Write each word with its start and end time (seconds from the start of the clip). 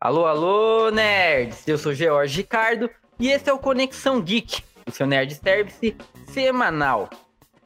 Alô, 0.00 0.24
alô, 0.24 0.90
nerds! 0.90 1.66
Eu 1.66 1.76
sou 1.76 1.92
George 1.92 2.36
Ricardo 2.36 2.88
e 3.18 3.28
esse 3.28 3.50
é 3.50 3.52
o 3.52 3.58
Conexão 3.58 4.20
Geek, 4.20 4.62
o 4.86 4.92
seu 4.92 5.04
nerd 5.06 5.34
service 5.34 5.96
semanal. 6.28 7.10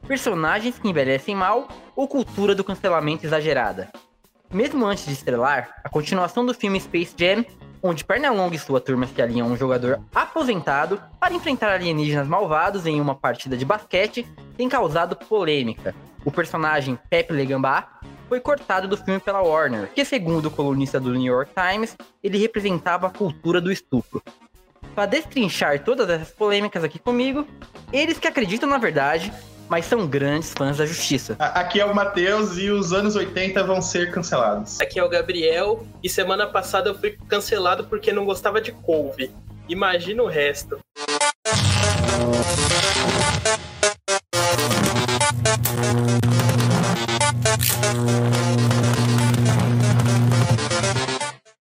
Personagens 0.07 0.79
que 0.79 0.89
envelhecem 0.89 1.35
mal 1.35 1.67
ou 1.95 2.07
cultura 2.07 2.55
do 2.55 2.63
cancelamento 2.63 3.25
exagerada. 3.25 3.91
Mesmo 4.51 4.85
antes 4.85 5.05
de 5.05 5.13
estrelar, 5.13 5.75
a 5.83 5.89
continuação 5.89 6.45
do 6.45 6.53
filme 6.53 6.81
Space 6.81 7.13
Jam, 7.15 7.45
onde 7.81 8.03
Pernalonga 8.03 8.55
e 8.55 8.59
sua 8.59 8.81
turma 8.81 9.07
se 9.07 9.21
alinham 9.21 9.47
a 9.47 9.51
um 9.51 9.55
jogador 9.55 10.01
aposentado 10.13 11.01
para 11.19 11.33
enfrentar 11.33 11.71
alienígenas 11.71 12.27
malvados 12.27 12.85
em 12.85 12.99
uma 12.99 13.15
partida 13.15 13.55
de 13.55 13.63
basquete, 13.63 14.27
tem 14.57 14.67
causado 14.67 15.15
polêmica. 15.15 15.95
O 16.25 16.31
personagem 16.31 16.97
Pepe 17.09 17.33
Legambá 17.33 17.99
foi 18.31 18.39
cortado 18.39 18.87
do 18.87 18.95
filme 18.95 19.19
pela 19.19 19.41
Warner, 19.41 19.91
que 19.93 20.05
segundo 20.05 20.45
o 20.45 20.51
colunista 20.51 21.01
do 21.01 21.11
New 21.11 21.33
York 21.33 21.51
Times, 21.53 21.97
ele 22.23 22.37
representava 22.37 23.07
a 23.07 23.09
cultura 23.09 23.59
do 23.59 23.69
estupro. 23.69 24.23
Para 24.95 25.05
destrinchar 25.05 25.83
todas 25.83 26.09
essas 26.09 26.29
polêmicas 26.29 26.81
aqui 26.81 26.97
comigo, 26.97 27.45
eles 27.91 28.17
que 28.17 28.29
acreditam 28.29 28.69
na 28.69 28.77
verdade 28.77 29.33
mas 29.67 29.85
são 29.85 30.05
grandes 30.05 30.51
fãs 30.51 30.77
da 30.77 30.85
justiça. 30.85 31.37
Aqui 31.39 31.79
é 31.79 31.85
o 31.85 31.95
Matheus 31.95 32.57
e 32.57 32.69
os 32.69 32.91
anos 32.91 33.15
80 33.15 33.63
vão 33.63 33.81
ser 33.81 34.11
cancelados. 34.11 34.81
Aqui 34.81 34.99
é 34.99 35.03
o 35.03 35.07
Gabriel 35.07 35.87
e 36.03 36.09
semana 36.09 36.45
passada 36.45 36.89
eu 36.89 36.99
fui 36.99 37.17
cancelado 37.29 37.85
porque 37.85 38.11
não 38.11 38.25
gostava 38.25 38.59
de 38.59 38.73
couve. 38.73 39.31
Imagina 39.69 40.23
o 40.23 40.27
resto. 40.27 40.77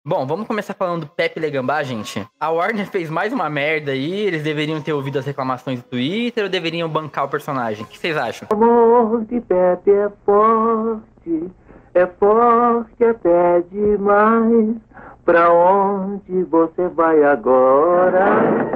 Bom, 0.07 0.23
vamos 0.27 0.45
começar 0.45 0.75
falando 0.75 1.01
do 1.01 1.07
Pepe 1.07 1.39
Legambá, 1.39 1.81
gente. 1.81 2.23
A 2.39 2.51
Warner 2.51 2.85
fez 2.85 3.09
mais 3.09 3.33
uma 3.33 3.49
merda 3.49 3.91
aí, 3.91 4.13
eles 4.13 4.43
deveriam 4.43 4.79
ter 4.79 4.93
ouvido 4.93 5.17
as 5.17 5.25
reclamações 5.25 5.81
do 5.81 5.89
Twitter 5.89 6.43
ou 6.43 6.49
deveriam 6.49 6.87
bancar 6.87 7.25
o 7.25 7.27
personagem? 7.27 7.83
O 7.83 7.87
que 7.87 7.97
vocês 7.97 8.15
acham? 8.15 8.47
O 8.51 8.53
amor 8.53 9.25
de 9.25 9.41
Pepe 9.41 9.89
é 9.89 10.11
forte, 10.23 11.49
é 11.95 12.05
forte 12.05 13.03
até 13.03 13.61
demais. 13.71 14.75
Pra 15.25 15.51
onde 15.51 16.43
você 16.43 16.87
vai 16.89 17.23
agora? 17.23 18.69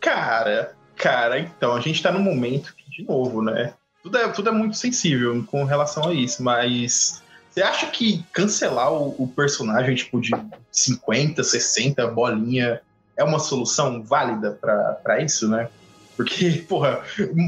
Cara, 0.00 0.72
cara, 0.96 1.38
então, 1.38 1.76
a 1.76 1.80
gente 1.80 2.02
tá 2.02 2.10
num 2.10 2.18
momento 2.18 2.74
que, 2.74 2.90
de 2.90 3.06
novo, 3.06 3.40
né? 3.42 3.74
Tudo 4.02 4.18
é, 4.18 4.26
tudo 4.26 4.48
é 4.48 4.52
muito 4.52 4.76
sensível 4.76 5.40
com 5.48 5.62
relação 5.62 6.08
a 6.08 6.12
isso, 6.12 6.42
mas 6.42 7.22
você 7.58 7.62
acha 7.62 7.86
que 7.88 8.24
cancelar 8.32 8.92
o, 8.92 9.16
o, 9.18 9.26
personagem, 9.26 9.94
tipo, 9.96 10.20
de 10.20 10.30
50, 10.70 11.42
60 11.42 12.06
bolinha 12.06 12.80
é 13.16 13.24
uma 13.24 13.40
solução 13.40 14.00
válida 14.00 14.52
para 14.52 15.20
isso, 15.20 15.48
né? 15.48 15.68
Porque, 16.16 16.64
porra, 16.68 17.02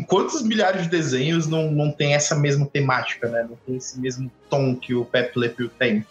quantos 0.08 0.42
milhares 0.42 0.82
de 0.82 0.88
desenhos 0.88 1.46
não, 1.46 1.70
não 1.70 1.92
tem 1.92 2.14
essa 2.14 2.34
mesma 2.34 2.66
temática, 2.66 3.28
né? 3.28 3.46
Não 3.48 3.56
tem 3.64 3.76
esse 3.76 4.00
mesmo 4.00 4.30
tom 4.48 4.74
que 4.74 4.94
o 4.94 5.04
Pep 5.04 5.32
tem. 5.78 6.04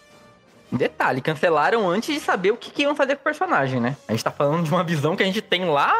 Detalhe, 0.72 1.20
cancelaram 1.20 1.88
antes 1.88 2.14
de 2.14 2.20
saber 2.20 2.52
o 2.52 2.56
que, 2.56 2.70
que, 2.70 2.82
iam 2.82 2.94
fazer 2.94 3.16
com 3.16 3.20
o 3.20 3.24
personagem, 3.24 3.80
né? 3.80 3.96
A 4.08 4.12
gente 4.12 4.24
tá 4.24 4.30
falando 4.30 4.64
de 4.64 4.70
uma 4.70 4.84
visão 4.84 5.14
que 5.14 5.22
a 5.22 5.26
gente 5.26 5.42
tem 5.42 5.66
lá 5.66 5.92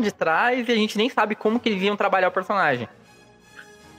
de 0.00 0.10
trás 0.10 0.68
e 0.68 0.72
a 0.72 0.74
gente 0.74 0.96
nem 0.96 1.08
sabe 1.08 1.36
como 1.36 1.60
que 1.60 1.68
eles 1.68 1.82
iam 1.82 1.96
trabalhar 1.96 2.28
o 2.28 2.32
personagem. 2.32 2.88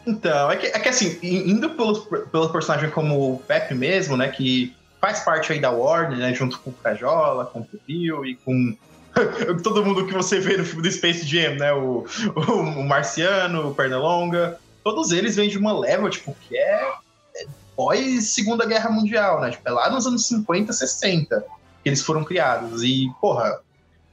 Então, 0.10 0.52
é 0.52 0.58
que, 0.58 0.66
é 0.66 0.80
que 0.80 0.90
assim, 0.90 1.20
indo 1.22 1.70
pelo, 1.70 2.02
pelo 2.02 2.50
personagem 2.50 2.90
como 2.90 3.34
o 3.34 3.38
Pepe 3.38 3.76
mesmo, 3.76 4.18
né, 4.18 4.28
que 4.28 4.76
faz 5.00 5.20
parte 5.20 5.54
aí 5.54 5.60
da 5.60 5.70
Warner, 5.70 6.18
né, 6.18 6.34
junto 6.34 6.60
com 6.60 6.72
o 6.72 6.74
Cajola, 6.74 7.46
com 7.46 7.60
o 7.60 7.66
Pepil 7.66 8.26
e 8.26 8.36
com 8.36 8.76
todo 9.64 9.86
mundo 9.86 10.08
que 10.08 10.14
você 10.14 10.40
vê 10.40 10.58
no 10.58 10.66
filme 10.66 10.82
do 10.82 10.92
Space 10.92 11.28
Jam, 11.28 11.56
né, 11.56 11.72
o, 11.74 12.06
o, 12.36 12.52
o 12.52 12.84
Marciano, 12.88 13.70
o 13.70 13.76
Pernalonga, 13.76 14.60
todos 14.84 15.12
eles 15.12 15.36
vêm 15.36 15.48
de 15.48 15.60
uma 15.60 15.78
leva, 15.78 16.10
tipo, 16.10 16.36
que 16.42 16.58
é, 16.58 16.92
é 17.36 17.46
pós 17.76 18.32
Segunda 18.32 18.66
Guerra 18.66 18.90
Mundial, 18.90 19.40
né, 19.42 19.52
tipo, 19.52 19.70
é 19.70 19.72
lá 19.72 19.92
nos 19.92 20.08
anos 20.08 20.28
50, 20.28 20.74
60 20.74 21.46
que 21.84 21.88
eles 21.88 22.02
foram 22.02 22.24
criados, 22.24 22.82
e, 22.84 23.08
porra, 23.22 23.60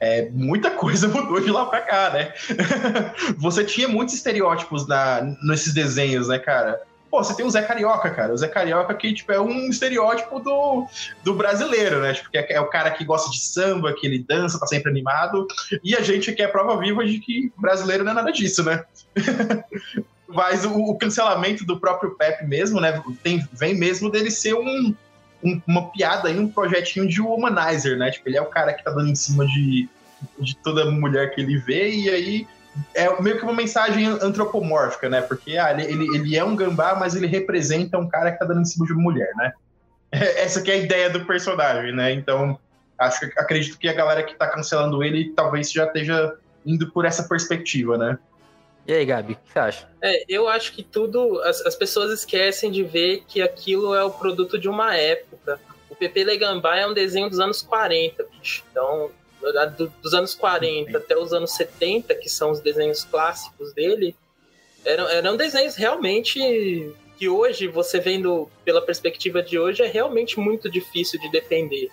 é, 0.07 0.31
muita 0.33 0.71
coisa 0.71 1.09
mudou 1.09 1.41
de 1.41 1.51
lá 1.51 1.67
pra 1.67 1.81
cá, 1.81 2.11
né? 2.11 2.33
você 3.37 3.65
tinha 3.65 3.89
muitos 3.89 4.15
estereótipos 4.15 4.87
na, 4.87 5.23
nesses 5.43 5.75
desenhos, 5.75 6.29
né, 6.29 6.39
cara? 6.39 6.81
Pô, 7.11 7.23
você 7.23 7.35
tem 7.35 7.47
o 7.47 7.51
Zé 7.51 7.63
Carioca, 7.63 8.11
cara. 8.11 8.33
O 8.33 8.37
Zé 8.37 8.49
Carioca 8.49 8.93
que, 8.95 9.13
tipo, 9.13 9.33
é 9.33 9.41
um 9.41 9.69
estereótipo 9.69 10.41
do, 10.41 10.87
do 11.25 11.35
brasileiro, 11.35 12.01
né? 12.01 12.13
Tipo, 12.15 12.29
é, 12.35 12.53
é 12.53 12.61
o 12.61 12.67
cara 12.67 12.91
que 12.91 13.05
gosta 13.05 13.31
de 13.31 13.41
samba, 13.41 13.95
que 13.95 14.07
ele 14.07 14.19
dança, 14.19 14.59
tá 14.59 14.67
sempre 14.67 14.91
animado. 14.91 15.47
E 15.83 15.97
a 15.97 16.01
gente 16.01 16.33
que 16.33 16.43
é 16.43 16.49
prova 16.49 16.79
viva 16.79 17.05
de 17.05 17.19
que 17.19 17.53
brasileiro 17.57 18.05
não 18.05 18.13
é 18.13 18.15
nada 18.15 18.33
disso, 18.33 18.63
né? 18.65 18.85
Mas 20.29 20.65
o, 20.65 20.75
o, 20.75 20.99
cancelamento 20.99 21.65
do 21.65 21.79
próprio 21.79 22.17
Pepe 22.17 22.45
mesmo, 22.45 22.81
né? 22.81 23.01
Tem, 23.23 23.47
vem 23.53 23.75
mesmo 23.75 24.11
dele 24.11 24.31
ser 24.31 24.55
um, 24.55 24.95
um, 25.43 25.63
uma 25.67 25.91
piada 25.91 26.29
aí, 26.29 26.39
um 26.39 26.49
projetinho 26.49 27.07
de 27.07 27.21
womanizer, 27.21 27.97
né? 27.97 28.11
Tipo, 28.11 28.29
ele 28.29 28.37
é 28.37 28.43
o 28.43 28.47
cara 28.47 28.73
que 28.73 28.83
tá 28.83 28.91
dando 28.91 29.09
em 29.09 29.15
cima 29.15 29.47
de, 29.47 29.89
de 30.39 30.57
toda 30.57 30.91
mulher 30.91 31.35
que 31.35 31.41
ele 31.41 31.59
vê, 31.59 31.91
e 31.91 32.11
aí 32.11 32.49
é 32.95 33.21
meio 33.21 33.39
que 33.39 33.43
uma 33.43 33.55
mensagem 33.55 34.07
antropomórfica, 34.07 35.09
né? 35.09 35.23
Porque 35.23 35.57
ah, 35.57 35.73
ele, 35.73 36.05
ele 36.15 36.37
é 36.37 36.45
um 36.45 36.57
gambá, 36.57 36.95
mas 36.95 37.15
ele 37.15 37.27
representa 37.27 37.99
um 37.99 38.09
cara 38.09 38.33
que 38.33 38.39
tá 38.39 38.45
dando 38.45 38.61
em 38.61 38.65
cima 38.65 38.87
de 38.87 38.93
uma 38.93 39.03
mulher, 39.03 39.33
né? 39.37 39.53
Essa 40.13 40.63
que 40.63 40.71
é 40.71 40.75
a 40.75 40.79
ideia 40.79 41.11
do 41.11 41.25
personagem, 41.25 41.93
né? 41.95 42.13
Então, 42.13 42.59
acho 42.99 43.21
que 43.21 43.27
acredito 43.39 43.79
que 43.79 43.89
a 43.89 43.93
galera 43.93 44.23
que 44.23 44.35
tá 44.35 44.47
cancelando 44.47 45.03
ele 45.03 45.33
talvez 45.35 45.71
já 45.73 45.85
esteja 45.85 46.37
indo 46.65 46.91
por 46.91 47.05
essa 47.05 47.23
perspectiva, 47.25 47.97
né? 47.97 48.19
E 48.87 48.93
aí, 48.93 49.05
Gabi, 49.05 49.33
o 49.33 49.37
que 49.37 49.53
você 49.53 49.59
acha? 49.59 49.89
É, 50.01 50.25
eu 50.29 50.49
acho 50.49 50.73
que 50.73 50.83
tudo. 50.83 51.41
As, 51.43 51.61
as, 51.63 51.75
pessoas 51.75 52.13
esquecem 52.13 52.71
de 52.71 52.85
ver 52.85 53.25
que 53.27 53.43
aquilo 53.43 53.95
é 53.95 54.05
o 54.05 54.11
produto 54.11 54.59
de 54.59 54.69
uma 54.69 54.95
época. 54.95 55.59
O 55.91 55.97
Pepe 55.97 56.23
Legambá 56.23 56.77
é 56.77 56.87
um 56.87 56.95
desenho 56.95 57.29
dos 57.29 57.41
anos 57.41 57.63
40, 57.63 58.25
bicho. 58.39 58.63
Então, 58.71 59.11
dos 60.03 60.15
anos 60.15 60.35
40 60.35 60.97
até 60.97 61.17
os 61.17 61.33
anos 61.33 61.53
70, 61.53 62.15
que 62.15 62.29
são 62.29 62.51
os 62.51 62.61
desenhos 62.61 63.05
clássicos 63.05 63.73
dele, 63.73 64.17
eram, 64.85 65.09
eram 65.09 65.37
desenhos 65.37 65.75
realmente 65.75 66.95
que 67.19 67.29
hoje, 67.29 67.67
você 67.67 67.99
vendo 67.99 68.49
pela 68.65 68.83
perspectiva 68.83 69.43
de 69.43 69.59
hoje, 69.59 69.83
é 69.83 69.87
realmente 69.87 70.39
muito 70.39 70.71
difícil 70.71 71.19
de 71.19 71.31
defender. 71.31 71.91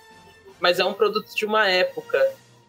Mas 0.60 0.78
é 0.78 0.84
um 0.84 0.92
produto 0.92 1.34
de 1.34 1.44
uma 1.46 1.68
época. 1.68 2.20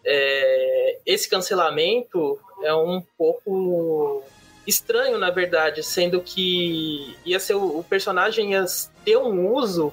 É, 0.04 0.98
esse 1.04 1.28
cancelamento 1.28 2.38
é 2.62 2.74
um 2.74 3.02
pouco 3.18 4.22
estranho, 4.66 5.18
na 5.18 5.30
verdade, 5.30 5.82
sendo 5.82 6.20
que 6.20 7.16
ia 7.24 7.38
ser 7.38 7.54
o, 7.54 7.78
o 7.78 7.84
personagem 7.84 8.52
ia 8.52 8.64
ter 9.04 9.16
um 9.16 9.52
uso 9.52 9.92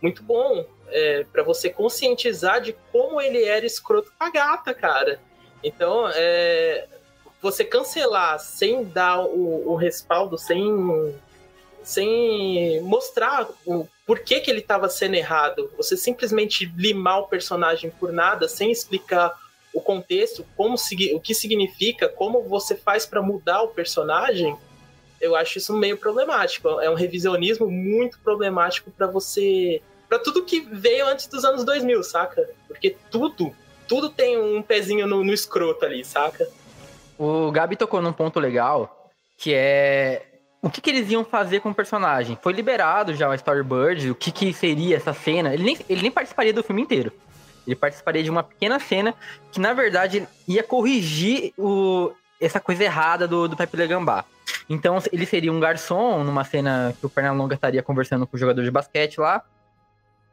muito 0.00 0.22
bom 0.22 0.64
é, 0.90 1.24
para 1.32 1.42
você 1.42 1.70
conscientizar 1.70 2.60
de 2.60 2.74
como 2.92 3.20
ele 3.20 3.44
era 3.44 3.64
escroto 3.66 4.12
com 4.16 4.24
a 4.24 4.30
gata, 4.30 4.74
cara. 4.74 5.20
Então, 5.62 6.08
é, 6.14 6.86
você 7.40 7.64
cancelar 7.64 8.38
sem 8.38 8.84
dar 8.84 9.20
o, 9.20 9.70
o, 9.70 9.74
respaldo, 9.76 10.36
sem, 10.36 11.14
sem 11.82 12.80
mostrar 12.82 13.48
o 13.66 13.86
porquê 14.06 14.40
que 14.40 14.50
ele 14.50 14.60
estava 14.60 14.88
sendo 14.88 15.14
errado, 15.14 15.70
você 15.76 15.96
simplesmente 15.96 16.72
limar 16.76 17.20
o 17.20 17.28
personagem 17.28 17.90
por 17.90 18.12
nada, 18.12 18.48
sem 18.48 18.70
explicar 18.70 19.36
o 19.72 19.80
contexto, 19.80 20.44
como 20.56 20.76
o 20.76 21.20
que 21.20 21.34
significa, 21.34 22.08
como 22.08 22.42
você 22.42 22.74
faz 22.74 23.04
para 23.04 23.22
mudar 23.22 23.62
o 23.62 23.68
personagem, 23.68 24.56
eu 25.20 25.36
acho 25.36 25.58
isso 25.58 25.76
meio 25.76 25.96
problemático. 25.96 26.80
É 26.80 26.88
um 26.88 26.94
revisionismo 26.94 27.70
muito 27.70 28.18
problemático 28.20 28.90
para 28.90 29.06
você, 29.06 29.82
para 30.08 30.18
tudo 30.18 30.44
que 30.44 30.60
veio 30.60 31.06
antes 31.06 31.26
dos 31.26 31.44
anos 31.44 31.64
2000, 31.64 32.02
saca? 32.02 32.48
Porque 32.66 32.96
tudo, 33.10 33.54
tudo 33.86 34.08
tem 34.08 34.40
um 34.40 34.62
pezinho 34.62 35.06
no, 35.06 35.22
no 35.22 35.32
escroto 35.32 35.84
ali, 35.84 36.04
saca? 36.04 36.48
O 37.18 37.50
Gabi 37.50 37.76
tocou 37.76 38.00
num 38.00 38.12
ponto 38.12 38.38
legal, 38.38 39.10
que 39.36 39.52
é 39.52 40.24
o 40.62 40.70
que, 40.70 40.80
que, 40.80 40.90
eles 40.90 41.10
iam 41.10 41.24
fazer 41.24 41.60
com 41.60 41.70
o 41.70 41.74
personagem. 41.74 42.38
Foi 42.42 42.52
liberado 42.52 43.14
já 43.14 43.28
o 43.28 43.34
Storyboard, 43.34 44.10
o 44.10 44.14
que, 44.14 44.32
que 44.32 44.52
seria 44.52 44.96
essa 44.96 45.12
cena. 45.12 45.54
Ele 45.54 45.62
nem, 45.62 45.78
ele 45.88 46.02
nem 46.02 46.10
participaria 46.10 46.52
do 46.52 46.64
filme 46.64 46.82
inteiro. 46.82 47.12
Ele 47.66 47.76
participaria 47.76 48.22
de 48.22 48.30
uma 48.30 48.42
pequena 48.42 48.78
cena 48.80 49.14
que, 49.52 49.60
na 49.60 49.72
verdade, 49.72 50.26
ia 50.48 50.62
corrigir 50.62 51.52
o, 51.56 52.12
essa 52.40 52.58
coisa 52.58 52.82
errada 52.82 53.28
do, 53.28 53.46
do 53.46 53.56
Pepe 53.56 53.76
Legambá. 53.76 54.24
Então, 54.68 54.98
ele 55.12 55.26
seria 55.26 55.52
um 55.52 55.60
garçom 55.60 56.24
numa 56.24 56.44
cena 56.44 56.94
que 56.98 57.06
o 57.06 57.10
Pernalonga 57.10 57.54
estaria 57.54 57.82
conversando 57.82 58.26
com 58.26 58.36
o 58.36 58.40
jogador 58.40 58.62
de 58.62 58.70
basquete 58.70 59.18
lá. 59.18 59.42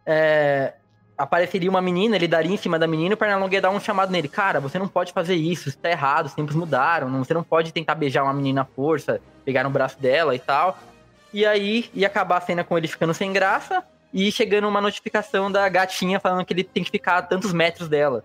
É, 0.06 0.74
apareceria 1.18 1.70
uma 1.70 1.82
menina, 1.82 2.16
ele 2.16 2.28
daria 2.28 2.54
em 2.54 2.58
cima 2.58 2.78
da 2.78 2.88
menina 2.88 3.12
e 3.12 3.14
o 3.14 3.18
Pernalonga 3.18 3.56
ia 3.56 3.62
dar 3.62 3.70
um 3.70 3.80
chamado 3.80 4.12
nele. 4.12 4.28
Cara, 4.28 4.60
você 4.60 4.78
não 4.78 4.88
pode 4.88 5.14
fazer 5.14 5.36
isso, 5.36 5.70
isso 5.70 5.78
tá 5.78 5.90
errado, 5.90 6.26
os 6.26 6.34
tempos 6.34 6.56
mudaram, 6.56 7.10
você 7.24 7.34
não 7.34 7.44
pode 7.44 7.72
tentar 7.72 7.96
beijar 7.96 8.24
uma 8.24 8.34
menina 8.34 8.62
à 8.62 8.66
força, 8.66 9.22
pegar 9.44 9.64
no 9.64 9.70
braço 9.70 10.00
dela 10.00 10.36
e 10.36 10.40
tal. 10.40 10.78
E 11.34 11.46
aí 11.46 11.90
ia 11.94 12.08
acabar 12.08 12.38
a 12.38 12.42
cena 12.42 12.64
com 12.64 12.78
ele 12.78 12.88
ficando 12.88 13.14
sem 13.14 13.32
graça 13.32 13.84
e 14.14 14.32
chegando 14.32 14.68
uma 14.68 14.82
notificação 14.82 15.52
da 15.52 15.68
gatinha 15.68 16.20
falando 16.20 16.46
que 16.46 16.54
ele 16.54 16.64
tem 16.64 16.84
que 16.84 16.92
ficar 16.92 17.18
a 17.18 17.22
tantos 17.22 17.52
metros 17.54 17.88
dela. 17.88 18.24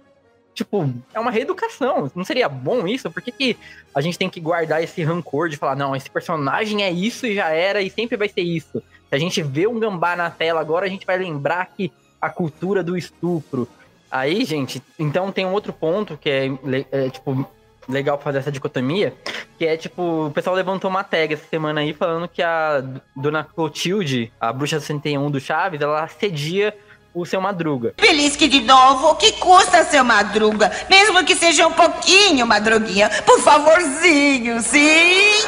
Tipo, 0.55 0.93
é 1.15 1.19
uma 1.19 1.31
reeducação. 1.31 2.11
Não 2.15 2.25
seria 2.25 2.49
bom 2.49 2.87
isso? 2.87 3.11
Por 3.11 3.23
que, 3.23 3.32
que 3.32 3.56
a 3.94 4.00
gente 4.00 4.19
tem 4.19 4.29
que 4.29 4.41
guardar 4.41 4.82
esse 4.82 5.03
rancor 5.03 5.49
de 5.49 5.56
falar, 5.56 5.77
não, 5.77 5.94
esse 5.94 6.11
personagem 6.11 6.82
é 6.82 6.91
isso 6.91 7.27
e 7.27 7.35
já 7.35 7.49
era 7.49 7.81
e 7.81 7.91
sempre 7.91 8.17
vai 8.17 8.29
ser 8.29 8.43
isso? 8.43 8.82
Se 9.10 9.16
a 9.16 9.18
gente 9.18 9.42
vê 9.42 9.66
um 9.66 9.78
gambá 9.78 10.14
na 10.14 10.30
tela 10.30 10.60
agora, 10.60 10.86
a 10.86 10.88
gente 10.88 11.04
vai 11.04 11.18
lembrar 11.18 11.66
que 11.76 11.92
a 12.20 12.30
cultura 12.30 12.80
do 12.80 12.96
estupro. 12.96 13.68
Aí, 14.08 14.44
gente, 14.44 14.80
então 14.96 15.32
tem 15.32 15.44
um 15.44 15.52
outro 15.52 15.72
ponto 15.72 16.16
que 16.16 16.30
é, 16.30 16.48
é 16.92 17.10
tipo, 17.10 17.44
legal 17.88 18.18
fazer 18.20 18.38
essa 18.38 18.52
dicotomia, 18.52 19.12
que 19.58 19.66
é 19.66 19.76
tipo, 19.76 20.26
o 20.26 20.30
pessoal 20.30 20.54
levantou 20.54 20.88
uma 20.88 21.02
tag 21.02 21.34
essa 21.34 21.44
semana 21.48 21.80
aí 21.80 21.92
falando 21.92 22.28
que 22.28 22.40
a 22.40 22.84
Dona 23.16 23.42
Clotilde, 23.42 24.32
a 24.40 24.52
bruxa 24.52 24.78
61 24.78 25.28
do 25.28 25.40
Chaves, 25.40 25.80
ela 25.80 26.06
cedia 26.06 26.72
o 27.12 27.26
seu 27.26 27.40
Madruga. 27.40 27.94
Feliz 27.98 28.36
que 28.36 28.46
de 28.46 28.60
novo, 28.60 29.08
o 29.10 29.14
que 29.16 29.32
custa 29.32 29.84
seu 29.84 30.04
Madruga? 30.04 30.70
Mesmo 30.88 31.24
que 31.24 31.34
seja 31.34 31.66
um 31.66 31.72
pouquinho, 31.72 32.46
Madruguinha. 32.46 33.10
Por 33.26 33.40
favorzinho, 33.40 34.60
sim? 34.60 35.40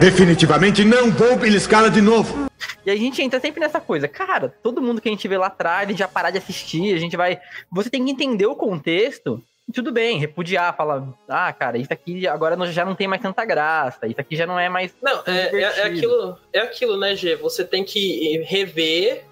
Definitivamente 0.00 0.84
não 0.84 1.10
vou 1.10 1.36
beliscá-la 1.36 1.88
de 1.88 2.00
novo. 2.00 2.48
E 2.86 2.90
a 2.90 2.94
gente 2.94 3.20
entra 3.20 3.40
sempre 3.40 3.60
nessa 3.60 3.80
coisa, 3.80 4.06
cara, 4.06 4.54
todo 4.62 4.80
mundo 4.80 5.00
que 5.00 5.08
a 5.08 5.12
gente 5.12 5.26
vê 5.26 5.36
lá 5.36 5.48
atrás, 5.48 5.86
a 5.86 5.90
gente 5.90 5.98
já 5.98 6.06
parar 6.06 6.30
de 6.30 6.38
assistir, 6.38 6.94
a 6.94 6.98
gente 6.98 7.16
vai. 7.16 7.40
Você 7.70 7.90
tem 7.90 8.04
que 8.04 8.10
entender 8.12 8.46
o 8.46 8.54
contexto 8.54 9.42
tudo 9.74 9.92
bem, 9.92 10.18
repudiar, 10.18 10.74
falar, 10.74 11.06
ah, 11.28 11.52
cara, 11.52 11.76
isso 11.76 11.92
aqui 11.92 12.26
agora 12.26 12.56
já 12.72 12.86
não 12.86 12.94
tem 12.94 13.06
mais 13.06 13.20
tanta 13.20 13.44
graça, 13.44 14.06
isso 14.06 14.18
aqui 14.18 14.34
já 14.34 14.46
não 14.46 14.58
é 14.58 14.68
mais. 14.68 14.94
Não, 15.02 15.22
é, 15.26 15.54
é, 15.54 15.60
é, 15.60 15.82
aquilo, 15.82 16.38
é 16.52 16.60
aquilo, 16.60 16.96
né, 16.96 17.14
Gê? 17.14 17.36
Você 17.36 17.64
tem 17.64 17.84
que 17.84 18.38
rever, 18.46 19.24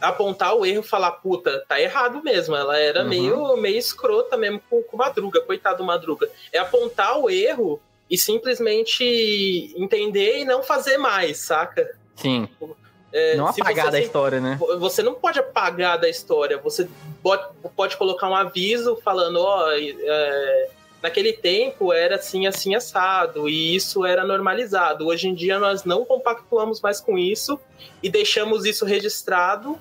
apontar 0.00 0.54
o 0.54 0.64
erro 0.64 0.84
falar, 0.84 1.10
puta, 1.12 1.64
tá 1.66 1.80
errado 1.80 2.22
mesmo. 2.22 2.54
Ela 2.54 2.78
era 2.78 3.02
uhum. 3.02 3.08
meio, 3.08 3.56
meio 3.56 3.78
escrota 3.78 4.36
mesmo 4.36 4.60
com, 4.70 4.82
com 4.82 4.96
Madruga, 4.96 5.40
coitado 5.40 5.78
do 5.78 5.84
Madruga. 5.84 6.28
É 6.52 6.58
apontar 6.58 7.18
o 7.18 7.28
erro 7.28 7.80
e 8.12 8.18
simplesmente 8.18 9.72
entender 9.74 10.40
e 10.40 10.44
não 10.44 10.62
fazer 10.62 10.98
mais, 10.98 11.38
saca? 11.38 11.96
Sim. 12.14 12.46
É, 13.10 13.36
não 13.36 13.46
apagar 13.46 13.90
da 13.90 13.98
história, 13.98 14.38
né? 14.38 14.58
Você 14.78 15.02
não 15.02 15.14
pode 15.14 15.38
apagar 15.38 15.98
da 15.98 16.10
história. 16.10 16.58
Você 16.58 16.86
pode, 17.22 17.42
pode 17.74 17.96
colocar 17.96 18.28
um 18.28 18.36
aviso 18.36 19.00
falando, 19.02 19.40
ó, 19.40 19.66
oh, 19.66 19.70
é, 19.70 20.68
naquele 21.02 21.32
tempo 21.32 21.90
era 21.90 22.16
assim, 22.16 22.46
assim, 22.46 22.74
assado, 22.74 23.48
e 23.48 23.74
isso 23.74 24.04
era 24.04 24.26
normalizado. 24.26 25.06
Hoje 25.06 25.28
em 25.28 25.34
dia 25.34 25.58
nós 25.58 25.84
não 25.84 26.04
compactuamos 26.04 26.82
mais 26.82 27.00
com 27.00 27.16
isso 27.16 27.58
e 28.02 28.10
deixamos 28.10 28.66
isso 28.66 28.84
registrado 28.84 29.80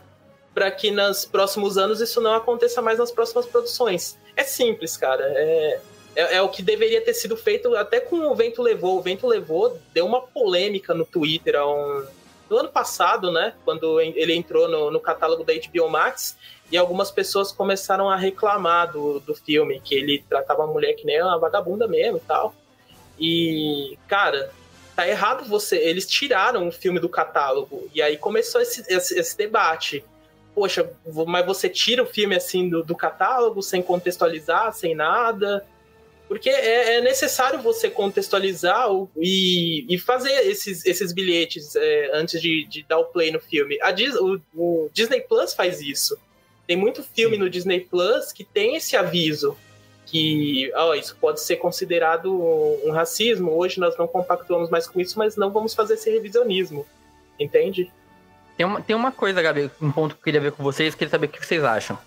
para 0.53 0.71
que 0.71 0.89
nos 0.89 1.25
próximos 1.25 1.77
anos 1.77 1.99
isso 1.99 2.21
não 2.21 2.33
aconteça 2.33 2.81
mais 2.81 2.97
nas 2.97 3.11
próximas 3.11 3.45
produções. 3.45 4.17
É 4.37 4.43
simples, 4.45 4.95
cara. 4.95 5.25
É, 5.25 5.81
é, 6.15 6.35
é, 6.35 6.41
o 6.41 6.49
que 6.49 6.61
deveria 6.61 7.01
ter 7.01 7.13
sido 7.13 7.37
feito 7.37 7.75
até 7.75 7.99
com 7.99 8.17
o 8.17 8.35
Vento 8.35 8.61
Levou. 8.61 8.97
O 8.97 9.01
Vento 9.01 9.27
Levou 9.27 9.79
deu 9.93 10.05
uma 10.05 10.21
polêmica 10.21 10.93
no 10.93 11.05
Twitter 11.05 11.55
há 11.55 11.65
um 11.65 12.05
no 12.51 12.57
ano 12.57 12.69
passado, 12.69 13.31
né, 13.31 13.53
quando 13.63 14.01
ele 14.01 14.35
entrou 14.35 14.67
no, 14.67 14.91
no 14.91 14.99
catálogo 14.99 15.41
da 15.41 15.53
HBO 15.53 15.89
Max, 15.89 16.35
e 16.69 16.75
algumas 16.75 17.09
pessoas 17.09 17.49
começaram 17.49 18.09
a 18.09 18.17
reclamar 18.17 18.91
do, 18.91 19.21
do 19.21 19.33
filme, 19.33 19.79
que 19.79 19.95
ele 19.95 20.21
tratava 20.27 20.65
a 20.65 20.67
mulher 20.67 20.93
que 20.95 21.05
nem 21.05 21.21
uma 21.23 21.39
vagabunda 21.39 21.87
mesmo 21.87 22.17
e 22.17 22.19
tal. 22.19 22.53
E, 23.17 23.97
cara, 24.05 24.51
tá 24.95 25.07
errado 25.07 25.45
você. 25.45 25.77
Eles 25.77 26.05
tiraram 26.05 26.67
o 26.67 26.71
filme 26.71 26.99
do 26.99 27.07
catálogo. 27.07 27.89
E 27.93 28.01
aí 28.01 28.17
começou 28.17 28.59
esse, 28.59 28.83
esse, 28.93 29.17
esse 29.17 29.37
debate. 29.37 30.03
Poxa, 30.53 30.89
mas 31.27 31.45
você 31.45 31.69
tira 31.69 32.03
o 32.03 32.05
filme 32.05 32.35
assim 32.35 32.67
do, 32.67 32.83
do 32.83 32.95
catálogo, 32.95 33.61
sem 33.61 33.81
contextualizar, 33.81 34.73
sem 34.73 34.93
nada. 34.93 35.65
Porque 36.31 36.49
é, 36.49 36.95
é 36.95 37.01
necessário 37.01 37.61
você 37.61 37.89
contextualizar 37.89 38.89
o, 38.89 39.11
e, 39.17 39.85
e, 39.93 39.99
fazer 39.99 40.31
esses, 40.47 40.85
esses 40.85 41.11
bilhetes 41.11 41.75
é, 41.75 42.11
antes 42.13 42.41
de, 42.41 42.65
de, 42.69 42.83
dar 42.83 42.99
o 42.99 43.03
play 43.03 43.33
no 43.33 43.39
filme. 43.41 43.77
A 43.81 43.91
Dis, 43.91 44.15
o, 44.15 44.39
o, 44.55 44.89
Disney 44.93 45.19
Plus 45.19 45.53
faz 45.53 45.81
isso. 45.81 46.17
Tem 46.65 46.77
muito 46.77 47.03
filme 47.03 47.35
Sim. 47.35 47.41
no 47.41 47.49
Disney 47.49 47.81
Plus 47.81 48.31
que 48.31 48.45
tem 48.45 48.77
esse 48.77 48.95
aviso 48.95 49.57
que 50.05 50.71
oh, 50.73 50.93
isso 50.93 51.17
pode 51.19 51.41
ser 51.41 51.57
considerado 51.57 52.33
um 52.85 52.91
racismo. 52.91 53.51
Hoje 53.51 53.77
nós 53.77 53.97
não 53.97 54.07
compactuamos 54.07 54.69
mais 54.69 54.87
com 54.87 55.01
isso, 55.01 55.19
mas 55.19 55.35
não 55.35 55.51
vamos 55.51 55.73
fazer 55.73 55.95
esse 55.95 56.09
revisionismo. 56.09 56.85
Entende? 57.37 57.91
Tem 58.55 58.65
uma, 58.65 58.81
tem 58.81 58.95
uma 58.95 59.11
coisa, 59.11 59.41
Gabi, 59.41 59.69
um 59.81 59.91
ponto 59.91 60.15
que 60.15 60.21
eu 60.21 60.23
queria 60.23 60.39
ver 60.39 60.53
com 60.53 60.63
vocês, 60.63 60.95
queria 60.95 61.11
saber 61.11 61.25
o 61.25 61.29
que 61.29 61.45
vocês 61.45 61.61
acham. 61.61 61.99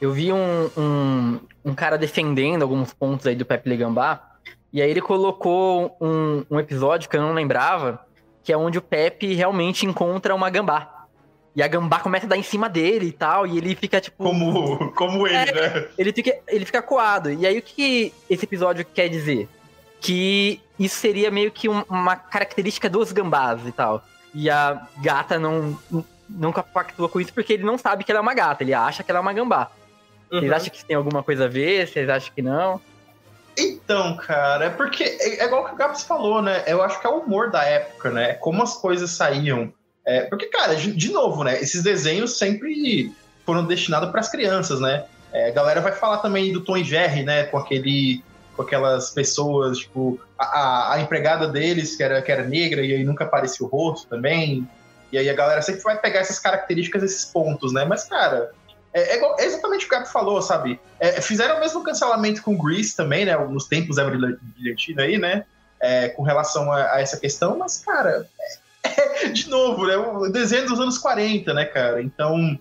Eu 0.00 0.12
vi 0.12 0.32
um, 0.32 0.70
um, 0.76 1.40
um 1.68 1.74
cara 1.74 1.98
defendendo 1.98 2.62
alguns 2.62 2.94
pontos 2.94 3.26
aí 3.26 3.34
do 3.34 3.44
Pepe 3.44 3.68
Legambá, 3.68 4.36
e 4.72 4.80
aí 4.80 4.90
ele 4.90 5.00
colocou 5.00 5.96
um, 6.00 6.44
um 6.50 6.58
episódio 6.58 7.08
que 7.08 7.16
eu 7.16 7.22
não 7.22 7.32
lembrava, 7.32 8.00
que 8.42 8.52
é 8.52 8.56
onde 8.56 8.78
o 8.78 8.82
Pepe 8.82 9.34
realmente 9.34 9.86
encontra 9.86 10.34
uma 10.34 10.48
gambá. 10.48 11.06
E 11.54 11.62
a 11.62 11.68
gambá 11.68 11.98
começa 12.00 12.26
a 12.26 12.28
dar 12.28 12.36
em 12.36 12.42
cima 12.42 12.68
dele 12.68 13.06
e 13.06 13.12
tal, 13.12 13.46
e 13.46 13.58
ele 13.58 13.74
fica 13.74 14.00
tipo. 14.00 14.22
Como, 14.22 14.92
como 14.92 15.26
ele, 15.26 15.36
é, 15.36 15.52
né? 15.52 15.88
Ele 15.98 16.12
fica, 16.12 16.38
ele 16.46 16.64
fica 16.64 16.80
coado. 16.80 17.30
E 17.30 17.46
aí 17.46 17.58
o 17.58 17.62
que 17.62 18.12
esse 18.30 18.44
episódio 18.44 18.84
quer 18.84 19.08
dizer? 19.08 19.48
Que 20.00 20.60
isso 20.78 20.96
seria 20.96 21.30
meio 21.30 21.50
que 21.50 21.68
um, 21.68 21.82
uma 21.88 22.14
característica 22.14 22.88
dos 22.88 23.10
gambás 23.10 23.66
e 23.66 23.72
tal. 23.72 24.04
E 24.32 24.48
a 24.48 24.86
gata 25.02 25.38
não, 25.38 25.76
nunca 26.28 26.62
pactua 26.62 27.08
com 27.08 27.20
isso 27.20 27.32
porque 27.32 27.54
ele 27.54 27.64
não 27.64 27.76
sabe 27.76 28.04
que 28.04 28.12
ela 28.12 28.20
é 28.20 28.22
uma 28.22 28.34
gata, 28.34 28.62
ele 28.62 28.74
acha 28.74 29.02
que 29.02 29.10
ela 29.10 29.18
é 29.18 29.22
uma 29.22 29.32
gambá. 29.32 29.70
Uhum. 30.30 30.40
Vocês 30.40 30.52
acham 30.52 30.70
que 30.70 30.84
tem 30.84 30.96
alguma 30.96 31.22
coisa 31.22 31.46
a 31.46 31.48
ver? 31.48 31.86
Vocês 31.86 32.08
acham 32.08 32.32
que 32.34 32.42
não? 32.42 32.80
Então, 33.58 34.16
cara, 34.16 34.66
é 34.66 34.70
porque 34.70 35.02
é, 35.02 35.40
é 35.40 35.44
igual 35.44 35.64
que 35.64 35.74
o 35.74 35.76
Gabs 35.76 36.04
falou, 36.04 36.40
né? 36.40 36.62
Eu 36.66 36.80
acho 36.80 37.00
que 37.00 37.06
é 37.06 37.10
o 37.10 37.18
humor 37.18 37.50
da 37.50 37.64
época, 37.64 38.10
né? 38.10 38.34
Como 38.34 38.62
as 38.62 38.76
coisas 38.76 39.10
saíam. 39.10 39.72
É, 40.06 40.22
porque, 40.22 40.46
cara, 40.46 40.76
de, 40.76 40.92
de, 40.92 41.10
novo, 41.10 41.42
né? 41.42 41.60
Esses 41.60 41.82
desenhos 41.82 42.38
sempre 42.38 43.12
foram 43.44 43.66
destinados 43.66 44.10
para 44.10 44.20
as 44.20 44.30
crianças, 44.30 44.80
né? 44.80 45.04
É, 45.32 45.48
a 45.48 45.52
galera 45.52 45.80
vai 45.80 45.92
falar 45.92 46.18
também 46.18 46.52
do 46.52 46.60
Tom 46.60 46.76
e 46.76 46.84
Jerry, 46.84 47.24
né? 47.24 47.44
Com 47.44 47.58
aquele, 47.58 48.22
com 48.54 48.62
aquelas 48.62 49.10
pessoas, 49.10 49.78
tipo 49.78 50.20
a, 50.38 50.44
a, 50.44 50.94
a, 50.94 51.00
empregada 51.00 51.48
deles 51.48 51.96
que 51.96 52.02
era 52.02 52.22
que 52.22 52.30
era 52.30 52.44
negra 52.44 52.80
e 52.82 52.94
aí 52.94 53.04
nunca 53.04 53.24
aparecia 53.24 53.66
o 53.66 53.68
rosto 53.68 54.06
também. 54.06 54.68
E 55.10 55.18
aí 55.18 55.28
a 55.28 55.34
galera 55.34 55.62
sempre 55.62 55.82
vai 55.82 55.98
pegar 55.98 56.20
essas 56.20 56.38
características, 56.38 57.02
esses 57.02 57.24
pontos, 57.24 57.72
né? 57.72 57.84
Mas, 57.84 58.04
cara, 58.04 58.52
é, 58.92 59.16
é, 59.16 59.22
é, 59.38 59.44
exatamente 59.44 59.86
o 59.86 59.88
que 59.88 59.94
o 59.94 59.98
Gabi 59.98 60.10
falou, 60.10 60.40
sabe? 60.40 60.80
É, 60.98 61.20
fizeram 61.20 61.56
o 61.56 61.60
mesmo 61.60 61.82
cancelamento 61.82 62.42
com 62.42 62.54
o 62.54 62.58
Grease 62.58 62.96
também, 62.96 63.24
né? 63.24 63.36
Nos 63.36 63.66
tempos 63.66 63.96
da 63.96 64.04
brilhantina 64.04 65.02
aí, 65.02 65.18
né? 65.18 65.44
É, 65.80 66.08
com 66.08 66.22
relação 66.22 66.72
a, 66.72 66.94
a, 66.94 67.00
essa 67.00 67.18
questão, 67.18 67.58
mas, 67.58 67.78
cara, 67.78 68.28
é, 68.82 69.28
de 69.28 69.48
novo, 69.48 69.86
né? 69.86 69.96
O 69.96 70.28
desenho 70.28 70.66
dos 70.66 70.80
anos 70.80 70.98
40, 70.98 71.52
né, 71.54 71.64
cara? 71.64 72.02
Então, 72.02 72.58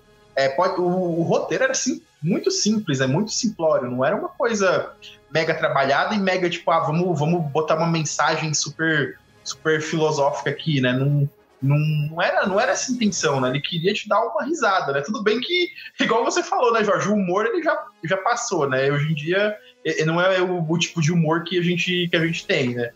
pode, 0.55 0.79
o, 0.79 0.85
o, 0.85 1.23
roteiro 1.23 1.63
era 1.63 1.71
assim, 1.71 2.01
muito 2.21 2.51
simples, 2.51 3.01
é 3.01 3.07
muito 3.07 3.31
simplório, 3.31 3.89
não 3.89 4.05
era 4.05 4.15
uma 4.15 4.29
coisa 4.29 4.91
mega 5.31 5.53
trabalhada 5.53 6.13
e 6.13 6.19
mega, 6.19 6.49
tipo, 6.49 6.69
ah, 6.69 6.79
vamos, 6.79 7.17
vamos 7.17 7.43
botar 7.51 7.75
uma 7.75 7.87
mensagem 7.87 8.53
super, 8.53 9.17
super 9.43 9.81
filosófica 9.81 10.49
aqui, 10.49 10.79
né? 10.79 10.93
Não, 10.93 11.27
não, 11.61 11.77
não, 12.09 12.21
era, 12.21 12.45
não 12.45 12.59
era 12.59 12.71
essa 12.71 12.91
intenção, 12.91 13.41
né? 13.41 13.49
Ele 13.49 13.61
queria 13.61 13.93
te 13.93 14.07
dar 14.07 14.21
uma 14.21 14.45
risada, 14.45 14.93
né? 14.93 15.01
Tudo 15.01 15.23
bem 15.23 15.39
que, 15.39 15.69
igual 15.99 16.23
você 16.23 16.43
falou, 16.43 16.71
né, 16.73 16.83
Jorge? 16.83 17.09
O 17.09 17.13
humor 17.13 17.45
ele 17.45 17.63
já, 17.63 17.85
já 18.03 18.17
passou, 18.17 18.69
né? 18.69 18.91
Hoje 18.91 19.11
em 19.11 19.15
dia 19.15 19.57
não 20.05 20.19
é 20.19 20.41
o, 20.41 20.69
o 20.69 20.77
tipo 20.77 21.01
de 21.01 21.11
humor 21.11 21.43
que 21.43 21.57
a 21.57 21.61
gente, 21.61 22.07
que 22.09 22.15
a 22.15 22.25
gente 22.25 22.45
tem, 22.45 22.75
né? 22.75 22.91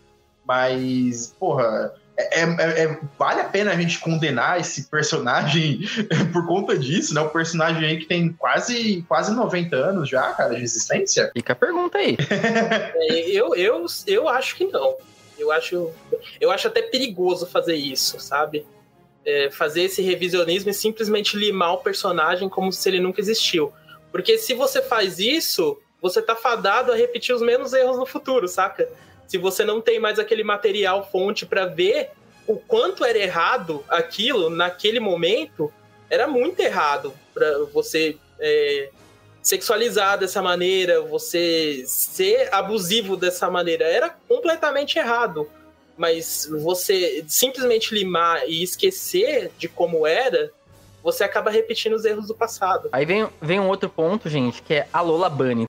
Mas, 0.46 1.36
porra, 1.40 1.94
é, 2.18 2.42
é, 2.44 2.84
é, 2.84 3.00
vale 3.18 3.42
a 3.42 3.46
pena 3.46 3.72
a 3.72 3.76
gente 3.76 4.00
condenar 4.00 4.60
esse 4.60 4.84
personagem 4.90 5.80
por 6.32 6.46
conta 6.46 6.78
disso, 6.78 7.14
né? 7.14 7.22
O 7.22 7.30
personagem 7.30 7.88
aí 7.88 7.98
que 7.98 8.06
tem 8.06 8.34
quase, 8.34 9.04
quase 9.08 9.34
90 9.34 9.76
anos 9.76 10.10
já, 10.10 10.34
cara, 10.34 10.56
de 10.56 10.64
existência. 10.64 11.32
Fica 11.34 11.54
a 11.54 11.56
pergunta 11.56 11.98
aí. 11.98 12.18
É, 13.02 13.30
eu, 13.30 13.56
eu, 13.56 13.86
eu 14.08 14.30
acho 14.30 14.56
que 14.56 14.66
não. 14.66 14.96
Eu 15.42 15.52
acho, 15.52 15.92
eu 16.40 16.52
acho 16.52 16.68
até 16.68 16.82
perigoso 16.82 17.48
fazer 17.48 17.76
isso, 17.76 18.20
sabe? 18.20 18.66
É, 19.26 19.50
fazer 19.50 19.84
esse 19.84 20.02
revisionismo 20.02 20.70
e 20.70 20.74
simplesmente 20.74 21.38
limar 21.38 21.74
o 21.74 21.78
personagem 21.78 22.48
como 22.48 22.72
se 22.72 22.88
ele 22.90 23.00
nunca 23.00 23.22
existiu. 23.22 23.72
Porque 24.12 24.38
se 24.38 24.54
você 24.54 24.82
faz 24.82 25.20
isso, 25.20 25.80
você 26.02 26.22
tá 26.22 26.36
fadado 26.36 26.92
a 26.92 26.96
repetir 26.96 27.34
os 27.34 27.42
mesmos 27.42 27.74
erros 27.74 27.98
no 27.98 28.06
futuro, 28.06 28.48
saca? 28.48 28.90
Se 29.28 29.38
você 29.38 29.64
não 29.64 29.80
tem 29.80 30.00
mais 30.00 30.20
aquele 30.20 30.44
material 30.44 31.08
fonte 31.10 31.46
para 31.46 31.66
ver 31.66 32.10
o 32.48 32.58
quanto 32.58 33.06
era 33.06 33.18
errado 33.18 33.84
aquilo 33.88 34.50
naquele 34.50 35.00
momento, 35.00 35.72
era 36.10 36.28
muito 36.28 36.60
errado 36.60 37.14
para 37.34 37.60
você 37.66 38.18
é, 38.40 38.90
sexualizar 39.42 40.18
dessa 40.18 40.42
maneira, 40.42 41.02
você 41.02 41.84
ser 41.86 42.54
abusivo 42.54 43.18
dessa 43.18 43.50
maneira. 43.50 43.86
Era 43.86 44.10
completamente 44.28 44.98
errado. 45.00 45.50
mas 45.98 46.50
você 46.64 47.24
simplesmente 47.28 47.94
limar 47.94 48.48
e 48.48 48.64
esquecer 48.64 49.52
de 49.58 49.68
como 49.68 50.08
era, 50.08 50.52
você 51.04 51.24
acaba 51.24 51.52
repetindo 51.52 51.94
os 51.94 52.06
erros 52.06 52.28
do 52.28 52.34
passado. 52.34 52.90
Aí 52.92 53.06
vem, 53.06 53.28
vem 53.40 53.60
um 53.60 53.68
outro 53.68 53.90
ponto, 53.90 54.28
gente, 54.30 54.64
que 54.64 54.74
é 54.74 54.88
a 54.92 55.02
Lola 55.02 55.30
Bunny. 55.30 55.68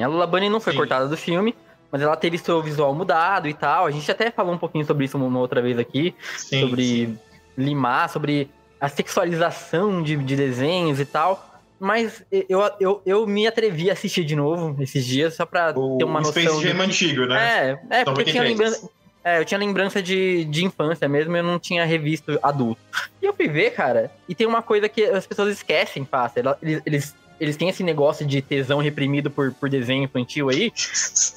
A 0.00 0.06
Lola 0.06 0.26
Bunny 0.26 0.48
não 0.48 0.60
foi 0.60 0.72
Sim. 0.72 0.78
cortada 0.78 1.08
do 1.08 1.16
filme, 1.16 1.54
mas 1.90 2.02
ela 2.02 2.16
teve 2.16 2.38
seu 2.38 2.62
visual 2.62 2.94
mudado 2.94 3.48
e 3.48 3.54
tal. 3.54 3.86
A 3.86 3.90
gente 3.90 4.10
até 4.10 4.30
falou 4.30 4.54
um 4.54 4.58
pouquinho 4.58 4.84
sobre 4.84 5.04
isso 5.04 5.16
uma 5.16 5.38
outra 5.38 5.60
vez 5.62 5.78
aqui, 5.78 6.14
Sim, 6.36 6.60
sobre 6.68 7.18
limar, 7.56 8.08
sobre 8.08 8.50
a 8.80 8.88
sexualização 8.88 10.02
de, 10.02 10.16
de 10.16 10.36
desenhos 10.36 11.00
e 11.00 11.04
tal. 11.04 11.44
Mas 11.80 12.24
eu, 12.48 12.60
eu, 12.80 13.02
eu 13.06 13.26
me 13.26 13.46
atrevi 13.46 13.88
a 13.88 13.92
assistir 13.92 14.24
de 14.24 14.34
novo 14.34 14.82
esses 14.82 15.06
dias, 15.06 15.34
só 15.34 15.46
pra 15.46 15.72
O 15.76 15.96
ter 15.98 16.04
uma 16.04 16.20
noção. 16.20 16.32
Space 16.42 16.60
Jam 16.62 16.80
antigo, 16.80 17.26
né? 17.26 17.78
É, 17.90 18.00
é, 18.00 18.04
porque 18.04 18.22
eu 18.22 18.24
tinha 18.26 18.42
93. 18.42 18.48
lembrança. 18.50 18.90
É, 19.24 19.38
eu 19.40 19.44
tinha 19.44 19.58
lembrança 19.58 20.02
de, 20.02 20.44
de 20.46 20.64
infância 20.64 21.08
mesmo, 21.08 21.36
eu 21.36 21.42
não 21.42 21.58
tinha 21.58 21.84
revisto 21.84 22.38
adulto. 22.42 22.80
E 23.22 23.26
eu 23.26 23.34
fui 23.34 23.46
ver, 23.48 23.72
cara, 23.72 24.10
e 24.28 24.34
tem 24.34 24.46
uma 24.46 24.62
coisa 24.62 24.88
que 24.88 25.04
as 25.04 25.26
pessoas 25.26 25.52
esquecem, 25.52 26.04
fácil. 26.04 26.40
Ela- 26.40 26.58
Eles, 26.62 26.82
eles, 26.86 27.14
eles 27.40 27.56
têm 27.56 27.68
esse 27.68 27.82
negócio 27.82 28.26
de 28.26 28.40
tesão 28.42 28.78
reprimido 28.78 29.30
por, 29.30 29.52
por 29.52 29.68
desenho 29.68 30.04
infantil 30.04 30.48
aí, 30.48 30.72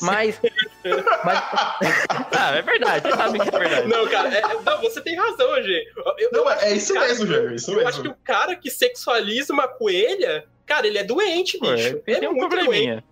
mas. 0.02 0.40
mas 1.24 1.44
ah, 2.38 2.56
é 2.56 2.62
verdade, 2.62 3.08
você 3.10 3.16
sabe 3.16 3.40
que 3.40 3.48
é 3.56 3.60
verdade. 3.60 3.88
Não, 3.88 4.08
cara, 4.08 4.30
é- 4.36 4.42
não, 4.64 4.82
você 4.82 5.02
tem 5.02 5.16
razão, 5.16 5.62
G. 5.64 5.84
Eu, 6.18 6.32
Não, 6.32 6.40
eu 6.44 6.50
é, 6.52 6.70
é 6.72 6.74
isso 6.76 6.94
cara, 6.94 7.08
mesmo, 7.08 7.28
Jair, 7.28 7.54
isso 7.54 7.72
Eu 7.72 7.76
mesmo. 7.76 7.90
acho 7.90 8.02
que 8.02 8.08
o 8.08 8.16
cara 8.24 8.56
que 8.56 8.70
sexualiza 8.70 9.54
uma 9.54 9.68
coelha, 9.68 10.46
cara, 10.66 10.88
ele 10.88 10.98
é 10.98 11.04
doente, 11.04 11.60
bicho. 11.60 11.74
ele 11.74 12.02
Ele 12.08 12.20
tem 12.20 12.26
é 12.26 12.30
um 12.30 12.34
muito 12.34 12.50
doente. 12.50 12.64
probleminha. 12.66 13.04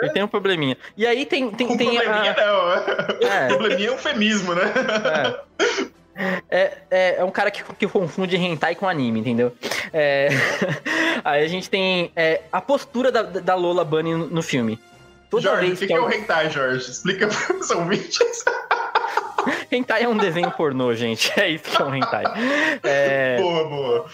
Ele 0.00 0.10
tem 0.12 0.22
um 0.22 0.28
probleminha. 0.28 0.76
E 0.96 1.04
aí 1.04 1.26
tem, 1.26 1.50
tem, 1.50 1.66
Um 1.66 1.76
tem 1.76 1.90
probleminha 1.90 2.32
a, 2.32 2.46
não, 2.46 3.28
É. 3.28 3.48
probleminha 3.48 3.88
é 3.88 3.92
eufemismo, 3.92 4.54
né? 4.54 4.62
É, 5.58 5.87
é, 6.50 7.16
é 7.18 7.24
um 7.24 7.30
cara 7.30 7.50
que, 7.50 7.62
que 7.62 7.86
confunde 7.86 8.36
hentai 8.36 8.74
com 8.74 8.88
anime, 8.88 9.20
entendeu? 9.20 9.54
É, 9.92 10.28
aí 11.24 11.44
a 11.44 11.48
gente 11.48 11.70
tem 11.70 12.10
é, 12.16 12.42
a 12.52 12.60
postura 12.60 13.12
da, 13.12 13.22
da 13.22 13.54
Lola 13.54 13.84
Bunny 13.84 14.14
no, 14.14 14.26
no 14.26 14.42
filme. 14.42 14.78
Toda 15.30 15.42
Jorge, 15.42 15.64
o 15.64 15.66
vez 15.66 15.78
que, 15.78 15.86
que, 15.86 15.92
é 15.92 16.00
o 16.00 16.10
hentai, 16.10 16.50
Jorge? 16.50 16.90
Explica 16.90 17.28
para 17.28 17.56
os 17.60 17.70
ouvintes. 17.70 18.44
hentai 19.70 20.02
é 20.02 20.08
um 20.08 20.16
desenho 20.16 20.50
pornô, 20.50 20.92
gente. 20.94 21.32
É 21.38 21.48
isso 21.48 21.64
que 21.64 21.80
é 21.80 21.84
um 21.84 21.94
hentai. 21.94 22.24
É, 22.82 23.36
Boa, 23.40 23.68
boa. 23.68 24.06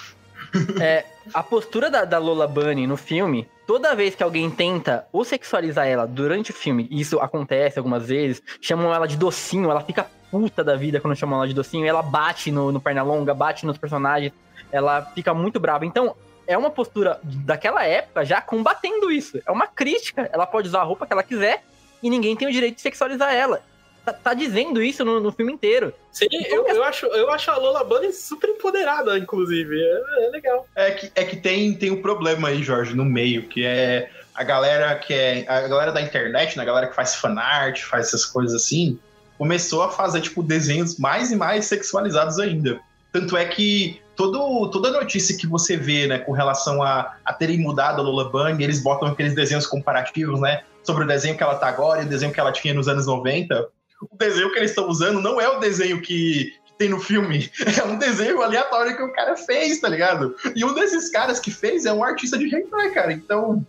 a 1.33 1.43
postura 1.43 1.89
da, 1.91 2.05
da 2.05 2.19
Lola 2.19 2.47
Bunny 2.47 2.87
no 2.87 2.97
filme, 2.97 3.49
toda 3.67 3.95
vez 3.95 4.15
que 4.15 4.23
alguém 4.23 4.51
tenta 4.51 5.07
ou 5.13 5.25
sexualizar 5.25 5.87
ela 5.87 6.07
durante 6.07 6.51
o 6.51 6.55
filme, 6.55 6.87
e 6.91 7.01
isso 7.01 7.19
acontece 7.19 7.79
algumas 7.79 8.09
vezes, 8.09 8.43
chamam 8.61 8.93
ela 8.93 9.07
de 9.07 9.17
docinho, 9.17 9.71
ela 9.71 9.81
fica 9.81 10.07
puta 10.41 10.65
da 10.65 10.77
vida 10.77 11.01
quando 11.01 11.17
chamam 11.17 11.39
ela 11.39 11.49
de 11.49 11.55
docinho, 11.55 11.87
ela 11.87 12.03
bate 12.03 12.51
no, 12.51 12.73
no 12.73 12.81
Pernalonga, 12.81 13.33
bate 13.33 13.65
nos 13.65 13.79
personagens, 13.79 14.33
ela 14.73 15.03
fica 15.15 15.33
muito 15.33 15.61
brava. 15.61 15.87
Então, 15.87 16.17
é 16.47 16.57
uma 16.59 16.71
postura 16.71 17.21
daquela 17.23 17.85
época 17.85 18.25
já 18.25 18.41
combatendo 18.41 19.11
isso. 19.11 19.41
É 19.47 19.51
uma 19.51 19.67
crítica. 19.67 20.29
Ela 20.33 20.47
pode 20.47 20.69
usar 20.69 20.81
a 20.81 20.85
roupa 20.85 21.07
que 21.07 21.13
ela 21.13 21.23
quiser 21.23 21.63
e 22.03 22.11
ninguém 22.11 22.37
tem 22.37 22.49
o 22.49 22.53
direito 22.53 22.77
de 22.77 22.83
sexualizar 22.83 23.33
ela. 23.33 23.63
Tá, 24.05 24.13
tá 24.13 24.35
dizendo 24.35 24.83
isso 24.83 25.03
no, 25.05 25.19
no 25.19 25.33
filme 25.33 25.53
inteiro. 25.53 25.95
Sim, 26.13 26.27
eu, 26.31 26.67
eu, 26.69 26.85
acho, 26.85 27.07
eu 27.07 27.31
acho 27.31 27.51
a 27.51 27.57
Lola 27.57 27.83
Bunny 27.83 28.13
super 28.13 28.51
empoderada, 28.51 29.17
inclusive. 29.17 29.81
É, 29.81 30.27
é 30.27 30.31
legal. 30.31 30.69
É 30.75 30.91
que, 30.91 31.13
é 31.15 31.25
que 31.25 31.37
tem, 31.37 31.75
tem 31.75 31.91
um 31.91 32.03
problema 32.03 32.49
aí, 32.49 32.63
Jorge, 32.63 32.95
no 32.95 33.05
meio, 33.05 33.49
que 33.49 33.65
é 33.65 34.11
a 34.35 34.45
galera 34.45 34.95
que 34.97 35.15
é. 35.15 35.45
A 35.49 35.67
galera 35.67 35.93
da 35.93 36.03
internet, 36.03 36.57
né? 36.57 36.63
A 36.63 36.67
galera 36.67 36.89
que 36.89 36.95
faz 36.95 37.15
fanart, 37.15 37.81
faz 37.83 38.09
essas 38.09 38.27
coisas 38.27 38.55
assim, 38.55 38.99
começou 39.39 39.83
a 39.83 39.91
fazer, 39.91 40.21
tipo, 40.21 40.43
desenhos 40.43 40.99
mais 40.99 41.31
e 41.31 41.37
mais 41.37 41.67
sexualizados 41.67 42.39
ainda. 42.39 42.81
Tanto 43.13 43.37
é 43.37 43.45
que 43.45 44.01
todo, 44.17 44.71
toda 44.71 44.91
notícia 44.91 45.37
que 45.37 45.47
você 45.47 45.77
vê, 45.77 46.07
né, 46.07 46.19
com 46.19 46.33
relação 46.33 46.83
a, 46.83 47.17
a 47.25 47.33
terem 47.33 47.59
mudado 47.59 48.01
a 48.01 48.05
Lola 48.05 48.31
Bunny, 48.31 48.63
eles 48.63 48.83
botam 48.83 49.09
aqueles 49.09 49.35
desenhos 49.35 49.67
comparativos, 49.67 50.41
né? 50.41 50.63
Sobre 50.83 51.05
o 51.05 51.07
desenho 51.07 51.37
que 51.37 51.43
ela 51.43 51.55
tá 51.55 51.69
agora 51.69 52.03
e 52.03 52.07
o 52.07 52.09
desenho 52.09 52.33
que 52.33 52.41
ela 52.41 52.53
tinha 52.53 52.75
nos 52.75 52.89
anos 52.89 53.07
90. 53.07 53.69
O 54.11 54.17
desenho 54.17 54.51
que 54.53 54.59
eles 54.59 54.71
estão 54.71 54.89
usando 54.89 55.21
não 55.21 55.41
é 55.41 55.49
o 55.49 55.59
desenho 55.59 56.01
que, 56.01 56.53
que 56.67 56.73
tem 56.79 56.89
no 56.89 57.01
filme. 57.01 57.51
É 57.81 57.85
um 57.85 57.99
desenho 57.99 58.43
aleatório 58.43 58.97
que 58.97 59.03
o 59.03 59.13
cara 59.13 59.37
fez, 59.37 59.81
tá 59.81 59.89
ligado? 59.89 60.35
E 60.55 60.65
um 60.65 60.75
desses 60.75 61.11
caras 61.11 61.39
que 61.39 61.51
fez 61.51 61.87
é 61.87 61.93
um 61.93 62.05
artista 62.05 62.37
de 62.37 62.55
hentai, 62.55 62.91
cara. 62.91 63.13
Então, 63.13 63.65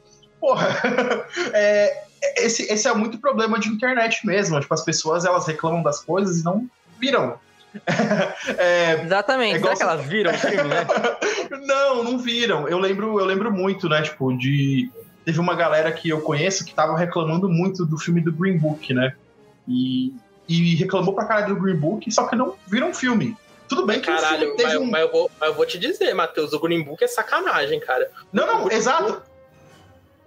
porra, 0.46 0.68
é, 1.54 2.04
esse, 2.38 2.64
esse 2.72 2.88
é 2.88 2.94
muito 2.94 3.18
problema 3.18 3.60
de 3.60 3.68
internet 3.70 4.25
mesmo. 4.25 4.60
Tipo, 4.60 4.74
as 4.74 4.84
pessoas 4.86 5.25
elas 5.25 5.48
reclamam 5.48 5.82
das 5.82 6.02
coisas 6.04 6.40
e 6.40 6.44
não 6.44 6.70
viram. 7.00 7.40
É, 8.58 9.02
Exatamente. 9.04 9.58
É 9.58 9.60
Será 9.60 9.75
que 9.75 9.84
elas 9.84 10.06
viram 10.06 10.32
o 10.32 10.38
filme, 10.38 10.64
né? 10.70 10.88
não, 11.68 12.04
não 12.04 12.18
viram. 12.18 12.70
Eu 12.70 12.80
lembro, 12.80 13.20
eu 13.20 13.25
lembro 13.25 13.52
muito, 13.52 13.90
né? 13.90 14.02
Tipo, 14.02 14.32
de. 14.38 14.90
Teve 15.25 15.40
uma 15.40 15.56
galera 15.56 15.92
que 15.92 16.08
eu 16.08 16.22
conheço 16.22 16.64
que 16.64 16.74
tava 16.74 16.96
reclamando 16.98 17.50
muito 17.50 17.86
do 17.86 17.98
filme 17.98 18.22
do 18.22 18.32
Green 18.32 18.58
Book, 18.58 18.94
né? 18.94 19.14
E, 19.68 20.14
e 20.48 20.75
reclamou 20.75 21.14
pra 21.14 21.25
caralho 21.25 21.56
do 21.56 21.62
Green 21.62 21.75
Book, 21.75 22.10
só 22.12 22.28
que 22.28 22.36
não 22.36 22.56
viram 22.68 22.92
o 22.92 22.94
filme. 22.94 23.36
Tudo 23.68 23.86
bem 23.86 24.00
que 24.00 24.10
o 24.10 24.16
Caralho, 24.16 24.40
filme 24.40 24.56
teve 24.58 24.70
mas, 24.74 24.82
um. 24.82 24.86
mas 24.92 25.02
eu 25.02 25.12
vou, 25.12 25.32
mas 25.40 25.50
eu 25.50 25.56
vou 25.56 25.66
te 25.66 25.78
dizer, 25.80 26.14
Matheus, 26.14 26.54
o 26.54 26.60
Green 26.60 26.84
Book 26.84 27.04
é 27.04 27.08
sacanagem, 27.08 27.80
cara. 27.80 28.10
Não, 28.32 28.46
não, 28.46 28.66
o 28.68 28.72
exato. 28.72 29.04
Book- 29.12 29.24
O 29.24 29.35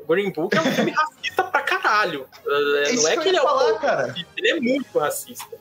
Green 0.09 0.31
Book 0.31 0.57
é 0.57 0.61
um 0.61 0.73
filme 0.73 0.91
racista 0.91 1.45
pra 1.45 1.61
caralho. 1.63 2.27
É, 2.47 2.89
É 2.89 2.93
isso 2.95 3.03
não 3.05 3.11
é 3.11 3.13
que 3.13 3.19
eu 3.19 3.23
que 3.23 3.29
ele 3.29 3.37
é 3.37 3.41
um 3.43 3.45
falar, 3.45 3.65
pouco 3.65 3.81
cara. 3.81 4.07
racista, 4.09 4.27
ele 4.37 4.49
é 4.51 4.61
muito 4.61 4.99
racista. 4.99 5.57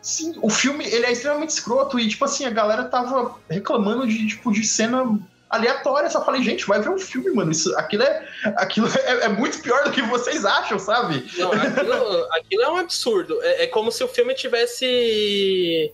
Sim, 0.00 0.34
o 0.42 0.48
filme 0.48 0.86
ele 0.86 1.06
é 1.06 1.12
extremamente 1.12 1.50
escroto 1.50 1.98
e, 1.98 2.08
tipo 2.08 2.24
assim, 2.24 2.46
a 2.46 2.50
galera 2.50 2.84
tava 2.84 3.34
reclamando 3.50 4.06
de, 4.06 4.26
tipo, 4.28 4.52
de 4.52 4.64
cena 4.64 5.18
aleatória. 5.50 6.08
Só 6.08 6.24
falei, 6.24 6.42
gente, 6.42 6.64
vai 6.66 6.80
ver 6.80 6.88
um 6.88 6.98
filme, 6.98 7.30
mano. 7.32 7.50
Isso, 7.50 7.76
aquilo 7.76 8.04
é, 8.04 8.26
aquilo 8.56 8.86
é, 8.88 9.24
é 9.24 9.28
muito 9.28 9.60
pior 9.60 9.84
do 9.84 9.90
que 9.90 10.00
vocês 10.02 10.44
acham, 10.44 10.78
sabe? 10.78 11.26
Não, 11.36 11.52
aquilo, 11.52 12.28
aquilo 12.32 12.62
é 12.62 12.70
um 12.70 12.76
absurdo. 12.76 13.38
É, 13.42 13.64
é 13.64 13.66
como 13.66 13.90
se 13.92 14.02
o 14.04 14.08
filme 14.08 14.34
tivesse 14.34 15.92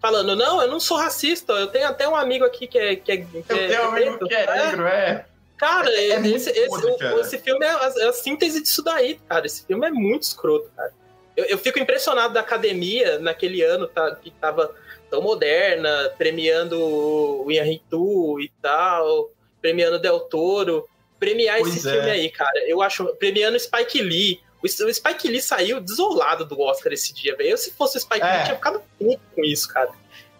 falando, 0.00 0.36
não, 0.36 0.60
eu 0.60 0.68
não 0.68 0.78
sou 0.80 0.98
racista, 0.98 1.52
eu 1.54 1.68
tenho 1.68 1.88
até 1.88 2.06
um 2.06 2.14
amigo 2.16 2.44
aqui 2.44 2.66
que 2.66 2.78
é. 2.78 2.96
Que 2.96 3.12
é, 3.12 3.16
que 3.18 3.44
Eu 3.48 3.56
é- 3.56 3.68
tenho 3.68 3.88
um 3.88 3.94
que 3.94 4.02
é 4.02 4.08
amigo 4.08 4.28
que 4.28 4.34
é 4.34 4.66
negro, 4.66 4.86
é. 4.86 5.26
Cara, 5.56 5.90
É- 5.90 6.10
é 6.10 6.20
esse, 6.28 6.50
esse, 6.50 6.68
o- 6.86 6.98
cara. 6.98 7.20
esse 7.20 7.38
filme 7.38 7.64
é 7.64 7.70
a, 7.70 7.92
é 7.98 8.08
a 8.08 8.12
síntese 8.12 8.62
disso 8.62 8.82
daí, 8.82 9.18
cara. 9.28 9.46
Esse 9.46 9.64
filme 9.64 9.86
é 9.86 9.90
muito 9.90 10.22
escroto, 10.22 10.70
cara. 10.76 10.92
Eu, 11.36 11.44
eu 11.46 11.58
fico 11.58 11.78
impressionado 11.78 12.34
da 12.34 12.40
academia 12.40 13.18
naquele 13.18 13.62
ano 13.62 13.86
tá, 13.88 14.14
que 14.16 14.30
tava 14.32 14.74
tão 15.10 15.22
moderna, 15.22 16.12
premiando 16.18 16.78
o 16.80 17.50
Inharitu 17.50 18.40
e 18.40 18.50
tal, 18.60 19.30
premiando 19.60 19.98
Del 19.98 20.20
Toro. 20.20 20.88
Premiar 21.18 21.58
Pois 21.60 21.76
esse 21.76 21.88
é. 21.88 21.92
filme 21.92 22.10
aí, 22.10 22.30
cara. 22.30 22.58
Eu 22.68 22.82
acho. 22.82 23.06
Premiando 23.16 23.58
Spike 23.58 24.00
Lee. 24.02 24.40
O, 24.62 24.68
Spike 24.68 25.28
Lee 25.28 25.40
saiu 25.42 25.80
desolado 25.80 26.44
do 26.44 26.58
Oscar 26.60 26.92
esse 26.92 27.12
dia, 27.14 27.36
velho. 27.36 27.50
Eu, 27.50 27.56
se 27.56 27.70
fosse 27.72 27.96
o 27.96 28.00
Spike 28.00 28.24
É. 28.24 28.36
Lee, 28.36 28.44
tinha 28.44 28.56
ficado 28.56 28.82
puto 28.98 29.20
com 29.34 29.44
isso, 29.44 29.68
cara. 29.68 29.90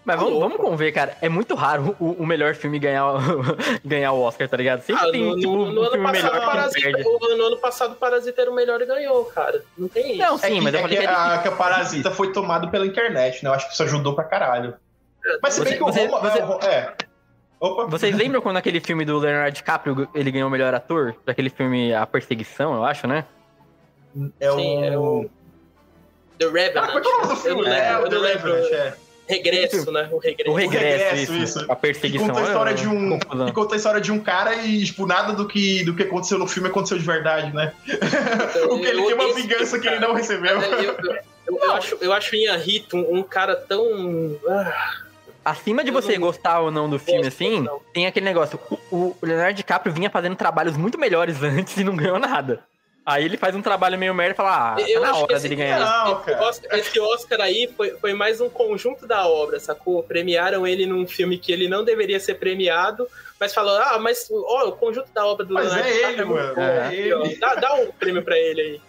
Mas 0.05 0.17
Tá 0.17 0.23
vamos, 0.23 0.39
vamos 0.39 0.57
conver, 0.59 0.93
cara. 0.93 1.17
É 1.23 1.29
muito 1.31 1.55
raro 1.55 1.97
o, 1.99 2.11
o 2.13 2.27
melhor 2.27 2.55
filme 2.55 2.79
ganhar, 2.79 3.07
o- 3.15 3.19
ganhar 3.83 4.13
o 4.13 4.21
Oscar, 4.21 4.47
tá 4.49 4.57
ligado? 4.57 4.83
Sempre 4.83 5.03
Ah, 5.09 5.11
tem 5.11 5.25
no, 5.25 5.37
tipo, 5.37 5.51
no- 5.53 5.63
um 5.65 5.73
no 5.73 5.81
ano 5.83 5.91
filme 5.93 6.07
passado, 6.13 6.41
Parasita, 6.45 7.03
o- 7.09 7.37
no 7.37 7.45
ano 7.45 7.57
passado, 7.57 7.93
o 7.93 7.97
Parasita 7.97 8.43
era 8.43 8.51
o 8.51 8.55
melhor 8.55 8.81
e 8.83 8.87
ganhou, 8.87 9.25
cara. 9.27 9.63
Não 9.79 9.89
tem 9.89 10.11
isso. 10.13 10.19
Não, 10.19 10.35
É 10.35 10.39
sim, 10.39 10.55
que, 10.57 10.61
mas 10.61 10.75
eu 10.75 10.81
é 10.81 10.83
falei 10.83 10.97
que 10.99 11.03
que 11.05 11.09
é 11.09 11.15
a, 11.15 11.39
que 11.39 11.49
a 11.49 11.53
Parasita 11.53 12.11
foi 12.11 12.33
tomado 12.33 12.71
pela 12.71 12.87
internet, 12.87 13.43
né? 13.43 13.49
Eu 13.49 13.55
acho 13.55 13.67
que 13.69 13.73
isso 13.73 13.83
ajudou 13.83 14.15
pra 14.15 14.25
caralho. 14.25 14.75
Mas 15.43 15.55
se 15.55 15.61
bem 15.65 15.73
Você- 15.73 15.77
que 15.79 15.83
o 15.83 15.87
você- 15.87 16.07
Roma. 16.07 16.21
você- 16.31 16.67
é, 16.67 16.69
é. 16.71 16.95
Opa. 17.59 17.87
Vocês 17.87 18.15
lembram 18.15 18.43
quando 18.43 18.59
aquele 18.59 18.81
filme 18.81 19.07
do 19.07 19.17
Leonardo 19.19 19.53
DiCaprio 19.57 20.07
ele 20.15 20.31
ganhou 20.31 20.49
o 20.49 20.51
melhor 20.53 20.75
ator? 20.75 21.17
Daquele 21.25 21.49
filme 21.49 21.95
A 21.95 22.07
Perseguição, 22.07 22.75
eu 22.75 22.85
acho, 22.85 23.07
né? 23.07 23.25
É 24.39 24.51
Sim, 24.51 24.81
o. 24.81 24.85
é 24.85 24.99
o- 24.99 25.31
The 26.39 26.45
Ah, 26.47 26.51
Revenant. 26.51 26.91
qual 26.91 27.01
que 27.01 27.09
é 27.09 27.11
o 27.11 27.15
nome 27.17 27.27
do 27.27 27.33
eu 27.33 27.37
filme? 27.37 27.63
não 27.63 27.71
É, 27.73 27.81
lembro, 27.81 28.03
o 28.03 28.05
eu 28.05 28.11
The 28.11 28.15
não 28.17 28.23
lembro. 28.23 28.53
Revenant, 28.55 28.73
é. 28.75 29.04
Regresso, 29.27 29.91
né? 29.91 30.09
O 30.13 30.19
regresso. 30.19 30.51
O 30.51 30.55
regresso, 30.55 30.85
Regresso, 31.05 31.33
isso. 31.35 31.59
isso. 31.61 31.73
A 31.73 31.75
Que 31.77 31.83
perseguição. 31.83 32.29
conta 32.29 32.41
a 32.41 32.43
história 32.45 32.71
é 32.71 32.75
de 32.75 32.87
um. 32.89 33.19
confusão. 33.19 33.47
Que 33.47 33.53
conta 33.53 33.75
a 33.75 33.77
história 33.77 34.01
de 34.01 34.13
um 34.13 34.21
cara 34.21 34.55
e, 34.57 34.85
tipo, 34.85 35.07
nada 35.07 35.33
do 35.33 35.47
que, 35.49 35.83
do 35.85 35.95
que 35.95 36.03
aconteceu 36.03 36.39
no 36.39 36.47
filme 36.47 36.69
aconteceu 36.69 36.99
de 36.99 37.05
verdade, 37.05 37.55
né? 37.55 37.73
Porque 38.69 38.87
ele 38.87 39.01
eu 39.01 39.07
tem 39.07 39.15
uma 39.15 39.35
vingança 39.35 39.79
que 39.79 39.89
ele 39.89 39.99
não 39.99 40.13
recebeu. 40.15 40.61
Eu, 40.61 40.73
eu- 40.83 40.97
eu- 41.03 41.19
eu 41.47 41.73
acho, 41.73 41.99
eu 42.01 42.13
acho 42.13 42.33
o 42.35 42.39
Ian 42.39 42.57
Hito 42.65 42.97
um, 42.97 43.19
um 43.19 43.23
cara 43.23 43.55
tão. 43.57 44.37
ah, 44.49 44.95
Acima 45.45 45.83
de 45.85 45.91
Eu 45.91 45.95
você 45.95 46.15
não- 46.15 46.27
gostar 46.27 46.61
ou 46.61 46.71
não 46.71 46.89
do 46.89 46.99
filme, 46.99 47.23
Gosto, 47.25 47.35
assim, 47.35 47.61
não. 47.61 47.79
tem 47.93 48.07
aquele 48.07 48.25
negócio. 48.25 48.59
O, 48.91 48.97
o 48.97 49.17
Leonardo 49.23 49.53
DiCaprio 49.55 49.93
vinha 49.95 50.09
fazendo 50.09 50.35
trabalhos 50.37 50.75
muito 50.77 50.99
melhores 50.99 51.37
antes 51.45 51.77
e 51.77 51.85
não 51.85 51.95
ganhou 51.95 52.19
nada. 52.19 52.61
Aí 53.07 53.25
ele 53.27 53.37
faz 53.37 53.55
um 53.55 53.61
trabalho 53.61 53.99
meio 53.99 54.15
merda 54.15 54.33
e 54.33 54.37
fala, 54.37 54.73
ah, 54.73 54.77
tá 54.77 54.89
eu 54.89 55.01
na 55.03 55.11
acho 55.11 55.27
que 55.27 55.33
hora 55.33 55.41
dele 55.41 55.57
ganhar. 55.57 55.79
Não, 55.81 56.49
esse, 56.49 56.67
esse 56.73 57.01
Oscar 57.01 57.39
aí 57.41 57.71
foi, 57.77 57.91
foi 57.99 58.15
mais 58.15 58.41
um 58.41 58.49
conjunto 58.49 59.07
da 59.07 59.27
obra, 59.27 59.61
sacou? 59.61 60.03
Premiaram 60.03 60.67
ele 60.67 60.87
num 60.87 61.07
filme 61.07 61.37
que 61.37 61.53
ele 61.53 61.69
não 61.69 61.85
deveria 61.85 62.19
ser 62.19 62.37
premiado, 62.37 63.07
mas 63.39 63.53
falou, 63.53 63.77
ah, 63.77 63.99
mas 63.99 64.27
ó, 64.33 64.69
o 64.69 64.73
conjunto 64.73 65.13
da 65.13 65.27
obra 65.27 65.45
do 65.45 65.53
Mas 65.53 65.67
Leonardo 65.67 65.89
é 65.89 66.03
ele, 66.13 66.25
muito 66.25 66.35
mano. 66.57 66.61
É 66.61 66.95
ele. 66.95 67.37
Dá, 67.37 67.55
dá 67.57 67.75
um 67.75 67.93
prêmio 67.93 68.23
pra 68.25 68.39
ele 68.39 68.61
aí. 68.63 68.81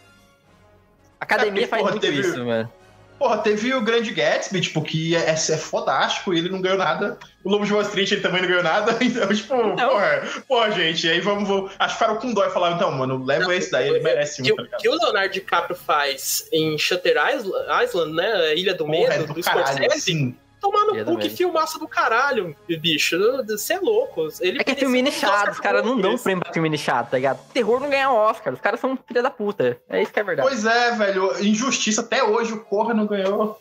A 1.20 1.26
academia 1.26 1.66
É, 1.66 1.68
faz 1.68 1.84
muito 1.84 2.00
teve- 2.00 2.22
isso, 2.22 2.46
mano. 2.46 2.72
Porra, 3.18 3.38
teve 3.38 3.74
o 3.74 3.82
Grande 3.82 4.12
Gatsby, 4.12 4.60
tipo, 4.60 4.82
que 4.82 5.16
é, 5.16 5.30
é 5.30 5.36
fodástico 5.58 6.34
e 6.34 6.38
ele 6.38 6.50
não 6.50 6.60
ganhou 6.62 6.78
nada. 6.78 7.18
O 7.44 7.50
Lobo 7.50 7.66
de 7.66 7.72
Wall 7.72 7.82
Street, 7.84 8.12
ele 8.12 8.22
também 8.22 8.42
não 8.42 8.48
ganhou 8.50 8.64
nada. 8.64 8.98
Então, 9.02 9.28
tipo, 9.30 9.56
porra, 9.76 10.24
porra, 10.48 10.72
gente, 10.72 11.08
aí 11.10 11.22
vamos, 11.22 11.48
vamos. 11.48 11.72
Acho 11.80 11.94
que 11.96 12.00
ficaram 12.04 12.20
com 12.20 12.34
dó 12.34 12.46
e 12.46 12.50
falaram, 12.52 12.76
então, 12.76 12.92
mano, 12.92 13.24
leva 13.24 13.56
esse 13.56 13.72
daí, 13.72 13.88
ele 13.88 14.00
merece 14.02 14.42
que, 14.44 14.52
um, 14.52 14.56
tá 14.56 14.62
o- 14.62 14.66
ligado? 14.66 14.82
que 14.82 14.90
o 14.90 14.96
Leonardo 14.96 15.34
DiCaprio 15.34 15.76
faz 15.78 16.48
em 16.52 16.78
Shutter 16.78 17.16
Isla- 17.36 17.84
Island, 17.84 18.14
né? 18.16 18.56
Ilha 18.56 18.74
do 18.74 18.86
Porra, 18.86 18.98
é 18.98 19.10
Medo, 19.10 19.28
do 19.28 19.34
do 19.36 19.42
caralho, 19.42 19.66
Scorsese, 19.78 20.02
sim. 20.02 20.36
Tomar 20.72 20.86
no 20.86 20.94
cu, 20.96 21.04
do 21.12 21.18
que 21.18 21.24
Medo. 21.26 21.38
filmaço 21.38 21.80
do 21.80 21.88
caralho, 21.88 22.56
bicho. 22.68 23.18
Você 23.48 23.74
é 23.74 23.80
louco. 23.80 24.28
Ele 24.40 24.60
É 24.60 24.64
que 24.64 24.72
é 24.72 24.76
filme 24.76 25.02
nichado, 25.02 25.52
os 25.52 25.60
caras 25.60 25.86
não 25.86 26.00
dão 26.00 26.18
prêmio 26.18 26.44
pra 26.44 26.54
filme 26.54 26.70
nichado, 26.70 27.10
tá 27.12 27.18
ligado? 27.18 27.40
Terror 27.54 27.80
não 27.80 27.90
ganha 27.90 28.12
Oscar, 28.12 28.54
os 28.54 28.60
caras 28.60 28.80
são 28.80 28.98
filha 29.08 29.22
da 29.22 29.30
puta. 29.30 29.80
É 29.90 30.02
isso 30.02 30.12
que 30.12 30.20
é 30.20 30.24
verdade. 30.24 30.48
Pois 30.50 30.66
é, 30.66 30.92
velho, 30.92 31.32
injustiça 31.46 32.02
até 32.02 32.24
hoje, 32.24 32.54
o 32.54 32.62
Corra 32.64 32.94
não 32.94 33.06
ganhou. 33.06 33.60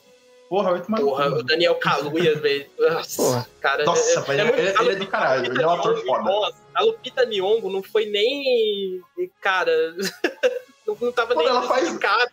Porra, 0.48 0.72
oito 0.72 0.90
mais. 0.90 1.02
Porra, 1.02 1.28
o 1.28 1.42
Daniel 1.42 1.74
Kaluuya, 1.76 2.36
velho. 2.40 2.66
Nossa, 2.78 3.22
Porra. 3.22 3.46
cara. 3.60 3.84
Nossa, 3.84 4.20
é- 4.20 4.22
velho, 4.22 4.40
é 4.40 4.44
muito- 4.44 4.58
ele, 4.60 4.78
ele 4.78 4.90
é 4.92 4.96
do 4.96 5.06
caralho, 5.06 5.52
ele 5.52 5.62
é 5.62 5.66
um 5.66 5.70
ator 5.70 5.96
foda. 6.04 6.22
nossa, 6.22 6.56
a 6.74 6.82
Lupita 6.82 7.24
Nyong'o 7.26 7.70
não 7.70 7.82
foi 7.82 8.06
nem. 8.06 9.00
Cara. 9.40 9.72
não, 10.86 10.96
não 11.00 11.12
tava 11.12 11.34
Quando 11.34 11.46
nem 11.46 11.48
ela 11.56 11.62
faz- 11.62 11.88
indicada. 11.88 12.30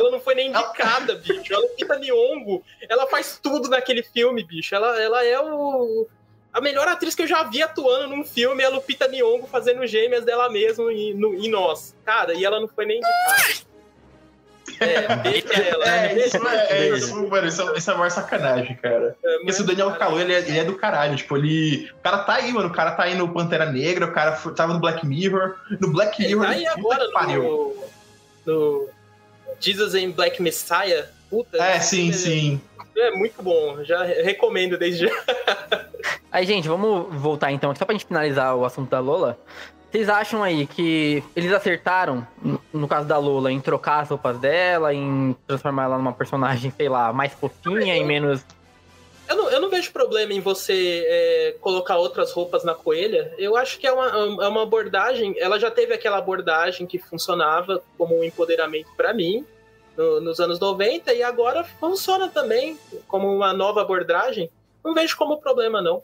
Ela 0.00 0.10
não 0.10 0.20
foi 0.20 0.34
nem 0.34 0.52
Ela- 0.52 0.60
indicada, 0.68 1.14
bicho. 1.16 1.54
A 1.54 1.58
Lupita 1.58 1.98
Nyong'o, 1.98 2.62
ela 2.88 3.06
faz 3.06 3.38
tudo 3.42 3.68
naquele 3.68 4.02
filme, 4.02 4.42
bicho. 4.42 4.74
Ela, 4.74 5.00
ela 5.00 5.24
é 5.24 5.38
o. 5.40 6.06
A 6.52 6.60
melhor 6.60 6.88
atriz 6.88 7.14
que 7.14 7.22
eu 7.22 7.28
já 7.28 7.44
vi 7.44 7.62
atuando 7.62 8.08
num 8.08 8.24
filme 8.24 8.62
é 8.62 8.66
a 8.66 8.70
Lupita 8.70 9.06
Nyong'o 9.06 9.46
fazendo 9.46 9.86
gêmeas 9.86 10.24
dela 10.24 10.50
mesma 10.50 10.92
em, 10.92 11.14
no, 11.14 11.34
em 11.34 11.48
nós. 11.48 11.94
Cara, 12.04 12.34
e 12.34 12.44
ela 12.44 12.58
não 12.58 12.66
foi 12.66 12.86
nem 12.86 12.98
indicada. 12.98 13.70
É, 14.80 15.16
beijo 15.16 15.42
pra 15.46 15.58
ela. 15.62 15.84
É, 15.88 16.26
isso 16.26 16.48
é, 16.48 16.66
é 16.70 16.86
ela. 16.88 16.96
isso, 16.96 17.28
mano, 17.28 17.46
isso 17.46 17.60
é, 17.70 17.76
isso 17.78 17.90
é 17.90 17.94
a 17.94 17.96
maior 17.98 18.10
sacanagem, 18.10 18.76
cara. 18.76 19.16
É, 19.22 19.36
Porque 19.36 19.52
se 19.52 19.60
o 19.62 19.66
Daniel 19.66 19.90
Kaluuya, 19.92 20.22
ele, 20.22 20.32
é- 20.32 20.38
ele 20.38 20.58
é 20.58 20.64
do 20.64 20.76
caralho, 20.76 21.16
tipo, 21.16 21.36
ele... 21.36 21.90
O 21.98 22.02
cara 22.02 22.18
tá 22.18 22.34
aí, 22.36 22.52
mano, 22.52 22.68
o 22.68 22.72
cara 22.72 22.92
tá 22.92 23.02
aí 23.02 23.14
no 23.14 23.28
Pantera 23.32 23.66
Negra, 23.66 24.06
o 24.06 24.12
cara 24.12 24.36
foi- 24.36 24.54
tava 24.54 24.72
no 24.72 24.80
Black 24.80 25.04
Mirror, 25.06 25.54
no 25.80 25.92
Black 25.92 26.22
Ele 26.22 26.34
Mirror... 26.34 26.46
tá 26.46 26.52
aí 26.52 26.64
puta 26.64 26.78
agora 26.78 27.06
que 27.06 27.12
pariu. 27.12 27.42
no, 28.46 28.54
no 28.54 28.88
Jesus 29.60 29.94
and 29.94 30.10
Black 30.12 30.40
Messiah. 30.42 31.06
Puta, 31.28 31.56
É, 31.58 31.78
sim, 31.78 32.12
sim. 32.12 32.60
É 32.96 33.10
muito 33.12 33.40
bom. 33.42 33.84
Já 33.84 34.02
recomendo 34.02 34.76
desde 34.76 35.06
já. 35.06 35.14
Aí, 36.32 36.44
gente, 36.46 36.68
vamos 36.68 37.12
voltar 37.20 37.50
então, 37.52 37.74
só 37.74 37.84
pra 37.84 37.92
gente 37.94 38.06
finalizar 38.06 38.54
o 38.56 38.64
assunto 38.64 38.90
da 38.90 38.98
Lola. 39.00 39.38
Vocês 39.90 40.08
acham 40.08 40.42
aí 40.42 40.68
que 40.68 41.20
eles 41.34 41.52
acertaram, 41.52 42.24
no- 42.40 42.60
no 42.72 42.86
caso 42.86 43.08
da 43.08 43.18
Lola, 43.18 43.50
em 43.50 43.58
trocar 43.60 44.00
as 44.00 44.08
roupas 44.08 44.38
dela, 44.38 44.94
em 44.94 45.34
transformar 45.48 45.84
ela 45.84 45.98
numa 45.98 46.12
personagem, 46.12 46.72
sei 46.76 46.88
lá, 46.88 47.12
mais 47.12 47.32
fofinha 47.32 47.96
e 47.96 48.04
menos. 48.04 48.44
Eu 49.30 49.36
não, 49.36 49.48
eu 49.50 49.60
não 49.60 49.70
vejo 49.70 49.92
problema 49.92 50.32
em 50.32 50.40
você 50.40 51.04
é, 51.06 51.54
colocar 51.60 51.96
outras 51.96 52.32
roupas 52.32 52.64
na 52.64 52.74
coelha. 52.74 53.32
Eu 53.38 53.56
acho 53.56 53.78
que 53.78 53.86
é 53.86 53.92
uma, 53.92 54.08
é 54.44 54.48
uma 54.48 54.62
abordagem. 54.64 55.36
Ela 55.38 55.56
já 55.58 55.70
teve 55.70 55.94
aquela 55.94 56.18
abordagem 56.18 56.84
que 56.84 56.98
funcionava 56.98 57.80
como 57.96 58.18
um 58.18 58.24
empoderamento 58.24 58.88
pra 58.96 59.14
mim 59.14 59.46
no- 59.96 60.20
nos 60.20 60.40
anos 60.40 60.58
90 60.58 61.14
e 61.14 61.22
agora 61.22 61.62
funciona 61.62 62.28
também 62.28 62.76
como 63.06 63.32
uma 63.32 63.52
nova 63.52 63.80
abordagem. 63.82 64.50
Não 64.84 64.94
vejo 64.94 65.16
como 65.16 65.38
problema, 65.40 65.80
não. 65.80 66.02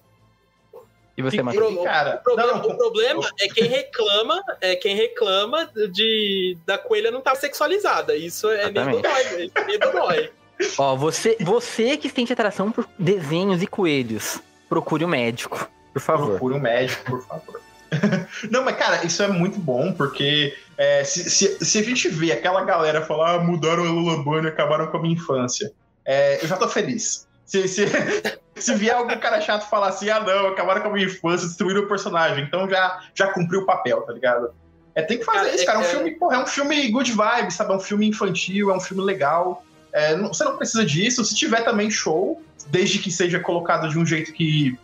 E 1.18 1.23
você, 1.23 1.42
Matheus? 1.42 1.75
Pro- 1.75 1.83
cara, 1.83 2.16
O 2.21 2.23
problema, 2.23 2.52
não, 2.59 2.68
o 2.68 2.76
problema 2.76 3.30
é 3.40 3.49
quem 3.49 3.64
reclama, 3.64 4.40
é 4.61 4.76
quem 4.76 4.95
reclama 4.95 5.68
de 5.90 6.56
da 6.66 6.76
coelha 6.78 7.11
não 7.11 7.18
estar 7.21 7.35
sexualizada. 7.35 8.15
Isso 8.15 8.49
é 8.50 8.71
medo 8.71 8.99
Exatamente. 8.99 9.02
dói, 9.02 9.45
isso 9.47 9.67
medo 9.67 9.93
dói. 9.93 10.30
Ó, 10.78 10.97
você, 10.97 11.36
você 11.40 11.97
que 11.97 12.08
sente 12.08 12.32
atração 12.32 12.71
por 12.71 12.88
desenhos 12.99 13.62
e 13.62 13.66
coelhos, 13.66 14.40
procure 14.69 15.04
um 15.04 15.08
médico, 15.08 15.69
por 15.92 16.00
favor. 16.00 16.30
Procure 16.30 16.54
um 16.54 16.60
médico, 16.60 17.04
por 17.04 17.23
favor. 17.26 17.60
Não, 18.50 18.64
mas, 18.64 18.76
cara, 18.76 19.04
isso 19.04 19.23
é 19.23 19.28
muito 19.28 19.58
bom, 19.58 19.92
porque 19.92 20.54
é, 20.76 21.04
se, 21.04 21.30
se, 21.30 21.64
se 21.64 21.78
a 21.78 21.82
gente 21.82 22.08
vê 22.08 22.32
aquela 22.32 22.64
galera 22.64 23.02
falar, 23.02 23.34
ah, 23.34 23.38
mudaram 23.38 23.84
a 23.84 23.90
Lula 23.90 24.23
Bunny 24.23 24.47
e 24.47 24.49
acabaram 24.49 24.88
com 24.88 24.97
a 24.97 25.02
minha 25.02 25.14
infância, 25.14 25.73
é, 26.04 26.42
eu 26.42 26.49
já 26.49 26.56
tô 26.56 26.69
feliz. 26.69 27.26
Se, 27.45 27.69
se, 27.69 27.86
se 28.56 28.75
vier 28.75 28.95
algum 28.95 29.16
cara 29.19 29.40
chato 29.40 29.69
falar 29.69 29.88
assim, 29.88 30.10
ah, 30.10 30.21
não, 30.21 30.49
acabaram 30.49 30.82
com 30.82 30.88
a 30.88 30.92
minha 30.92 31.06
infância, 31.06 31.47
destruíram 31.47 31.82
o 31.82 31.88
personagem, 31.88 32.45
então 32.45 32.69
já, 32.69 33.00
já 33.14 33.28
cumpriu 33.32 33.60
o 33.60 33.66
papel, 33.66 34.02
tá 34.02 34.12
ligado? 34.12 34.50
É, 34.95 35.02
tem 35.02 35.19
que 35.19 35.25
fazer 35.25 35.38
Cara, 35.38 35.54
isso, 35.54 35.62
é- 35.62 35.66
cara. 35.66 35.78
É 35.78 35.80
um 35.80 35.84
é- 35.84 35.88
filme, 35.88 36.10
porra, 36.12 36.36
é 36.36 36.38
um 36.38 36.47
filme 36.47 36.90
good 36.90 37.12
vibe, 37.12 37.52
sabe? 37.52 37.73
É 37.73 37.76
um 37.76 37.80
filme 37.80 38.08
infantil, 38.08 38.71
é 38.71 38.76
um 38.76 38.80
filme 38.80 39.02
legal. 39.02 39.62
É, 39.97 40.15
não- 40.15 40.28
você 40.28 40.45
não 40.45 40.59
precisa 40.59 40.85
disso. 40.85 41.25
Se 41.25 41.35
tiver 41.35 41.63
também 41.65 41.91
show, 41.91 42.43
desde 42.67 42.99
que 42.99 43.11
seja 43.11 43.41
colocado 43.41 43.89
de 43.89 43.99
um 43.99 44.04
jeito 44.04 44.30
que 44.32 44.78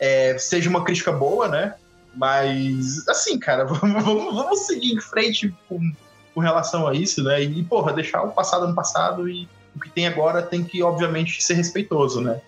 é, 0.00 0.36
seja 0.38 0.68
uma 0.68 0.82
crítica 0.82 1.12
boa, 1.12 1.46
né? 1.46 1.74
Mas, 2.14 3.06
assim, 3.08 3.38
cara, 3.38 3.64
vamos, 3.64 4.02
vamos, 4.04 4.34
vamos 4.34 4.58
seguir 4.66 4.92
em 4.92 5.00
frente 5.00 5.54
com, 5.68 5.78
com 6.34 6.40
relação 6.40 6.88
a 6.88 6.94
isso, 6.94 7.22
né? 7.22 7.40
E, 7.42 7.62
porra, 7.62 7.92
deixar 7.92 8.22
o 8.22 8.32
passado 8.32 8.66
no 8.66 8.74
passado 8.74 9.28
e 9.28 9.48
o 9.76 9.78
que 9.78 9.88
tem 9.88 10.08
agora 10.08 10.42
tem 10.42 10.64
que, 10.64 10.82
obviamente, 10.82 11.40
ser 11.44 11.54
respeitoso, 11.54 12.20
né? 12.20 12.40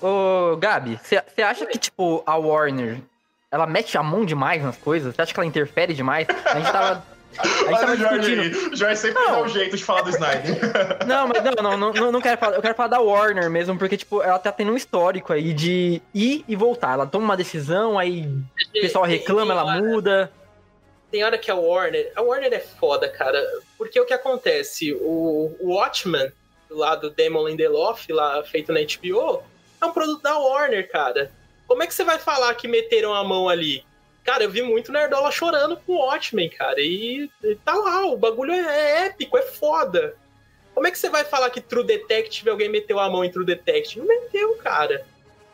Ô, 0.00 0.56
Gabi, 0.56 1.00
você 1.02 1.42
acha 1.42 1.66
que, 1.66 1.78
tipo, 1.78 2.22
a 2.26 2.36
Warner, 2.36 3.00
ela 3.50 3.66
mete 3.66 3.98
a 3.98 4.02
mão 4.04 4.24
demais 4.24 4.62
nas 4.62 4.76
coisas? 4.76 5.16
Você 5.16 5.22
acha 5.22 5.34
que 5.34 5.40
ela 5.40 5.46
interfere 5.46 5.94
demais? 5.94 6.28
A 6.44 6.58
gente 6.60 6.70
tava. 6.70 7.15
A 7.38 7.46
gente 7.46 7.64
Olha 7.66 7.78
tava 7.78 7.92
o 7.92 7.96
Jorge 7.96 8.18
discutindo. 8.36 8.40
aí. 8.66 8.72
O 8.72 8.76
Jorge 8.76 8.96
sempre 8.96 9.22
Não. 9.22 9.32
dá 9.32 9.42
um 9.42 9.48
jeito 9.48 9.76
de 9.76 9.84
falar 9.84 10.02
do 10.02 10.10
Snyder. 10.10 10.56
Não, 11.06 11.28
mas 11.28 11.42
não, 11.44 11.52
não, 11.78 11.92
não, 11.92 12.12
não, 12.12 12.20
quero 12.20 12.38
falar. 12.38 12.56
Eu 12.56 12.62
quero 12.62 12.74
falar 12.74 12.88
da 12.88 13.00
Warner 13.00 13.50
mesmo, 13.50 13.78
porque, 13.78 13.96
tipo, 13.96 14.22
ela 14.22 14.38
tá 14.38 14.50
tendo 14.52 14.72
um 14.72 14.76
histórico 14.76 15.32
aí 15.32 15.52
de 15.52 16.00
ir 16.14 16.44
e 16.48 16.56
voltar. 16.56 16.92
Ela 16.94 17.06
toma 17.06 17.24
uma 17.24 17.36
decisão, 17.36 17.98
aí 17.98 18.26
o 18.26 18.80
pessoal 18.80 19.04
reclama, 19.04 19.52
ela 19.52 19.80
muda. 19.80 20.32
Tem 21.10 21.22
hora 21.24 21.38
que 21.38 21.50
a 21.50 21.54
Warner. 21.54 22.12
A 22.16 22.22
Warner 22.22 22.52
é 22.52 22.60
foda, 22.60 23.08
cara. 23.08 23.42
Porque 23.78 23.98
o 24.00 24.04
que 24.04 24.12
acontece? 24.12 24.92
O, 24.94 25.56
o 25.60 25.74
Watchmen, 25.74 26.32
lá 26.70 26.94
do 26.96 27.10
Damon 27.10 27.46
Lindelof, 27.48 28.10
lá 28.12 28.42
feito 28.42 28.72
na 28.72 28.80
HBO, 28.80 29.42
é 29.80 29.86
um 29.86 29.92
produto 29.92 30.22
da 30.22 30.36
Warner, 30.36 30.90
cara. 30.90 31.30
Como 31.66 31.82
é 31.82 31.86
que 31.86 31.94
você 31.94 32.04
vai 32.04 32.18
falar 32.18 32.54
que 32.54 32.68
meteram 32.68 33.14
a 33.14 33.22
mão 33.24 33.48
ali? 33.48 33.84
Cara, 34.26 34.42
eu 34.42 34.50
vi 34.50 34.60
muito 34.60 34.90
Nerdola 34.90 35.30
chorando 35.30 35.76
com 35.76 35.92
o 35.92 35.98
Watchmen, 35.98 36.50
cara. 36.50 36.80
E, 36.80 37.30
e 37.44 37.54
tá 37.64 37.74
lá, 37.74 38.04
o 38.06 38.16
bagulho 38.16 38.52
é, 38.52 38.58
é 38.58 39.06
épico, 39.06 39.38
é 39.38 39.42
foda. 39.42 40.16
Como 40.74 40.84
é 40.84 40.90
que 40.90 40.98
você 40.98 41.08
vai 41.08 41.24
falar 41.24 41.48
que 41.48 41.60
True 41.60 41.84
Detective 41.84 42.50
alguém 42.50 42.68
meteu 42.68 42.98
a 42.98 43.08
mão 43.08 43.24
em 43.24 43.30
True 43.30 43.46
Detective? 43.46 44.00
Não 44.00 44.06
meteu, 44.06 44.56
cara. 44.56 45.06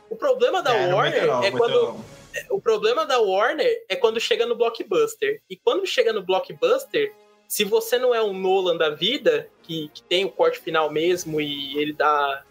O 0.08 0.16
problema 0.16 0.62
da 0.62 0.74
É, 0.74 0.92
Warner 0.92 1.26
não, 1.26 1.44
é 1.44 1.50
quando 1.50 2.02
o 2.48 2.61
problema 2.61 3.04
da 3.04 3.20
Warner 3.20 3.85
é 3.90 3.94
quando 3.94 4.18
chega 4.18 4.46
no 4.46 4.56
blockbuster. 4.56 5.42
E 5.50 5.56
quando 5.56 5.87
chega 5.87 6.11
no 6.11 6.22
blockbuster, 6.22 7.12
se 7.46 7.64
você 7.64 7.98
não 7.98 8.14
é 8.14 8.22
um 8.22 8.32
Nolan 8.32 8.78
da 8.78 8.88
vida, 8.88 9.50
que, 9.62 9.90
que 9.92 10.02
tem 10.02 10.24
o 10.24 10.30
corte 10.30 10.58
final 10.58 10.90
mesmo 10.90 11.42
e 11.42 11.76
ele 11.78 11.92
dá 11.92 12.42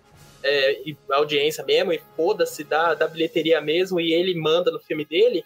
é, 0.44 0.84
audiência 1.10 1.64
mesmo, 1.64 1.92
e 1.92 2.02
foda-se, 2.16 2.64
dá, 2.64 2.94
dá 2.94 3.08
bilheteria 3.08 3.60
mesmo, 3.60 4.00
e 4.00 4.14
ele 4.14 4.36
manda 4.36 4.70
no 4.70 4.80
filme 4.80 5.04
dele, 5.04 5.44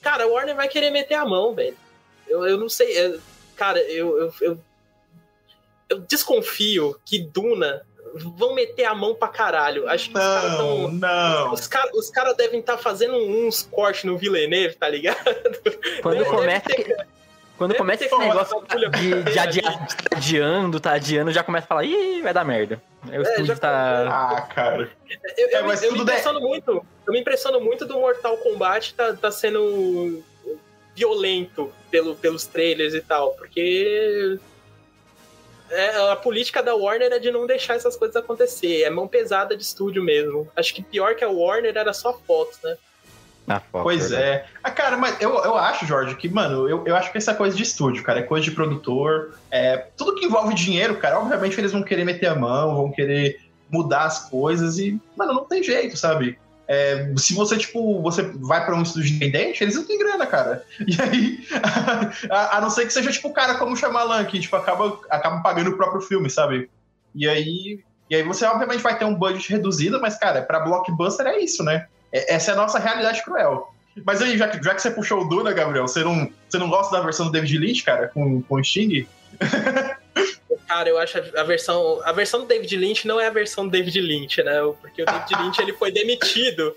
cara, 0.00 0.24
a 0.24 0.26
Warner 0.26 0.54
vai 0.56 0.68
querer 0.68 0.90
meter 0.90 1.14
a 1.14 1.24
mão, 1.24 1.54
velho. 1.54 1.76
Eu, 2.26 2.46
eu 2.46 2.56
não 2.58 2.68
sei. 2.68 2.96
é, 2.96 3.18
cara, 3.56 3.78
eu, 3.80 4.16
eu, 4.18 4.34
eu, 4.40 4.58
eu 5.90 5.98
desconfio 6.00 6.98
que 7.04 7.18
Duna 7.18 7.84
vão 8.36 8.54
meter 8.54 8.84
a 8.84 8.94
mão 8.94 9.14
pra 9.14 9.28
caralho. 9.28 9.88
Acho 9.88 10.10
que 10.10 10.16
os 10.16 10.22
caras 10.24 10.56
tão. 10.56 10.78
Não, 10.78 10.92
não. 10.92 11.52
Os 11.52 11.66
caras 11.66 11.90
os 11.94 12.10
cara 12.10 12.32
devem 12.34 12.60
estar 12.60 12.78
fazendo 12.78 13.16
uns 13.16 13.62
cortes 13.70 14.04
no 14.04 14.16
Villeneuve, 14.18 14.74
tá 14.76 14.88
ligado? 14.88 15.18
Quando 16.02 16.18
Deve- 16.18 16.30
começa. 16.30 16.66
ter- 16.66 17.06
Quando 17.62 17.76
começa 17.76 18.04
esse 18.04 18.18
negócio 18.18 18.62
de, 18.66 19.22
de 19.32 19.38
adiar, 19.38 19.86
de 19.86 19.96
tá 19.96 20.16
adiando, 20.16 20.80
tá 20.80 20.92
adiando, 20.92 21.30
já 21.32 21.42
começa 21.44 21.64
a 21.64 21.68
falar, 21.68 21.84
ih, 21.84 22.20
vai 22.22 22.34
dar 22.34 22.44
merda. 22.44 22.82
Aí 23.08 23.18
o 23.18 23.22
É, 23.22 23.30
estúdio 23.30 23.46
já- 23.46 23.56
tá. 23.56 24.08
Ah, 24.08 24.42
cara. 24.54 24.90
Eu, 25.38 25.48
eu 25.48 25.58
É, 25.58 25.62
me- 25.62 25.68
mas 25.68 25.82
eu 25.82 25.92
me 25.92 25.98
tudo 25.98 26.06
bem. 26.06 26.14
impressiono 26.16 26.40
muito. 26.40 26.86
Eu 27.06 27.12
me 27.12 27.20
impressiono 27.20 27.60
muito 27.60 27.86
do 27.86 27.94
Mortal 27.94 28.36
Kombat 28.38 28.94
tá, 28.94 29.12
tá 29.14 29.30
sendo 29.30 30.22
violento 30.94 31.72
pelo, 31.90 32.14
pelos 32.16 32.46
trailers 32.46 32.94
e 32.94 33.00
tal, 33.00 33.32
porque 33.34 34.38
é, 35.70 36.10
a 36.10 36.16
política 36.16 36.62
da 36.62 36.74
Warner 36.74 37.12
é 37.12 37.18
de 37.18 37.30
não 37.30 37.46
deixar 37.46 37.76
essas 37.76 37.96
coisas 37.96 38.16
acontecer. 38.16 38.82
É 38.82 38.90
mão 38.90 39.08
pesada 39.08 39.56
de 39.56 39.62
estúdio 39.62 40.02
mesmo. 40.02 40.48
Acho 40.54 40.74
que 40.74 40.82
pior 40.82 41.14
que 41.14 41.24
a 41.24 41.28
Warner 41.30 41.76
era 41.76 41.92
só 41.92 42.12
Fox, 42.12 42.58
né? 42.62 42.76
Ah, 43.46 43.60
foda, 43.60 43.84
Pois 43.84 44.10
verdade. 44.10 44.22
é. 44.22 44.44
Ah, 44.62 44.70
cara, 44.70 44.96
mas 44.96 45.20
eu, 45.20 45.30
eu 45.30 45.56
acho, 45.56 45.84
Jorge, 45.84 46.14
que, 46.14 46.28
mano, 46.28 46.68
eu, 46.68 46.84
eu 46.86 46.94
acho 46.94 47.10
que 47.10 47.18
essa 47.18 47.32
é 47.32 47.34
coisa 47.34 47.56
de 47.56 47.62
estúdio, 47.62 48.02
cara. 48.04 48.20
É 48.20 48.22
coisa 48.22 48.44
de 48.44 48.52
produtor. 48.52 49.34
É, 49.50 49.76
tudo 49.96 50.14
que 50.14 50.26
envolve 50.26 50.54
dinheiro, 50.54 50.96
cara, 50.96 51.18
obviamente 51.18 51.58
eles 51.58 51.72
vão 51.72 51.82
querer 51.82 52.04
meter 52.04 52.28
a 52.28 52.34
mão, 52.34 52.76
vão 52.76 52.92
querer 52.92 53.36
mudar 53.70 54.04
as 54.04 54.28
coisas 54.28 54.78
e, 54.78 55.00
mano, 55.16 55.32
não 55.32 55.44
tem 55.44 55.62
jeito, 55.62 55.96
sabe? 55.96 56.38
É, 56.68 57.12
se 57.16 57.34
você, 57.34 57.58
tipo, 57.58 58.00
você 58.00 58.22
vai 58.22 58.64
pra 58.64 58.76
um 58.76 58.82
estúdio 58.82 59.10
independente, 59.16 59.62
eles 59.62 59.74
não 59.74 59.84
têm 59.84 59.98
grana, 59.98 60.26
cara. 60.26 60.64
E 60.86 60.96
aí, 61.02 61.38
a, 62.30 62.58
a 62.58 62.60
não 62.60 62.70
ser 62.70 62.86
que 62.86 62.92
seja, 62.92 63.10
tipo, 63.10 63.28
o 63.28 63.32
cara 63.32 63.56
como 63.56 63.72
o 63.72 63.76
Shyamalan, 63.76 64.24
que, 64.24 64.38
tipo, 64.38 64.54
acaba, 64.54 64.98
acaba 65.10 65.42
pagando 65.42 65.70
o 65.70 65.76
próprio 65.76 66.00
filme, 66.00 66.30
sabe? 66.30 66.70
E 67.14 67.28
aí, 67.28 67.80
e 68.08 68.14
aí 68.14 68.22
você, 68.22 68.44
obviamente, 68.46 68.82
vai 68.82 68.96
ter 68.96 69.04
um 69.04 69.14
budget 69.14 69.50
reduzido, 69.50 70.00
mas, 70.00 70.16
cara, 70.16 70.42
pra 70.42 70.60
blockbuster 70.60 71.26
é 71.26 71.40
isso, 71.40 71.64
né? 71.64 71.86
É- 72.12 72.34
essa 72.34 72.50
é 72.50 72.54
a 72.54 72.56
nossa 72.56 72.78
realidade 72.78 73.22
cruel. 73.22 73.72
Mas 74.04 74.22
aí, 74.22 74.38
já 74.38 74.48
que, 74.48 74.62
já 74.62 74.74
que 74.74 74.80
você 74.80 74.90
puxou 74.90 75.20
o 75.20 75.28
Duna, 75.28 75.52
Gabriel, 75.52 75.86
você 75.86 76.02
não, 76.02 76.30
você 76.48 76.58
não 76.58 76.70
gosta 76.70 76.96
da 76.96 77.02
versão 77.02 77.26
do 77.26 77.32
David 77.32 77.58
Lynch, 77.58 77.82
cara, 77.82 78.08
com, 78.08 78.42
com 78.42 78.54
o 78.54 78.64
Sting? 78.64 79.06
Cara, 80.68 80.88
eu 80.88 80.98
acho 80.98 81.18
a 81.36 81.42
versão. 81.42 82.00
A 82.02 82.12
versão 82.12 82.40
do 82.40 82.46
David 82.46 82.74
Lynch 82.76 83.06
não 83.06 83.20
é 83.20 83.26
a 83.26 83.30
versão 83.30 83.66
do 83.66 83.70
David 83.70 84.00
Lynch, 84.00 84.42
né? 84.42 84.58
Porque 84.80 85.02
o 85.02 85.04
David 85.04 85.34
Lynch 85.42 85.60
ele 85.60 85.74
foi 85.74 85.92
demitido. 85.92 86.74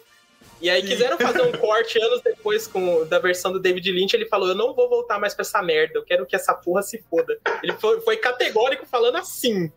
E 0.61 0.69
aí 0.69 0.81
quiseram 0.81 1.17
fazer 1.17 1.41
um 1.43 1.51
corte 1.53 1.97
anos 2.01 2.21
depois 2.21 2.67
com, 2.67 3.05
da 3.07 3.19
versão 3.19 3.53
do 3.53 3.59
David 3.59 3.89
Lynch. 3.91 4.13
Ele 4.13 4.25
falou: 4.25 4.49
Eu 4.49 4.55
não 4.55 4.73
vou 4.73 4.89
voltar 4.89 5.17
mais 5.17 5.33
pra 5.33 5.43
essa 5.43 5.61
merda. 5.61 5.93
Eu 5.95 6.03
quero 6.03 6.25
que 6.25 6.35
essa 6.35 6.53
porra 6.53 6.81
se 6.81 7.01
foda. 7.09 7.37
Ele 7.63 7.73
foi, 7.73 8.01
foi 8.01 8.17
categórico 8.17 8.85
falando 8.85 9.15
assim. 9.15 9.71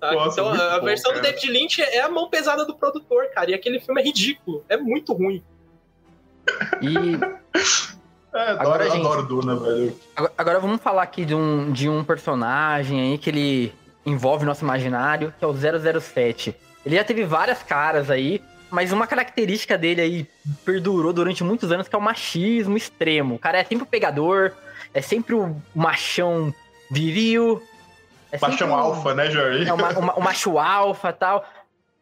Sabe? 0.00 0.14
Nossa, 0.16 0.40
então 0.40 0.52
a, 0.52 0.74
a 0.74 0.78
bom, 0.80 0.86
versão 0.86 1.12
do 1.12 1.20
cara. 1.20 1.32
David 1.32 1.50
Lynch 1.52 1.82
é 1.82 2.00
a 2.00 2.08
mão 2.08 2.28
pesada 2.28 2.64
do 2.64 2.74
produtor, 2.76 3.26
cara. 3.34 3.50
E 3.50 3.54
aquele 3.54 3.80
filme 3.80 4.00
é 4.00 4.04
ridículo. 4.04 4.64
É 4.68 4.76
muito 4.76 5.12
ruim. 5.12 5.42
E 6.82 6.96
É, 8.34 8.50
adoro, 8.50 8.60
Agora, 8.60 8.90
gente- 8.90 9.00
adoro 9.06 9.22
Duna, 9.22 9.56
velho. 9.56 9.96
agora- 10.14 10.32
agora 10.36 10.60
vamos 10.60 10.80
falar 10.82 11.02
aqui 11.02 11.24
de 11.24 11.34
um, 11.34 11.72
de 11.72 11.88
um 11.88 12.04
personagem 12.04 13.00
aí 13.00 13.18
que 13.18 13.30
ele 13.30 13.72
envolve 14.04 14.44
nosso 14.44 14.62
imaginário, 14.62 15.32
que 15.38 15.44
é 15.44 15.48
o 15.48 15.54
007. 15.54 16.54
Ele 16.84 16.96
já 16.96 17.02
teve 17.02 17.24
várias 17.24 17.62
caras 17.62 18.10
aí, 18.10 18.40
mas 18.70 18.92
uma 18.92 19.06
característica 19.06 19.78
dele 19.78 20.00
aí 20.02 20.26
perdurou 20.64 21.12
durante 21.12 21.42
muitos 21.42 21.72
anos, 21.72 21.88
que 21.88 21.94
é 21.96 21.98
o 21.98 22.02
machismo 22.02 22.76
extremo. 22.76 23.36
O 23.36 23.38
cara 23.38 23.58
é 23.58 23.64
sempre 23.64 23.84
o 23.84 23.86
pegador, 23.86 24.52
é 24.92 25.00
sempre 25.00 25.34
o 25.34 25.56
machão 25.74 26.54
viril. 26.90 27.62
É 28.36 28.38
sempre 28.38 28.56
Paixão 28.58 28.70
o- 28.70 28.74
alfa, 28.74 29.14
né, 29.14 29.30
Jorge? 29.30 29.68
É 29.68 29.72
o, 29.72 29.76
ma- 29.78 29.90
o 29.90 30.02
ma- 30.02 30.14
o 30.14 30.20
macho 30.22 30.58
alfa 30.58 31.10
e 31.10 31.12
tal. 31.12 31.44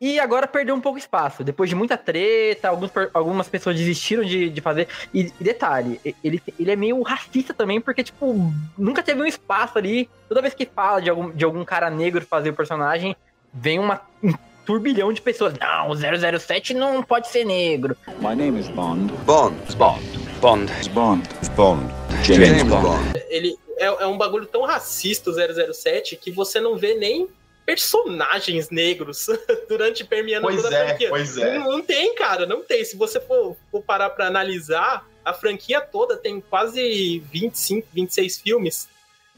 E 0.00 0.20
agora 0.20 0.46
perdeu 0.46 0.74
um 0.74 0.80
pouco 0.80 0.98
espaço. 0.98 1.42
Depois 1.42 1.70
de 1.70 1.76
muita 1.76 1.96
treta, 1.96 2.68
alguns 2.68 2.90
algumas 3.14 3.48
pessoas 3.48 3.76
desistiram 3.76 4.22
de, 4.24 4.50
de 4.50 4.60
fazer. 4.60 4.86
E, 5.14 5.32
e 5.40 5.44
detalhe, 5.44 5.98
ele, 6.22 6.42
ele 6.58 6.70
é 6.70 6.76
meio 6.76 7.00
racista 7.02 7.54
também, 7.54 7.80
porque, 7.80 8.02
tipo, 8.02 8.52
nunca 8.76 9.02
teve 9.02 9.22
um 9.22 9.26
espaço 9.26 9.78
ali. 9.78 10.10
Toda 10.28 10.42
vez 10.42 10.52
que 10.52 10.66
fala 10.66 11.00
de 11.00 11.08
algum, 11.08 11.30
de 11.30 11.44
algum 11.44 11.64
cara 11.64 11.88
negro 11.88 12.26
fazer 12.26 12.50
o 12.50 12.54
personagem, 12.54 13.16
vem 13.52 13.78
uma, 13.78 14.00
um 14.22 14.34
turbilhão 14.66 15.10
de 15.12 15.22
pessoas. 15.22 15.54
Não, 15.58 15.90
o 15.90 15.96
007 15.96 16.74
não 16.74 17.02
pode 17.02 17.28
ser 17.28 17.44
negro. 17.44 17.96
My 18.20 18.34
name 18.34 18.58
is 18.60 18.68
Bond. 18.68 19.10
Bond. 19.24 19.56
Bond. 19.76 20.02
Bond. 20.40 20.70
Bond. 20.90 21.22
Bond. 21.56 21.86
James, 22.24 22.62
Bond. 22.64 23.12
Ele 23.30 23.56
é, 23.78 23.86
é 23.86 24.06
um 24.06 24.16
bagulho 24.18 24.46
tão 24.46 24.62
racista, 24.62 25.30
o 25.30 25.72
007, 25.74 26.16
que 26.16 26.30
você 26.30 26.60
não 26.60 26.76
vê 26.76 26.94
nem 26.94 27.28
personagens 27.66 28.68
negros 28.70 29.26
durante 29.68 30.04
permeando 30.04 30.46
Pois 30.46 30.62
toda 30.62 30.76
a 30.76 30.78
é, 30.80 30.86
franquia. 30.88 31.08
pois 31.08 31.36
é. 31.38 31.58
Não, 31.58 31.72
não 31.72 31.82
tem, 31.82 32.14
cara, 32.14 32.46
não 32.46 32.62
tem. 32.62 32.84
Se 32.84 32.96
você 32.96 33.18
for, 33.20 33.56
for 33.70 33.82
parar 33.82 34.10
pra 34.10 34.26
analisar, 34.26 35.08
a 35.24 35.32
franquia 35.32 35.80
toda 35.80 36.16
tem 36.16 36.40
quase 36.40 37.20
25, 37.32 37.88
26 37.92 38.38
filmes. 38.40 38.88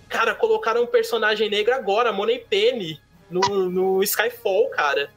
Cara, 0.09 0.35
colocaram 0.35 0.83
um 0.83 0.87
personagem 0.87 1.49
negro 1.49 1.75
agora, 1.75 2.13
Money 2.13 2.39
Penny, 2.49 3.01
no, 3.31 3.41
no 3.71 4.03
Skyfall, 4.03 4.69
cara. 4.71 5.11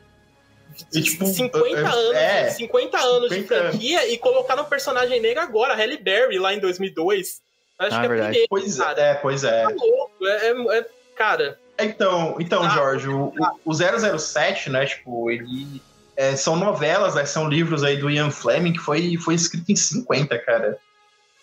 E, 0.94 1.02
tipo, 1.02 1.26
50 1.26 1.78
é- 1.78 1.82
anos, 1.82 2.16
é. 2.16 2.50
50 2.52 2.98
anos 3.00 3.30
de 3.30 3.36
50 3.38 3.56
anos. 3.56 3.70
franquia 3.72 4.08
e 4.08 4.18
colocaram 4.18 4.64
um 4.64 4.68
personagem 4.70 5.20
negro 5.20 5.42
agora, 5.42 5.74
Halle 5.76 5.98
Berry, 5.98 6.38
lá 6.40 6.54
em 6.54 6.60
2002. 6.60 7.42
Acho 7.80 7.96
Ah, 7.96 8.00
que 8.02 8.06
é 8.06 8.10
verdade. 8.10 8.30
primeiro, 8.32 8.48
Pois 8.50 8.78
cara. 8.78 9.02
é, 9.02 9.14
pois 9.16 9.44
é. 9.44 9.64
Tá 9.64 9.70
louco. 9.70 10.12
É, 10.26 10.48
é- 10.52 10.78
é- 10.80 10.86
cara, 11.16 11.58
Então, 11.82 12.36
então 12.40 12.64
Ah, 12.64 12.70
Jorge, 12.70 13.08
o, 13.08 13.34
o 13.64 13.74
007, 13.74 14.70
né, 14.70 14.86
tipo, 14.86 15.32
ele... 15.32 15.82
é, 16.18 16.36
são 16.36 16.58
novelas, 16.58 17.16
né, 17.16 17.26
são 17.26 17.48
livros 17.48 17.84
aí 17.86 17.96
do 17.96 18.10
Ian 18.10 18.30
Fleming, 18.32 18.74
que 18.74 18.80
foi, 18.80 19.16
foi 19.18 19.34
escrito 19.36 19.72
em 19.72 19.76
50, 19.78 20.38
cara. 20.40 20.78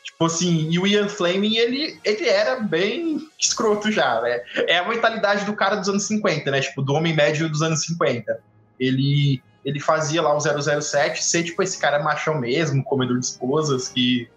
Tipo 0.05 0.27
assim, 0.27 0.69
e 0.71 0.79
o 0.79 0.87
Ian 0.87 1.09
Fleming, 1.09 1.57
ele, 1.57 1.99
ele 2.05 2.29
era 2.29 2.61
bem 2.61 3.27
escroto 3.39 3.91
já, 3.91 4.21
né? 4.21 4.41
É 4.69 4.77
a 4.79 4.87
mentalidade 4.89 5.45
do 5.47 5.55
cara 5.55 5.75
dos 5.77 5.89
anos 5.89 6.05
50, 6.05 6.51
né? 6.51 6.61
Tipo, 6.61 6.81
do 6.83 6.93
homem 6.93 7.15
médio 7.15 7.49
dos 7.49 7.61
anos 7.63 7.81
50. 7.85 8.39
Ele, 8.79 9.43
ele 9.65 9.81
fazia 9.81 10.21
lá 10.23 10.35
o 10.35 10.41
007 10.41 11.25
ser, 11.25 11.45
tipo, 11.45 11.63
esse 11.63 11.79
cara 11.79 11.99
machão 12.03 12.39
mesmo, 12.39 12.85
comedor 12.85 13.19
de 13.19 13.25
esposas, 13.27 13.89
que, 13.89 14.29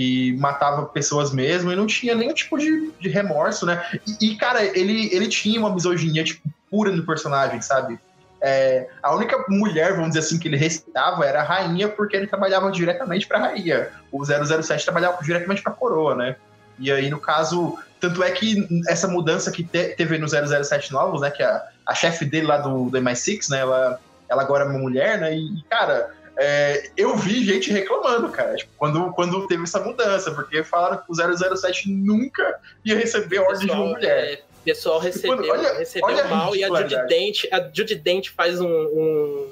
que 0.00 0.32
matava 0.38 0.86
pessoas 0.86 1.30
mesmo 1.30 1.70
e 1.70 1.76
não 1.76 1.86
tinha 1.86 2.14
nenhum 2.14 2.32
tipo 2.32 2.56
de, 2.56 2.90
de 2.98 3.10
remorso, 3.10 3.66
né? 3.66 3.84
E, 4.06 4.30
e, 4.30 4.34
cara, 4.34 4.64
ele, 4.64 5.14
ele 5.14 5.28
tinha 5.28 5.60
uma 5.60 5.74
misoginia, 5.74 6.24
tipo, 6.24 6.48
pura 6.70 6.90
no 6.90 7.04
personagem, 7.04 7.60
sabe? 7.60 8.00
É, 8.40 8.88
a 9.02 9.14
única 9.14 9.44
mulher, 9.46 9.90
vamos 9.92 10.08
dizer 10.08 10.20
assim, 10.20 10.38
que 10.38 10.48
ele 10.48 10.56
respeitava 10.56 11.26
era 11.26 11.40
a 11.40 11.44
rainha, 11.44 11.86
porque 11.86 12.16
ele 12.16 12.26
trabalhava 12.26 12.72
diretamente 12.72 13.26
pra 13.26 13.40
rainha. 13.40 13.90
O 14.10 14.24
007 14.24 14.84
trabalhava 14.84 15.22
diretamente 15.22 15.60
pra 15.60 15.70
coroa, 15.70 16.14
né? 16.14 16.36
E 16.78 16.90
aí, 16.90 17.10
no 17.10 17.20
caso, 17.20 17.76
tanto 18.00 18.22
é 18.22 18.30
que 18.30 18.66
essa 18.88 19.06
mudança 19.06 19.50
que 19.52 19.62
te- 19.62 19.94
teve 19.96 20.16
no 20.16 20.26
007 20.26 20.92
Novos, 20.92 21.20
né? 21.20 21.30
Que 21.30 21.42
a, 21.42 21.62
a 21.84 21.94
chefe 21.94 22.24
dele 22.24 22.46
lá 22.46 22.56
do, 22.56 22.88
do 22.88 22.98
MI6, 22.98 23.50
né? 23.50 23.58
Ela, 23.58 24.00
ela 24.30 24.40
agora 24.40 24.64
é 24.64 24.66
uma 24.66 24.78
mulher, 24.78 25.18
né? 25.18 25.36
E, 25.36 25.62
cara, 25.68 26.08
é, 26.42 26.90
eu 26.96 27.14
vi 27.16 27.44
gente 27.44 27.70
reclamando, 27.70 28.30
cara, 28.30 28.56
tipo, 28.56 28.70
quando, 28.78 29.12
quando 29.12 29.46
teve 29.46 29.62
essa 29.64 29.78
mudança, 29.80 30.30
porque 30.32 30.64
falaram 30.64 30.96
que 30.98 31.04
o 31.10 31.14
007 31.14 31.90
nunca 31.92 32.58
ia 32.84 32.96
receber 32.96 33.40
ordem 33.40 33.66
de 33.66 33.72
uma 33.72 33.84
mulher. 33.84 34.32
é, 34.32 34.42
o 34.60 34.64
pessoal 34.64 34.98
recebeu, 34.98 35.36
Mano, 35.36 35.50
olha- 35.52 35.74
recebeu 35.78 36.06
olha 36.08 36.24
a 36.24 36.28
mal 36.28 36.56
e 36.56 36.64
a 36.64 36.68
Judy. 36.68 37.06
Dent, 37.08 37.44
a 37.52 37.60
Judy 37.72 37.94
Dent 37.96 38.28
faz 38.30 38.58
um, 38.60 38.66
um- 38.68 39.50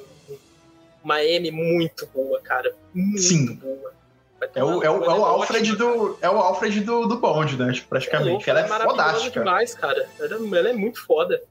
uma 1.04 1.22
M 1.22 1.50
muito 1.50 2.06
boa, 2.14 2.40
cara. 2.40 2.74
Muito 2.94 3.20
Sim. 3.22 3.54
boa. 3.56 3.92
É 4.54 4.62
o, 4.62 4.82
é 4.84 4.88
o, 4.90 5.04
é 5.04 5.08
o 5.08 5.10
ela 5.10 5.28
Alfred 5.28 5.72
ótima, 5.72 5.76
do. 5.94 6.18
É 6.22 6.30
o 6.30 6.36
Alfred 6.38 6.80
do, 6.80 7.06
do 7.06 7.18
Bond, 7.18 7.56
né? 7.56 7.72
Tipo, 7.72 7.88
praticamente. 7.88 8.48
ela 8.48 8.60
é 8.60 8.68
fodástica. 8.68 9.40
demais, 9.40 9.74
cara. 9.74 10.08
Ela, 10.20 10.36
ela 10.58 10.68
é 10.70 10.72
muito 10.72 11.04
foda. 11.04 11.42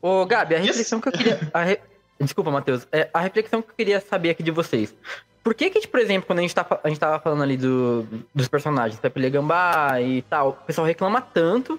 Ô, 0.00 0.24
Gabi, 0.24 0.54
a 0.54 0.58
Isso. 0.58 0.68
reflexão 0.68 1.00
que 1.02 1.08
eu 1.08 1.12
queria. 1.12 1.38
a 1.52 1.62
re- 1.62 1.80
Desculpa, 2.24 2.50
Matheus. 2.50 2.86
É, 2.90 3.08
a 3.12 3.20
reflexão 3.20 3.62
que 3.62 3.70
eu 3.70 3.74
queria 3.76 4.00
saber 4.00 4.30
aqui 4.30 4.42
de 4.42 4.50
vocês. 4.50 4.94
Por 5.42 5.54
que 5.54 5.68
que, 5.68 5.86
por 5.86 6.00
exemplo, 6.00 6.26
quando 6.26 6.38
a 6.38 6.42
gente, 6.42 6.54
tá, 6.54 6.66
a 6.82 6.88
gente 6.88 6.98
tava 6.98 7.18
falando 7.20 7.42
ali 7.42 7.56
do, 7.56 8.06
dos 8.34 8.48
personagens, 8.48 8.98
Pepe 8.98 9.20
Le 9.20 9.30
Gambá 9.30 10.00
e 10.00 10.22
tal, 10.22 10.50
o 10.50 10.52
pessoal 10.52 10.86
reclama 10.86 11.20
tanto, 11.20 11.78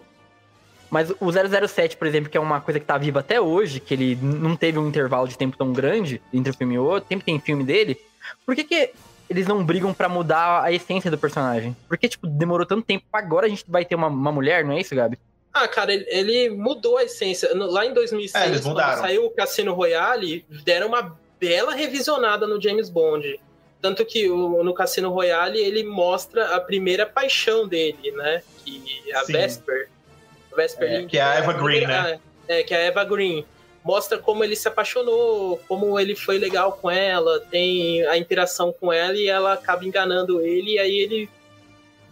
mas 0.92 1.10
o 1.20 1.32
007, 1.32 1.98
por 1.98 2.06
exemplo, 2.06 2.30
que 2.30 2.38
é 2.38 2.40
uma 2.40 2.62
coisa 2.62 2.80
que 2.80 2.86
tá 2.86 2.96
viva 2.96 3.22
até 3.22 3.42
hoje, 3.42 3.80
que 3.80 3.94
ele 3.94 4.16
não 4.22 4.56
teve 4.56 4.78
um 4.78 4.88
intervalo 4.88 5.28
de 5.28 5.36
tempo 5.36 5.58
tão 5.58 5.74
grande 5.74 6.22
entre 6.32 6.52
um 6.52 6.54
filme 6.54 6.76
e 6.76 6.80
outro, 6.80 7.10
sempre 7.10 7.26
tem 7.26 7.40
filme 7.40 7.64
dele, 7.64 7.98
por 8.46 8.56
que 8.56 8.64
que 8.64 8.92
eles 9.28 9.48
não 9.48 9.64
brigam 9.64 9.94
pra 9.96 10.08
mudar 10.08 10.64
a 10.64 10.72
essência 10.72 11.10
do 11.10 11.18
personagem? 11.18 11.76
Por 11.88 11.98
que, 11.98 12.08
tipo, 12.08 12.28
demorou 12.28 12.68
tanto 12.68 12.86
tempo 12.86 13.04
agora 13.12 13.48
a 13.48 13.50
gente 13.50 13.66
vai 13.68 13.84
ter 13.84 13.96
uma, 13.96 14.08
uma 14.08 14.32
mulher, 14.32 14.64
não 14.64 14.74
é 14.74 14.80
isso, 14.80 14.96
Gabi? 14.96 15.18
Ah, 15.58 15.70
cara, 15.70 15.94
ele, 15.94 16.06
ele 16.10 16.50
mudou 16.50 16.98
a 16.98 17.04
essência. 17.06 17.50
Lá 17.56 17.86
em 17.86 17.94
2006, 17.94 18.60
É, 18.60 18.62
quando 18.62 18.78
saiu 19.00 19.26
o 19.26 19.30
Cassino 19.30 19.74
Royale, 19.74 20.46
deram 20.66 20.88
uma 20.88 21.18
bela 21.40 21.74
revisionada 21.74 22.46
no 22.46 22.62
James 22.62 22.90
Bond. 22.90 23.40
Tanto 23.82 24.06
que 24.06 24.30
o- 24.30 24.62
no 24.64 24.74
Cassino 24.74 25.10
Royale 25.12 25.60
ele 25.60 25.84
mostra 25.84 26.56
a 26.56 26.60
primeira 26.60 27.06
paixão 27.06 27.66
dele, 27.68 28.12
né? 28.12 28.44
Que 28.66 28.84
é 29.10 29.16
a 29.16 29.24
Sim. 29.24 29.32
Vesper. 29.34 29.90
A 30.52 30.56
Vesper 30.58 30.92
É, 30.92 30.98
Link, 30.98 31.10
que 31.12 31.18
é 31.18 31.22
a 31.22 31.36
Eva 31.36 31.54
primeira- 31.54 31.86
Green, 31.88 31.94
né? 32.12 32.20
É, 32.50 32.62
que 32.64 32.74
é 32.74 32.78
a 32.78 32.82
Eva 32.82 33.04
Green. 33.06 33.46
Mostra 33.84 34.18
como 34.18 34.44
ele 34.44 34.56
se 34.58 34.68
apaixonou, 34.68 35.62
como 35.70 35.98
ele 36.00 36.16
foi 36.16 36.38
legal 36.38 36.74
com 36.74 36.90
ela, 36.92 37.40
tem 37.40 38.06
a 38.08 38.18
interação 38.18 38.74
com 38.78 38.92
ela 38.92 39.14
e 39.16 39.28
ela 39.28 39.54
acaba 39.54 39.86
enganando 39.86 40.42
ele, 40.42 40.74
e 40.74 40.80
aí 40.80 40.98
ele 41.00 41.30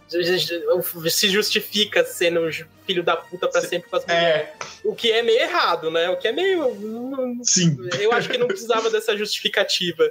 se 0.08 1.28
justifica 1.28 2.04
sendo 2.04 2.40
um 2.40 2.50
filho 2.86 3.02
da 3.02 3.16
puta 3.16 3.48
pra 3.48 3.60
Se- 3.60 3.68
sempre 3.68 3.88
com 3.90 3.96
as 3.96 4.04
mulheres. 4.04 4.48
É, 4.48 4.52
O 4.84 4.94
que 4.94 5.10
é 5.10 5.22
meio 5.22 5.40
errado, 5.40 5.90
né? 5.90 6.08
O 6.10 6.16
que 6.16 6.28
é 6.28 6.32
meio. 6.32 7.38
sim. 7.42 7.76
Eu 7.98 8.12
acho 8.12 8.28
que 8.28 8.38
não 8.38 8.46
precisava 8.46 8.90
dessa 8.90 9.16
justificativa 9.16 10.08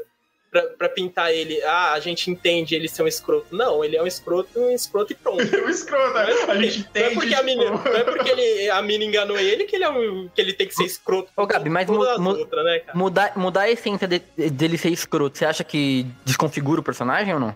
pra, 0.52 0.62
pra 0.64 0.90
pintar 0.90 1.32
ele. 1.34 1.62
Ah, 1.64 1.94
a 1.94 2.00
gente 2.00 2.30
entende 2.30 2.76
ele 2.76 2.88
ser 2.88 3.04
um 3.04 3.08
escroto. 3.08 3.56
Não, 3.56 3.84
ele 3.84 3.96
é 3.96 4.02
um 4.04 4.08
escroto, 4.08 4.50
um 4.60 4.72
escroto 4.72 5.14
e 5.14 5.16
pronto. 5.16 5.42
O 5.44 5.70
escroto, 5.70 6.14
né? 6.14 6.26
A 6.48 6.56
gente 6.58 6.80
Não 6.80 6.86
é 6.94 7.00
entende. 7.00 7.16
porque, 7.16 7.34
a, 7.36 7.44
menina, 7.44 7.72
tipo, 7.78 7.90
não 7.90 7.96
é 7.98 8.04
porque 8.04 8.30
ele, 8.30 8.70
a 8.70 8.82
mina 8.82 9.04
enganou 9.04 9.38
ele 9.40 9.64
que 9.66 9.76
ele, 9.76 9.84
é 9.86 9.90
um, 9.90 10.30
que 10.34 10.42
ele 10.42 10.54
tem 10.54 10.68
que 10.68 10.76
ser 10.76 10.86
escroto. 10.86 11.32
Ô, 11.38 11.46
Gabi, 11.46 11.70
mas 11.70 11.88
mu- 11.88 12.00
outras, 12.30 12.66
né, 12.66 12.80
cara? 12.80 12.98
Mudar, 12.98 13.38
mudar 13.38 13.62
a 13.62 13.72
essência 13.72 14.08
de- 14.08 14.20
dele 14.50 14.78
ser 14.78 14.90
escroto, 14.90 15.38
você 15.38 15.46
acha 15.46 15.64
que 15.64 16.06
desconfigura 16.26 16.82
o 16.82 16.84
personagem 16.84 17.34
ou 17.34 17.40
não? 17.40 17.56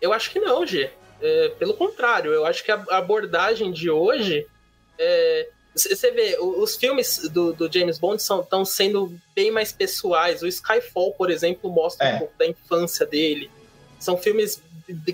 Eu 0.00 0.12
acho 0.12 0.30
que 0.30 0.38
não, 0.40 0.66
G. 0.66 0.90
É, 1.26 1.48
pelo 1.58 1.72
contrário, 1.74 2.32
eu 2.32 2.44
acho 2.44 2.62
que 2.62 2.70
a 2.70 2.84
abordagem 2.90 3.72
de 3.72 3.88
hoje 3.88 4.46
é, 4.98 5.48
Você 5.74 6.10
vê, 6.12 6.36
os 6.38 6.76
filmes 6.76 7.28
do, 7.30 7.52
do 7.52 7.72
James 7.72 7.98
Bond 7.98 8.22
estão 8.22 8.64
sendo 8.64 9.12
bem 9.34 9.50
mais 9.50 9.72
pessoais. 9.72 10.40
O 10.42 10.46
Skyfall, 10.46 11.12
por 11.14 11.30
exemplo, 11.30 11.68
mostra 11.68 12.06
É. 12.06 12.14
um 12.14 12.18
pouco 12.18 12.34
da 12.38 12.46
infância 12.46 13.04
dele. 13.04 13.50
São 13.98 14.16
filmes 14.16 14.62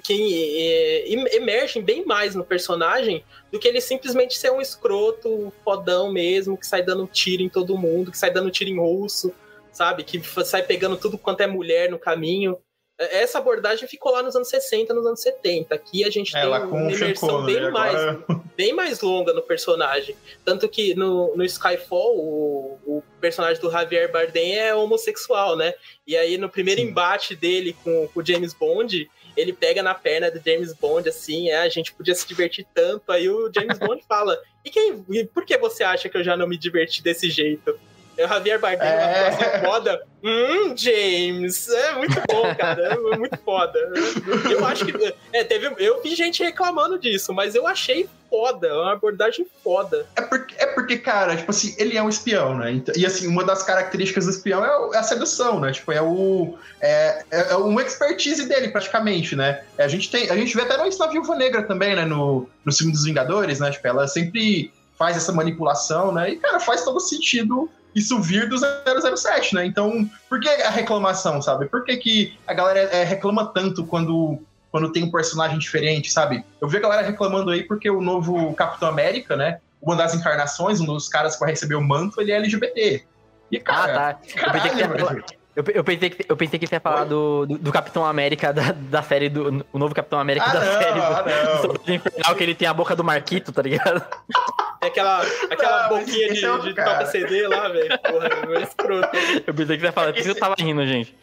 que 0.02 0.58
é, 0.58 1.36
emergem 1.36 1.80
bem 1.82 2.04
mais 2.04 2.34
no 2.34 2.44
personagem 2.44 3.24
do 3.52 3.58
que 3.58 3.68
ele 3.68 3.80
simplesmente 3.80 4.36
ser 4.36 4.50
um 4.50 4.60
escroto 4.60 5.52
fodão 5.64 6.12
mesmo, 6.12 6.58
que 6.58 6.66
sai 6.66 6.82
dando 6.82 7.06
tiro 7.06 7.42
em 7.42 7.48
todo 7.48 7.78
mundo, 7.78 8.10
que 8.10 8.18
sai 8.18 8.30
dando 8.32 8.50
tiro 8.50 8.68
em 8.68 8.78
russo, 8.78 9.32
sabe? 9.72 10.02
Que 10.02 10.20
sai 10.44 10.62
pegando 10.64 10.96
tudo 10.96 11.16
quanto 11.16 11.40
é 11.40 11.46
mulher 11.46 11.88
no 11.88 11.98
caminho. 12.00 12.58
É, 13.00 13.22
Essa 13.22 13.38
abordagem 13.38 13.88
ficou 13.88 14.12
lá 14.12 14.22
nos 14.22 14.36
anos 14.36 14.48
60, 14.48 14.92
nos 14.92 15.06
anos 15.06 15.22
70. 15.22 15.74
Aqui 15.74 16.04
a 16.04 16.10
gente 16.10 16.36
É, 16.36 16.42
tem 16.42 16.50
lá 16.50 16.60
com 16.60 16.76
uma 16.76 16.92
imersão 16.92 17.28
Connery, 17.28 17.60
bem 17.62 17.70
mais 17.70 17.94
agora... 17.96 18.40
bem 18.56 18.72
mais 18.74 19.00
longa 19.00 19.32
no 19.32 19.42
personagem. 19.42 20.14
Tanto 20.44 20.68
que 20.68 20.94
no, 20.94 21.34
no 21.34 21.42
Skyfall, 21.44 22.16
o, 22.18 22.78
o 22.86 23.02
personagem 23.20 23.60
do 23.60 23.70
Javier 23.70 24.12
Bardem 24.12 24.58
é 24.58 24.74
homossexual, 24.74 25.56
né? 25.56 25.72
E 26.06 26.16
aí 26.16 26.36
no 26.36 26.48
primeiro 26.50 26.80
Sim. 26.80 26.88
embate 26.88 27.34
dele 27.34 27.74
com, 27.82 28.06
com 28.08 28.20
o 28.20 28.24
James 28.24 28.52
Bond, 28.52 29.10
ele 29.36 29.52
pega 29.52 29.82
na 29.82 29.94
perna 29.94 30.30
do 30.30 30.40
James 30.44 30.72
Bond, 30.74 31.08
assim, 31.08 31.48
é, 31.48 31.62
a 31.62 31.68
gente 31.68 31.92
podia 31.94 32.14
se 32.14 32.26
divertir 32.28 32.66
tanto. 32.74 33.10
Aí 33.10 33.28
o 33.28 33.50
James 33.54 33.78
Bond 33.80 34.02
fala: 34.06 34.38
E 34.64 34.70
quem, 34.70 35.04
e 35.08 35.24
por 35.24 35.46
que 35.46 35.56
você 35.56 35.82
acha 35.82 36.08
que 36.08 36.16
eu 36.16 36.24
já 36.24 36.36
não 36.36 36.46
me 36.46 36.58
diverti 36.58 37.02
desse 37.02 37.30
jeito? 37.30 37.78
É 38.20 38.26
o 38.26 38.28
Javier 38.28 38.60
Bardem, 38.60 38.86
É. 38.86 39.30
uma 39.30 39.70
foda. 39.70 40.02
Hum, 40.22 40.76
James, 40.76 41.66
é 41.70 41.94
muito 41.94 42.14
bom, 42.28 42.54
cara, 42.54 42.82
é 42.92 43.16
muito 43.16 43.38
foda. 43.38 43.78
Eu 44.50 44.62
acho 44.66 44.84
que. 44.84 45.14
É, 45.32 45.42
teve, 45.42 45.72
eu 45.78 46.02
vi 46.02 46.14
gente 46.14 46.42
reclamando 46.42 46.98
disso, 46.98 47.32
mas 47.32 47.54
eu 47.54 47.66
achei 47.66 48.06
foda, 48.28 48.66
é 48.68 48.72
uma 48.74 48.92
abordagem 48.92 49.46
foda. 49.64 50.04
É 50.14 50.20
porque, 50.20 50.54
é 50.58 50.66
porque, 50.66 50.98
cara, 50.98 51.34
tipo 51.34 51.50
assim, 51.50 51.74
ele 51.78 51.96
é 51.96 52.02
um 52.02 52.10
espião, 52.10 52.58
né? 52.58 52.72
Então- 52.72 52.94
E 52.94 53.06
assim, 53.06 53.26
uma 53.26 53.42
das 53.42 53.62
características 53.62 54.26
do 54.26 54.30
espião 54.32 54.62
é, 54.62 54.96
é 54.96 54.98
a 54.98 55.02
sedução, 55.02 55.58
né? 55.58 55.72
Tipo, 55.72 55.90
é 55.90 56.02
o. 56.02 56.58
É, 56.78 57.24
é, 57.30 57.52
é 57.52 57.56
uma 57.56 57.80
expertise 57.82 58.46
dele, 58.46 58.68
praticamente, 58.68 59.34
né? 59.34 59.62
A 59.78 59.88
gente 59.88 60.10
tem. 60.10 60.28
A 60.30 60.36
gente 60.36 60.54
vê 60.54 60.60
até 60.62 60.86
isso 60.86 60.98
na 60.98 61.06
Viúva 61.06 61.34
Negra 61.34 61.62
também, 61.62 61.96
né? 61.96 62.04
No, 62.04 62.46
no 62.66 62.72
filme 62.72 62.92
dos 62.92 63.04
Vingadores, 63.04 63.60
né? 63.60 63.70
Tipo, 63.70 63.88
ela 63.88 64.06
sempre 64.06 64.70
faz 64.98 65.16
essa 65.16 65.32
manipulação, 65.32 66.12
né? 66.12 66.28
E, 66.32 66.36
cara, 66.36 66.60
faz 66.60 66.84
todo 66.84 67.00
sentido 67.00 67.70
isso 67.94 68.20
vir 68.20 68.48
do 68.48 68.56
007, 68.58 69.54
né? 69.54 69.66
Então, 69.66 70.08
por 70.28 70.40
que 70.40 70.48
a 70.48 70.70
reclamação, 70.70 71.40
sabe? 71.42 71.66
Por 71.66 71.84
que, 71.84 71.96
que 71.96 72.38
a 72.46 72.54
galera 72.54 72.80
é, 72.80 73.04
reclama 73.04 73.46
tanto 73.46 73.84
quando, 73.84 74.38
quando 74.70 74.92
tem 74.92 75.04
um 75.04 75.10
personagem 75.10 75.58
diferente, 75.58 76.10
sabe? 76.10 76.44
Eu 76.60 76.68
vi 76.68 76.76
a 76.76 76.80
galera 76.80 77.06
reclamando 77.06 77.50
aí 77.50 77.62
porque 77.62 77.90
o 77.90 78.00
novo 78.00 78.54
Capitão 78.54 78.88
América, 78.88 79.36
né? 79.36 79.60
Uma 79.82 79.96
das 79.96 80.14
encarnações, 80.14 80.80
um 80.80 80.86
dos 80.86 81.08
caras 81.08 81.34
que 81.34 81.40
vai 81.40 81.50
receber 81.50 81.74
o 81.74 81.82
manto, 81.82 82.20
ele 82.20 82.32
é 82.32 82.36
LGBT. 82.36 83.04
E, 83.50 83.56
Ah, 83.58 83.60
cara, 83.60 84.14
tá. 84.14 84.20
Eu 84.46 84.52
pensei 84.52 84.70
que 84.70 85.39
eu, 85.60 85.74
eu 85.74 85.84
pensei 85.84 86.10
que, 86.10 86.24
eu 86.28 86.36
pensei 86.36 86.58
que 86.58 86.66
você 86.66 86.76
ia 86.76 86.80
falar 86.80 87.04
do, 87.04 87.46
do, 87.46 87.58
do 87.58 87.72
Capitão 87.72 88.04
América 88.04 88.52
da, 88.52 88.72
da 88.72 89.02
série 89.02 89.28
do. 89.28 89.64
O 89.72 89.78
novo 89.78 89.94
Capitão 89.94 90.18
América 90.18 90.46
Ah, 90.46 90.52
da 90.52 90.60
não, 90.60 90.72
série 90.80 90.92
do, 90.92 91.02
ah, 91.02 91.24
não. 91.24 91.72
do 91.74 91.92
Infernal, 91.92 92.34
que 92.34 92.42
ele 92.42 92.54
tem 92.54 92.68
a 92.68 92.74
boca 92.74 92.96
do 92.96 93.04
Marquito, 93.04 93.52
tá 93.52 93.62
ligado? 93.62 94.04
É 94.80 94.86
aquela, 94.86 95.22
aquela 95.50 95.88
Não, 95.88 95.96
mas 95.96 96.06
boquinha 96.06 96.32
de, 96.32 96.44
é 96.44 96.58
de 96.58 96.74
toca 96.74 97.06
CD 97.06 97.46
lá, 97.46 97.68
velho. 97.68 97.98
Porra, 97.98 98.28
é 98.58 98.62
escroto. 98.62 99.16
Eu 99.46 99.54
pensei 99.54 99.76
que 99.76 99.80
você 99.80 99.86
ia 99.86 99.92
falar, 99.92 100.12
por 100.12 100.18
isso 100.18 100.24
que 100.24 100.36
eu 100.36 100.40
tava 100.40 100.54
rindo, 100.58 100.86
gente. 100.86 101.14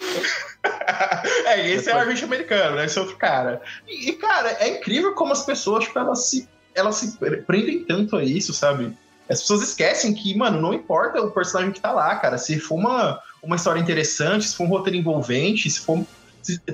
é, 1.46 1.70
esse 1.70 1.90
é 1.90 1.96
o 1.96 2.00
agente 2.00 2.24
americano, 2.24 2.76
né? 2.76 2.86
Esse 2.86 2.98
é 2.98 3.02
outro 3.02 3.18
cara. 3.18 3.62
E, 3.88 4.10
e, 4.10 4.14
cara, 4.14 4.58
é 4.60 4.70
incrível 4.70 5.14
como 5.16 5.34
as 5.34 5.44
pessoas, 5.46 5.86
tipo, 5.86 5.98
elas 5.98 6.28
se, 6.28 6.48
elas 6.76 6.96
se 6.96 7.18
prendem 7.46 7.84
tanto 7.84 8.16
a 8.16 8.24
isso, 8.24 8.54
sabe? 8.54 8.96
As 9.30 9.42
pessoas 9.42 9.62
esquecem 9.62 10.14
que, 10.14 10.38
mano, 10.38 10.62
não 10.62 10.74
importa 10.74 11.22
o 11.22 11.32
personagem 11.32 11.74
que 11.74 11.82
tá 11.82 11.92
lá, 11.92 12.16
cara. 12.16 12.38
Se 12.38 12.60
for 12.60 12.76
uma, 12.76 13.20
uma 13.44 13.56
história 13.56 13.80
interessante, 13.80 14.46
se 14.48 14.56
for 14.56 14.64
um 14.66 14.68
roteiro 14.68 14.98
envolvente, 14.98 15.70
se 15.70 15.80
for. 15.82 16.04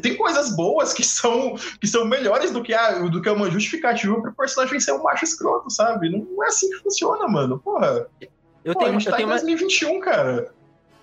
tem 0.01 0.15
coisas 0.15 0.55
boas 0.55 0.93
que 0.93 1.03
são, 1.03 1.55
que 1.79 1.87
são 1.87 2.05
melhores 2.05 2.51
do 2.51 2.61
que, 2.63 2.73
a, 2.73 2.99
do 2.99 3.21
que 3.21 3.29
uma 3.29 3.49
justificativa 3.49 4.19
pro 4.21 4.33
personagem 4.33 4.79
ser 4.79 4.91
um 4.93 5.03
macho 5.03 5.23
escroto, 5.23 5.69
sabe? 5.71 6.09
Não 6.09 6.43
é 6.43 6.47
assim 6.47 6.69
que 6.69 6.77
funciona, 6.77 7.27
mano. 7.27 7.59
Porra. 7.59 8.07
Eu 8.63 8.73
Pô, 8.73 8.79
tenho, 8.79 8.91
a 8.91 8.93
gente 8.93 9.05
eu 9.07 9.11
tá 9.11 9.17
tenho 9.17 9.27
em 9.27 9.31
uma, 9.31 9.35
2021, 9.39 9.99
cara. 9.99 10.51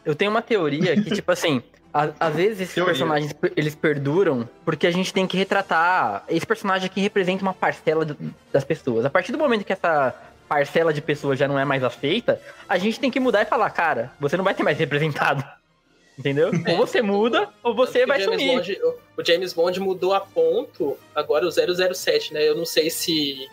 Eu 0.05 0.15
tenho 0.15 0.31
uma 0.31 0.41
teoria 0.43 1.01
que, 1.03 1.11
tipo 1.11 1.31
assim, 1.31 1.63
às 1.93 2.35
vezes 2.35 2.61
esses 2.61 2.75
Teoria. 2.75 2.93
personagens 2.95 3.35
eles 3.55 3.75
perduram 3.75 4.49
porque 4.65 4.87
a 4.87 4.91
gente 4.91 5.13
tem 5.13 5.27
que 5.27 5.37
retratar. 5.37 6.25
Esse 6.29 6.47
personagem 6.47 6.87
aqui 6.87 7.01
representa 7.01 7.43
uma 7.43 7.53
parcela 7.53 8.05
do- 8.05 8.17
das 8.53 8.65
pessoas. 8.65 9.05
A 9.05 9.11
partir 9.11 9.31
do 9.33 9.37
momento 9.39 9.65
que 9.65 9.73
essa 9.73 10.15
parcela 10.51 10.93
de 10.93 11.01
pessoas 11.01 11.39
já 11.39 11.47
não 11.47 11.57
é 11.57 11.65
mais 11.65 11.85
aceita, 11.85 12.41
a 12.69 12.77
gente 12.77 12.99
tem 12.99 13.09
que 13.09 13.21
mudar 13.21 13.41
e 13.43 13.45
falar, 13.45 13.71
cara, 13.71 14.11
você 14.19 14.37
não 14.37 14.43
vai 14.43 14.53
ter 14.53 14.65
mais 14.65 14.77
representado. 14.77 15.45
Entendeu? 16.19 16.51
Ou 16.73 16.77
você 16.77 17.01
muda, 17.01 17.49
ou 17.63 17.73
você 17.75 18.05
vai 18.05 18.21
James 18.21 18.41
sumir. 18.43 18.57
Bond- 18.57 18.81
o- 18.83 19.21
o 19.23 19.25
James 19.25 19.53
Bond 19.55 19.79
mudou 19.81 20.13
a 20.13 20.21
ponto, 20.21 20.99
agora 21.15 21.47
o 21.47 21.51
007, 21.51 22.35
né? 22.35 22.47
Eu 22.47 22.57
não 22.57 22.67
sei 22.67 22.91
se. 22.91 23.49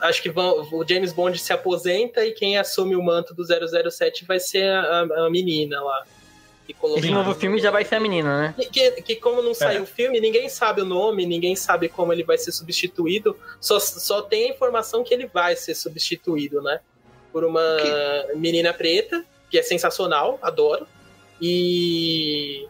Acho 0.00 0.22
que 0.22 0.30
vão, 0.30 0.68
o 0.72 0.86
James 0.88 1.12
Bond 1.12 1.36
se 1.38 1.52
aposenta 1.52 2.24
e 2.24 2.30
quem 2.32 2.56
assume 2.56 2.94
o 2.96 3.02
manto 3.02 3.34
do 3.34 3.44
007 3.44 4.24
vai 4.24 4.38
ser 4.38 4.70
a, 4.70 5.00
a 5.26 5.30
menina 5.30 5.82
lá. 5.82 6.04
Que 6.72 6.80
colocou- 6.80 6.98
Esse 7.02 7.10
novo 7.10 7.34
filme 7.34 7.58
já 7.60 7.70
vai 7.70 7.84
ser 7.84 7.96
a 7.96 8.00
menina, 8.00 8.40
né? 8.40 8.54
Que, 8.56 8.66
que, 8.66 9.02
que 9.02 9.16
como 9.16 9.42
não 9.42 9.52
saiu 9.54 9.82
o 9.82 9.86
filme, 9.86 10.20
ninguém 10.20 10.48
sabe 10.48 10.80
o 10.80 10.84
nome, 10.84 11.26
ninguém 11.26 11.54
sabe 11.56 11.88
como 11.88 12.12
ele 12.12 12.24
vai 12.24 12.38
ser 12.38 12.52
substituído. 12.52 13.36
Só, 13.60 13.78
só 13.80 14.22
tem 14.22 14.46
a 14.46 14.54
informação 14.54 15.04
que 15.04 15.12
ele 15.12 15.26
vai 15.26 15.54
ser 15.56 15.74
substituído, 15.74 16.62
né? 16.62 16.80
Por 17.32 17.44
uma 17.44 17.60
menina 18.36 18.72
preta, 18.72 19.24
que 19.50 19.58
é 19.58 19.62
sensacional, 19.62 20.38
adoro. 20.42 20.86
E. 21.40 22.66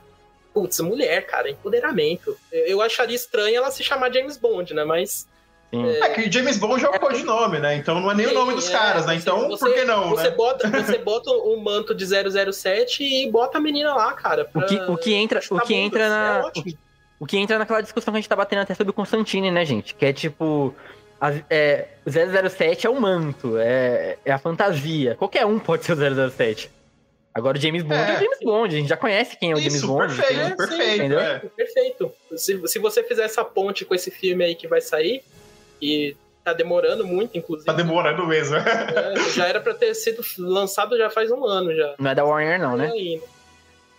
Putz, 0.54 0.80
mulher, 0.80 1.26
cara, 1.26 1.48
empoderamento. 1.50 2.36
Eu, 2.50 2.66
eu 2.66 2.82
acharia 2.82 3.16
estranho 3.16 3.56
ela 3.56 3.70
se 3.70 3.82
chamar 3.82 4.12
James 4.12 4.36
Bond, 4.36 4.74
né? 4.74 4.84
Mas. 4.84 5.26
Sim. 5.72 5.86
É 5.86 6.08
que 6.10 6.30
James 6.30 6.58
Bond 6.58 6.84
é 6.84 6.88
o 6.88 7.00
codinome, 7.00 7.58
né? 7.58 7.74
Então 7.76 7.98
não 7.98 8.10
é 8.10 8.14
nem 8.14 8.26
o 8.26 8.34
nome 8.34 8.54
dos 8.54 8.68
é, 8.68 8.72
caras, 8.72 9.06
né? 9.06 9.14
você- 9.14 9.20
Então, 9.20 9.48
você- 9.48 9.64
por 9.64 9.74
que 9.74 9.84
não, 9.84 10.10
Você 10.10 10.24
né? 10.28 10.30
bota, 10.36 10.68
você 10.68 10.98
bota 10.98 11.30
o 11.30 11.56
manto 11.62 11.94
de 11.94 12.04
007 12.06 13.02
e 13.02 13.30
bota 13.30 13.56
a 13.56 13.60
menina 13.60 13.94
lá, 13.94 14.12
cara. 14.12 14.48
O 14.54 14.62
que, 14.62 14.74
o 14.76 14.96
que 14.98 15.14
entra, 15.14 15.40
o 15.50 15.60
que 15.60 15.74
entra 15.74 16.04
é 16.04 16.08
na. 16.08 16.42
ótimo. 16.46 16.78
O 17.18 17.26
que 17.26 17.38
entra 17.38 17.56
naquela 17.58 17.80
discussão 17.80 18.12
que 18.12 18.18
a 18.18 18.20
gente 18.20 18.28
tá 18.28 18.36
batendo 18.36 18.62
até 18.62 18.74
sobre 18.74 18.90
o 18.90 18.94
Constantine, 18.94 19.50
né, 19.50 19.64
gente? 19.64 19.94
Que 19.94 20.06
é 20.06 20.12
tipo. 20.12 20.74
a- 21.20 21.32
é, 21.48 21.86
o 22.04 22.10
007 22.10 22.86
é 22.86 22.90
o 22.90 23.00
manto, 23.00 23.56
é, 23.56 24.18
é 24.24 24.32
a 24.32 24.38
fantasia. 24.38 25.14
Qualquer 25.14 25.46
um 25.46 25.58
pode 25.58 25.84
ser 25.84 25.92
o 25.92 25.96
007. 26.30 26.68
Agora 27.34 27.56
o 27.56 27.60
James 27.60 27.82
Bond 27.82 27.94
é, 27.94 28.10
É. 28.12 28.16
o 28.16 28.20
James 28.20 28.38
Bond. 28.42 28.74
A 28.74 28.78
gente 28.78 28.88
já 28.88 28.96
conhece 28.96 29.38
quem 29.38 29.52
é 29.52 29.54
o 29.54 29.56
James 29.56 29.74
Isso, 29.76 29.86
Bond. 29.86 30.14
perfeito, 30.14 30.42
sim, 30.50 30.56
perfeito. 30.56 30.94
entendeu? 30.96 31.18
é. 31.20 31.38
Perfeito. 31.56 32.12
Se, 32.36 32.68
se 32.68 32.78
você 32.78 33.02
fizer 33.04 33.22
essa 33.24 33.42
ponte 33.42 33.86
com 33.86 33.94
esse 33.94 34.10
filme 34.10 34.44
aí 34.44 34.54
que 34.54 34.68
vai 34.68 34.82
sair, 34.82 35.22
e 35.82 36.16
tá 36.44 36.52
demorando 36.52 37.04
muito, 37.06 37.36
inclusive. 37.36 37.66
Tá 37.66 37.72
demorando 37.72 38.24
mesmo. 38.26 38.56
né? 38.56 38.64
já 39.34 39.48
era 39.48 39.60
pra 39.60 39.74
ter 39.74 39.92
sido 39.94 40.22
lançado 40.38 40.96
já 40.96 41.10
faz 41.10 41.30
um 41.30 41.44
ano 41.44 41.74
já. 41.74 41.94
Não 41.98 42.10
é 42.10 42.14
da 42.14 42.24
Warner, 42.24 42.60
não, 42.60 42.76
né? 42.76 42.90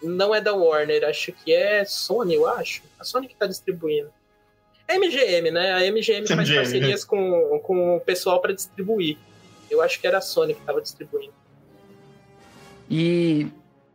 Não 0.02 0.34
é 0.34 0.42
da 0.42 0.54
Warner, 0.54 1.04
acho 1.06 1.32
que 1.32 1.54
é 1.54 1.86
Sony, 1.86 2.36
eu 2.36 2.48
acho. 2.48 2.82
A 3.00 3.04
Sony 3.04 3.28
que 3.28 3.36
tá 3.36 3.46
distribuindo. 3.46 4.10
É 4.88 4.98
MGM, 4.98 5.52
né? 5.52 5.74
A 5.74 5.80
MGM 5.92 6.28
faz 6.28 6.40
MGM. 6.40 6.56
parcerias 6.56 7.06
com, 7.06 7.60
com 7.64 7.98
o 7.98 8.00
pessoal 8.02 8.42
pra 8.42 8.54
distribuir. 8.54 9.18
Eu 9.70 9.82
acho 9.82 10.00
que 10.00 10.06
era 10.06 10.18
a 10.18 10.22
Sony 10.22 10.54
que 10.54 10.62
tava 10.62 10.82
distribuindo. 10.82 11.34
E. 12.90 13.48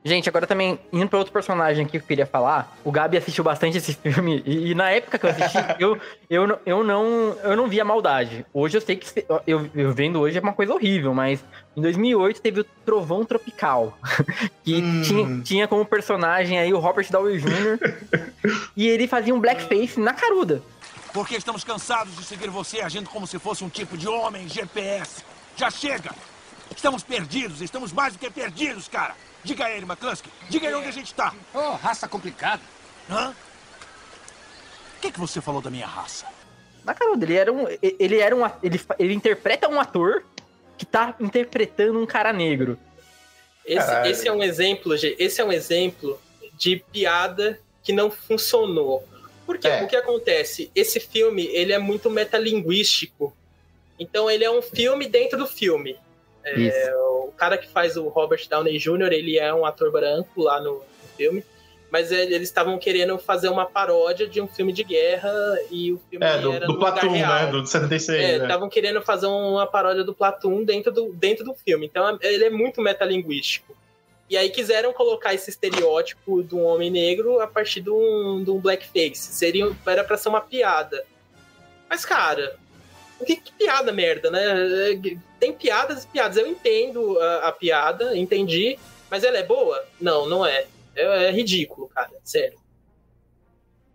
Gente, 0.05 0.29
agora 0.29 0.47
também, 0.47 0.79
indo 0.93 1.09
pra 1.09 1.19
outro 1.19 1.33
personagem 1.33 1.83
aqui 1.85 1.93
que 1.99 2.05
eu 2.05 2.09
queria 2.09 2.25
falar, 2.27 2.79
o 2.85 2.91
Gabi 2.93 3.17
assistiu 3.17 3.43
bastante 3.43 3.79
esse 3.79 3.93
filme, 4.01 4.43
e, 4.47 4.71
e 4.71 4.75
na 4.75 4.91
época 4.91 5.19
que 5.19 5.27
eu 5.27 5.31
assisti, 5.31 5.59
eu, 5.79 6.01
eu, 6.31 6.47
não- 6.47 6.59
eu, 6.65 6.85
não, 6.85 7.05
eu 7.43 7.57
não 7.57 7.69
vi 7.69 7.81
a 7.81 7.85
maldade. 7.85 8.47
Hoje 8.55 8.77
eu 8.77 8.81
sei 8.81 8.97
que, 8.97 9.09
se- 9.09 9.27
eu, 9.47 9.69
eu 9.75 9.93
vendo 9.93 10.21
hoje 10.21 10.39
é 10.39 10.41
uma 10.41 10.53
coisa 10.53 10.73
horrível, 10.73 11.13
mas 11.13 11.45
em 11.77 11.81
2008 11.83 12.41
teve 12.41 12.61
o 12.61 12.65
Trovão 12.65 13.25
Tropical, 13.25 13.99
que 14.65 14.77
Hum. 14.81 15.03
tinha, 15.03 15.41
tinha 15.43 15.69
como 15.69 15.85
personagem 15.85 16.59
aí 16.59 16.73
o 16.73 16.79
Robert 16.79 17.07
Downey 17.11 17.39
Jr., 17.39 17.79
e 18.77 18.87
ele 18.89 19.09
fazia 19.09 19.35
um 19.35 19.41
blackface 19.41 19.99
na 19.99 20.15
caruda. 20.15 20.63
Porque 21.13 21.37
estamos 21.37 21.65
cansados 21.65 22.15
de 22.17 22.25
seguir 22.25 22.49
você 22.51 22.81
agindo 22.81 23.11
como 23.11 23.27
se 23.27 23.39
fosse 23.39 23.65
um 23.65 23.69
tipo 23.69 23.97
de 23.97 24.07
homem 24.07 24.49
GPS. 24.49 25.23
Já 25.57 25.71
chega! 25.71 26.11
Estamos 26.75 27.03
perdidos, 27.03 27.61
estamos 27.61 27.93
mais 27.93 28.13
do 28.13 28.19
que 28.21 28.31
perdidos, 28.31 28.87
cara! 28.89 29.15
Diga 29.45 29.67
a 29.67 29.71
ele, 29.71 29.85
McCluskey. 29.85 30.31
Diga 30.49 30.69
aí 30.69 30.75
onde 30.75 30.89
a 30.89 30.93
gente 30.93 31.15
tá. 31.15 31.35
Oh, 31.55 31.71
raça 31.73 32.09
complicada. 32.09 32.63
Hã? 33.11 33.31
O 34.97 35.01
que, 35.01 35.13
que 35.13 35.21
você 35.21 35.41
falou 35.41 35.63
da 35.63 35.71
minha 35.71 35.87
raça? 35.87 36.27
Na 36.85 36.93
caruda, 36.95 37.25
ele 37.25 37.35
era 37.37 37.53
um. 37.53 37.67
Ele 37.83 38.19
era 38.19 38.35
um. 38.35 38.45
Ele, 38.63 38.81
ele 38.99 39.15
interpreta 39.15 39.69
um 39.69 39.81
ator 39.81 40.25
que 40.77 40.85
tá 40.85 41.15
interpretando 41.21 41.99
um 42.01 42.07
cara 42.07 42.33
negro. 42.33 42.79
Esse, 43.65 43.93
esse 44.09 44.29
é 44.29 44.33
um 44.33 44.43
exemplo, 44.43 44.97
Gê, 44.97 45.15
esse 45.19 45.41
é 45.41 45.45
um 45.45 45.53
exemplo 45.53 46.19
de 46.55 46.83
piada 46.91 47.61
que 47.83 47.93
não 47.93 48.11
funcionou. 48.11 49.07
Porque 49.45 49.69
É. 49.69 49.83
o 49.83 49.87
que 49.89 49.97
acontece? 49.97 50.71
Esse 50.75 50.99
filme, 51.01 51.47
ele 51.47 51.73
é 51.73 51.79
muito 51.79 52.11
metalinguístico. 52.11 53.35
Então 53.99 54.31
ele 54.31 54.45
é 54.45 54.51
um 54.51 54.63
filme 54.63 55.07
dentro 55.09 55.39
do 55.39 55.47
filme. 55.47 55.97
É, 56.71 56.95
o 56.97 57.33
cara 57.37 57.57
que 57.59 57.69
faz 57.69 57.97
o 57.97 58.09
Robert 58.09 58.47
Downey 58.49 58.79
Jr., 58.79 59.13
ele 59.13 59.39
é 59.39 59.53
um 59.55 59.65
ator 59.65 59.91
branco 59.93 60.43
lá 60.43 60.61
no, 60.61 60.75
no 60.75 61.09
filme. 61.17 61.45
Mas 61.91 62.13
é, 62.13 62.23
eles 62.23 62.49
estavam 62.49 62.79
querendo 62.79 63.19
fazer 63.19 63.49
uma 63.49 63.65
paródia 63.65 64.27
de 64.29 64.43
um 64.43 64.47
filme 64.47 64.75
de 64.75 64.85
guerra 64.85 65.33
e 65.71 65.91
o 65.93 65.99
filme 66.11 66.25
É, 66.27 66.39
do, 66.39 66.53
era 66.53 66.67
do 66.67 66.79
real. 67.09 67.45
né? 67.47 67.51
Do 67.51 67.67
76, 67.67 68.23
É, 68.23 68.37
né? 68.39 68.45
estavam 68.45 68.69
querendo 68.69 69.01
fazer 69.01 69.27
uma 69.27 69.67
paródia 69.67 70.05
do 70.05 70.13
Platoon 70.15 70.65
dentro 70.65 70.93
do, 70.93 71.13
dentro 71.15 71.45
do 71.47 71.55
filme. 71.55 71.87
Então 71.87 72.19
ele 72.21 72.45
é 72.45 72.51
muito 72.51 72.83
metalinguístico. 72.83 73.75
E 74.29 74.37
aí 74.37 74.51
quiseram 74.51 74.93
colocar 74.93 75.33
esse 75.33 75.49
estereótipo 75.49 76.43
do 76.43 76.59
homem 76.59 76.91
negro 76.91 77.41
a 77.41 77.47
partir 77.47 77.81
de 77.81 77.89
um, 77.89 78.45
de 78.45 78.51
um 78.51 78.59
blackface. 78.59 79.33
Seria, 79.33 79.75
era 79.87 80.05
pra 80.05 80.19
ser 80.19 80.29
uma 80.29 80.43
piada. 80.43 81.03
Mas, 81.89 82.05
cara, 82.05 82.57
que, 83.25 83.37
que 83.37 83.53
piada 83.53 83.93
merda, 83.93 84.31
né? 84.31 84.45
Tem 85.41 85.53
piadas 85.53 86.05
e 86.05 86.07
piadas. 86.09 86.37
Eu 86.37 86.47
entendo 86.47 87.19
a, 87.21 87.49
a 87.49 87.53
piada, 87.53 88.17
entendi, 88.17 88.79
mas 89.11 89.25
ela 89.25 89.39
é 89.39 89.43
boa? 89.43 89.85
Não, 90.01 90.29
não 90.29 90.45
é. 90.47 90.67
É, 90.97 91.25
é 91.27 91.31
ridículo, 91.31 91.89
cara. 91.89 92.11
Sério. 92.25 92.59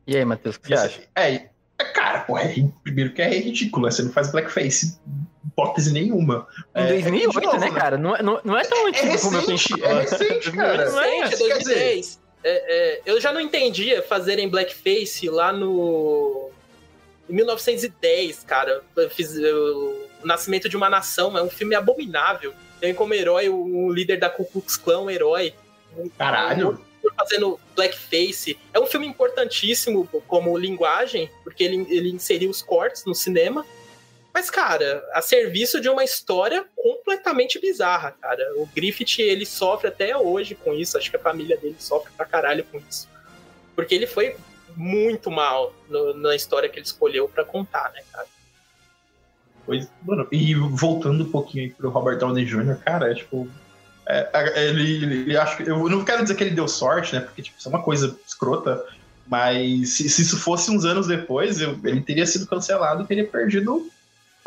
E 0.06 0.16
aí, 0.18 0.26
Matheus, 0.26 0.56
o 0.56 0.60
que 0.62 0.68
você 0.68 0.74
acha? 0.74 1.02
É, 1.16 1.34
é, 1.80 1.84
cara, 1.94 2.22
pô, 2.22 2.38
é, 2.38 2.46
ri- 2.46 2.70
primeiro 2.84 3.14
que 3.14 3.22
é 3.22 3.30
ridículo, 3.30 3.86
né? 3.86 3.92
Você 3.92 4.04
não 4.04 4.12
faz 4.12 4.32
blackface, 4.32 5.00
hipótese 5.46 5.94
nenhuma. 5.94 6.48
Em 6.76 6.82
É, 6.84 6.88
2008, 6.88 7.40
é 7.40 7.46
novo, 7.46 7.60
né, 7.60 7.72
cara? 7.72 7.98
Não, 7.98 8.16
é- 8.16 8.22
não, 8.24 8.42
não 8.44 8.58
é 8.58 8.64
tão 8.64 8.86
É 8.86 8.90
antigo 8.90 9.22
como 9.22 9.38
eu 9.38 9.42
recente, 9.42 9.74
pensava. 9.74 9.94
é 9.94 10.02
recente, 10.02 10.52
cara. 10.52 10.90
Não 10.92 11.02
é? 11.02 11.30
Quer 11.30 11.38
2010. 11.38 12.20
É, 12.46 12.52
é, 12.98 13.02
eu 13.06 13.22
já 13.22 13.32
não 13.32 13.40
entendia 13.40 14.02
fazerem 14.04 14.50
blackface 14.50 15.30
lá 15.30 15.54
no. 15.54 16.50
Em 17.30 17.34
1910, 17.34 18.44
cara. 18.44 18.82
Eu 18.96 19.10
fiz 19.10 19.36
eu- 19.38 20.08
O 20.24 20.28
Nascimento 20.28 20.70
de 20.70 20.78
uma 20.78 20.90
Nação. 20.90 21.38
É 21.38 21.44
um 21.44 21.50
filme 21.50 21.76
abominável. 21.76 22.54
Tem 22.80 22.94
como 22.94 23.14
herói 23.14 23.50
o, 23.50 23.86
o 23.86 23.92
líder 23.94 24.18
da 24.20 24.30
Ku 24.30 24.46
Klux 24.46 24.78
Klan, 24.78 25.02
um 25.02 25.10
herói. 25.10 25.54
Caralho. 26.18 26.80
Fazendo 27.18 27.60
blackface. 27.76 28.58
É 28.74 28.80
um 28.80 28.86
filme 28.86 29.06
importantíssimo 29.06 30.08
como 30.28 30.58
linguagem, 30.58 31.30
porque 31.44 31.64
ele, 31.64 31.86
ele 31.90 32.10
inseriu 32.10 32.50
os 32.50 32.62
cortes 32.62 33.04
no 33.06 33.14
cinema. 33.14 33.66
Mas, 34.34 34.50
cara, 34.50 35.08
a 35.14 35.22
serviço 35.22 35.80
de 35.80 35.88
uma 35.90 36.04
história 36.04 36.66
completamente 36.76 37.60
bizarra, 37.60 38.16
cara. 38.20 38.42
O 38.56 38.66
Griffith, 38.66 39.20
ele 39.22 39.46
sofre 39.46 39.90
até 39.90 40.18
hoje 40.18 40.56
com 40.56 40.74
isso. 40.74 40.98
Acho 40.98 41.10
que 41.12 41.18
a 41.18 41.20
família 41.20 41.56
dele 41.58 41.76
sofre 41.78 42.12
pra 42.18 42.26
caralho 42.26 42.64
com 42.72 42.80
isso. 42.90 43.08
Porque 43.76 43.94
ele 43.94 44.08
foi 44.08 44.36
muito 44.76 45.30
mal 45.32 45.74
no- 45.90 46.14
na 46.16 46.36
história 46.36 46.68
que 46.70 46.78
ele 46.78 46.86
escolheu 46.86 47.28
pra 47.28 47.44
contar, 47.46 47.92
né, 47.94 48.02
cara? 48.12 48.28
Pois, 49.66 49.88
mano, 50.04 50.28
e 50.32 50.54
voltando 50.56 51.24
um 51.24 51.32
pouquinho 51.32 51.64
aí 51.66 51.70
pro 51.72 51.90
Robert 51.90 52.18
Downey 52.18 52.46
Jr., 52.46 52.76
cara, 52.84 53.12
é 53.12 53.16
tipo. 53.16 53.48
é, 54.06 54.30
ele, 54.68 54.82
ele, 55.04 55.16
ele 55.22 55.38
acho 55.38 55.56
que. 55.58 55.64
Eu 55.64 55.88
não 55.90 56.04
quero 56.04 56.22
dizer 56.24 56.36
que 56.36 56.44
ele 56.44 56.52
deu 56.56 56.68
sorte, 56.68 57.16
né? 57.16 57.22
Porque 57.22 57.42
tipo, 57.42 57.58
isso 57.58 57.70
é 57.70 57.72
uma 57.72 57.82
coisa 57.82 58.18
escrota. 58.28 58.84
Mas 59.26 59.92
se, 59.92 60.10
se 60.10 60.22
isso 60.22 60.38
fosse 60.38 60.70
uns 60.70 60.84
anos 60.84 61.08
depois, 61.08 61.62
eu- 61.62 61.80
ele 61.86 62.02
teria 62.02 62.26
sido 62.26 62.46
cancelado 62.46 63.04
e 63.04 63.08
teria 63.08 63.26
perdido. 63.26 63.90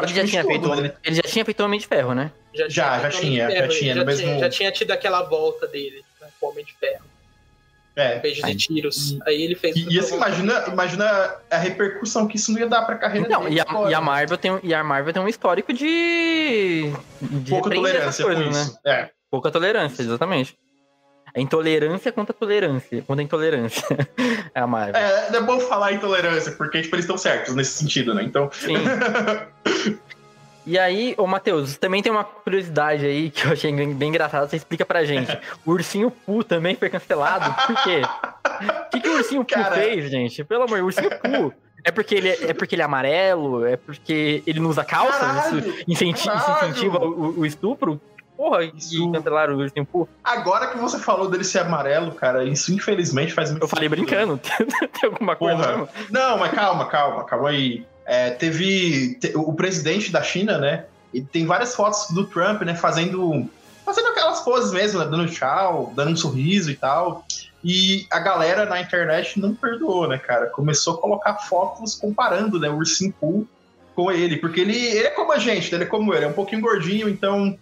Ele 0.02 0.12
já, 0.14 0.26
tinha 0.26 0.42
tudo, 0.42 0.52
feito, 0.52 0.68
né? 0.68 0.76
Ele- 0.88 0.94
ele 1.02 1.16
já 1.16 1.22
tinha 1.22 1.44
feito 1.46 1.60
Homem 1.64 1.80
de 1.80 1.86
Ferro, 1.86 2.14
né? 2.14 2.30
Já, 2.54 2.68
já 2.68 3.08
tinha, 3.08 3.50
já 3.50 3.68
tinha, 3.68 3.94
já, 3.94 4.04
mesmo- 4.04 4.38
já 4.38 4.50
tinha 4.50 4.70
tido 4.70 4.90
aquela 4.90 5.22
volta 5.22 5.66
dele, 5.66 6.04
né, 6.20 6.28
com 6.38 6.46
o 6.46 6.50
Homem 6.50 6.62
de 6.62 6.74
Ferro. 6.74 7.04
É. 7.96 8.18
Beijos 8.20 8.46
e 8.48 8.54
tiros. 8.54 9.18
Aí 9.26 9.42
ele 9.42 9.54
fez. 9.54 9.74
E, 9.74 9.88
e 9.94 9.98
assim, 9.98 10.16
imagina, 10.16 10.64
imagina 10.70 11.34
a 11.50 11.56
repercussão 11.56 12.28
que 12.28 12.36
isso 12.36 12.52
não 12.52 12.60
ia 12.60 12.66
dar 12.66 12.82
pra 12.82 12.96
carreira 12.96 13.26
Então, 13.26 13.42
dele. 13.44 13.56
e 13.56 13.60
a, 13.60 13.90
e 13.90 13.94
a 13.94 14.00
Marvel 14.02 14.36
tem, 14.36 14.50
um- 14.52 14.60
e 14.62 14.74
a 14.74 14.84
Marvel 14.84 15.12
tem 15.14 15.22
um 15.22 15.28
histórico 15.28 15.72
de. 15.72 16.92
de 17.22 17.50
Pouca 17.50 17.70
tolerância 17.70 18.24
com 18.24 18.34
coisas, 18.34 18.54
né? 18.54 18.62
isso. 18.62 18.78
É. 18.84 19.10
Pouca 19.30 19.50
tolerância, 19.50 20.02
exatamente. 20.02 20.54
A 21.34 21.40
intolerância 21.40 22.10
contra 22.12 22.34
a 22.34 22.38
tolerância. 22.38 23.02
Contra 23.02 23.22
a 23.22 23.24
intolerância. 23.24 23.84
é 24.54 24.60
a 24.60 24.66
Marvel. 24.66 24.94
É, 24.96 25.36
é 25.36 25.40
bom 25.40 25.58
falar 25.60 25.92
intolerância, 25.92 26.52
porque 26.52 26.80
tipo, 26.82 26.94
eles 26.96 27.04
estão 27.04 27.18
certos 27.18 27.54
nesse 27.54 27.72
sentido, 27.72 28.14
né? 28.14 28.22
Então. 28.22 28.48
Sim. 28.52 28.74
E 30.66 30.76
aí, 30.78 31.14
ô 31.16 31.26
Matheus, 31.28 31.76
também 31.76 32.02
tem 32.02 32.10
uma 32.10 32.24
curiosidade 32.24 33.06
aí 33.06 33.30
que 33.30 33.46
eu 33.46 33.52
achei 33.52 33.72
bem, 33.72 34.08
engraçada, 34.08 34.48
você 34.48 34.56
explica 34.56 34.84
pra 34.84 35.04
gente. 35.04 35.38
O 35.64 35.70
Ursinho 35.70 36.10
Poo 36.10 36.42
também 36.42 36.74
foi 36.74 36.90
cancelado, 36.90 37.54
por 37.66 37.82
quê? 37.84 38.02
O 38.04 38.90
que, 38.90 39.00
que 39.00 39.08
o 39.08 39.14
Ursinho 39.16 39.44
Poo 39.44 39.62
Cara. 39.62 39.76
fez, 39.76 40.10
gente? 40.10 40.42
Pelo 40.42 40.64
amor, 40.64 40.80
o 40.80 40.86
Ursinho 40.86 41.10
Poo 41.20 41.52
é 41.84 41.92
porque 41.92 42.16
ele 42.16 42.30
é, 42.30 42.50
é 42.50 42.52
porque 42.52 42.74
ele 42.74 42.82
é 42.82 42.84
amarelo? 42.84 43.64
É 43.64 43.76
porque 43.76 44.42
ele 44.44 44.58
não 44.58 44.68
usa 44.70 44.84
calça? 44.84 45.20
Caralho, 45.20 45.58
Isso 45.58 45.84
incenti- 45.86 46.26
caralho. 46.26 46.68
incentiva 46.70 46.98
o, 46.98 47.38
o 47.40 47.46
estupro? 47.46 48.00
Porra, 48.36 48.64
Isso- 48.64 49.12
cancelaram 49.12 49.54
o 49.54 49.58
Ursinho 49.58 49.86
Poo? 49.86 50.08
Agora 50.24 50.66
que 50.66 50.78
você 50.78 50.98
falou 50.98 51.30
dele 51.30 51.44
ser 51.44 51.60
amarelo, 51.60 52.10
cara, 52.10 52.42
isso 52.44 52.72
infelizmente 52.74 53.32
faz 53.32 53.50
muito 53.52 53.62
Eu 53.62 53.68
falei 53.68 53.88
brincando. 53.88 54.36
tem 55.00 55.08
alguma 55.10 55.36
coisa? 55.36 55.88
Não, 56.10 56.38
mas 56.38 56.50
calma, 56.52 56.86
calma, 56.86 57.22
calma 57.24 57.50
aí. 57.50 57.86
É, 58.06 58.30
teve 58.30 59.16
te- 59.16 59.32
o 59.34 59.52
presidente 59.52 60.12
da 60.12 60.22
China, 60.22 60.58
né? 60.58 60.84
Ele 61.12 61.26
tem 61.30 61.44
várias 61.44 61.74
fotos 61.74 62.14
do 62.14 62.24
Trump, 62.24 62.62
né? 62.62 62.74
Fazendo, 62.74 63.50
fazendo 63.84 64.08
aquelas 64.08 64.40
poses 64.40 64.72
mesmo, 64.72 65.00
né, 65.00 65.06
dando 65.06 65.28
tchau, 65.28 65.92
dando 65.94 66.12
um 66.12 66.16
sorriso 66.16 66.70
e 66.70 66.76
tal. 66.76 67.24
E 67.64 68.06
a 68.12 68.20
galera 68.20 68.64
na 68.64 68.80
internet 68.80 69.40
não 69.40 69.54
perdoou, 69.54 70.06
né, 70.08 70.18
cara? 70.18 70.46
Começou 70.46 70.94
a 70.94 71.00
colocar 71.00 71.34
fotos 71.34 71.96
comparando, 71.96 72.60
né, 72.60 72.68
o 72.68 72.76
Ursinho 72.76 73.12
Poo 73.18 73.46
com 73.94 74.12
ele, 74.12 74.36
porque 74.36 74.60
ele, 74.60 74.76
ele 74.76 75.06
é 75.06 75.10
como 75.10 75.32
a 75.32 75.38
gente, 75.38 75.74
ele 75.74 75.84
é 75.84 75.86
como 75.86 76.14
ele, 76.14 76.26
é 76.26 76.28
um 76.28 76.32
pouquinho 76.32 76.60
gordinho, 76.60 77.08
então, 77.08 77.58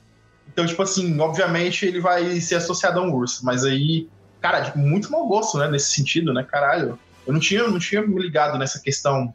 então 0.53 0.67
tipo 0.67 0.83
assim, 0.83 1.19
obviamente 1.21 1.87
ele 1.87 2.01
vai 2.01 2.41
ser 2.41 2.57
associado 2.57 2.99
a 2.99 3.03
um 3.03 3.15
urso, 3.15 3.45
mas 3.45 3.65
aí, 3.65 4.09
cara, 4.41 4.73
muito 4.75 5.13
mau 5.13 5.27
gosto, 5.29 5.57
né, 5.59 5.69
nesse 5.69 5.93
sentido, 5.93 6.35
né, 6.35 6.43
caralho. 6.43 6.99
Eu 7.25 7.33
não 7.33 7.41
tinha, 7.41 7.67
não 7.69 7.79
tinha 7.79 8.03
me 8.03 8.21
ligado 8.21 8.59
nessa 8.59 8.81
questão 8.81 9.33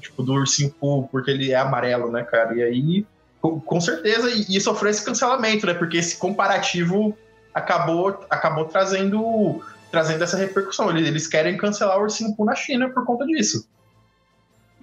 tipo, 0.00 0.22
do 0.22 0.32
ursinho 0.32 0.70
Poo, 0.70 1.08
porque 1.08 1.30
ele 1.30 1.52
é 1.52 1.56
amarelo, 1.56 2.10
né, 2.10 2.22
cara? 2.22 2.54
E 2.54 2.62
aí, 2.62 3.06
com, 3.40 3.60
com 3.60 3.80
certeza, 3.80 4.30
e, 4.30 4.56
e 4.56 4.60
sofreu 4.60 4.90
esse 4.90 5.04
cancelamento, 5.04 5.66
né? 5.66 5.74
Porque 5.74 5.98
esse 5.98 6.16
comparativo 6.16 7.16
acabou, 7.54 8.24
acabou 8.28 8.64
trazendo, 8.64 9.62
trazendo 9.90 10.24
essa 10.24 10.36
repercussão. 10.36 10.90
Eles, 10.90 11.06
eles 11.06 11.26
querem 11.26 11.56
cancelar 11.56 11.98
o 11.98 12.02
ursinho 12.02 12.34
Poo 12.34 12.46
na 12.46 12.54
China 12.54 12.88
por 12.90 13.04
conta 13.04 13.24
disso. 13.26 13.68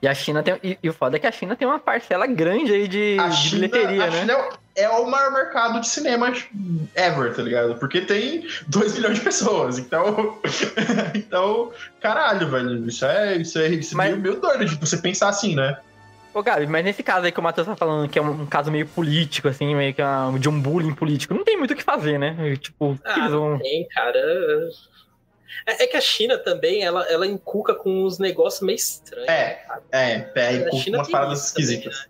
E 0.01 0.07
a 0.07 0.13
China 0.13 0.43
tem. 0.43 0.59
E, 0.63 0.77
e 0.81 0.89
o 0.89 0.93
foda 0.93 1.17
é 1.17 1.19
que 1.19 1.27
a 1.27 1.31
China 1.31 1.55
tem 1.55 1.67
uma 1.67 1.79
parcela 1.79 2.27
grande 2.27 2.71
aí 2.71 2.87
de, 2.87 3.17
A 3.19 3.29
de 3.29 3.35
China, 3.35 3.67
bilheteria, 3.67 4.03
a 4.03 4.09
né? 4.09 4.19
China 4.19 4.33
é, 4.33 4.49
é 4.77 4.87
o 4.89 5.05
maior 5.09 5.31
mercado 5.33 5.81
de 5.81 5.87
cinema 5.89 6.31
ever, 6.95 7.35
tá 7.35 7.41
ligado? 7.41 7.75
Porque 7.75 7.99
tem 8.01 8.47
2 8.67 8.93
milhões 8.93 9.15
de 9.17 9.21
pessoas. 9.23 9.77
Então, 9.79 10.39
então 11.15 11.71
caralho, 11.99 12.49
velho. 12.49 12.87
Isso 12.87 13.05
é, 13.05 13.35
isso 13.37 13.59
é, 13.59 13.67
isso 13.69 13.93
é 13.95 13.97
Mas- 13.97 14.09
meio, 14.11 14.21
meio 14.21 14.35
doido 14.39 14.63
de 14.65 14.75
você 14.75 14.97
pensar 14.97 15.29
assim, 15.29 15.55
né? 15.55 15.77
Ô, 16.33 16.43
Gabi, 16.43 16.67
mas 16.67 16.85
nesse 16.85 17.01
caso 17.01 17.25
aí 17.25 17.31
que 17.31 17.39
o 17.39 17.43
Matheus 17.43 17.65
tá 17.65 17.75
falando, 17.75 18.07
que 18.07 18.19
é 18.19 18.21
um, 18.21 18.43
um 18.43 18.45
caso 18.45 18.69
meio 18.71 18.85
político, 18.85 19.47
assim, 19.47 19.73
meio 19.75 19.91
que 19.93 20.01
uma- 20.03 20.37
de 20.37 20.47
um 20.47 20.61
bullying 20.61 20.93
político, 20.93 21.33
não 21.33 21.43
tem 21.43 21.57
muito 21.57 21.71
o 21.71 21.75
que 21.75 21.83
fazer, 21.83 22.19
né? 22.19 22.55
Tipo, 22.61 22.97
Ah, 23.03 23.17
eles 23.17 23.31
vão. 23.31 23.57
tem, 23.57 23.87
cara. 23.87 24.19
É, 25.65 25.83
é 25.83 25.87
que 25.87 25.97
a 25.97 26.01
China 26.01 26.37
também, 26.37 26.83
ela, 26.83 27.03
ela 27.09 27.25
encuca 27.25 27.73
com 27.73 28.05
uns 28.05 28.19
negócios 28.19 28.61
meio 28.61 28.75
estranhos. 28.75 29.27
É, 29.29 29.65
é, 29.91 30.31
é, 30.35 30.67
A 30.67 30.69
com 30.69 30.77
China 30.77 30.99
umas 30.99 31.09
paradas 31.09 31.39
isso 31.45 31.53
também, 31.55 31.63
esquisitas. 31.71 31.99
né? 32.01 32.05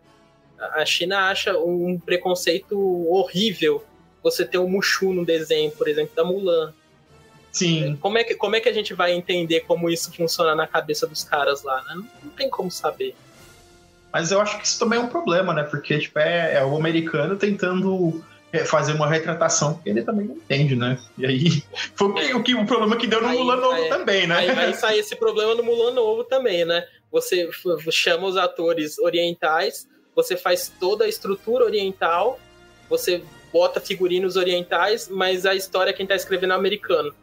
A 0.60 0.86
China 0.86 1.30
acha 1.30 1.58
um 1.58 2.00
preconceito 2.00 2.78
horrível 3.10 3.84
você 4.24 4.46
ter 4.46 4.58
um 4.58 4.68
Mushu 4.68 5.14
no 5.14 5.26
desenho, 5.26 5.72
por 5.72 5.88
exemplo, 5.88 6.16
da 6.16 6.24
Mulan. 6.24 6.74
Sim. 7.52 7.98
Como 8.00 8.18
é, 8.18 8.24
que, 8.24 8.36
como 8.36 8.56
é 8.56 8.60
que 8.60 8.70
a 8.70 8.74
gente 8.74 8.94
vai 8.94 9.14
entender 9.14 9.62
como 9.62 9.90
isso 9.90 10.14
funciona 10.14 10.54
na 10.54 10.68
cabeça 10.68 11.08
dos 11.08 11.24
caras 11.24 11.64
lá, 11.64 11.78
né? 11.84 11.96
Não, 11.96 12.08
não 12.24 12.32
tem 12.32 12.50
como 12.50 12.70
saber. 12.70 13.16
Mas 14.12 14.32
eu 14.32 14.42
acho 14.42 14.58
que 14.60 14.66
isso 14.66 14.80
também 14.80 15.00
é 15.00 15.02
um 15.02 15.08
problema, 15.08 15.54
né? 15.54 15.64
Porque, 15.64 15.98
tipo, 15.98 16.20
é, 16.20 16.56
é 16.56 16.66
o 16.66 16.76
americano 16.76 17.36
tentando 17.36 18.24
é, 18.52 18.64
fazer 18.64 18.94
uma 18.94 19.08
retratação 19.08 19.76
que 19.76 19.90
ele 19.90 20.04
também 20.04 20.26
não 20.26 20.36
entende, 20.36 20.76
né? 20.76 21.00
E 21.18 21.26
aí, 21.26 21.64
foi 21.96 22.08
o, 22.08 22.14
que, 22.14 22.34
o, 22.34 22.44
que, 22.44 22.56
o 22.56 22.66
problema 22.66 22.96
que 22.96 23.08
deu 23.08 23.22
no 23.22 23.28
Aí, 23.28 23.38
Mulan 23.38 23.58
Novo 23.58 23.84
é, 23.84 23.90
também, 23.90 24.28
né? 24.28 24.36
Aí 24.36 24.52
vai 24.54 24.74
sair 24.74 25.00
esse 25.00 25.16
problema 25.16 25.56
no 25.56 25.64
Mulan 25.64 25.94
Novo 25.94 26.24
também, 26.24 26.66
né? 26.66 26.86
Você 27.12 27.50
chama 27.92 28.28
os 28.28 28.38
atores 28.38 29.00
orientais, 29.00 29.88
você 30.18 30.36
faz 30.36 30.74
toda 30.80 31.06
a 31.06 31.08
estrutura 31.08 31.64
oriental, 31.64 32.40
você 32.90 33.22
bota 33.54 33.80
figurinos 33.80 34.36
orientais, 34.36 35.08
mas 35.08 35.46
a 35.46 35.54
história 35.56 35.94
quem 35.94 36.08
tá 36.08 36.16
escrevendo 36.16 36.54
é 36.54 36.56
americano. 36.56 37.14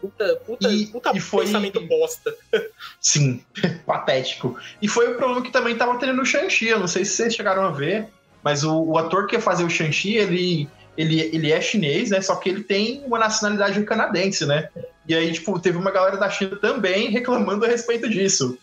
Puta, 0.00 0.36
puta, 0.44 0.68
E- 0.70 0.86
puta 0.86 1.12
e 1.14 1.20
foi- 1.20 1.46
pensamento 1.46 1.80
bosta. 1.80 2.34
Sim, 3.00 3.42
patético. 3.86 4.58
E 4.82 4.88
foi 4.88 5.10
o 5.12 5.14
problema 5.16 5.40
que 5.42 5.50
também 5.52 5.76
tava 5.76 5.98
tendo 5.98 6.12
no 6.14 6.26
Shang-Chi. 6.26 6.68
Eu 6.68 6.80
não 6.80 6.88
sei 6.88 7.04
se 7.04 7.12
vocês 7.12 7.34
chegaram 7.34 7.64
a 7.64 7.70
ver, 7.70 8.08
mas 8.42 8.64
o, 8.64 8.82
o 8.82 8.98
ator 8.98 9.26
que 9.26 9.36
ia 9.36 9.40
fazer 9.40 9.64
o 9.64 9.70
Shang-Chi, 9.70 10.16
ele, 10.16 10.68
ele, 10.98 11.20
ele 11.20 11.50
é 11.52 11.60
chinês, 11.60 12.10
né? 12.10 12.20
Só 12.20 12.36
que 12.36 12.48
ele 12.48 12.62
tem 12.64 13.02
uma 13.06 13.18
nacionalidade 13.18 13.82
canadense, 13.84 14.44
né? 14.44 14.68
E 15.08 15.14
aí, 15.14 15.32
tipo, 15.32 15.58
teve 15.60 15.78
uma 15.78 15.90
galera 15.92 16.16
da 16.16 16.28
China 16.28 16.56
também 16.56 17.08
reclamando 17.10 17.64
a 17.64 17.68
respeito 17.68 18.08
disso. 18.10 18.58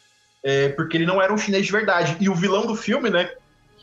É, 0.45 0.67
porque 0.69 0.97
ele 0.97 1.05
não 1.05 1.21
era 1.21 1.33
um 1.33 1.37
chinês 1.37 1.65
de 1.65 1.71
verdade. 1.71 2.17
E 2.19 2.29
o 2.29 2.35
vilão 2.35 2.65
do 2.67 2.75
filme, 2.75 3.09
né? 3.09 3.31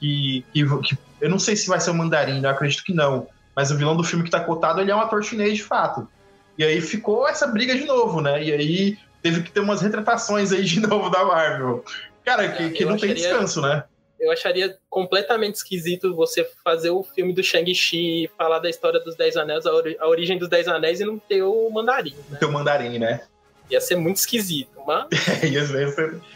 Que, 0.00 0.44
que, 0.52 0.64
que- 0.80 0.98
Eu 1.20 1.28
não 1.30 1.38
sei 1.38 1.54
se 1.54 1.68
vai 1.68 1.78
ser 1.80 1.90
o 1.90 1.94
Mandarim, 1.94 2.42
eu 2.42 2.48
acredito 2.50 2.82
que 2.82 2.94
não. 2.94 3.28
Mas 3.54 3.70
o 3.70 3.76
vilão 3.76 3.96
do 3.96 4.02
filme 4.04 4.24
que 4.24 4.30
tá 4.30 4.40
cotado, 4.40 4.80
ele 4.80 4.90
é 4.90 4.96
um 4.96 5.00
ator 5.00 5.22
chinês 5.22 5.56
de 5.56 5.62
fato. 5.62 6.08
E 6.56 6.64
aí 6.64 6.80
ficou 6.80 7.28
essa 7.28 7.46
briga 7.46 7.74
de 7.74 7.84
novo, 7.84 8.20
né? 8.20 8.42
E 8.42 8.52
aí 8.52 8.98
teve 9.22 9.42
que 9.42 9.50
ter 9.50 9.60
umas 9.60 9.82
retratações 9.82 10.50
aí 10.52 10.64
de 10.64 10.80
novo 10.86 11.10
da 11.10 11.24
Marvel. 11.24 11.84
Cara, 12.24 12.48
que, 12.52 12.70
que 12.70 12.84
não 12.84 12.96
tem 12.96 13.10
acharia- 13.12 13.28
descanso, 13.30 13.60
né? 13.60 13.84
Eu 14.18 14.30
acharia 14.30 14.76
completamente 14.90 15.54
esquisito 15.54 16.14
você 16.14 16.46
fazer 16.62 16.90
o 16.90 17.02
filme 17.02 17.32
do 17.32 17.42
Shang-Chi 17.42 18.24
e 18.24 18.30
falar 18.36 18.58
da 18.58 18.68
história 18.68 19.00
dos 19.00 19.16
Dez 19.16 19.34
Anéis, 19.34 19.64
a, 19.64 19.72
ori- 19.72 19.96
a 19.98 20.06
origem 20.06 20.36
dos 20.38 20.46
Dez 20.48 20.68
Anéis 20.68 21.00
e 21.00 21.06
não 21.06 21.18
ter 21.18 21.42
o 21.42 21.70
mandarim, 21.70 22.14
né? 22.28 22.36
Ter 22.38 22.44
o 22.44 22.52
Mandarim, 22.52 22.98
né? 22.98 23.22
Ia 23.70 23.80
ser 23.80 23.96
muito 23.96 24.16
esquisito, 24.18 24.70
mas 24.86 25.06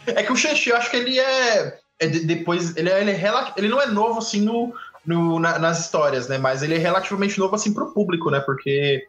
É, 0.07 0.21
é 0.21 0.23
que 0.23 0.33
o 0.33 0.37
Shang-Chi, 0.37 0.71
eu 0.71 0.77
acho 0.77 0.91
que 0.91 0.97
ele 0.97 1.19
é. 1.19 1.79
É 2.01 2.07
de- 2.07 2.25
depois. 2.27 2.77
Ele, 2.77 2.89
é, 2.91 3.01
ele, 3.01 3.11
é 3.13 3.23
ele 3.57 3.69
não 3.69 3.81
é 3.81 3.87
novo 3.87 4.19
assim 4.19 4.41
no, 4.41 4.75
no- 5.05 5.39
na- 5.39 5.59
nas 5.59 5.81
histórias, 5.81 6.29
né? 6.29 6.39
Mas 6.39 6.63
ele 6.63 6.75
é 6.75 6.79
relativamente 6.79 7.39
novo 7.39 7.55
assim 7.55 7.73
pro 7.73 7.93
público, 7.93 8.31
né? 8.31 8.41
Porque 8.41 9.07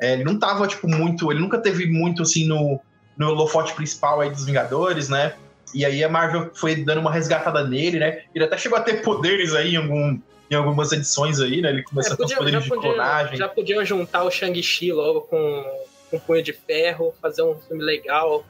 é, 0.00 0.14
ele 0.14 0.24
não 0.24 0.38
tava, 0.38 0.66
tipo, 0.66 0.88
muito. 0.88 1.30
Ele 1.30 1.40
nunca 1.40 1.58
teve 1.58 1.86
muito 1.86 2.22
assim 2.22 2.46
no, 2.46 2.80
no 3.16 3.28
holofote 3.30 3.74
principal 3.74 4.20
aí 4.20 4.30
dos 4.30 4.44
Vingadores, 4.44 5.08
né? 5.08 5.34
E 5.74 5.84
aí 5.84 6.02
a 6.02 6.08
Marvel 6.08 6.50
foi 6.54 6.74
dando 6.76 7.00
uma 7.00 7.12
resgatada 7.12 7.62
nele, 7.66 7.98
né? 8.00 8.22
Ele 8.34 8.44
até 8.44 8.58
chegou 8.58 8.76
a 8.76 8.80
ter 8.82 9.02
poderes 9.02 9.54
aí 9.54 9.74
em, 9.74 9.76
algum, 9.76 10.18
em 10.50 10.54
algumas 10.54 10.90
edições 10.90 11.40
aí, 11.40 11.60
né? 11.62 11.68
Ele 11.70 11.82
começou 11.84 12.14
É, 12.14 12.16
com 12.16 12.24
os 12.24 12.32
podia- 12.32 12.36
poderes 12.38 12.58
já, 12.58 12.60
de 12.64 12.68
podiam, 12.68 12.94
clonagem. 12.94 13.36
já 13.36 13.48
podiam 13.48 13.84
juntar 13.84 14.24
o 14.24 14.30
Shang-Chi 14.32 14.90
logo 14.92 15.20
com, 15.22 15.64
com 16.10 16.18
Punho 16.18 16.42
de 16.42 16.52
Ferro, 16.52 17.14
fazer 17.22 17.42
um 17.42 17.54
filme 17.54 17.84
legal. 17.84 18.44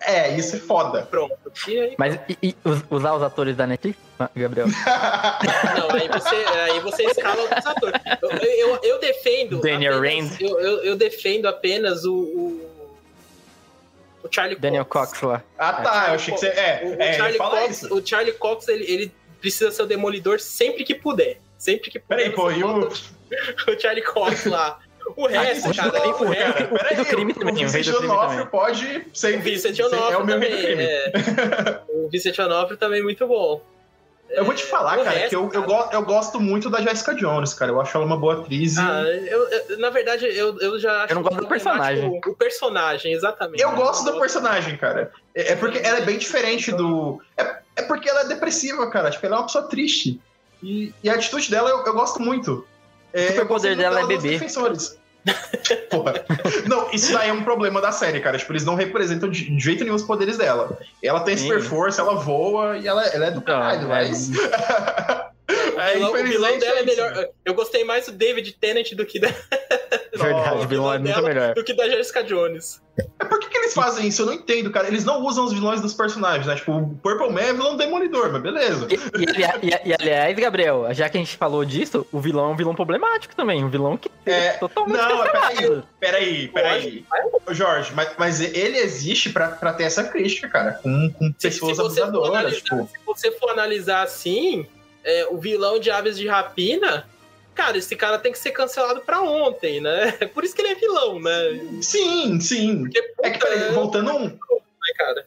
É, 0.00 0.36
isso 0.36 0.56
é 0.56 0.58
foda. 0.60 1.02
Pronto. 1.02 1.36
E 1.66 1.78
aí, 1.78 1.94
Mas 1.98 2.14
e- 2.28 2.38
e 2.42 2.56
us- 2.64 2.84
usar 2.88 3.14
os 3.14 3.22
atores 3.22 3.56
da 3.56 3.66
Netflix, 3.66 3.98
Ah, 4.18 4.30
Gabriel? 4.34 4.66
não, 5.76 5.90
aí 5.96 6.08
você, 6.08 6.34
aí 6.36 6.80
você 6.80 7.04
escala 7.04 7.40
outros 7.42 7.66
atores. 7.66 8.00
Eu, 8.22 8.30
eu, 8.40 8.78
eu 8.82 8.98
defendo. 9.00 9.60
Daniel 9.60 9.98
apenas- 9.98 10.30
Rand. 10.30 10.40
Eu, 10.40 10.60
eu, 10.60 10.84
eu 10.84 10.96
defendo 10.96 11.46
apenas 11.46 12.04
o. 12.04 12.14
O, 12.14 12.68
o 14.24 14.28
Charlie 14.30 14.58
Daniel 14.58 14.84
Cox. 14.84 15.10
Cox 15.10 15.22
lá. 15.22 15.42
ah, 15.58 15.72
tá. 15.74 16.04
Eu 16.08 16.14
achei 16.14 16.34
que 16.34 16.40
você. 16.40 16.46
É, 16.48 16.80
O, 16.84 16.88
o 16.96 17.02
é, 17.02 17.12
Charlie, 17.14 17.38
fala 17.38 17.60
Cox, 17.60 17.82
isso. 17.82 17.94
o 17.94 18.06
Charlie 18.06 18.32
Cox, 18.34 18.68
ele, 18.68 18.84
ele 18.84 19.12
precisa 19.40 19.70
ser 19.70 19.82
o 19.82 19.86
demolidor 19.86 20.38
sempre 20.40 20.84
que 20.84 20.94
puder. 20.94 21.40
Sempre 21.56 21.90
que 21.90 21.98
puder. 21.98 22.16
Peraí, 22.16 22.30
pô, 22.34 22.50
e 22.52 22.62
o. 22.62 22.88
o 23.68 23.80
Charlie 23.80 24.02
Cox 24.04 24.44
lá. 24.46 24.78
O 25.16 25.26
resto, 25.26 25.74
cara, 25.74 25.90
D'Onofrio, 25.90 26.28
o 26.28 26.30
resto, 26.32 26.52
cara, 26.54 26.70
o 26.72 26.76
rei 26.88 26.96
do 26.96 27.04
crime 27.04 27.34
também, 27.34 27.54
o 27.66 27.70
D'Onofrio 27.70 28.18
também. 28.18 28.46
pode 28.46 29.06
ser, 29.14 29.38
o 29.38 29.40
Vincent 29.42 29.76
ser- 29.76 29.82
é 29.82 29.86
Onofre 29.86 30.16
o 30.16 30.24
meu 30.24 30.34
também. 30.40 30.50
crime. 30.62 30.82
é. 30.84 31.12
o 31.88 32.08
Vincent 32.08 32.38
Onofre 32.38 32.76
também 32.76 33.00
é 33.00 33.02
muito 33.02 33.26
bom. 33.26 33.60
Eu 34.30 34.44
vou 34.44 34.52
te 34.54 34.62
falar, 34.62 34.98
o 34.98 35.04
cara, 35.04 35.16
resto, 35.16 35.30
que 35.30 35.36
eu, 35.36 35.44
eu, 35.44 35.48
cara- 35.50 35.66
go- 35.66 35.88
eu 35.90 36.02
gosto 36.02 36.38
muito 36.38 36.68
da 36.68 36.82
Jessica 36.82 37.14
Jones, 37.14 37.54
cara. 37.54 37.72
Eu 37.72 37.80
acho 37.80 37.96
ela 37.96 38.04
uma 38.04 38.16
boa 38.18 38.40
atriz. 38.40 38.76
e- 38.76 38.78
Ah, 38.80 39.02
eu, 39.06 39.48
eu- 39.48 39.78
na 39.78 39.88
verdade, 39.88 40.26
eu, 40.26 40.58
eu 40.60 40.78
já 40.78 41.04
acho 41.04 41.12
Eu 41.12 41.16
não 41.16 41.22
gosto 41.22 41.36
do 41.40 41.46
problemático 41.46 41.78
personagem. 41.80 42.20
O, 42.26 42.30
o 42.30 42.36
personagem, 42.36 43.12
exatamente. 43.14 43.62
eu 43.62 43.70
gosto 43.72 44.04
do 44.04 44.20
personagem, 44.20 44.76
cara. 44.76 45.10
É, 45.34 45.52
é 45.52 45.56
porque 45.56 45.78
ela 45.78 45.98
é 45.98 46.02
bem 46.02 46.18
diferente 46.18 46.70
do. 46.72 47.22
É, 47.38 47.56
é 47.76 47.82
porque 47.84 48.06
ela 48.06 48.20
é 48.20 48.24
depressiva, 48.26 48.90
cara. 48.90 49.10
Tipo, 49.10 49.24
ela 49.24 49.36
é 49.36 49.38
uma 49.38 49.46
pessoa 49.46 49.64
triste. 49.66 50.20
E, 50.62 50.92
e 51.02 51.08
a 51.08 51.14
atitude 51.14 51.50
dela 51.50 51.70
eu, 51.70 51.78
eu 51.86 51.94
gosto 51.94 52.20
muito. 52.20 52.66
É, 53.14 53.20
O 53.20 53.22
eu 53.22 53.28
superpoder 53.30 53.76
gosto 53.76 53.78
dela 53.78 54.00
é 54.02 54.06
beber. 54.06 54.32
Defensores. 54.32 54.97
Porra. 55.90 56.14
Não, 56.66 56.90
isso 56.92 57.12
daí 57.12 57.28
é 57.28 57.32
um 57.32 57.42
problema 57.42 57.80
da 57.80 57.92
série, 57.92 58.20
cara. 58.20 58.38
Tipo, 58.38 58.52
eles 58.52 58.64
não 58.64 58.74
representam 58.74 59.28
de 59.28 59.58
jeito 59.58 59.82
nenhum 59.84 59.96
os 59.96 60.02
poderes 60.02 60.36
dela. 60.36 60.78
Ela 61.02 61.20
tem 61.20 61.36
Sim. 61.36 61.44
super 61.48 61.62
força, 61.62 62.00
ela 62.02 62.14
voa 62.14 62.76
e 62.78 62.86
ela, 62.86 63.04
ela 63.06 63.26
é 63.26 63.30
do 63.30 63.40
caralho, 63.42 63.82
é- 63.82 63.86
mas. 63.86 64.30
O 65.50 65.80
É, 65.80 65.94
vilão, 65.94 66.12
o 66.12 66.24
vilão 66.24 66.58
dela 66.58 66.80
é 66.80 66.82
melhor. 66.82 67.28
Eu 67.44 67.54
gostei 67.54 67.82
mais 67.84 68.04
do 68.06 68.12
David 68.12 68.52
Tennant 68.60 68.92
do 68.92 69.06
que 69.06 69.18
da, 69.20 69.28
Verdade, 70.16 70.64
o 70.64 70.68
vilão 70.68 70.92
é 70.94 70.98
muito 70.98 71.22
melhor. 71.22 71.54
do 71.54 71.64
que 71.64 71.74
da 71.74 71.88
Jessica 71.88 72.22
Jones. 72.24 72.80
É 73.20 73.24
por 73.24 73.38
que, 73.38 73.48
que 73.48 73.56
eles 73.56 73.74
fazem 73.74 74.08
isso? 74.08 74.22
Eu 74.22 74.26
não 74.26 74.32
entendo, 74.32 74.70
cara. 74.72 74.88
Eles 74.88 75.04
não 75.04 75.20
usam 75.24 75.44
os 75.44 75.52
vilões 75.52 75.80
dos 75.80 75.94
personagens, 75.94 76.46
né? 76.46 76.56
Tipo, 76.56 76.72
o 76.78 76.96
Purple 76.96 77.30
Man 77.32 77.40
é 77.42 77.52
vilão 77.52 77.76
demolidor, 77.76 78.32
mas 78.32 78.42
beleza. 78.42 78.88
E, 78.90 78.94
e, 78.94 79.68
e- 79.68 79.88
e, 79.90 79.94
aliás, 79.94 80.36
Gabriel, 80.36 80.86
já 80.92 81.08
que 81.08 81.16
a 81.16 81.20
gente 81.20 81.36
falou 81.36 81.64
disso, 81.64 82.04
o 82.10 82.18
vilão 82.18 82.46
é 82.46 82.48
um 82.48 82.56
vilão 82.56 82.74
problemático 82.74 83.36
também. 83.36 83.62
Um 83.64 83.68
vilão 83.70 83.96
que 83.96 84.10
É, 84.26 84.50
totalmente 84.54 84.96
Não, 84.96 85.24
é, 85.24 85.28
peraí, 85.30 85.82
peraí, 86.00 86.48
peraí. 86.48 87.04
Ô, 87.46 87.54
Jorge, 87.54 87.92
mas, 87.94 88.10
mas 88.18 88.40
ele 88.40 88.78
existe 88.78 89.30
pra, 89.30 89.48
pra 89.48 89.72
ter 89.72 89.84
essa 89.84 90.02
crítica, 90.02 90.48
cara, 90.48 90.72
com, 90.82 91.08
com 91.16 91.26
Se, 91.38 91.48
pessoas 91.50 91.70
se 91.70 91.76
for 91.76 91.84
abusadoras, 91.86 92.30
analisar, 92.30 92.60
tipo. 92.62 92.88
se 92.92 92.98
você 93.06 93.30
for 93.32 93.50
analisar 93.50 94.02
assim, 94.02 94.66
é, 95.04 95.26
o 95.30 95.38
vilão 95.38 95.78
de 95.78 95.88
Aves 95.90 96.18
de 96.18 96.26
Rapina, 96.26 97.06
cara, 97.58 97.76
esse 97.76 97.96
cara 97.96 98.18
tem 98.20 98.30
que 98.30 98.38
ser 98.38 98.52
cancelado 98.52 99.00
pra 99.00 99.20
ontem, 99.20 99.80
né? 99.80 100.14
É 100.20 100.26
por 100.26 100.44
isso 100.44 100.54
que 100.54 100.62
ele 100.62 100.72
é 100.72 100.74
vilão, 100.76 101.18
né? 101.18 101.60
Sim, 101.82 102.38
sim. 102.40 102.82
Porque, 102.82 103.14
É 103.24 103.30
que, 103.30 103.38
peraí, 103.38 103.72
voltando 103.72 104.12
um, 104.12 104.28
né, 104.28 104.38
cara? 104.96 105.26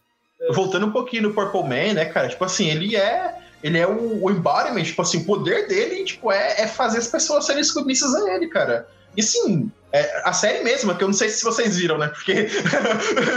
voltando 0.51 0.88
um 0.88 0.91
pouquinho 0.91 1.23
no 1.23 1.34
Purple 1.34 1.63
Man, 1.63 1.93
né, 1.93 2.05
cara? 2.05 2.29
Tipo 2.29 2.45
assim, 2.45 2.69
ele 2.69 2.95
é. 2.95 3.36
Ele 3.61 3.77
é 3.77 3.86
o, 3.86 4.23
o 4.23 4.32
embodiment, 4.32 4.84
tipo 4.84 5.03
assim, 5.03 5.19
o 5.19 5.25
poder 5.25 5.67
dele, 5.67 6.03
tipo, 6.03 6.32
é, 6.32 6.61
é 6.61 6.67
fazer 6.67 6.97
as 6.97 7.07
pessoas 7.07 7.45
serem 7.45 7.63
submissas 7.63 8.15
a 8.15 8.34
ele, 8.34 8.47
cara. 8.47 8.88
E 9.15 9.21
sim, 9.21 9.69
é, 9.91 10.21
a 10.23 10.34
série 10.34 10.63
mesma, 10.63 10.95
que 10.95 11.03
eu 11.03 11.07
não 11.07 11.13
sei 11.13 11.29
se 11.29 11.43
vocês 11.43 11.77
viram, 11.77 11.97
né? 11.97 12.07
Porque 12.07 12.47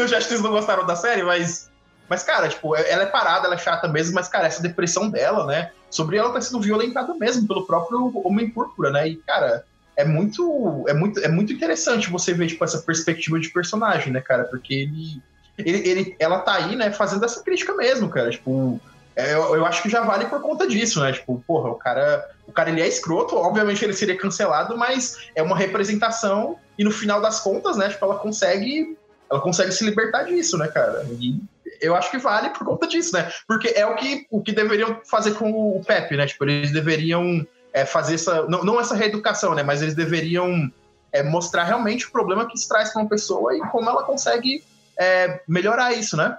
eu 0.00 0.08
já 0.08 0.16
acho 0.16 0.28
que 0.28 0.32
vocês 0.32 0.40
não 0.40 0.52
gostaram 0.52 0.86
da 0.86 0.96
série, 0.96 1.22
mas. 1.22 1.68
Mas, 2.08 2.22
cara, 2.22 2.48
tipo, 2.48 2.76
ela 2.76 3.02
é 3.04 3.06
parada, 3.06 3.46
ela 3.46 3.54
é 3.54 3.58
chata 3.58 3.88
mesmo, 3.88 4.14
mas, 4.14 4.28
cara, 4.28 4.46
essa 4.46 4.62
depressão 4.62 5.10
dela, 5.10 5.46
né? 5.46 5.70
Sobre 5.90 6.16
ela 6.16 6.32
ter 6.32 6.42
sido 6.42 6.60
violentada 6.60 7.14
mesmo 7.14 7.46
pelo 7.48 7.66
próprio 7.66 8.10
Homem 8.24 8.50
Púrpura, 8.50 8.90
né? 8.90 9.08
E, 9.08 9.16
cara, 9.16 9.64
é 9.96 10.04
muito, 10.04 10.84
é 10.88 10.92
muito, 10.92 11.20
é 11.20 11.28
muito 11.28 11.52
interessante 11.52 12.10
você 12.10 12.34
ver, 12.34 12.48
tipo, 12.48 12.64
essa 12.64 12.78
perspectiva 12.82 13.38
de 13.38 13.48
personagem, 13.48 14.12
né, 14.12 14.20
cara? 14.20 14.44
Porque 14.44 14.74
ele, 14.74 15.22
ele, 15.58 15.88
ele- 15.88 16.16
ela 16.18 16.40
tá 16.40 16.54
aí, 16.56 16.76
né, 16.76 16.90
fazendo 16.90 17.24
essa 17.24 17.42
crítica 17.42 17.74
mesmo, 17.74 18.08
cara. 18.08 18.30
Tipo, 18.30 18.80
é, 19.16 19.34
eu, 19.34 19.54
eu 19.54 19.64
acho 19.64 19.82
que 19.82 19.88
já 19.88 20.00
vale 20.02 20.26
por 20.26 20.40
conta 20.42 20.66
disso, 20.66 21.00
né? 21.00 21.12
Tipo, 21.12 21.42
porra, 21.46 21.70
o 21.70 21.76
cara, 21.76 22.24
o 22.46 22.52
cara 22.52 22.70
ele 22.70 22.82
é 22.82 22.88
escroto, 22.88 23.36
obviamente 23.36 23.84
ele 23.84 23.94
seria 23.94 24.16
cancelado, 24.18 24.76
mas 24.76 25.16
é 25.34 25.42
uma 25.42 25.56
representação 25.56 26.56
e 26.76 26.82
no 26.82 26.90
final 26.90 27.20
das 27.20 27.38
contas, 27.40 27.76
né, 27.76 27.88
tipo, 27.88 28.04
ela 28.04 28.16
consegue, 28.16 28.98
ela 29.30 29.40
consegue 29.40 29.72
se 29.72 29.84
libertar 29.84 30.24
disso, 30.24 30.56
né, 30.58 30.68
cara? 30.68 31.06
E 31.20 31.40
eu 31.80 31.94
acho 31.94 32.10
que 32.10 32.18
vale 32.18 32.50
por 32.50 32.64
conta 32.64 32.86
disso, 32.86 33.16
né? 33.16 33.30
Porque 33.46 33.68
é 33.68 33.86
o 33.86 33.94
que, 33.96 34.26
o 34.30 34.42
que 34.42 34.52
deveriam 34.52 35.00
fazer 35.04 35.34
com 35.34 35.50
o 35.50 35.82
Pepe, 35.84 36.16
né? 36.16 36.26
Tipo, 36.26 36.44
eles 36.44 36.72
deveriam 36.72 37.46
é, 37.72 37.84
fazer 37.84 38.14
essa. 38.14 38.42
Não, 38.46 38.62
não 38.62 38.80
essa 38.80 38.94
reeducação, 38.94 39.54
né? 39.54 39.62
Mas 39.62 39.82
eles 39.82 39.94
deveriam 39.94 40.70
é, 41.12 41.22
mostrar 41.22 41.64
realmente 41.64 42.06
o 42.06 42.10
problema 42.10 42.46
que 42.46 42.56
isso 42.56 42.68
traz 42.68 42.92
para 42.92 43.02
uma 43.02 43.08
pessoa 43.08 43.56
e 43.56 43.60
como 43.70 43.88
ela 43.88 44.02
consegue 44.02 44.64
é, 44.98 45.40
melhorar 45.48 45.92
isso, 45.92 46.16
né? 46.16 46.36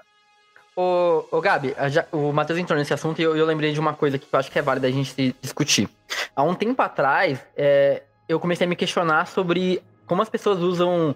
Ô, 0.76 1.24
ô 1.32 1.40
Gabi, 1.40 1.74
já- 1.88 2.06
o 2.12 2.34
Matheus 2.34 2.60
entrou 2.60 2.78
nesse 2.78 2.94
assunto 2.94 3.20
e 3.20 3.24
eu, 3.24 3.36
eu 3.36 3.46
lembrei 3.46 3.72
de 3.72 3.80
uma 3.80 3.94
coisa 3.94 4.18
que 4.20 4.28
eu 4.30 4.40
acho 4.40 4.52
que 4.52 4.60
é 4.60 4.62
válida 4.62 4.88
a 4.88 4.92
gente 4.92 5.36
discutir. 5.42 5.90
Há 6.36 6.44
um 6.44 6.54
tempo 6.54 6.82
atrás, 6.82 7.40
é, 7.56 8.04
eu 8.28 8.40
comecei 8.40 8.66
a 8.66 8.70
me 8.70 8.76
questionar 8.76 9.28
sobre 9.28 9.82
como 10.06 10.22
as 10.22 10.30
pessoas 10.30 10.60
usam 10.60 11.16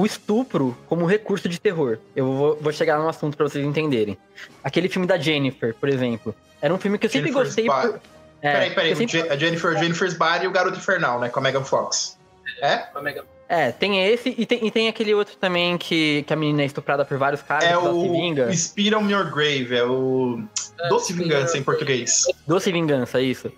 o 0.00 0.06
estupro 0.06 0.76
como 0.86 1.04
recurso 1.06 1.48
de 1.48 1.60
terror. 1.60 1.98
Eu 2.14 2.26
vou, 2.32 2.56
vou 2.60 2.72
chegar 2.72 2.98
no 2.98 3.08
assunto 3.08 3.36
pra 3.36 3.48
vocês 3.48 3.64
entenderem. 3.64 4.16
Aquele 4.62 4.88
filme 4.88 5.06
da 5.06 5.18
Jennifer, 5.18 5.74
por 5.74 5.88
exemplo. 5.88 6.34
Era 6.62 6.72
um 6.72 6.78
filme 6.78 6.98
que 6.98 7.06
eu 7.06 7.10
sempre 7.10 7.32
Jennifer's 7.32 7.48
gostei 7.56 7.66
por... 7.66 8.00
É, 8.40 8.52
peraí, 8.52 8.70
peraí, 8.70 8.94
sempre- 8.96 9.28
a 9.28 9.36
Jennifer, 9.36 9.76
Jennifer's 9.78 10.14
Body 10.14 10.44
e 10.44 10.46
o 10.46 10.52
Garoto 10.52 10.78
Infernal, 10.78 11.18
né? 11.18 11.28
Com 11.28 11.40
a 11.40 11.42
Megan 11.42 11.64
Fox. 11.64 12.16
É? 12.62 12.84
A 12.94 13.02
Megan- 13.02 13.24
É, 13.48 13.72
tem 13.72 14.04
esse 14.06 14.32
e 14.38 14.46
tem, 14.46 14.64
e 14.64 14.70
tem 14.70 14.86
aquele 14.88 15.12
outro 15.14 15.36
também 15.36 15.76
que, 15.76 16.22
que 16.24 16.32
a 16.32 16.36
menina 16.36 16.62
é 16.62 16.66
estuprada 16.66 17.04
por 17.04 17.18
vários 17.18 17.42
caras 17.42 17.64
É 17.64 17.68
que 17.68 17.72
ela 17.72 17.90
se 17.90 17.96
o 17.98 18.12
vinga. 18.12 18.52
Speed 18.54 18.92
on 18.94 19.08
Your 19.10 19.24
Grave, 19.32 19.74
é 19.74 19.82
o 19.84 20.40
Doce 20.88 21.12
Vingança 21.12 21.58
em 21.58 21.62
português. 21.64 22.22
Doce 22.46 22.70
Vingança, 22.70 23.20
isso. 23.20 23.50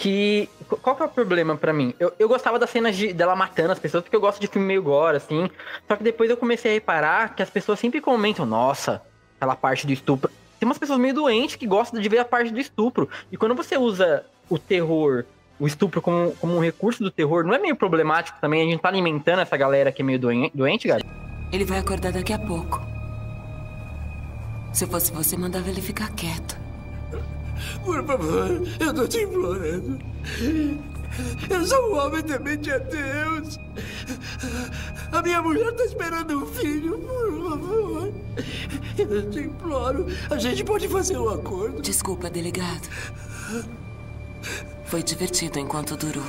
Que. 0.00 0.48
qu- 0.66 0.78
Qual 0.78 0.96
que 0.96 1.02
é 1.02 1.06
o 1.06 1.08
problema 1.10 1.56
pra 1.56 1.74
mim? 1.74 1.94
Eu, 2.00 2.10
eu 2.18 2.26
gostava 2.26 2.58
das 2.58 2.70
cenas 2.70 2.96
de, 2.96 3.12
dela 3.12 3.36
matando 3.36 3.72
as 3.72 3.78
pessoas, 3.78 4.02
porque 4.02 4.16
eu 4.16 4.20
gosto 4.20 4.40
de 4.40 4.46
filme 4.46 4.66
meio 4.66 4.82
gore, 4.82 5.18
assim. 5.18 5.50
Só 5.86 5.94
que 5.94 6.02
depois 6.02 6.30
eu 6.30 6.38
comecei 6.38 6.70
a 6.70 6.74
reparar 6.74 7.34
que 7.34 7.42
as 7.42 7.50
pessoas 7.50 7.78
sempre 7.78 8.00
comentam, 8.00 8.46
nossa, 8.46 9.02
aquela 9.36 9.54
parte 9.54 9.86
do 9.86 9.92
estupro. 9.92 10.30
Tem 10.58 10.66
umas 10.66 10.78
pessoas 10.78 10.98
meio 10.98 11.12
doentes 11.12 11.56
que 11.56 11.66
gostam 11.66 12.00
de 12.00 12.08
ver 12.08 12.18
a 12.18 12.24
parte 12.24 12.50
do 12.50 12.58
estupro. 12.58 13.10
E 13.30 13.36
quando 13.36 13.54
você 13.54 13.76
usa 13.76 14.24
o 14.48 14.58
terror, 14.58 15.24
o 15.58 15.66
estupro 15.66 16.00
como, 16.00 16.32
como 16.40 16.56
um 16.56 16.60
recurso 16.60 17.02
do 17.02 17.10
terror, 17.10 17.44
não 17.44 17.52
é 17.54 17.58
meio 17.58 17.76
problemático 17.76 18.38
também? 18.40 18.62
A 18.62 18.70
gente 18.70 18.80
tá 18.80 18.88
alimentando 18.88 19.40
essa 19.40 19.56
galera 19.58 19.92
que 19.92 20.00
é 20.00 20.04
meio 20.04 20.18
doen- 20.18 20.50
doente, 20.54 20.88
cara? 20.88 21.02
Ele 21.52 21.64
vai 21.66 21.78
acordar 21.78 22.10
daqui 22.12 22.32
a 22.32 22.38
pouco. 22.38 22.80
Se 24.72 24.86
fosse 24.86 25.12
você, 25.12 25.36
mandava 25.36 25.68
ele 25.68 25.82
ficar 25.82 26.10
quieto. 26.12 26.56
Por 27.84 28.04
favor, 28.04 28.62
eu 28.78 28.94
tô 28.94 29.06
te 29.06 29.18
implorando. 29.22 29.98
Eu 31.50 31.66
sou 31.66 31.90
um 31.92 31.98
homem 31.98 32.22
temente 32.22 32.70
a 32.70 32.78
Deus. 32.78 33.58
A 35.10 35.22
minha 35.22 35.42
mulher 35.42 35.72
tá 35.72 35.84
esperando 35.84 36.38
um 36.38 36.46
filho, 36.46 36.98
por 36.98 37.50
favor. 37.50 38.12
Eu 38.98 39.30
te 39.30 39.40
imploro. 39.40 40.06
A 40.30 40.38
gente 40.38 40.62
pode 40.62 40.86
fazer 40.88 41.18
um 41.18 41.28
acordo. 41.28 41.82
Desculpa, 41.82 42.30
delegado. 42.30 42.88
Foi 44.84 45.02
divertido 45.02 45.58
enquanto 45.58 45.96
durou. 45.96 46.22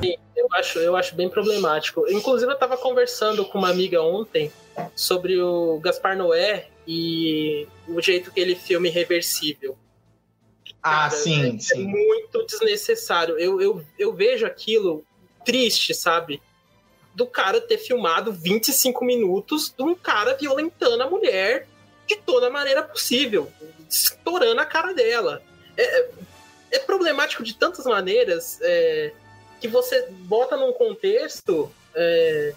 Sim, 0.00 0.16
Eu 0.36 0.48
acho, 0.52 0.78
eu 0.80 0.96
acho 0.96 1.14
bem 1.14 1.28
problemático. 1.28 2.04
Inclusive, 2.10 2.50
eu 2.50 2.58
tava 2.58 2.76
conversando 2.76 3.44
com 3.44 3.58
uma 3.58 3.70
amiga 3.70 4.02
ontem 4.02 4.50
sobre 4.96 5.40
o 5.40 5.78
Gaspar 5.80 6.16
Noé 6.16 6.66
e 6.86 7.66
o 7.88 8.00
jeito 8.00 8.32
que 8.32 8.40
ele 8.40 8.54
filme 8.54 8.88
reversível. 8.88 9.76
Ah, 10.82 11.08
Cara, 11.08 11.10
sim, 11.10 11.56
é, 11.56 11.58
sim. 11.60 11.82
É 11.82 11.84
muito 11.84 12.44
desnecessário. 12.46 13.38
Eu, 13.38 13.60
eu, 13.60 13.84
eu 13.98 14.12
vejo 14.12 14.44
aquilo 14.44 15.04
triste, 15.44 15.94
sabe? 15.94 16.42
Do 17.14 17.26
cara 17.26 17.60
ter 17.60 17.78
filmado 17.78 18.32
25 18.32 19.04
minutos 19.04 19.72
de 19.76 19.82
um 19.82 19.94
cara 19.94 20.34
violentando 20.34 21.02
a 21.02 21.10
mulher 21.10 21.68
de 22.06 22.16
toda 22.16 22.50
maneira 22.50 22.82
possível, 22.82 23.50
estourando 23.88 24.60
a 24.60 24.66
cara 24.66 24.92
dela. 24.92 25.42
É, 25.76 26.10
é 26.72 26.78
problemático 26.80 27.44
de 27.44 27.54
tantas 27.54 27.84
maneiras 27.84 28.58
é, 28.60 29.12
que 29.60 29.68
você 29.68 30.08
bota 30.10 30.56
num 30.56 30.72
contexto 30.72 31.72
é, 31.94 32.54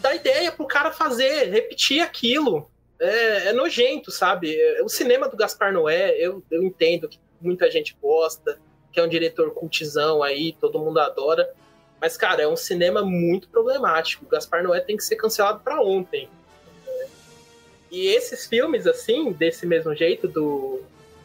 da 0.00 0.14
ideia 0.14 0.50
pro 0.52 0.66
cara 0.66 0.90
fazer, 0.92 1.50
repetir 1.50 2.00
aquilo. 2.00 2.68
É, 3.02 3.48
é 3.48 3.52
nojento, 3.52 4.12
sabe? 4.12 4.54
É, 4.54 4.82
O 4.82 4.88
cinema 4.88 5.28
do 5.28 5.36
Gaspar 5.36 5.72
Noé, 5.72 6.16
eu, 6.16 6.42
eu 6.48 6.62
entendo 6.62 7.08
que 7.08 7.18
muita 7.40 7.68
gente 7.68 7.96
gosta, 8.00 8.60
que 8.92 9.00
é 9.00 9.02
um 9.02 9.08
diretor 9.08 9.52
cultizão 9.52 10.22
aí, 10.22 10.52
todo 10.60 10.78
mundo 10.78 11.00
adora. 11.00 11.52
Mas, 12.00 12.16
cara, 12.16 12.42
é 12.42 12.48
um 12.48 12.56
cinema 12.56 13.02
muito 13.02 13.48
problemático. 13.48 14.24
O 14.24 14.28
Gaspar 14.28 14.62
Noé 14.62 14.80
tem 14.80 14.96
que 14.96 15.04
ser 15.04 15.16
cancelado 15.16 15.60
pra 15.60 15.82
ontem. 15.82 16.28
E 17.90 18.06
esses 18.06 18.46
filmes, 18.46 18.86
assim, 18.86 19.32
desse 19.32 19.66
mesmo 19.66 19.94
jeito, 19.94 20.28
do 20.28 20.80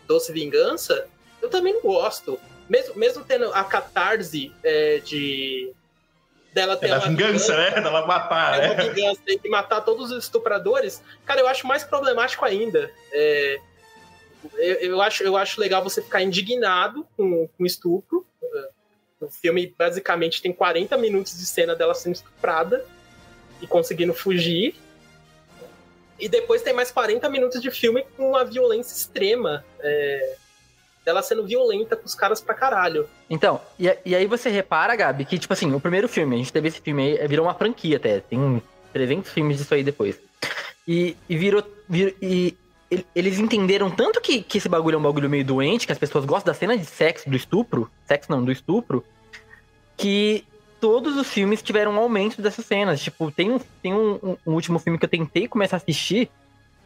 Doce 0.07 0.32
Vingança, 0.32 1.07
eu 1.41 1.49
também 1.49 1.73
não 1.73 1.82
gosto. 1.82 2.39
Mesmo, 2.67 2.95
mesmo 2.95 3.23
tendo 3.23 3.45
a 3.53 3.63
catarse 3.63 4.51
é, 4.63 4.97
de. 4.97 5.71
Dela 6.57 6.75
ter 6.75 6.87
É 6.87 6.89
da 6.89 6.97
uma 6.97 7.07
vingança, 7.07 7.55
né? 7.55 7.69
Dela 7.69 8.07
matar, 8.07 8.63
é 8.63 8.65
uma 8.65 8.75
né? 8.75 8.89
vingança 8.89 9.21
tem 9.23 9.37
que 9.37 9.47
matar 9.47 9.81
todos 9.81 10.11
os 10.11 10.23
estupradores, 10.23 11.03
cara, 11.23 11.39
eu 11.39 11.47
acho 11.47 11.67
mais 11.67 11.83
problemático 11.83 12.43
ainda. 12.43 12.91
É, 13.11 13.59
eu, 14.55 14.75
eu 14.75 15.01
acho, 15.01 15.23
eu 15.23 15.37
acho 15.37 15.61
legal 15.61 15.83
você 15.83 16.01
ficar 16.01 16.23
indignado 16.23 17.05
com, 17.15 17.47
com 17.47 17.65
estupro. 17.65 18.25
É, 18.41 18.69
O 19.21 19.29
filme 19.29 19.73
basicamente 19.77 20.41
tem 20.41 20.51
40 20.51 20.97
minutos 20.97 21.37
de 21.37 21.45
cena 21.45 21.75
dela 21.75 21.93
sendo 21.93 22.15
estuprada 22.15 22.83
e 23.61 23.67
conseguindo 23.67 24.13
fugir. 24.13 24.75
E 26.19 26.27
depois 26.27 26.63
tem 26.63 26.73
mais 26.73 26.89
40 26.89 27.29
minutos 27.29 27.61
de 27.61 27.69
filme 27.69 28.03
com 28.15 28.29
uma 28.29 28.43
violência 28.43 28.95
extrema. 28.95 29.63
é, 29.79 30.35
dela 31.07 31.21
sendo 31.23 31.45
violenta 31.47 31.95
com 31.95 32.05
os 32.05 32.13
caras 32.13 32.41
pra 32.41 32.53
caralho. 32.53 33.07
Então, 33.29 33.61
e, 33.79 33.85
e 34.05 34.13
aí 34.13 34.27
você 34.27 34.49
repara, 34.49 34.93
Gabi, 34.93 35.23
que, 35.23 35.39
tipo 35.39 35.53
assim, 35.53 35.73
o 35.73 35.79
primeiro 35.79 36.09
filme, 36.09 36.35
a 36.35 36.37
gente 36.37 36.51
teve 36.51 36.67
esse 36.67 36.81
filme 36.81 37.01
aí, 37.01 37.17
é, 37.17 37.25
virou 37.27 37.45
uma 37.45 37.53
franquia 37.53 37.95
até. 37.95 38.19
Tem 38.19 38.61
300 38.91 39.31
filmes 39.31 39.57
disso 39.57 39.73
aí 39.73 39.83
depois. 39.83 40.19
E, 40.85 41.15
e 41.29 41.37
virou. 41.37 41.63
vir- 41.87 42.15
e 42.21 42.57
ele- 42.91 43.05
eles 43.15 43.39
entenderam 43.39 43.89
tanto 43.89 44.19
que, 44.19 44.41
que 44.41 44.57
esse 44.57 44.67
bagulho 44.67 44.95
é 44.95 44.97
um 44.99 45.01
bagulho 45.03 45.29
meio 45.29 45.45
doente, 45.45 45.85
que 45.85 45.93
as 45.93 45.97
pessoas 45.97 46.25
gostam 46.25 46.51
da 46.53 46.59
cena 46.59 46.77
de 46.77 46.85
sexo, 46.85 47.29
do 47.29 47.37
estupro. 47.37 47.89
Sexo 48.05 48.29
não, 48.29 48.43
do 48.43 48.51
estupro. 48.51 49.01
Que 49.95 50.43
todos 50.81 51.15
os 51.17 51.27
filmes 51.29 51.61
tiveram 51.61 51.93
um 51.93 51.97
aumento 51.99 52.41
dessas 52.41 52.65
cenas. 52.65 52.99
Tipo, 53.01 53.31
tem 53.31 53.57
tem 53.81 53.93
um, 53.93 54.19
um- 54.21 54.37
um 54.45 54.53
último 54.53 54.77
filme 54.77 54.99
que 54.99 55.05
eu 55.05 55.09
tentei 55.09 55.47
começar 55.47 55.77
a 55.77 55.79
assistir. 55.79 56.29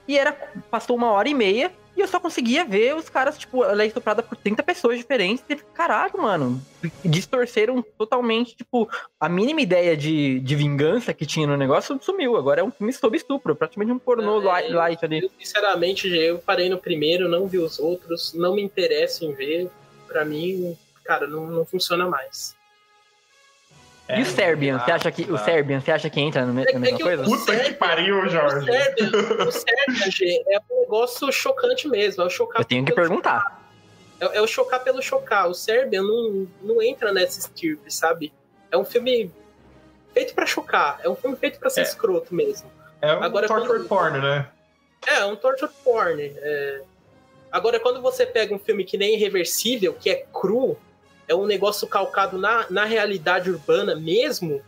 E 0.08 0.16
era. 0.18 0.32
Passou 0.70 0.96
uma 0.96 1.12
hora 1.12 1.28
e 1.28 1.34
meia 1.34 1.72
e 1.96 2.00
eu 2.00 2.08
só 2.08 2.20
conseguia 2.20 2.64
ver 2.64 2.96
os 2.96 3.10
caras, 3.10 3.38
tipo, 3.38 3.64
ela 3.64 3.84
é 3.84 3.86
estuprada 3.86 4.24
por 4.24 4.38
30 4.38 4.64
pessoas 4.64 4.98
diferentes. 4.98 5.44
E, 5.50 5.56
caralho, 5.56 6.22
mano. 6.22 6.62
Distorceram 7.04 7.84
totalmente, 7.98 8.56
tipo, 8.56 8.90
a 9.20 9.28
mínima 9.28 9.62
ideia 9.62 9.96
de, 9.96 10.40
de 10.40 10.56
vingança 10.56 11.14
que 11.14 11.26
tinha 11.26 11.46
no 11.46 11.58
negócio 11.58 12.00
sumiu. 12.02 12.38
Agora 12.38 12.62
é 12.62 12.64
um 12.64 12.72
filme 12.72 12.94
sobre 12.94 13.18
estupro, 13.18 13.56
praticamente 13.56 13.92
um 13.92 14.00
pornô 14.00 14.40
light, 14.40 14.72
light 14.72 15.06
ali. 15.06 15.24
Eu, 15.24 15.32
sinceramente, 15.38 16.08
eu 16.08 16.40
parei 16.40 16.70
no 16.70 16.78
primeiro, 16.78 17.28
não 17.28 17.48
vi 17.48 17.58
os 17.58 17.78
outros, 17.78 18.34
não 18.34 18.56
me 18.56 18.64
interesso 18.64 19.26
em 19.26 19.34
ver. 19.34 19.70
Pra 20.08 20.26
mim, 20.26 20.78
cara, 21.04 21.28
não, 21.28 21.48
não 21.48 21.66
funciona 21.66 22.08
mais. 22.08 22.56
E 24.18 24.22
o 24.22 24.26
Serbian, 24.26 24.80
você 24.80 24.92
acha 24.92 25.12
que 25.12 25.32
o 25.32 25.38
Serbian, 25.38 25.80
você 25.80 25.92
acha 25.92 26.10
que 26.10 26.20
entra 26.20 26.46
na 26.46 26.52
me- 26.54 26.66
na 26.66 26.80
mesma 26.80 26.98
que 26.98 27.04
coisa? 27.04 27.24
Puta 27.24 27.60
que 27.60 27.74
pariu, 27.74 28.28
Jorge. 28.30 28.58
O 28.70 28.74
Serbian, 28.74 29.48
o 29.48 29.52
Serbian, 29.52 30.12
G, 30.12 30.44
é 30.50 30.60
um 30.72 30.82
negócio 30.82 31.32
chocante 31.32 31.88
mesmo. 31.88 32.24
É 32.24 32.26
o 32.26 32.30
chocar 32.30 32.62
Eu 32.62 32.66
tenho 32.66 32.86
que 32.86 32.94
perguntar. 32.94 33.62
É, 34.20 34.38
é 34.38 34.42
o 34.42 34.48
chocar 34.48 34.84
pelo 34.84 35.02
chocar. 35.02 35.48
O 35.50 35.54
Serbian 35.54 36.04
não, 36.04 36.48
não 36.62 36.82
entra 36.82 37.12
nessa 37.14 37.40
estirpe, 37.40 37.92
sabe? 37.92 38.34
É 38.72 38.78
um 38.78 38.86
filme 38.86 39.32
feito 40.14 40.34
pra 40.34 40.46
chocar. 40.46 41.00
É 41.04 41.10
um 41.10 41.16
filme 41.16 41.36
feito 41.38 41.60
pra 41.60 41.70
ser 41.70 41.82
É. 41.82 41.84
escroto 41.84 42.34
mesmo. 42.36 42.70
É 43.02 43.14
um 43.16 43.24
Agora, 43.24 43.48
torture 43.48 43.80
quando- 43.80 43.88
porn, 43.88 44.20
né? 44.20 44.48
É, 45.08 45.16
é 45.20 45.26
um 45.26 45.36
torture 45.36 45.72
porn. 45.84 46.22
é. 46.22 46.82
Agora, 47.52 47.80
quando 47.82 48.02
você 48.02 48.26
pega 48.26 48.56
um 48.56 48.60
filme 48.60 48.86
que 48.86 48.98
nem 48.98 49.16
Irreversível, 49.16 49.94
que 49.94 50.10
é 50.10 50.26
cru, 50.32 50.78
é 51.32 51.36
um 51.36 51.46
negócio 51.46 51.88
calcado 51.88 52.38
na, 52.38 52.66
na 52.70 52.84
realidade 52.86 53.50
urbana 53.50 53.96
mesmo, 53.96 54.62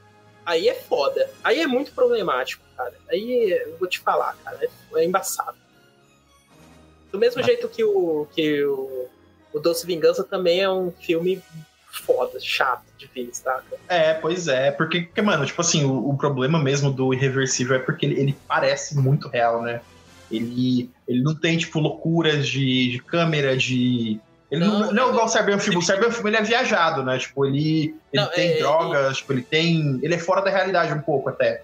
aí 0.46 0.70
é 0.70 0.74
foda. 0.74 1.30
Aí 1.44 1.60
é 1.60 1.68
muito 1.68 1.92
problemático, 1.92 2.64
cara. 2.78 2.94
Aí 3.10 3.52
eu 3.52 3.78
vou 3.78 3.88
te 3.88 4.00
falar, 4.00 4.36
cara, 4.44 4.58
é, 4.62 4.70
é 5.02 5.06
embaçado. 5.06 5.58
Do 7.12 7.20
mesmo 7.20 7.42
Ah. 7.42 7.44
jeito 7.44 7.68
que 7.68 7.84
o, 7.84 8.28
que 8.34 8.64
o, 8.64 9.08
o 9.54 9.60
Doce 9.60 9.86
Vingança 9.86 10.24
também 10.24 10.62
é 10.62 10.70
um 10.70 10.90
filme 10.92 11.42
foda, 11.92 12.40
chato 12.40 12.86
de 12.98 13.08
ver, 13.14 13.30
saca? 13.34 13.76
É, 13.88 14.14
pois 14.14 14.48
é. 14.48 14.72
Porque, 14.72 15.10
mano, 15.22 15.46
tipo 15.46 15.62
assim, 15.62 15.84
o, 15.84 16.10
o 16.10 16.18
problema 16.18 16.58
mesmo 16.58 16.92
do 16.92 17.14
Irreversível 17.14 17.76
é 17.76 17.80
porque 17.80 18.06
ele, 18.06 18.20
ele 18.20 18.38
parece 18.48 18.98
muito 18.98 19.28
real, 19.28 19.62
né? 19.62 19.82
Ele, 20.32 20.90
ele 21.08 21.22
não 21.22 21.36
tem, 21.36 21.58
tipo, 21.58 21.80
loucuras 21.80 22.48
de, 22.48 22.90
de 22.90 23.00
câmera, 23.00 23.56
de. 23.56 24.20
Ele 24.54 24.64
não, 24.66 24.80
Não, 24.82 24.92
não, 24.92 25.06
é 25.08 25.10
igual 25.10 25.24
é- 25.24 25.26
o 25.26 25.28
Serbian 25.28 25.58
Film. 25.58 25.78
O 25.80 25.82
Serbian 25.82 26.12
Film 26.12 26.28
ele 26.28 26.38
é 26.38 26.42
viajado, 26.44 27.04
né? 27.04 27.18
Tipo, 27.18 27.44
ele, 27.44 27.86
ele 28.14 28.24
Não, 28.24 28.28
tem 28.30 28.52
é- 28.52 28.58
drogas, 28.60 29.18
tipo, 29.18 29.34
ele 29.34 29.42
tem. 29.42 30.00
Ele 30.04 30.14
é 30.14 30.20
fora 30.20 30.42
da 30.42 30.52
realidade 30.52 30.94
um 30.94 31.02
pouco 31.02 31.30
até. 31.30 31.64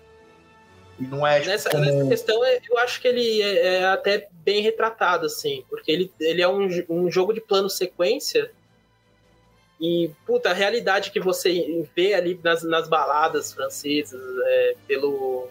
E 0.99 1.03
não 1.03 1.25
é, 1.25 1.37
tipo, 1.39 1.51
Nessa, 1.51 1.69
como. 1.69 1.85
nessa 1.85 2.09
questão, 2.09 2.43
é- 2.43 2.59
eu 2.67 2.79
acho 2.79 2.99
que 2.99 3.07
ele 3.07 3.43
é, 3.43 3.75
é 3.75 3.85
até 3.85 4.27
bem 4.43 4.63
retratado, 4.63 5.27
assim, 5.27 5.63
porque 5.69 5.91
ele, 5.91 6.11
ele 6.19 6.41
é 6.41 6.47
um, 6.47 6.67
um 6.89 7.11
jogo 7.11 7.31
de 7.31 7.39
plano 7.39 7.69
sequência. 7.69 8.51
E, 9.79 10.09
puta, 10.25 10.49
a 10.49 10.53
realidade 10.53 11.11
que 11.11 11.19
você 11.19 11.85
vê 11.95 12.15
ali 12.15 12.37
nas, 12.43 12.63
nas 12.63 12.89
baladas 12.89 13.53
francesas, 13.53 14.19
é, 14.47 14.75
pelo 14.87 15.47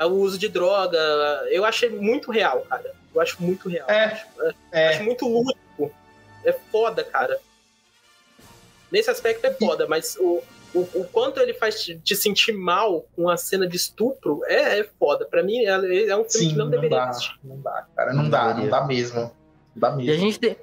o 0.00 0.06
uso 0.06 0.38
de 0.38 0.48
droga, 0.48 0.96
eu 1.50 1.64
achei 1.64 1.90
muito 1.90 2.30
real, 2.30 2.60
cara. 2.60 2.94
Eu 3.12 3.20
acho 3.20 3.42
muito 3.42 3.68
real. 3.68 3.90
É, 3.90 4.04
acho, 4.04 4.26
é. 4.70 4.88
acho 4.90 5.02
muito 5.02 5.26
lúdico. 5.28 5.58
É 6.48 6.52
foda, 6.72 7.04
cara. 7.04 7.38
Nesse 8.90 9.10
aspecto 9.10 9.44
é 9.44 9.52
foda, 9.52 9.86
mas 9.86 10.16
o, 10.18 10.42
o, 10.74 10.80
o 10.94 11.04
quanto 11.12 11.40
ele 11.40 11.52
faz 11.54 11.82
te, 11.82 11.98
te 11.98 12.16
sentir 12.16 12.52
mal 12.52 13.04
com 13.14 13.28
a 13.28 13.36
cena 13.36 13.66
de 13.66 13.76
estupro 13.76 14.40
é, 14.46 14.80
é 14.80 14.84
foda. 14.98 15.26
Pra 15.26 15.42
mim, 15.42 15.58
é, 15.58 16.08
é 16.08 16.16
um 16.16 16.24
filme 16.24 16.30
Sim, 16.30 16.48
que 16.50 16.56
não 16.56 16.64
não 16.64 16.70
deveria 16.70 16.98
dá. 16.98 17.10
existir. 17.10 17.34
Não 17.44 17.60
dá, 17.60 17.86
cara. 17.94 18.12
Não 18.12 18.30
dá, 18.30 18.54
não 18.54 18.68
dá 18.68 18.84
mesmo. 18.86 19.20
Não 19.20 19.32
dá 19.74 19.90
mesmo. 19.90 20.10
E 20.10 20.14
a 20.14 20.16
gente 20.16 20.38
tem, 20.38 20.56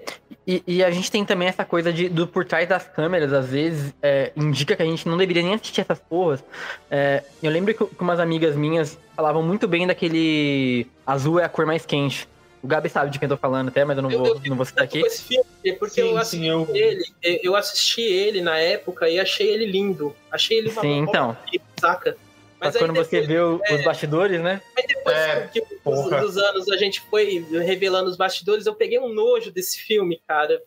e, 0.47 0.63
e 0.67 0.83
a 0.83 0.91
gente 0.91 1.11
tem 1.11 1.23
também 1.25 1.47
essa 1.47 1.65
coisa 1.65 1.91
de, 1.93 2.09
do 2.09 2.27
por 2.27 2.45
trás 2.45 2.67
das 2.67 2.87
câmeras, 2.87 3.33
às 3.33 3.47
vezes, 3.47 3.93
é, 4.01 4.31
indica 4.35 4.75
que 4.75 4.81
a 4.81 4.85
gente 4.85 5.07
não 5.07 5.17
deveria 5.17 5.43
nem 5.43 5.53
assistir 5.53 5.81
essas 5.81 5.99
porras. 5.99 6.43
É, 6.89 7.23
eu 7.41 7.51
lembro 7.51 7.73
que, 7.73 7.85
que 7.85 8.01
umas 8.01 8.19
amigas 8.19 8.55
minhas 8.55 8.97
falavam 9.15 9.43
muito 9.43 9.67
bem 9.67 9.85
daquele 9.87 10.87
azul 11.05 11.39
é 11.39 11.43
a 11.43 11.49
cor 11.49 11.65
mais 11.65 11.85
quente. 11.85 12.27
O 12.65 12.67
Gabi 12.67 12.89
sabe 12.89 13.11
de 13.11 13.19
quem 13.19 13.27
eu 13.27 13.35
tô 13.35 13.39
falando 13.39 13.67
até, 13.67 13.85
mas 13.85 13.95
eu 13.95 14.01
não 14.01 14.09
vou, 14.09 14.41
não 14.43 14.55
vou 14.55 14.65
citar 14.65 14.85
aqui. 14.85 14.97
Esse 15.01 15.21
filme, 15.21 15.45
porque 15.77 16.01
Sim, 16.01 16.01
eu 16.01 16.07
sim, 16.07 16.17
assisti 16.17 16.47
eu- 16.47 16.67
ele, 16.75 17.03
eu 17.43 17.55
assisti 17.55 18.01
ele 18.01 18.41
na 18.41 18.57
época 18.57 19.07
e 19.07 19.19
achei 19.19 19.47
ele 19.47 19.67
lindo. 19.67 20.15
Achei 20.31 20.57
ele 20.57 20.69
uma 20.71 20.81
Sim, 20.81 20.97
então. 20.97 21.37
saca? 21.79 22.17
Mas 22.59 22.75
aí 22.75 22.81
quando 22.81 22.95
você 22.95 23.21
depois- 23.21 23.39
o- 23.39 23.61
é, 23.65 23.75
os 23.75 23.83
bastidores, 23.83 24.41
né? 24.41 24.59
Mas 24.75 24.85
depois 24.87 25.15
É, 25.15 25.47
que 25.53 25.61
dos, 25.85 26.09
dos 26.09 26.37
anos 26.39 26.67
a 26.71 26.77
gente 26.77 27.01
foi 27.01 27.45
revelando 27.63 28.09
os 28.09 28.17
bastidores, 28.17 28.65
eu 28.65 28.73
peguei 28.73 28.97
um 28.97 29.13
nojo 29.13 29.51
desse 29.51 29.77
filme, 29.77 30.19
cara. 30.27 30.59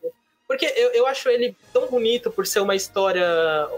Porque 0.47 0.67
eu, 0.77 0.91
eu 0.93 1.05
acho 1.09 1.29
ele 1.29 1.57
tão 1.73 1.89
bonito 1.89 2.31
por 2.31 2.47
ser 2.47 2.61
uma 2.61 2.77
história 2.77 3.27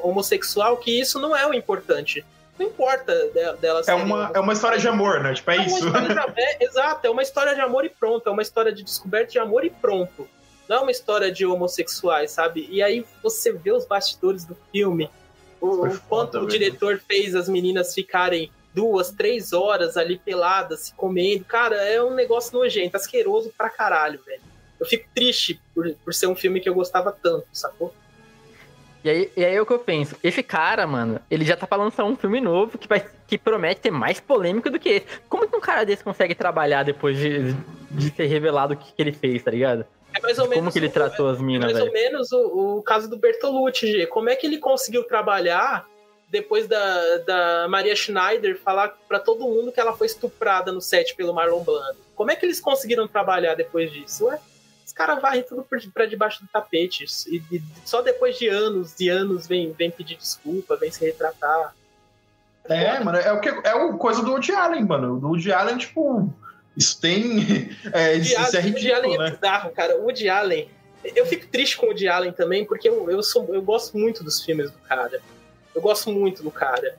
homossexual 0.03 0.77
que 0.77 0.91
isso 1.01 1.19
não 1.19 1.35
é 1.35 1.47
o 1.47 1.55
importante. 1.55 2.23
Não 2.61 2.67
importa 2.67 3.15
de- 3.15 3.57
dela 3.57 3.81
É 3.87 3.95
uma, 3.95 4.31
é 4.35 4.39
uma 4.39 4.53
história 4.53 4.79
de 4.79 4.87
amor, 4.87 5.21
né? 5.23 5.33
Tipo, 5.33 5.51
é 5.51 5.57
uma 5.57 5.65
isso. 5.67 5.91
de 5.91 6.41
é, 6.43 6.63
exato, 6.63 7.07
é 7.07 7.11
uma 7.11 7.23
história 7.23 7.55
de 7.55 7.61
amor 7.63 7.87
e 7.87 7.89
pronto. 7.89 8.29
É 8.29 8.31
uma 8.31 8.43
história 8.43 8.71
de 8.71 8.83
descoberta 8.83 9.33
de 9.33 9.39
amor 9.39 9.65
e 9.65 9.71
pronto. 9.71 10.29
Não 10.69 10.77
é 10.77 10.81
uma 10.81 10.91
história 10.91 11.33
de 11.33 11.47
homossexuais, 11.47 12.33
sabe? 12.33 12.69
E 12.71 12.83
aí 12.83 13.07
você 13.23 13.51
vê 13.51 13.73
os 13.73 13.87
bastidores 13.87 14.45
do 14.45 14.55
filme, 14.71 15.09
o, 15.59 15.87
o 15.87 16.01
quanto 16.01 16.39
o 16.39 16.47
diretor 16.47 17.01
fez 17.09 17.35
as 17.35 17.49
meninas 17.49 17.95
ficarem 17.95 18.53
duas, 18.75 19.11
três 19.11 19.55
horas 19.55 19.97
ali 19.97 20.19
peladas, 20.19 20.81
se 20.81 20.95
comendo. 20.95 21.47
Cara, 21.47 21.77
é 21.77 22.03
um 22.03 22.15
negócio 22.15 22.53
nojento, 22.53 22.95
asqueroso 22.95 23.51
pra 23.57 23.71
caralho, 23.71 24.21
velho. 24.23 24.43
Eu 24.79 24.85
fico 24.85 25.09
triste 25.15 25.59
por, 25.75 25.91
por 26.05 26.13
ser 26.13 26.27
um 26.27 26.37
filme 26.37 26.61
que 26.61 26.69
eu 26.69 26.75
gostava 26.75 27.11
tanto, 27.11 27.47
sacou? 27.55 27.95
E 29.03 29.09
aí, 29.09 29.33
e 29.37 29.45
aí 29.45 29.55
é 29.55 29.61
o 29.63 29.65
que 29.67 29.73
eu 29.73 29.79
penso. 29.79 30.15
Esse 30.23 30.43
cara, 30.43 30.87
mano, 30.87 31.21
ele 31.31 31.45
já 31.45 31.57
tá 31.57 31.67
pra 31.67 31.79
lançar 31.79 32.05
um 32.05 32.17
filme 32.17 32.41
novo 32.41 32.77
que, 32.77 32.87
vai, 32.87 33.05
que 33.27 33.39
promete 33.39 33.81
ter 33.81 33.91
mais 33.91 34.21
polêmico 34.21 34.69
do 34.69 34.79
que 34.79 34.89
esse. 34.91 35.07
Como 35.29 35.49
que 35.49 35.57
um 35.57 35.61
cara 35.61 35.85
desse 35.85 36.05
consegue 36.05 36.35
trabalhar 36.35 36.83
depois 36.83 37.17
de, 37.17 37.55
de 37.91 38.11
ser 38.15 38.27
revelado 38.27 38.75
o 38.75 38.77
que, 38.77 38.93
que 38.93 39.01
ele 39.03 39.13
fez, 39.13 39.43
tá 39.43 39.51
ligado? 39.51 39.87
É 40.13 40.21
mais 40.21 40.39
ou 40.39 40.45
Como 40.45 40.57
menos 40.57 40.73
que 40.75 40.79
ele 40.81 40.89
o- 40.89 40.93
tratou 40.93 41.29
as 41.29 41.39
é 41.39 41.43
minas, 41.43 41.73
mais 41.73 41.79
velho? 41.79 41.87
ou 41.89 41.93
menos 41.95 42.33
o, 42.33 42.77
o 42.79 42.83
caso 42.83 43.09
do 43.09 43.17
Bertolucci, 43.17 43.87
G. 43.91 44.07
Como 44.07 44.29
é 44.29 44.37
que 44.37 44.47
ele 44.47 44.59
conseguiu 44.59 45.03
trabalhar 45.05 45.87
depois 46.29 46.67
da, 46.69 47.17
da 47.19 47.67
Maria 47.69 47.97
Schneider 47.97 48.59
falar 48.59 48.97
pra 49.09 49.19
todo 49.19 49.41
mundo 49.47 49.73
que 49.73 49.81
ela 49.81 49.93
foi 49.97 50.07
estuprada 50.09 50.71
no 50.73 50.81
set 50.81 51.15
pelo 51.15 51.33
Marlon 51.33 51.63
Brando? 51.63 51.97
Como 52.15 52.31
é 52.31 52.37
que 52.37 52.45
eles 52.45 52.61
conseguiram 52.61 53.09
trabalhar 53.09 53.55
depois 53.55 53.91
disso? 53.91 54.27
Ué, 54.27 54.39
caras 55.01 55.23
varrem 55.23 55.43
tudo 55.43 55.63
por, 55.63 55.81
pra 55.95 56.05
debaixo 56.05 56.43
do 56.43 56.49
tapete. 56.49 57.07
E, 57.27 57.43
e 57.51 57.63
só 57.87 58.03
depois 58.03 58.39
de 58.39 58.49
anos 58.49 58.95
e 59.01 59.09
anos 59.09 59.47
vem, 59.47 59.73
vem 59.73 59.91
pedir 59.91 60.17
desculpa, 60.17 60.77
vem 60.77 60.91
se 60.91 61.03
retratar. 61.03 61.75
É, 62.65 63.01
mano, 63.03 63.17
é 63.17 63.33
o 63.33 63.41
que 63.41 63.49
é 63.49 63.75
o 63.75 63.97
coisa 63.97 64.23
do 64.23 64.33
Woody 64.33 64.53
Allen, 64.53 64.85
mano. 64.85 65.19
Do 65.19 65.29
Woody 65.29 65.51
Allen, 65.51 65.79
tipo, 65.79 66.31
isso 66.77 67.01
tem. 67.01 67.71
É, 67.93 68.15
isso, 68.15 68.35
Woody 68.35 68.49
isso 68.49 68.57
é 68.57 68.61
Allen- 68.61 68.73
Woody 68.73 68.93
Allen 68.93 69.11
ridículo, 69.11 69.15
é 69.15 69.31
né? 69.31 69.37
bizarro, 69.37 69.71
cara. 69.71 69.97
O 69.97 70.03
Woody 70.03 70.29
Allen. 70.29 70.71
Eu 71.03 71.25
fico 71.25 71.47
triste 71.47 71.79
com 71.79 71.87
o 71.87 71.89
Woody 71.89 72.07
Allen 72.09 72.33
também, 72.33 72.67
porque 72.67 72.87
eu, 72.87 73.11
eu, 73.11 73.23
sou, 73.23 73.49
eu 73.55 73.63
gosto 73.63 73.97
muito 73.97 74.23
dos 74.23 74.43
filmes 74.45 74.71
do 74.71 74.79
cara. 74.81 75.21
Eu 75.75 75.81
gosto 75.81 76.11
muito 76.11 76.43
do 76.43 76.51
cara. 76.51 76.95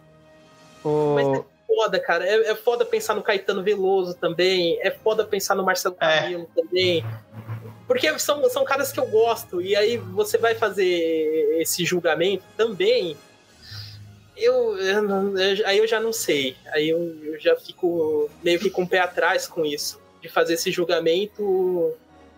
O... 0.83 1.13
Mas 1.13 1.27
é 1.39 1.45
foda, 1.67 1.99
cara. 1.99 2.25
É, 2.25 2.51
é 2.51 2.55
foda 2.55 2.83
pensar 2.83 3.13
no 3.13 3.21
Caetano 3.21 3.61
Veloso 3.61 4.15
também. 4.15 4.79
É 4.81 4.91
foda 4.91 5.23
pensar 5.23 5.55
no 5.55 5.63
Marcelo 5.63 5.95
Camilo 5.95 6.49
também. 6.55 7.05
Porque 7.91 8.17
são, 8.19 8.49
são 8.49 8.63
caras 8.63 8.91
que 8.91 8.99
eu 8.99 9.05
gosto. 9.07 9.61
E 9.61 9.75
aí 9.75 9.97
você 9.97 10.37
vai 10.37 10.55
fazer 10.55 11.57
esse 11.59 11.83
julgamento 11.83 12.43
também. 12.55 13.17
Eu, 14.37 14.77
eu 14.77 15.37
eu- 15.37 15.67
aí 15.67 15.77
eu 15.77 15.87
já 15.87 15.99
não 15.99 16.13
sei. 16.13 16.55
Aí 16.67 16.89
eu, 16.89 16.99
eu 17.23 17.39
já 17.39 17.55
fico 17.55 18.29
meio 18.43 18.59
que 18.59 18.69
com 18.69 18.83
o 18.83 18.87
pé 18.87 18.99
atrás 18.99 19.47
com 19.47 19.65
isso. 19.65 19.99
De 20.21 20.29
fazer 20.29 20.53
esse 20.53 20.71
julgamento 20.71 21.93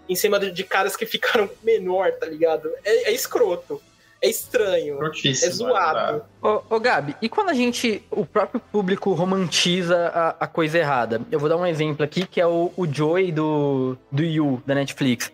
em 0.10 0.16
cima 0.16 0.40
de, 0.40 0.52
de 0.52 0.64
caras 0.64 0.96
que 0.98 1.06
ficaram 1.06 1.50
menor, 1.64 2.12
tá 2.14 2.26
ligado? 2.26 2.72
É, 2.84 3.10
é 3.10 3.14
escroto. 3.14 3.82
É 4.24 4.30
estranho. 4.30 5.00
É 5.04 5.50
zoado. 5.50 6.24
Ô, 6.42 6.64
ô, 6.70 6.80
Gabi, 6.80 7.14
e 7.22 7.28
quando 7.28 7.50
a 7.50 7.54
gente, 7.54 8.02
o 8.10 8.26
próprio 8.26 8.62
público 8.62 9.12
romantiza 9.12 10.08
a, 10.08 10.30
a 10.46 10.48
coisa 10.48 10.78
errada? 10.78 11.20
Eu 11.30 11.42
vou 11.42 11.50
dar 11.50 11.58
um 11.58 11.66
exemplo 11.66 12.06
aqui, 12.06 12.26
que 12.26 12.40
é 12.40 12.48
o, 12.48 12.72
o 12.78 12.88
Joey 12.88 13.34
do, 13.34 13.98
do 14.10 14.24
You, 14.24 14.64
da 14.66 14.76
Netflix. 14.76 15.30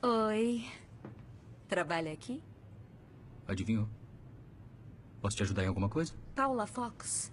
Oi. 0.00 0.64
Trabalha 1.68 2.12
aqui? 2.12 2.40
Adivinhou? 3.48 3.88
Posso 5.20 5.36
te 5.36 5.42
ajudar 5.42 5.64
em 5.64 5.66
alguma 5.66 5.88
coisa? 5.88 6.14
Paula 6.36 6.68
Fox. 6.68 7.32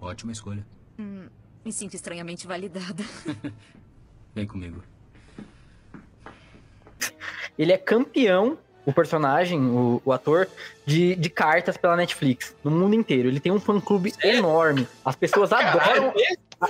Ótima 0.00 0.30
escolha. 0.30 0.64
Hum, 0.96 1.26
me 1.64 1.72
sinto 1.72 1.94
estranhamente 1.94 2.46
validada. 2.46 3.02
Vem 4.32 4.46
comigo. 4.46 4.80
Ele 7.58 7.72
é 7.72 7.78
campeão, 7.78 8.56
o 8.86 8.92
personagem, 8.92 9.60
o, 9.60 10.00
o 10.04 10.12
ator, 10.12 10.48
de, 10.86 11.16
de 11.16 11.28
cartas 11.28 11.76
pela 11.76 11.96
Netflix, 11.96 12.54
no 12.62 12.70
mundo 12.70 12.94
inteiro. 12.94 13.28
Ele 13.28 13.40
tem 13.40 13.52
um 13.52 13.60
fã-clube 13.60 14.14
enorme. 14.22 14.86
As 15.04 15.16
pessoas 15.16 15.52
adoram... 15.52 16.14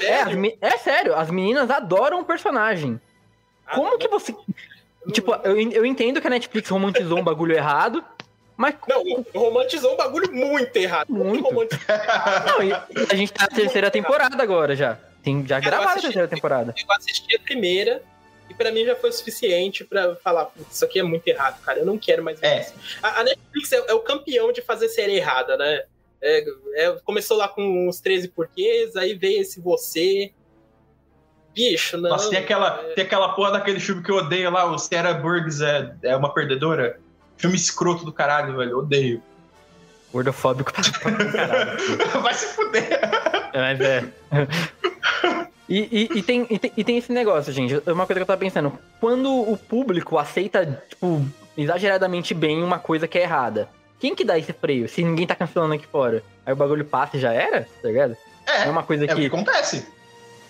É, 0.00 0.22
as 0.22 0.34
me- 0.34 0.58
é 0.60 0.76
sério, 0.78 1.14
as 1.14 1.30
meninas 1.30 1.70
adoram 1.70 2.20
o 2.20 2.24
personagem. 2.24 2.98
Como 3.72 3.98
que 3.98 4.08
você... 4.08 4.34
Tipo, 5.12 5.34
eu, 5.44 5.56
eu 5.70 5.86
entendo 5.86 6.20
que 6.20 6.26
a 6.26 6.30
Netflix 6.30 6.68
romantizou 6.68 7.18
um 7.18 7.22
bagulho 7.22 7.54
errado, 7.54 8.02
mas... 8.56 8.74
Não, 8.88 9.24
romantizou 9.34 9.92
um 9.92 9.96
bagulho 9.96 10.32
muito 10.32 10.76
errado. 10.76 11.12
Muito. 11.12 11.44
Não, 11.52 12.62
e 12.62 12.72
a 12.72 13.14
gente 13.14 13.32
tá 13.32 13.42
na 13.42 13.54
terceira 13.54 13.90
temporada 13.90 14.42
agora 14.42 14.74
já. 14.74 14.98
Tem 15.22 15.46
já 15.46 15.60
gravaram 15.60 15.98
a 15.98 16.00
terceira 16.00 16.26
temporada. 16.26 16.74
Eu 16.76 16.92
assisti 16.94 17.36
a 17.36 17.38
primeira 17.40 18.02
pra 18.56 18.72
mim 18.72 18.84
já 18.84 18.96
foi 18.96 19.10
o 19.10 19.12
suficiente 19.12 19.84
pra 19.84 20.16
falar, 20.16 20.46
"Putz, 20.46 20.74
isso 20.74 20.84
aqui 20.84 20.98
é 20.98 21.02
muito 21.02 21.26
errado, 21.28 21.60
cara. 21.62 21.78
Eu 21.80 21.86
não 21.86 21.98
quero 21.98 22.22
mais 22.24 22.40
ver 22.40 22.60
isso. 22.60 22.74
A, 23.02 23.20
a 23.20 23.24
Netflix 23.24 23.72
é, 23.72 23.84
é 23.88 23.94
o 23.94 24.00
campeão 24.00 24.50
de 24.52 24.62
fazer 24.62 24.88
série 24.88 25.16
errada, 25.16 25.56
né? 25.56 25.84
É- 26.22 26.44
é- 26.74 26.92
começou 27.04 27.36
lá 27.36 27.46
com 27.48 27.88
os 27.88 28.00
13 28.00 28.28
porquês, 28.28 28.96
aí 28.96 29.14
veio 29.14 29.42
esse 29.42 29.60
você. 29.60 30.32
Bicho, 31.54 31.96
não. 31.96 32.10
Nossa, 32.10 32.28
tem 32.30 32.38
aquela, 32.38 32.70
tem 32.94 33.04
aquela 33.04 33.30
porra 33.34 33.52
daquele 33.52 33.80
filme 33.80 34.02
que 34.02 34.10
eu 34.10 34.16
odeio 34.16 34.50
lá, 34.50 34.70
o 34.70 34.78
Sarah 34.78 35.14
Burgs 35.14 35.62
é, 35.62 35.94
é 36.02 36.16
uma 36.16 36.32
perdedora. 36.32 37.00
Filme 37.38 37.56
escroto 37.56 38.04
do 38.04 38.12
caralho, 38.12 38.56
velho. 38.56 38.70
eu 38.72 38.78
Odeio. 38.78 39.22
Gordofóbico. 40.16 40.72
Vai 42.22 42.34
se 42.34 42.46
fuder. 42.54 43.00
Mas 43.54 43.80
é. 43.80 44.04
E, 45.68 45.78
e- 46.12 46.18
e 46.18 46.22
tem, 46.22 46.46
e, 46.48 46.58
tem, 46.58 46.72
e 46.76 46.84
tem 46.84 46.96
esse 46.98 47.12
negócio, 47.12 47.52
gente. 47.52 47.82
É 47.86 47.92
uma 47.92 48.06
coisa 48.06 48.18
que 48.20 48.22
eu 48.22 48.26
tava 48.26 48.38
pensando. 48.38 48.72
Quando 49.00 49.32
o 49.32 49.56
público 49.56 50.16
aceita, 50.18 50.82
tipo, 50.88 51.24
exageradamente 51.58 52.32
bem 52.34 52.62
uma 52.62 52.78
coisa 52.78 53.08
que 53.08 53.18
é 53.18 53.22
errada, 53.22 53.68
quem 53.98 54.14
que 54.14 54.24
dá 54.24 54.38
esse 54.38 54.52
freio? 54.52 54.88
Se 54.88 55.02
ninguém 55.02 55.26
tá 55.26 55.34
cancelando 55.34 55.74
aqui 55.74 55.86
fora. 55.86 56.22
Aí 56.44 56.52
o 56.52 56.56
bagulho 56.56 56.84
passa 56.84 57.16
e 57.16 57.20
já 57.20 57.32
era, 57.32 57.62
tá 57.82 57.88
ligado? 57.88 58.16
É, 58.46 58.64
é 58.66 58.70
uma 58.70 58.84
coisa 58.84 59.04
é 59.04 59.08
que 59.08 59.26
acontece. 59.26 59.86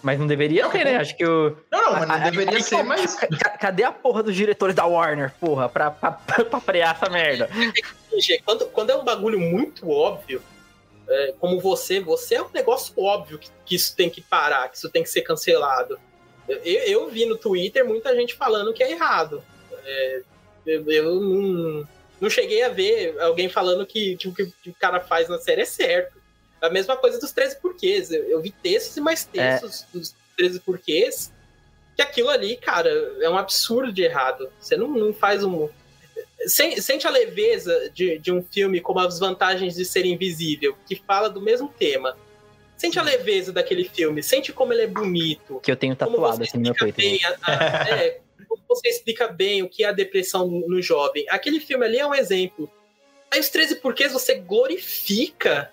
Mas 0.03 0.19
não 0.19 0.27
deveria 0.27 0.63
É 0.63 0.67
o 0.67 0.71
que 0.71 0.79
ser, 0.79 0.85
né? 0.85 0.97
Acho 0.97 1.17
que 1.17 1.25
o. 1.27 1.57
Não, 1.71 1.83
não, 1.85 1.93
mas 1.93 2.09
não 2.09 2.15
a- 2.15 2.19
a- 2.19 2.31
deveria 2.31 2.57
aí 2.57 2.63
ser, 2.63 2.83
mas- 2.83 3.15
ca- 3.15 3.27
ca- 3.29 3.59
Cadê 3.59 3.83
a 3.83 3.91
porra 3.93 4.23
dos 4.23 4.35
diretores 4.37 4.75
da 4.75 4.85
Warner, 4.87 5.33
porra, 5.41 5.69
pra, 5.69 5.91
pra, 5.91 6.13
pra 6.45 6.61
frear 6.61 6.95
essa 6.95 7.11
merda? 7.11 7.49
Gente, 8.13 8.43
Quando, 8.45 8.67
quando 8.67 8.91
é 8.91 8.97
um 8.97 9.05
bagulho 9.05 9.39
muito 9.41 9.91
óbvio, 9.91 10.43
é, 11.09 11.35
como 11.41 11.61
você, 11.61 12.01
você 12.01 12.37
é 12.37 12.43
um 12.43 12.51
negócio 12.53 12.93
óbvio 13.01 13.39
que, 13.39 13.49
que 13.65 13.75
isso 13.75 13.95
tem 13.97 14.09
que 14.11 14.21
parar, 14.21 14.69
que 14.69 14.77
isso 14.77 14.89
tem 14.91 15.03
que 15.03 15.09
ser 15.11 15.23
cancelado. 15.23 15.99
Eu, 16.49 16.59
eu 16.63 17.09
vi 17.09 17.27
no 17.27 17.37
Twitter 17.37 17.85
muita 17.85 18.15
gente 18.15 18.35
falando 18.35 18.73
que 18.73 18.83
é 18.83 18.93
errado. 18.93 19.43
É, 19.85 20.21
eu 20.67 20.91
eu 20.91 21.15
não, 21.21 21.89
não 22.21 22.31
cheguei 22.31 22.63
a 22.63 22.69
ver 22.69 23.19
alguém 23.21 23.49
falando 23.49 23.85
que, 23.87 24.17
que 24.17 24.29
o 24.29 24.33
que 24.35 24.71
o 24.71 24.75
cara 24.75 25.01
faz 25.01 25.29
na 25.29 25.39
série 25.39 25.63
é 25.63 25.67
certo. 25.67 26.17
A 26.61 26.71
mesma 26.71 26.97
coisa 26.97 27.19
dos 27.19 27.33
13 27.33 27.57
porquês. 27.61 28.11
Eu, 28.11 28.25
eu 28.25 28.41
vi 28.41 28.51
textos 28.51 28.97
e 28.97 29.01
mais 29.01 29.25
textos 29.25 29.85
dos 29.93 30.15
13 30.37 30.61
porquês 30.61 31.33
que 31.95 32.03
aquilo 32.03 32.29
ali, 32.29 32.57
cara, 32.57 32.91
é 33.21 33.29
um 33.31 33.39
absurdo 33.39 33.91
de 33.93 34.03
errado. 34.03 34.51
Você 34.61 34.77
não, 34.77 34.89
não 34.89 35.15
faz 35.15 35.43
um. 35.43 35.69
Sen- 36.47 36.81
Sente 36.81 37.07
a 37.07 37.11
leveza 37.11 37.91
de, 37.95 38.19
de 38.19 38.31
um 38.33 38.43
filme 38.43 38.81
como 38.81 38.99
As 39.01 39.19
Vantagens 39.19 39.75
de 39.75 39.85
Ser 39.85 40.05
Invisível, 40.05 40.77
que 40.87 40.97
fala 40.97 41.29
do 41.31 41.41
mesmo 41.41 41.69
tema. 41.79 42.17
Sente 42.77 42.99
a 42.99 43.03
leveza 43.03 43.51
daquele 43.53 43.85
filme, 43.85 44.23
sente 44.23 44.53
como 44.53 44.73
ele 44.75 44.83
é 44.83 44.87
bonito. 44.87 45.59
Que 45.61 45.73
eu 45.73 45.77
tenho 45.77 45.97
tatuado 45.97 46.43
assim 46.43 46.59
no 46.59 46.65
meu 46.65 46.75
peito. 46.75 46.97
bem 46.97 47.19
a- 47.25 47.37
a- 47.43 47.89
é, 47.89 48.21
como 48.47 48.63
você 48.69 48.89
explica 48.89 49.29
bem 49.29 49.63
o 49.63 49.69
que 49.69 49.83
é 49.83 49.89
a 49.89 49.93
depressão 49.93 50.47
no, 50.47 50.69
no 50.69 50.83
jovem. 50.83 51.25
Aquele 51.31 51.59
filme 51.61 51.87
ali 51.87 51.99
é 51.99 52.07
um 52.07 52.15
exemplo. 52.15 52.71
Aí 53.31 53.41
os 53.41 53.49
13 53.49 53.77
porquês 53.77 54.13
você 54.13 54.35
glorifica 54.35 55.73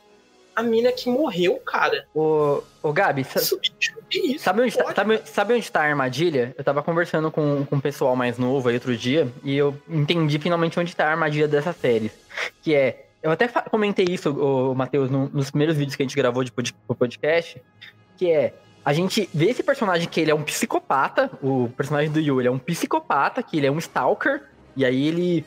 a 0.56 0.62
mina 0.64 0.92
que 0.92 1.10
morreu, 1.10 1.58
cara. 1.60 2.06
Ô, 2.14 2.62
ô 2.82 2.92
Gabi, 2.94 3.24
sa- 3.24 3.40
sabe, 4.40 4.62
onde 4.62 4.78
tá, 4.78 4.94
sabe, 4.94 5.22
sabe 5.26 5.54
onde 5.56 5.72
tá 5.72 5.82
a 5.82 5.86
armadilha? 5.86 6.54
Eu 6.58 6.64
tava 6.64 6.84
conversando 6.84 7.32
com, 7.32 7.66
com 7.66 7.76
um 7.76 7.80
pessoal 7.80 8.16
mais 8.16 8.38
novo 8.38 8.70
aí 8.70 8.76
outro 8.76 8.96
dia 8.96 9.28
e 9.44 9.56
eu 9.56 9.76
entendi 9.90 10.38
finalmente 10.40 10.80
onde 10.80 10.96
tá 10.96 11.08
a 11.08 11.12
armadilha 11.12 11.48
dessa 11.48 11.74
série. 11.74 12.12
Que 12.62 12.76
é. 12.76 13.06
Eu 13.22 13.32
até 13.32 13.48
comentei 13.48 14.06
isso, 14.10 14.30
ô, 14.38 14.76
Matheus, 14.76 15.10
no- 15.10 15.30
nos 15.34 15.50
primeiros 15.50 15.78
vídeos 15.78 15.96
que 15.96 16.04
a 16.04 16.06
gente 16.06 16.16
gravou 16.16 16.44
de 16.44 16.52
pod- 16.52 16.76
podcast. 16.98 17.62
Que 18.18 18.30
é. 18.32 18.54
A 18.86 18.92
gente 18.92 19.30
vê 19.34 19.50
esse 19.50 19.64
personagem 19.64 20.10
que 20.10 20.20
ele 20.20 20.30
é 20.30 20.36
um 20.36 20.44
psicopata, 20.44 21.32
o 21.42 21.70
personagem 21.78 22.12
do 22.12 22.20
Yu, 22.20 22.42
ele 22.42 22.50
é 22.50 22.52
um 22.52 22.60
psicopata, 22.60 23.42
que 23.42 23.56
ele 23.58 23.66
é 23.66 23.72
um 23.72 23.78
stalker, 23.80 24.42
e 24.76 24.84
aí 24.84 25.08
ele 25.08 25.46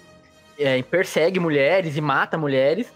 é, 0.58 0.80
persegue 0.82 1.38
mulheres 1.38 1.98
e 1.98 2.00
mata 2.00 2.38
mulheres. 2.38 2.86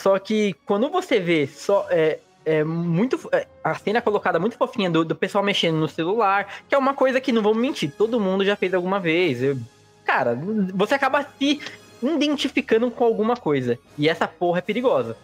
Só 0.00 0.18
que 0.18 0.54
quando 0.64 0.88
você 0.88 1.20
vê 1.20 1.46
só. 1.46 1.86
É, 1.90 2.18
é 2.44 2.64
muito. 2.64 3.28
é, 3.32 3.46
a 3.62 3.74
cena 3.74 4.00
colocada 4.00 4.38
muito 4.38 4.56
fofinha 4.56 4.90
do, 4.90 5.04
do 5.04 5.14
pessoal 5.14 5.44
mexendo 5.44 5.76
no 5.76 5.88
celular, 5.88 6.62
que 6.68 6.74
é 6.74 6.78
uma 6.78 6.94
coisa 6.94 7.20
que 7.20 7.32
não 7.32 7.42
vamos 7.42 7.58
mentir, 7.58 7.92
todo 7.96 8.18
mundo 8.18 8.44
já 8.44 8.56
fez 8.56 8.72
alguma 8.72 8.98
vez. 8.98 9.42
Eu- 9.42 9.58
cara, 10.06 10.38
você 10.74 10.94
acaba 10.94 11.22
se 11.38 11.60
identificando 12.02 12.90
com 12.90 13.04
alguma 13.04 13.36
coisa. 13.36 13.78
E 13.98 14.08
essa 14.08 14.26
porra 14.26 14.58
é 14.58 14.62
perigosa. 14.62 15.16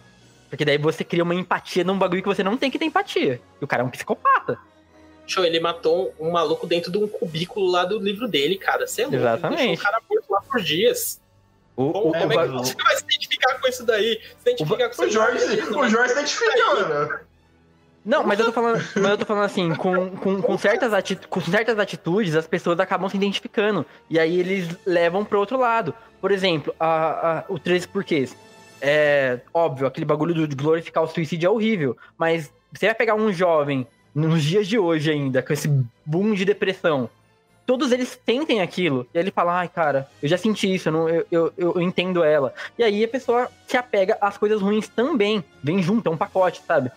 Porque 0.49 0.63
daí 0.63 0.77
você 0.77 1.03
cria 1.03 1.23
uma 1.23 1.35
empatia 1.35 1.83
num 1.83 1.97
bagulho 1.97 2.21
que 2.21 2.29
você 2.29 2.43
não 2.43 2.55
tem 2.55 2.69
que 2.71 2.77
ter 2.79 2.85
empatia. 2.85 3.41
E 3.59 3.63
o 3.63 3.67
cara 3.67 3.81
é 3.81 3.85
um 3.85 3.89
psicopata. 3.89 4.57
Show, 5.25 5.43
ele 5.43 5.59
matou 5.59 6.13
um 6.19 6.31
maluco 6.31 6.65
dentro 6.65 6.89
de 6.91 6.97
um 6.97 7.07
cubículo 7.07 7.69
lá 7.69 7.83
do 7.83 7.99
livro 7.99 8.27
dele, 8.27 8.57
cara. 8.57 8.87
Você 8.87 9.01
é 9.01 9.05
louco. 9.05 9.17
ele 9.17 9.23
Exatamente. 9.27 9.57
Deixou 9.67 9.75
o 9.75 9.83
cara 9.83 10.01
morto 10.09 10.25
lá 10.31 10.41
por 10.41 10.61
dias. 10.61 11.19
O, 11.77 11.91
Como, 11.93 12.09
o- 12.09 12.11
como 12.11 12.13
o 12.13 12.15
é 12.17 12.27
que 12.27 12.35
bagulho- 12.35 12.59
você 12.59 12.75
vai 12.75 12.95
se 12.97 13.03
identificar 13.03 13.61
com 13.61 13.67
isso 13.69 13.85
daí? 13.85 14.19
Se 14.43 14.49
identificar 14.51 14.89
com 14.89 15.03
O 15.03 15.09
Jorge, 15.09 15.45
o 15.61 15.87
Jorge 15.89 16.13
se 16.13 16.19
identifica, 16.19 16.65
mano. 16.75 17.19
Não, 18.03 18.23
mas 18.23 18.39
eu 18.39 18.45
tô 18.45 18.51
falando, 18.53 18.81
mas 18.95 19.05
eu 19.11 19.17
tô 19.17 19.25
falando 19.25 19.43
assim, 19.43 19.75
com, 19.75 20.09
com, 20.11 20.41
com, 20.41 20.57
certas 20.57 20.93
ati 20.93 21.15
com 21.29 21.41
certas 21.41 21.77
atitudes, 21.77 22.35
as 22.35 22.47
pessoas 22.47 22.79
acabam 22.79 23.09
se 23.09 23.17
identificando. 23.17 23.85
E 24.09 24.17
aí 24.17 24.39
eles 24.39 24.69
levam 24.85 25.23
pro 25.25 25.37
outro 25.39 25.57
lado. 25.59 25.93
Por 26.21 26.31
exemplo, 26.31 26.73
a, 26.79 27.39
a, 27.39 27.43
o 27.49 27.59
Três 27.59 27.85
Porquês. 27.85 28.35
É 28.81 29.39
óbvio, 29.53 29.87
aquele 29.87 30.05
bagulho 30.05 30.47
de 30.47 30.55
glorificar 30.55 31.03
o 31.03 31.07
suicídio 31.07 31.47
é 31.47 31.49
horrível. 31.49 31.97
Mas 32.17 32.51
você 32.73 32.85
vai 32.85 32.95
pegar 32.95 33.15
um 33.15 33.31
jovem 33.33 33.85
nos 34.15 34.41
dias 34.41 34.67
de 34.67 34.79
hoje 34.79 35.11
ainda, 35.11 35.41
com 35.43 35.51
esse 35.51 35.67
boom 36.05 36.33
de 36.33 36.45
depressão. 36.45 37.09
Todos 37.67 37.91
eles 37.91 38.17
sentem 38.25 38.61
aquilo. 38.61 39.05
E 39.13 39.17
aí 39.17 39.23
ele 39.25 39.29
fala, 39.29 39.59
ai, 39.59 39.67
cara, 39.67 40.09
eu 40.23 40.29
já 40.29 40.37
senti 40.37 40.73
isso, 40.73 40.87
eu, 40.87 40.93
não, 40.93 41.09
eu, 41.09 41.25
eu, 41.29 41.53
eu 41.57 41.81
entendo 41.81 42.23
ela. 42.23 42.53
E 42.79 42.83
aí 42.83 43.03
a 43.03 43.07
pessoa 43.09 43.51
se 43.67 43.75
apega 43.75 44.17
às 44.21 44.37
coisas 44.37 44.61
ruins 44.61 44.87
também. 44.87 45.43
Vem 45.61 45.83
junto, 45.83 46.07
é 46.07 46.09
um 46.09 46.15
pacote, 46.15 46.61
sabe? 46.65 46.89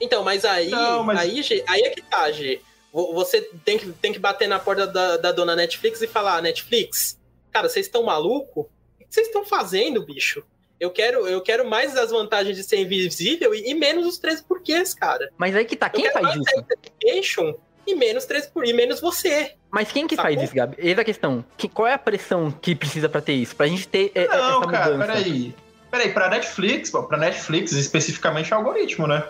Então, 0.00 0.22
mas 0.22 0.44
aí, 0.44 0.70
não, 0.70 1.02
mas... 1.02 1.18
aí, 1.18 1.42
G, 1.42 1.64
aí 1.66 1.82
é 1.82 1.90
que 1.90 2.00
tá, 2.00 2.30
G. 2.30 2.60
Você 2.92 3.42
tem 3.64 3.76
que, 3.76 3.90
tem 3.90 4.12
que 4.12 4.20
bater 4.20 4.48
na 4.48 4.60
porta 4.60 4.86
da, 4.86 5.16
da 5.16 5.32
dona 5.32 5.56
Netflix 5.56 6.00
e 6.00 6.06
falar, 6.06 6.36
ah, 6.36 6.42
Netflix, 6.42 7.18
cara, 7.50 7.68
vocês 7.68 7.86
estão 7.86 8.04
maluco? 8.04 8.70
O 9.00 9.04
que 9.04 9.06
vocês 9.10 9.26
estão 9.26 9.44
fazendo, 9.44 10.06
bicho? 10.06 10.44
Eu 10.78 10.92
quero, 10.92 11.26
eu 11.26 11.40
quero 11.40 11.68
mais 11.68 11.96
as 11.96 12.12
vantagens 12.12 12.56
de 12.56 12.62
ser 12.62 12.78
invisível 12.78 13.52
e, 13.52 13.68
e 13.68 13.74
menos 13.74 14.06
os 14.06 14.16
13 14.16 14.44
porquês, 14.44 14.94
cara. 14.94 15.28
Mas 15.36 15.56
aí 15.56 15.64
que 15.64 15.74
tá, 15.74 15.90
quem 15.90 16.08
faz 16.12 16.36
isso? 16.36 17.58
E 17.84 17.96
menos 17.96 18.24
13 18.26 18.50
por 18.52 18.64
e 18.64 18.72
menos 18.72 19.00
você. 19.00 19.56
Mas 19.70 19.92
quem 19.92 20.06
que 20.06 20.16
tá 20.16 20.22
faz 20.22 20.42
isso, 20.42 20.54
Gabi? 20.54 20.76
Eis 20.78 20.98
a 20.98 21.04
questão. 21.04 21.44
Que, 21.56 21.68
qual 21.68 21.86
é 21.86 21.94
a 21.94 21.98
pressão 21.98 22.50
que 22.50 22.74
precisa 22.74 23.08
para 23.08 23.20
ter 23.20 23.34
isso? 23.34 23.54
Pra 23.54 23.66
gente 23.66 23.86
ter 23.86 24.10
é, 24.14 24.26
Não, 24.26 24.62
essa 24.62 24.70
cara, 24.70 24.92
mudança? 24.92 25.12
Peraí. 25.12 25.54
Peraí, 25.90 26.12
pra 26.12 26.28
Netflix, 26.28 26.90
pra 26.90 27.16
Netflix, 27.16 27.72
especificamente 27.72 28.52
é 28.52 28.56
algoritmo, 28.56 29.06
né? 29.06 29.24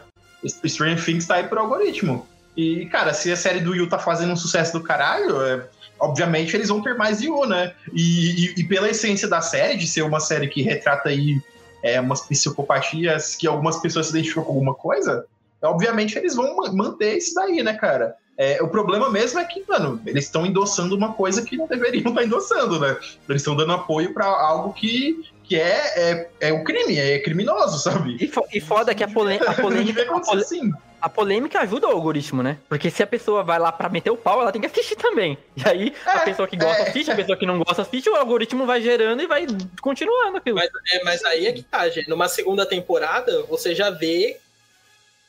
Stranger 0.44 1.04
Things 1.04 1.26
tá 1.26 1.36
aí 1.36 1.44
por 1.44 1.58
algoritmo. 1.58 2.26
E, 2.56 2.86
cara, 2.86 3.12
se 3.14 3.30
a 3.30 3.36
série 3.36 3.60
do 3.60 3.74
Yu 3.74 3.88
tá 3.88 3.98
fazendo 3.98 4.32
um 4.32 4.36
sucesso 4.36 4.72
do 4.72 4.82
caralho, 4.82 5.40
é, 5.42 5.64
obviamente 5.98 6.56
eles 6.56 6.68
vão 6.68 6.82
ter 6.82 6.96
mais 6.96 7.20
Yu, 7.20 7.46
né? 7.46 7.72
E, 7.92 8.46
e, 8.46 8.60
e, 8.60 8.64
pela 8.64 8.88
essência 8.88 9.28
da 9.28 9.40
série, 9.40 9.76
de 9.76 9.86
ser 9.86 10.02
uma 10.02 10.18
série 10.18 10.48
que 10.48 10.62
retrata 10.62 11.08
aí 11.08 11.40
é, 11.82 12.00
umas 12.00 12.22
psicopatias 12.22 13.36
que 13.36 13.46
algumas 13.46 13.78
pessoas 13.78 14.06
se 14.06 14.12
identificam 14.12 14.42
com 14.42 14.52
alguma 14.52 14.74
coisa, 14.74 15.24
obviamente 15.62 16.18
eles 16.18 16.34
vão 16.34 16.56
manter 16.72 17.18
isso 17.18 17.34
daí, 17.34 17.62
né, 17.62 17.74
cara? 17.74 18.16
É, 18.38 18.62
o 18.62 18.68
problema 18.68 19.10
mesmo 19.10 19.40
é 19.40 19.44
que, 19.44 19.64
mano, 19.66 20.00
eles 20.06 20.26
estão 20.26 20.46
endossando 20.46 20.94
uma 20.94 21.12
coisa 21.12 21.42
que 21.42 21.56
não 21.56 21.66
deveriam 21.66 22.10
estar 22.10 22.14
tá 22.22 22.24
endossando, 22.24 22.78
né? 22.78 22.96
Eles 23.28 23.42
estão 23.42 23.56
dando 23.56 23.72
apoio 23.72 24.14
para 24.14 24.26
algo 24.26 24.72
que, 24.72 25.28
que 25.42 25.56
é, 25.56 25.92
é, 25.96 26.30
é 26.42 26.52
um 26.52 26.62
crime, 26.62 26.96
é 26.96 27.18
criminoso, 27.18 27.80
sabe? 27.80 28.16
E, 28.20 28.28
fo 28.28 28.46
e 28.54 28.60
foda 28.60 28.94
que 28.94 29.02
a, 29.02 29.08
polê 29.08 29.40
a 29.44 29.54
polêmica. 29.60 30.06
a, 30.08 30.36
assim. 30.36 30.70
a 31.00 31.08
polêmica 31.08 31.58
ajuda 31.58 31.88
o 31.88 31.90
algoritmo, 31.90 32.40
né? 32.40 32.58
Porque 32.68 32.90
se 32.90 33.02
a 33.02 33.08
pessoa 33.08 33.42
vai 33.42 33.58
lá 33.58 33.72
pra 33.72 33.88
meter 33.88 34.10
o 34.10 34.16
pau, 34.16 34.40
ela 34.40 34.52
tem 34.52 34.60
que 34.60 34.68
assistir 34.68 34.94
também. 34.94 35.36
E 35.56 35.68
aí, 35.68 35.92
é, 36.06 36.10
a 36.10 36.20
pessoa 36.20 36.46
que 36.46 36.56
gosta 36.56 36.82
é, 36.84 36.88
assiste, 36.90 37.10
a 37.10 37.16
pessoa 37.16 37.36
que 37.36 37.44
não 37.44 37.58
gosta 37.58 37.82
assiste, 37.82 38.08
o 38.08 38.14
algoritmo 38.14 38.64
vai 38.66 38.80
gerando 38.80 39.20
e 39.20 39.26
vai 39.26 39.48
continuando 39.80 40.36
aquilo. 40.36 40.58
Mas, 40.58 40.70
é, 40.92 41.02
mas 41.02 41.24
aí 41.24 41.48
é 41.48 41.52
que 41.52 41.62
tá, 41.64 41.88
gente. 41.88 42.08
Numa 42.08 42.28
segunda 42.28 42.64
temporada, 42.64 43.42
você 43.48 43.74
já 43.74 43.90
vê 43.90 44.38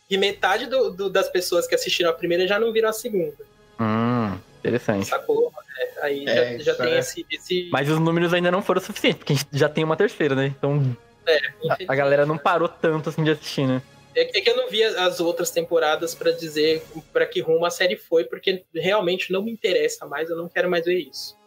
e 0.09 0.17
metade 0.17 0.65
do, 0.65 0.89
do, 0.89 1.09
das 1.09 1.29
pessoas 1.29 1.67
que 1.67 1.75
assistiram 1.75 2.09
a 2.09 2.13
primeira 2.13 2.47
já 2.47 2.59
não 2.59 2.71
viram 2.73 2.89
a 2.89 2.93
segunda. 2.93 3.37
Hum, 3.79 4.37
interessante. 4.59 5.07
Sacou? 5.07 5.51
É, 5.77 6.05
aí 6.05 6.27
é, 6.27 6.57
já, 6.59 6.73
já 6.73 6.75
tem 6.75 6.93
é. 6.93 6.99
esse, 6.99 7.25
esse, 7.31 7.69
Mas 7.71 7.89
os 7.89 7.99
números 7.99 8.33
ainda 8.33 8.51
não 8.51 8.61
foram 8.61 8.81
suficientes, 8.81 9.19
porque 9.19 9.33
a 9.33 9.35
gente 9.35 9.49
já 9.53 9.69
tem 9.69 9.83
uma 9.83 9.95
terceira, 9.95 10.35
né? 10.35 10.53
Então. 10.57 10.97
É, 11.27 11.37
a, 11.69 11.77
a 11.87 11.95
galera 11.95 12.25
não 12.25 12.37
parou 12.37 12.67
tanto 12.67 13.09
assim 13.09 13.23
de 13.23 13.31
assistir, 13.31 13.67
né? 13.67 13.81
É, 14.15 14.37
é 14.37 14.41
que 14.41 14.49
eu 14.49 14.57
não 14.57 14.69
vi 14.69 14.83
as 14.83 15.19
outras 15.19 15.51
temporadas 15.51 16.15
para 16.15 16.31
dizer 16.31 16.83
para 17.13 17.25
que 17.25 17.39
rumo 17.39 17.65
a 17.65 17.69
série 17.69 17.95
foi, 17.95 18.25
porque 18.25 18.65
realmente 18.73 19.31
não 19.31 19.43
me 19.43 19.51
interessa 19.51 20.05
mais, 20.05 20.29
eu 20.29 20.35
não 20.35 20.49
quero 20.49 20.69
mais 20.69 20.85
ver 20.85 20.99
isso. 20.99 21.37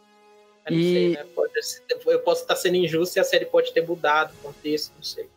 Eu, 0.65 0.79
e... 0.79 0.93
sei, 0.93 1.09
né? 1.09 1.25
pode, 1.35 1.53
eu 2.07 2.19
posso 2.19 2.41
estar 2.41 2.55
sendo 2.55 2.77
injusto 2.77 3.17
e 3.17 3.19
a 3.19 3.23
série 3.23 3.45
pode 3.45 3.73
ter 3.73 3.85
mudado 3.85 4.33
o 4.33 4.37
contexto, 4.37 4.93
não 4.95 5.03
sei. 5.03 5.27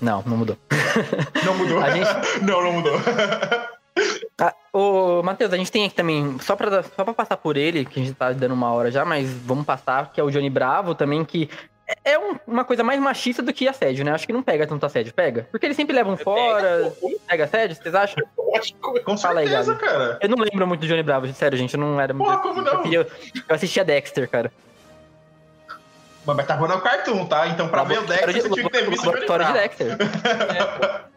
Não, 0.00 0.22
não 0.26 0.36
mudou. 0.36 0.56
Não 1.44 1.56
mudou? 1.56 1.80
a 1.80 1.90
gente... 1.90 2.08
Não, 2.42 2.62
não 2.62 2.72
mudou. 2.72 2.94
Ah, 4.40 4.54
ô, 4.72 5.20
Matheus, 5.24 5.52
a 5.52 5.56
gente 5.56 5.72
tem 5.72 5.84
aqui 5.84 5.94
também, 5.96 6.38
só 6.38 6.54
pra, 6.54 6.84
só 6.84 7.02
pra 7.02 7.12
passar 7.12 7.36
por 7.36 7.56
ele, 7.56 7.84
que 7.84 7.98
a 7.98 8.04
gente 8.04 8.14
tá 8.14 8.30
dando 8.30 8.54
uma 8.54 8.72
hora 8.72 8.88
já, 8.88 9.04
mas 9.04 9.28
vamos 9.28 9.66
passar, 9.66 10.12
que 10.12 10.20
é 10.20 10.22
o 10.22 10.30
Johnny 10.30 10.48
Bravo 10.48 10.94
também, 10.94 11.24
que 11.24 11.50
é, 12.04 12.18
um, 12.18 12.36
uma 12.46 12.64
coisa 12.64 12.84
mais 12.84 13.00
machista 13.00 13.42
do 13.42 13.52
que 13.52 13.66
assédio, 13.66 14.04
né? 14.04 14.12
Acho 14.12 14.26
que 14.26 14.32
não 14.32 14.42
pega 14.42 14.66
tanto 14.66 14.84
assédio, 14.84 15.12
pega? 15.14 15.48
Porque 15.50 15.66
eles 15.66 15.76
sempre 15.76 15.96
levam 15.96 16.12
eu 16.12 16.18
fora. 16.18 16.94
Pega, 17.00 17.16
pega 17.26 17.44
assédio, 17.44 17.76
vocês 17.76 17.94
acham? 17.94 18.24
Com 19.04 19.16
Fala 19.16 19.40
certeza, 19.40 19.72
aí, 19.72 19.78
cara. 19.78 20.18
Eu 20.20 20.28
não 20.28 20.36
lembro 20.38 20.66
muito 20.66 20.80
do 20.80 20.86
Johnny 20.86 21.02
Bravo, 21.02 21.26
sério, 21.32 21.56
gente. 21.56 21.74
Eu 21.74 21.80
não 21.80 22.00
era 22.00 22.14
Porra, 22.14 22.38
muito. 22.38 22.42
como 22.42 22.62
não? 22.62 22.84
Eu, 22.92 23.02
eu 23.02 23.54
assistia 23.54 23.84
Dexter, 23.84 24.28
cara. 24.28 24.52
Mas 26.34 26.46
tá 26.46 26.54
rolando 26.54 26.80
o 26.80 26.82
Cartoon, 26.82 27.26
tá? 27.26 27.48
Então 27.48 27.68
pra 27.68 27.84
ver 27.84 28.00
o 28.00 28.06
Dexter, 28.06 28.32
de, 28.34 28.40
você 28.42 28.50
tinha 28.50 28.64
que 28.64 28.70
ter 28.70 28.88
visto 28.88 29.02
o 29.02 29.06
Laboratório 29.06 29.46
de 29.46 29.52
Dexter. 29.52 29.96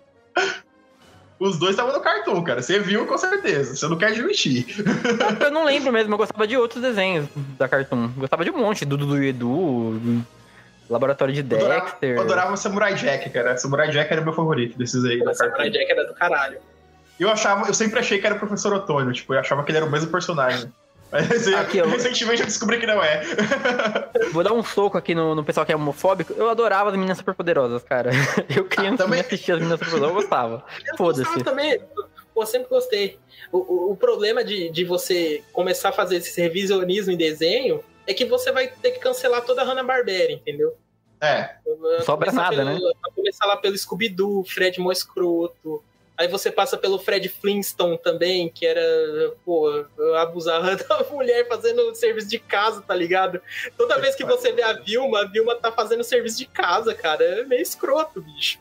Os 1.39 1.57
dois 1.57 1.71
estavam 1.71 1.91
no 1.91 1.99
Cartoon, 1.99 2.43
cara. 2.43 2.61
Você 2.61 2.79
viu 2.79 3.07
com 3.07 3.17
certeza. 3.17 3.75
Você 3.75 3.87
não 3.87 3.97
quer 3.97 4.09
admitir. 4.09 4.67
Eu 5.39 5.49
não 5.49 5.65
lembro 5.65 5.91
mesmo. 5.91 6.13
Eu 6.13 6.17
gostava 6.19 6.45
de 6.45 6.55
outros 6.55 6.79
desenhos 6.79 7.27
da 7.57 7.67
Cartoon. 7.67 8.03
Eu 8.03 8.21
gostava 8.21 8.45
de 8.45 8.51
um 8.51 8.59
monte. 8.59 8.85
Do 8.85 8.95
Dudu 8.95 9.23
e 9.23 9.29
Edu, 9.29 10.23
Laboratório 10.87 11.33
de 11.33 11.41
Dexter. 11.41 12.15
Eu 12.15 12.21
adorava 12.21 12.53
o 12.53 12.57
Samurai 12.57 12.93
Jack, 12.93 13.27
cara. 13.31 13.57
Samurai 13.57 13.89
Jack 13.89 14.13
era 14.13 14.21
meu 14.21 14.33
favorito 14.33 14.77
desses 14.77 15.03
aí. 15.03 15.19
O 15.19 15.33
Samurai 15.33 15.71
Jack 15.71 15.91
era 15.91 16.05
do 16.05 16.13
caralho. 16.13 16.59
Eu 17.19 17.29
achava, 17.29 17.67
eu 17.67 17.73
sempre 17.73 17.99
achei 17.99 18.19
que 18.19 18.25
era 18.25 18.35
o 18.35 18.39
professor 18.39 18.73
Otônio, 18.73 19.11
tipo, 19.11 19.33
eu 19.33 19.39
achava 19.39 19.63
que 19.63 19.71
ele 19.71 19.77
era 19.77 19.85
o 19.85 19.91
mesmo 19.91 20.09
personagem. 20.09 20.71
Mas 21.11 21.47
aqui, 21.49 21.79
eu... 21.79 21.89
recentemente 21.89 22.41
eu 22.41 22.47
descobri 22.47 22.79
que 22.79 22.85
não 22.85 23.03
é. 23.03 23.21
Vou 24.31 24.43
dar 24.43 24.53
um 24.53 24.63
soco 24.63 24.97
aqui 24.97 25.13
no, 25.13 25.35
no 25.35 25.43
pessoal 25.43 25.65
que 25.65 25.71
é 25.71 25.75
homofóbico. 25.75 26.33
Eu 26.33 26.49
adorava 26.49 26.89
as 26.89 26.95
meninas 26.95 27.17
superpoderosas, 27.17 27.83
cara. 27.83 28.11
Eu 28.55 28.65
criança 28.65 29.03
ah, 29.03 29.05
também 29.05 29.19
assistia 29.19 29.55
as 29.55 29.59
meninas 29.59 29.79
superpoderosas, 29.79 30.15
eu 30.15 30.21
gostava. 30.21 30.65
Foda-se. 30.97 31.43
também. 31.43 31.81
Pô, 32.33 32.45
sempre 32.45 32.69
gostei. 32.69 33.19
O, 33.51 33.57
o, 33.57 33.91
o, 33.91 33.95
problema 33.97 34.43
de, 34.43 34.69
de 34.69 34.85
você 34.85 35.43
começar 35.51 35.89
a 35.89 35.91
fazer 35.91 36.17
esse 36.17 36.39
revisionismo 36.39 37.11
em 37.11 37.17
desenho 37.17 37.83
é 38.07 38.13
que 38.13 38.25
você 38.25 38.51
vai 38.51 38.67
ter 38.67 38.91
que 38.91 38.99
cancelar 38.99 39.43
toda 39.43 39.61
a 39.61 39.65
Hanna-Barbera, 39.65 40.31
entendeu? 40.31 40.77
É. 41.19 41.55
Sobra 42.03 42.31
nada, 42.31 42.55
pelo, 42.55 42.65
né? 42.65 42.79
Começar 43.13 43.45
lá 43.45 43.57
pelo 43.57 43.77
Scooby-Doo, 43.77 44.43
Fred 44.45 44.79
Moescroto, 44.79 45.83
Aí 46.17 46.27
você 46.27 46.51
passa 46.51 46.77
pelo 46.77 46.99
Fred 46.99 47.27
Flintstone 47.29 47.97
também, 47.97 48.49
que 48.49 48.65
era, 48.65 48.81
pô, 49.43 49.85
abusar 50.19 50.61
da 50.87 51.03
mulher 51.09 51.47
fazendo 51.47 51.95
serviço 51.95 52.27
de 52.27 52.37
casa, 52.37 52.81
tá 52.81 52.93
ligado? 52.93 53.41
Toda 53.77 53.99
vez 53.99 54.15
que 54.15 54.23
você 54.23 54.51
vê 54.51 54.61
a 54.61 54.73
Vilma, 54.73 55.21
a 55.21 55.25
Vilma 55.25 55.55
tá 55.55 55.71
fazendo 55.71 56.03
serviço 56.03 56.37
de 56.37 56.45
casa, 56.45 56.93
cara. 56.93 57.23
É 57.23 57.43
meio 57.43 57.61
escroto, 57.61 58.21
bicho. 58.21 58.59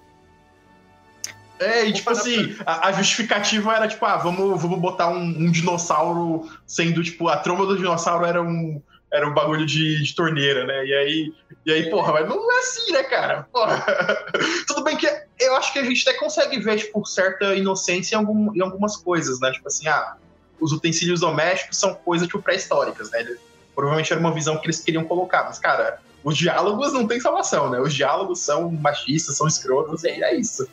É, 1.58 1.84
e 1.84 1.92
tipo 1.92 2.08
assim, 2.08 2.56
a, 2.64 2.88
a, 2.88 2.92
justificativa 2.92 3.76
era 3.76 3.86
tipo, 3.86 4.02
ah, 4.06 4.16
vamos, 4.16 4.62
vamos 4.62 4.80
botar 4.80 5.10
um, 5.10 5.20
um, 5.20 5.50
dinossauro 5.50 6.48
sendo, 6.66 7.02
tipo, 7.02 7.28
a 7.28 7.36
tromba 7.36 7.66
do 7.66 7.76
dinossauro 7.76 8.24
era 8.24 8.40
um, 8.40 8.80
era 9.12 9.28
um 9.28 9.34
bagulho 9.34 9.66
de, 9.66 10.02
de 10.02 10.14
torneira, 10.14 10.64
né? 10.64 10.86
E 10.86 10.94
aí, 10.94 11.34
e 11.66 11.72
aí, 11.72 11.90
porra, 11.90 12.14
mas 12.14 12.26
não 12.26 12.50
é 12.50 12.58
assim, 12.60 12.92
né, 12.92 13.02
cara? 13.02 13.46
Porra. 13.52 13.84
Tudo 14.66 14.84
bem 14.84 14.96
que 14.96 15.06
eu 15.40 15.56
acho 15.56 15.72
que 15.72 15.78
a 15.78 15.84
gente 15.84 16.08
até 16.08 16.18
consegue 16.18 16.58
ver, 16.60 16.76
tipo, 16.78 17.04
certa 17.04 17.54
inocência 17.54 18.14
em, 18.14 18.18
algum, 18.18 18.54
em 18.54 18.60
algumas 18.60 18.96
coisas, 18.96 19.40
né? 19.40 19.50
Tipo 19.50 19.68
assim, 19.68 19.88
ah, 19.88 20.16
os 20.60 20.72
utensílios 20.72 21.20
domésticos 21.20 21.76
são 21.78 21.94
coisas, 21.94 22.26
tipo, 22.26 22.42
pré-históricas, 22.42 23.10
né? 23.10 23.36
Provavelmente 23.74 24.12
era 24.12 24.20
uma 24.20 24.32
visão 24.32 24.58
que 24.58 24.66
eles 24.66 24.80
queriam 24.80 25.04
colocar, 25.04 25.44
mas, 25.44 25.58
cara, 25.58 26.00
os 26.22 26.36
diálogos 26.36 26.92
não 26.92 27.06
tem 27.06 27.18
salvação, 27.18 27.70
né? 27.70 27.80
Os 27.80 27.94
diálogos 27.94 28.40
são 28.40 28.70
machistas, 28.70 29.36
são 29.36 29.46
escrotos, 29.46 30.04
e 30.04 30.08
é 30.08 30.34
isso. 30.34 30.68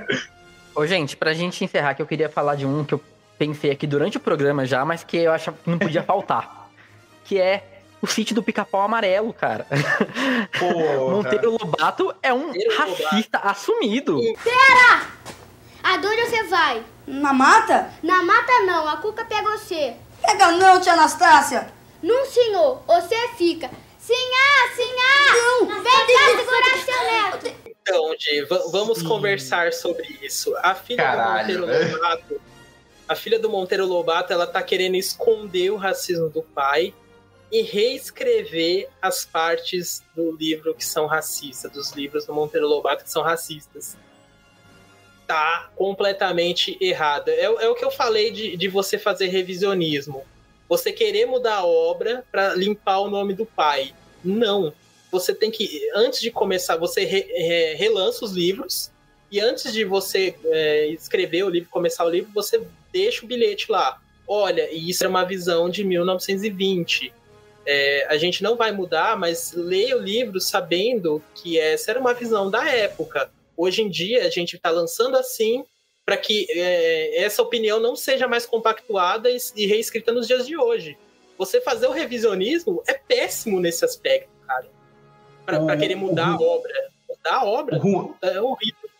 Ô, 0.74 0.86
gente, 0.86 1.16
pra 1.16 1.34
gente 1.34 1.62
encerrar, 1.62 1.94
que 1.94 2.00
eu 2.00 2.06
queria 2.06 2.30
falar 2.30 2.54
de 2.54 2.64
um 2.64 2.82
que 2.82 2.94
eu 2.94 3.00
pensei 3.38 3.70
aqui 3.70 3.86
durante 3.86 4.16
o 4.16 4.20
programa 4.20 4.64
já, 4.64 4.84
mas 4.84 5.04
que 5.04 5.18
eu 5.18 5.32
acho 5.32 5.52
que 5.52 5.68
não 5.68 5.78
podia 5.78 6.02
faltar 6.02 6.62
que 7.24 7.40
é 7.40 7.81
o 8.02 8.06
sítio 8.06 8.34
do 8.34 8.42
pica-pau 8.42 8.82
amarelo, 8.82 9.32
cara. 9.32 9.64
Porra. 10.58 10.98
Monteiro 10.98 11.52
Lobato 11.52 12.12
é 12.20 12.34
um 12.34 12.48
Monteiro 12.48 12.76
racista 12.76 13.38
Lobato. 13.38 13.48
assumido. 13.48 14.20
Pera! 14.42 15.06
Aonde 15.84 16.26
você 16.26 16.42
vai? 16.44 16.82
Na 17.06 17.32
mata? 17.32 17.92
Na 18.02 18.22
mata 18.22 18.60
não, 18.66 18.88
a 18.88 18.96
Cuca 18.96 19.24
pega 19.24 19.50
você. 19.50 19.94
Pega 20.20 20.50
não, 20.52 20.80
tia 20.80 20.94
Anastácia. 20.94 21.72
Não, 22.02 22.26
senhor, 22.26 22.82
você 22.86 23.16
fica. 23.36 23.70
Sinhá, 24.00 24.74
sinhá! 24.74 25.34
Não! 25.36 25.66
Vem 25.66 25.82
cá 25.82 26.26
segurar 26.36 26.78
seu 26.84 27.04
neto. 27.04 27.56
Então, 27.64 28.16
Di, 28.16 28.42
vamos 28.72 28.98
Sim. 28.98 29.04
conversar 29.06 29.72
sobre 29.72 30.18
isso. 30.22 30.52
A 30.60 30.74
filha 30.74 31.04
Caralho, 31.04 31.60
do 31.60 31.66
Monteiro 31.66 31.92
Lobato... 31.94 32.40
A 33.08 33.14
filha 33.14 33.38
do 33.38 33.50
Monteiro 33.50 33.86
Lobato, 33.86 34.32
ela 34.32 34.46
tá 34.46 34.62
querendo 34.62 34.94
esconder 34.94 35.70
o 35.70 35.76
racismo 35.76 36.28
do 36.30 36.42
pai 36.42 36.94
e 37.52 37.60
reescrever 37.60 38.88
as 39.00 39.26
partes 39.26 40.02
do 40.16 40.34
livro 40.34 40.74
que 40.74 40.84
são 40.84 41.04
racistas, 41.04 41.70
dos 41.70 41.92
livros 41.92 42.24
do 42.24 42.32
Monteiro 42.32 42.66
Lobato 42.66 43.04
que 43.04 43.10
são 43.10 43.22
racistas. 43.22 43.94
tá 45.26 45.70
completamente 45.76 46.76
errada. 46.80 47.30
É, 47.30 47.44
é 47.44 47.68
o 47.68 47.74
que 47.74 47.84
eu 47.84 47.90
falei 47.90 48.30
de, 48.30 48.56
de 48.56 48.68
você 48.68 48.98
fazer 48.98 49.26
revisionismo. 49.26 50.24
Você 50.68 50.92
querer 50.92 51.26
mudar 51.26 51.56
a 51.56 51.66
obra 51.66 52.24
para 52.32 52.54
limpar 52.54 53.00
o 53.00 53.10
nome 53.10 53.34
do 53.34 53.44
pai. 53.44 53.94
Não. 54.24 54.72
Você 55.10 55.34
tem 55.34 55.50
que, 55.50 55.90
antes 55.94 56.20
de 56.20 56.30
começar, 56.30 56.76
você 56.76 57.04
re, 57.04 57.20
re, 57.20 57.74
relança 57.74 58.24
os 58.24 58.32
livros. 58.32 58.90
E 59.30 59.40
antes 59.40 59.72
de 59.72 59.84
você 59.84 60.34
é, 60.46 60.86
escrever 60.88 61.44
o 61.44 61.50
livro, 61.50 61.68
começar 61.70 62.04
o 62.04 62.10
livro, 62.10 62.30
você 62.34 62.62
deixa 62.90 63.24
o 63.24 63.28
bilhete 63.28 63.70
lá. 63.70 64.00
Olha, 64.26 64.72
isso 64.72 65.04
é 65.04 65.08
uma 65.08 65.24
visão 65.24 65.68
de 65.68 65.84
1920. 65.84 67.12
É, 67.64 68.06
a 68.08 68.16
gente 68.16 68.42
não 68.42 68.56
vai 68.56 68.72
mudar, 68.72 69.16
mas 69.16 69.52
leia 69.52 69.96
o 69.96 70.00
livro 70.00 70.40
sabendo 70.40 71.22
que 71.34 71.58
essa 71.58 71.90
era 71.90 72.00
uma 72.00 72.14
visão 72.14 72.50
da 72.50 72.68
época. 72.68 73.30
Hoje 73.56 73.82
em 73.82 73.88
dia, 73.88 74.26
a 74.26 74.30
gente 74.30 74.56
está 74.56 74.70
lançando 74.70 75.16
assim 75.16 75.64
para 76.04 76.16
que 76.16 76.46
é, 76.50 77.22
essa 77.22 77.42
opinião 77.42 77.78
não 77.78 77.94
seja 77.94 78.26
mais 78.26 78.44
compactuada 78.44 79.30
e, 79.30 79.36
e, 79.54 79.66
reescrita 79.66 80.12
nos 80.12 80.26
dias 80.26 80.46
de 80.46 80.56
hoje. 80.56 80.98
Você 81.38 81.60
fazer 81.60 81.86
o 81.86 81.92
revisionismo 81.92 82.82
é 82.86 82.94
péssimo 82.94 83.60
nesse 83.60 83.84
aspecto, 83.84 84.30
cara. 84.46 84.66
Para 85.46 85.76
querer 85.76 85.94
mudar 85.94 86.28
a 86.28 86.34
obra. 86.34 86.72
Mudar 87.08 87.34
a 87.36 87.44
obra 87.44 87.76
é 88.22 88.40
horrível. 88.40 88.90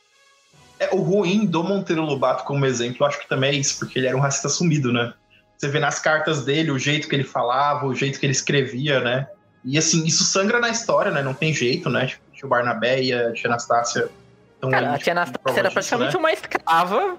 É, 0.78 0.88
o 0.92 1.00
ruim 1.00 1.46
do 1.46 1.62
Monteiro 1.62 2.02
Lobato 2.02 2.44
como 2.44 2.66
exemplo, 2.66 3.06
acho 3.06 3.20
que 3.20 3.28
também 3.28 3.50
é 3.50 3.54
isso, 3.54 3.78
porque 3.78 3.98
ele 3.98 4.08
era 4.08 4.16
um 4.16 4.20
racista 4.20 4.48
sumido, 4.48 4.92
né? 4.92 5.14
Você 5.62 5.68
vê 5.68 5.78
nas 5.78 6.00
cartas 6.00 6.44
dele 6.44 6.72
o 6.72 6.78
jeito 6.78 7.06
que 7.06 7.14
ele 7.14 7.22
falava, 7.22 7.86
o 7.86 7.94
jeito 7.94 8.18
que 8.18 8.26
ele 8.26 8.32
escrevia, 8.32 8.98
né? 8.98 9.28
E 9.64 9.78
assim, 9.78 10.04
isso 10.04 10.24
sangra 10.24 10.58
na 10.58 10.68
história, 10.68 11.12
né? 11.12 11.22
Não 11.22 11.34
tem 11.34 11.54
jeito, 11.54 11.88
né? 11.88 12.06
Tipo, 12.06 12.46
o 12.46 12.48
Barnabé 12.48 13.00
e 13.00 13.12
a 13.12 13.32
tia 13.32 13.48
Anastácia. 13.48 14.08
Cara, 14.68 14.94
a 14.94 14.98
tia 14.98 15.12
Anastácia 15.12 15.60
era 15.60 15.70
praticamente 15.70 16.08
disso, 16.08 16.18
né? 16.18 16.24
uma 16.24 16.32
escrava 16.32 17.16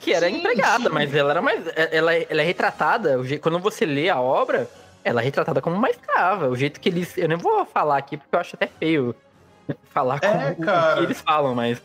que 0.00 0.14
era 0.14 0.30
sim, 0.30 0.38
empregada, 0.38 0.84
sim. 0.84 0.88
mas 0.90 1.14
ela 1.14 1.32
era 1.32 1.42
mais. 1.42 1.62
Ela, 1.76 2.14
ela 2.14 2.40
é 2.40 2.44
retratada, 2.46 3.18
quando 3.42 3.58
você 3.58 3.84
lê 3.84 4.08
a 4.08 4.18
obra, 4.18 4.66
ela 5.04 5.20
é 5.20 5.24
retratada 5.24 5.60
como 5.60 5.76
uma 5.76 5.90
escrava. 5.90 6.48
O 6.48 6.56
jeito 6.56 6.80
que 6.80 6.88
eles. 6.88 7.18
Eu 7.18 7.28
nem 7.28 7.36
vou 7.36 7.66
falar 7.66 7.98
aqui 7.98 8.16
porque 8.16 8.34
eu 8.34 8.40
acho 8.40 8.56
até 8.56 8.68
feio 8.68 9.14
falar 9.92 10.18
é, 10.22 10.54
como 10.54 10.62
o 10.62 10.94
que 10.96 11.02
eles 11.02 11.20
falam, 11.20 11.54
mas. 11.54 11.78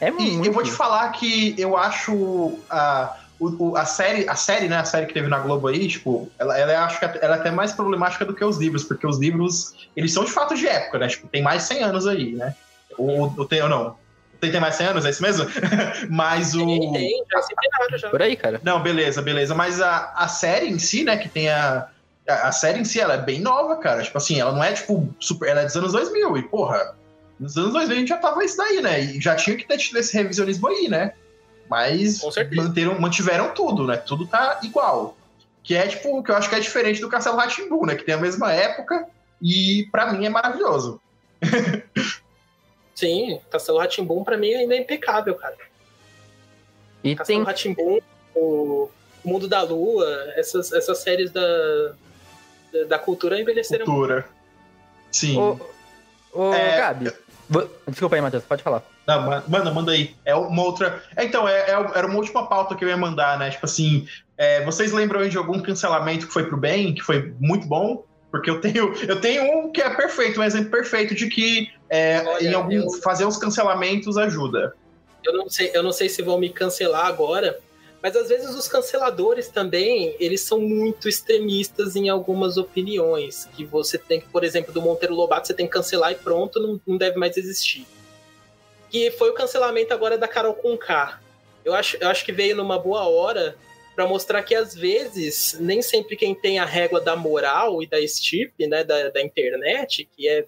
É 0.00 0.08
muito. 0.08 0.46
eu 0.46 0.52
vou 0.52 0.62
te 0.62 0.70
falar 0.70 1.10
que 1.10 1.52
eu 1.58 1.76
acho. 1.76 2.56
a 2.70 3.25
o, 3.38 3.70
o, 3.70 3.76
a 3.76 3.84
série, 3.84 4.28
a 4.28 4.34
série, 4.34 4.68
né, 4.68 4.76
a 4.76 4.84
série 4.84 5.06
que 5.06 5.14
teve 5.14 5.28
na 5.28 5.38
Globo 5.38 5.68
aí, 5.68 5.86
tipo, 5.88 6.30
ela, 6.38 6.58
ela 6.58 6.84
acho 6.84 6.98
que 6.98 7.04
ela 7.04 7.36
é 7.36 7.38
até 7.38 7.50
mais 7.50 7.72
problemática 7.72 8.24
do 8.24 8.34
que 8.34 8.44
os 8.44 8.56
livros, 8.56 8.84
porque 8.84 9.06
os 9.06 9.18
livros, 9.18 9.88
eles 9.94 10.12
são 10.12 10.24
de 10.24 10.32
fato 10.32 10.54
de 10.54 10.66
época, 10.66 10.98
né? 10.98 11.08
Tipo, 11.08 11.28
tem 11.28 11.42
mais 11.42 11.62
de 11.62 11.68
100 11.68 11.82
anos 11.82 12.06
aí, 12.06 12.32
né? 12.32 12.54
Ou, 12.96 13.32
ou 13.36 13.44
tem 13.44 13.62
ou 13.62 13.68
não? 13.68 13.96
Tem, 14.40 14.50
tem 14.50 14.60
mais 14.60 14.74
100 14.74 14.86
anos, 14.88 15.06
é 15.06 15.10
isso 15.10 15.22
mesmo? 15.22 15.46
Mas 16.10 16.54
o. 16.54 16.64
Tem, 16.64 16.92
tem, 16.92 17.24
já 17.30 17.42
se 17.42 17.54
já. 17.98 18.10
Por 18.10 18.22
aí, 18.22 18.36
cara. 18.36 18.60
Não, 18.62 18.82
beleza, 18.82 19.22
beleza. 19.22 19.54
Mas 19.54 19.80
a, 19.80 20.12
a 20.14 20.28
série 20.28 20.68
em 20.68 20.78
si, 20.78 21.04
né, 21.04 21.16
que 21.16 21.28
tem 21.28 21.48
a. 21.48 21.88
A 22.28 22.50
série 22.50 22.80
em 22.80 22.84
si, 22.84 23.00
ela 23.00 23.14
é 23.14 23.18
bem 23.18 23.40
nova, 23.40 23.76
cara. 23.76 24.02
Tipo 24.02 24.18
assim, 24.18 24.40
ela 24.40 24.50
não 24.50 24.62
é, 24.62 24.72
tipo, 24.72 25.08
super. 25.20 25.48
Ela 25.48 25.60
é 25.60 25.64
dos 25.64 25.76
anos 25.76 25.92
2000. 25.92 26.36
E, 26.38 26.42
porra, 26.42 26.96
nos 27.38 27.56
anos 27.56 27.72
2000 27.72 27.96
a 27.96 28.00
gente 28.00 28.08
já 28.08 28.16
tava 28.16 28.44
isso 28.44 28.56
daí, 28.56 28.82
né? 28.82 29.00
E 29.00 29.20
já 29.20 29.36
tinha 29.36 29.56
que 29.56 29.66
ter 29.66 29.78
tido 29.78 29.98
esse 29.98 30.12
revisionismo 30.16 30.66
aí, 30.66 30.88
né? 30.88 31.12
Mas 31.68 32.20
manteram, 32.54 32.98
mantiveram 33.00 33.52
tudo, 33.52 33.86
né? 33.86 33.96
Tudo 33.96 34.26
tá 34.26 34.60
igual. 34.62 35.16
Que 35.62 35.74
é, 35.74 35.86
tipo, 35.88 36.22
que 36.22 36.30
eu 36.30 36.36
acho 36.36 36.48
que 36.48 36.54
é 36.54 36.60
diferente 36.60 37.00
do 37.00 37.08
Castelo 37.08 37.36
Ratimbu, 37.36 37.84
né? 37.86 37.96
Que 37.96 38.04
tem 38.04 38.14
a 38.14 38.18
mesma 38.18 38.52
época 38.52 39.06
e 39.42 39.88
para 39.90 40.12
mim 40.12 40.26
é 40.26 40.28
maravilhoso. 40.28 41.00
Sim, 42.94 43.40
Castelo 43.50 43.78
Ratimbum 43.78 44.24
para 44.24 44.38
mim 44.38 44.54
ainda 44.54 44.74
é 44.74 44.78
impecável, 44.78 45.34
cara. 45.34 45.56
E 47.04 47.14
Castelo 47.14 47.40
tem... 47.40 47.46
Ratimbum, 47.46 47.98
o 48.34 48.88
Mundo 49.24 49.48
da 49.48 49.62
Lua, 49.62 50.06
essas, 50.36 50.72
essas 50.72 50.98
séries 50.98 51.30
da, 51.30 51.42
da, 52.88 52.98
cultura 52.98 53.38
envelheceram. 53.40 53.84
Cultura. 53.84 54.26
Sim. 55.12 55.36
Ô, 55.36 55.58
ô 56.32 56.54
é... 56.54 56.78
Gabi, 56.78 57.12
desculpa 57.88 58.16
aí, 58.16 58.22
Matheus, 58.22 58.44
pode 58.44 58.62
falar. 58.62 58.82
Não, 59.06 59.42
manda, 59.48 59.70
manda 59.72 59.92
aí. 59.92 60.14
É 60.24 60.34
uma 60.34 60.62
outra. 60.62 61.02
É, 61.16 61.24
então, 61.24 61.48
é, 61.48 61.70
é, 61.70 61.72
era 61.94 62.06
uma 62.06 62.16
última 62.16 62.46
pauta 62.46 62.74
que 62.74 62.84
eu 62.84 62.88
ia 62.88 62.96
mandar, 62.96 63.38
né? 63.38 63.50
Tipo 63.50 63.66
assim, 63.66 64.06
é, 64.36 64.64
vocês 64.64 64.92
lembram 64.92 65.28
de 65.28 65.36
algum 65.38 65.60
cancelamento 65.60 66.26
que 66.26 66.32
foi 66.32 66.46
pro 66.46 66.56
bem, 66.56 66.94
que 66.94 67.02
foi 67.02 67.34
muito 67.38 67.66
bom? 67.66 68.04
Porque 68.30 68.50
eu 68.50 68.60
tenho, 68.60 68.92
eu 69.06 69.20
tenho 69.20 69.44
um 69.58 69.72
que 69.72 69.80
é 69.80 69.88
perfeito, 69.90 70.40
um 70.40 70.44
exemplo 70.44 70.70
perfeito 70.70 71.14
de 71.14 71.28
que 71.28 71.70
é, 71.88 72.22
Olha, 72.26 72.48
em 72.48 72.54
algum, 72.54 72.72
eu... 72.72 72.90
fazer 73.02 73.24
os 73.24 73.36
cancelamentos 73.36 74.18
ajuda. 74.18 74.74
Eu 75.24 75.32
não, 75.32 75.48
sei, 75.48 75.70
eu 75.74 75.82
não 75.82 75.92
sei 75.92 76.08
se 76.08 76.22
vão 76.22 76.38
me 76.38 76.48
cancelar 76.50 77.06
agora, 77.06 77.58
mas 78.06 78.14
às 78.14 78.28
vezes 78.28 78.54
os 78.54 78.68
canceladores 78.68 79.48
também, 79.48 80.14
eles 80.20 80.40
são 80.42 80.60
muito 80.60 81.08
extremistas 81.08 81.96
em 81.96 82.08
algumas 82.08 82.56
opiniões. 82.56 83.48
Que 83.56 83.64
você 83.64 83.98
tem 83.98 84.20
que, 84.20 84.28
por 84.28 84.44
exemplo, 84.44 84.72
do 84.72 84.80
Monteiro 84.80 85.12
Lobato, 85.12 85.48
você 85.48 85.54
tem 85.54 85.66
que 85.66 85.72
cancelar 85.72 86.12
e 86.12 86.14
pronto, 86.14 86.60
não, 86.60 86.80
não 86.86 86.96
deve 86.96 87.18
mais 87.18 87.36
existir 87.36 87.84
que 88.96 89.10
foi 89.10 89.30
o 89.30 89.34
cancelamento 89.34 89.92
agora 89.92 90.16
da 90.16 90.28
Carol 90.28 90.54
Conká. 90.54 91.20
Eu 91.64 91.74
acho, 91.74 91.96
eu 92.00 92.08
acho 92.08 92.24
que 92.24 92.32
veio 92.32 92.56
numa 92.56 92.78
boa 92.78 93.08
hora 93.08 93.56
para 93.94 94.06
mostrar 94.06 94.42
que 94.42 94.54
às 94.54 94.74
vezes 94.74 95.56
nem 95.58 95.82
sempre 95.82 96.16
quem 96.16 96.34
tem 96.34 96.58
a 96.58 96.64
régua 96.64 97.00
da 97.00 97.16
moral 97.16 97.82
e 97.82 97.86
da 97.86 97.98
estirpe, 97.98 98.66
né, 98.66 98.84
da, 98.84 99.08
da 99.08 99.20
internet, 99.20 100.08
que 100.16 100.28
é 100.28 100.44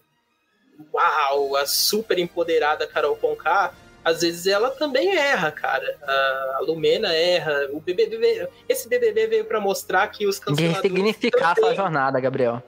uau, 0.93 1.57
a 1.57 1.67
super 1.67 2.19
empoderada 2.19 2.87
Carol 2.87 3.17
Conká, 3.17 3.75
às 4.09 4.23
vezes 4.23 4.47
ela 4.47 4.71
também 4.71 5.17
erra, 5.17 5.51
cara. 5.53 5.97
A 6.03 6.61
Lumena 6.63 7.13
erra. 7.13 7.69
O 7.73 7.81
BBB 7.81 8.17
veio, 8.17 8.49
esse 8.69 8.89
BBB 8.89 9.27
veio 9.27 9.45
para 9.45 9.61
mostrar 9.61 10.09
que 10.09 10.27
os 10.27 10.39
canceladores 10.39 10.83
significar 10.83 11.55
também... 11.55 11.71
sua 11.71 11.77
jornada, 11.77 12.19
Gabriel. 12.19 12.63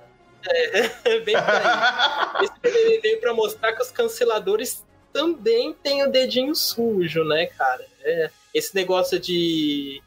É, 0.47 1.21
bem 1.21 1.35
por 1.35 1.55
aí. 1.55 2.45
Esse 2.45 2.61
BBB 2.61 3.01
veio 3.01 3.21
para 3.21 3.35
mostrar 3.35 3.73
que 3.73 3.83
os 3.83 3.91
canceladores 3.91 4.85
também 5.13 5.73
tem 5.73 6.05
o 6.05 6.11
dedinho 6.11 6.55
sujo, 6.55 7.25
né, 7.25 7.47
cara? 7.47 7.85
É, 8.03 8.31
esse 8.53 8.75
negócio 8.75 9.19
de 9.19 10.03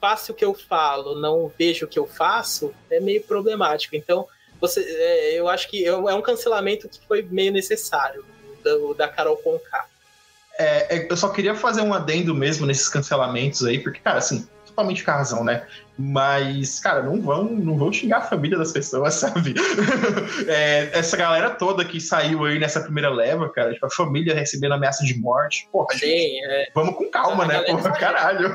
faço 0.00 0.32
o 0.32 0.34
que 0.34 0.44
eu 0.44 0.54
falo, 0.54 1.18
não 1.18 1.50
vejo 1.56 1.86
o 1.86 1.88
que 1.88 1.98
eu 1.98 2.06
faço, 2.06 2.74
é 2.90 3.00
meio 3.00 3.22
problemático. 3.22 3.96
Então, 3.96 4.26
você, 4.60 4.80
é, 4.82 5.38
eu 5.38 5.48
acho 5.48 5.68
que 5.68 5.84
é 5.86 5.94
um 5.94 6.22
cancelamento 6.22 6.88
que 6.88 7.00
foi 7.06 7.22
meio 7.22 7.52
necessário, 7.52 8.24
da, 8.62 8.72
da 8.96 9.08
Carol 9.08 9.36
Conká. 9.36 9.86
É, 10.58 10.96
é, 10.96 11.06
eu 11.08 11.16
só 11.16 11.28
queria 11.28 11.54
fazer 11.54 11.82
um 11.82 11.94
adendo 11.94 12.34
mesmo 12.34 12.66
nesses 12.66 12.88
cancelamentos 12.88 13.64
aí, 13.64 13.78
porque, 13.78 14.00
cara, 14.00 14.18
assim, 14.18 14.46
totalmente 14.66 15.04
com 15.04 15.10
a 15.10 15.14
razão, 15.14 15.44
né? 15.44 15.64
Mas, 15.96 16.78
cara, 16.78 17.02
não 17.02 17.20
vão, 17.20 17.44
não 17.44 17.76
vão 17.76 17.92
xingar 17.92 18.18
a 18.18 18.22
família 18.22 18.56
das 18.58 18.72
pessoas, 18.72 19.14
sabe? 19.14 19.54
é, 20.46 20.90
essa 20.92 21.16
galera 21.16 21.50
toda 21.50 21.84
que 21.84 22.00
saiu 22.00 22.44
aí 22.44 22.58
nessa 22.58 22.80
primeira 22.80 23.08
leva, 23.08 23.48
cara, 23.48 23.72
tipo, 23.72 23.86
a 23.86 23.90
família 23.90 24.34
recebendo 24.34 24.74
ameaça 24.74 25.04
de 25.04 25.18
morte. 25.18 25.68
Porra, 25.72 25.94
Sim, 25.94 26.06
gente, 26.06 26.44
é... 26.44 26.68
vamos 26.74 26.96
com 26.96 27.10
calma, 27.10 27.44
né? 27.44 27.60
Porra, 27.62 27.92
caralho. 27.92 28.54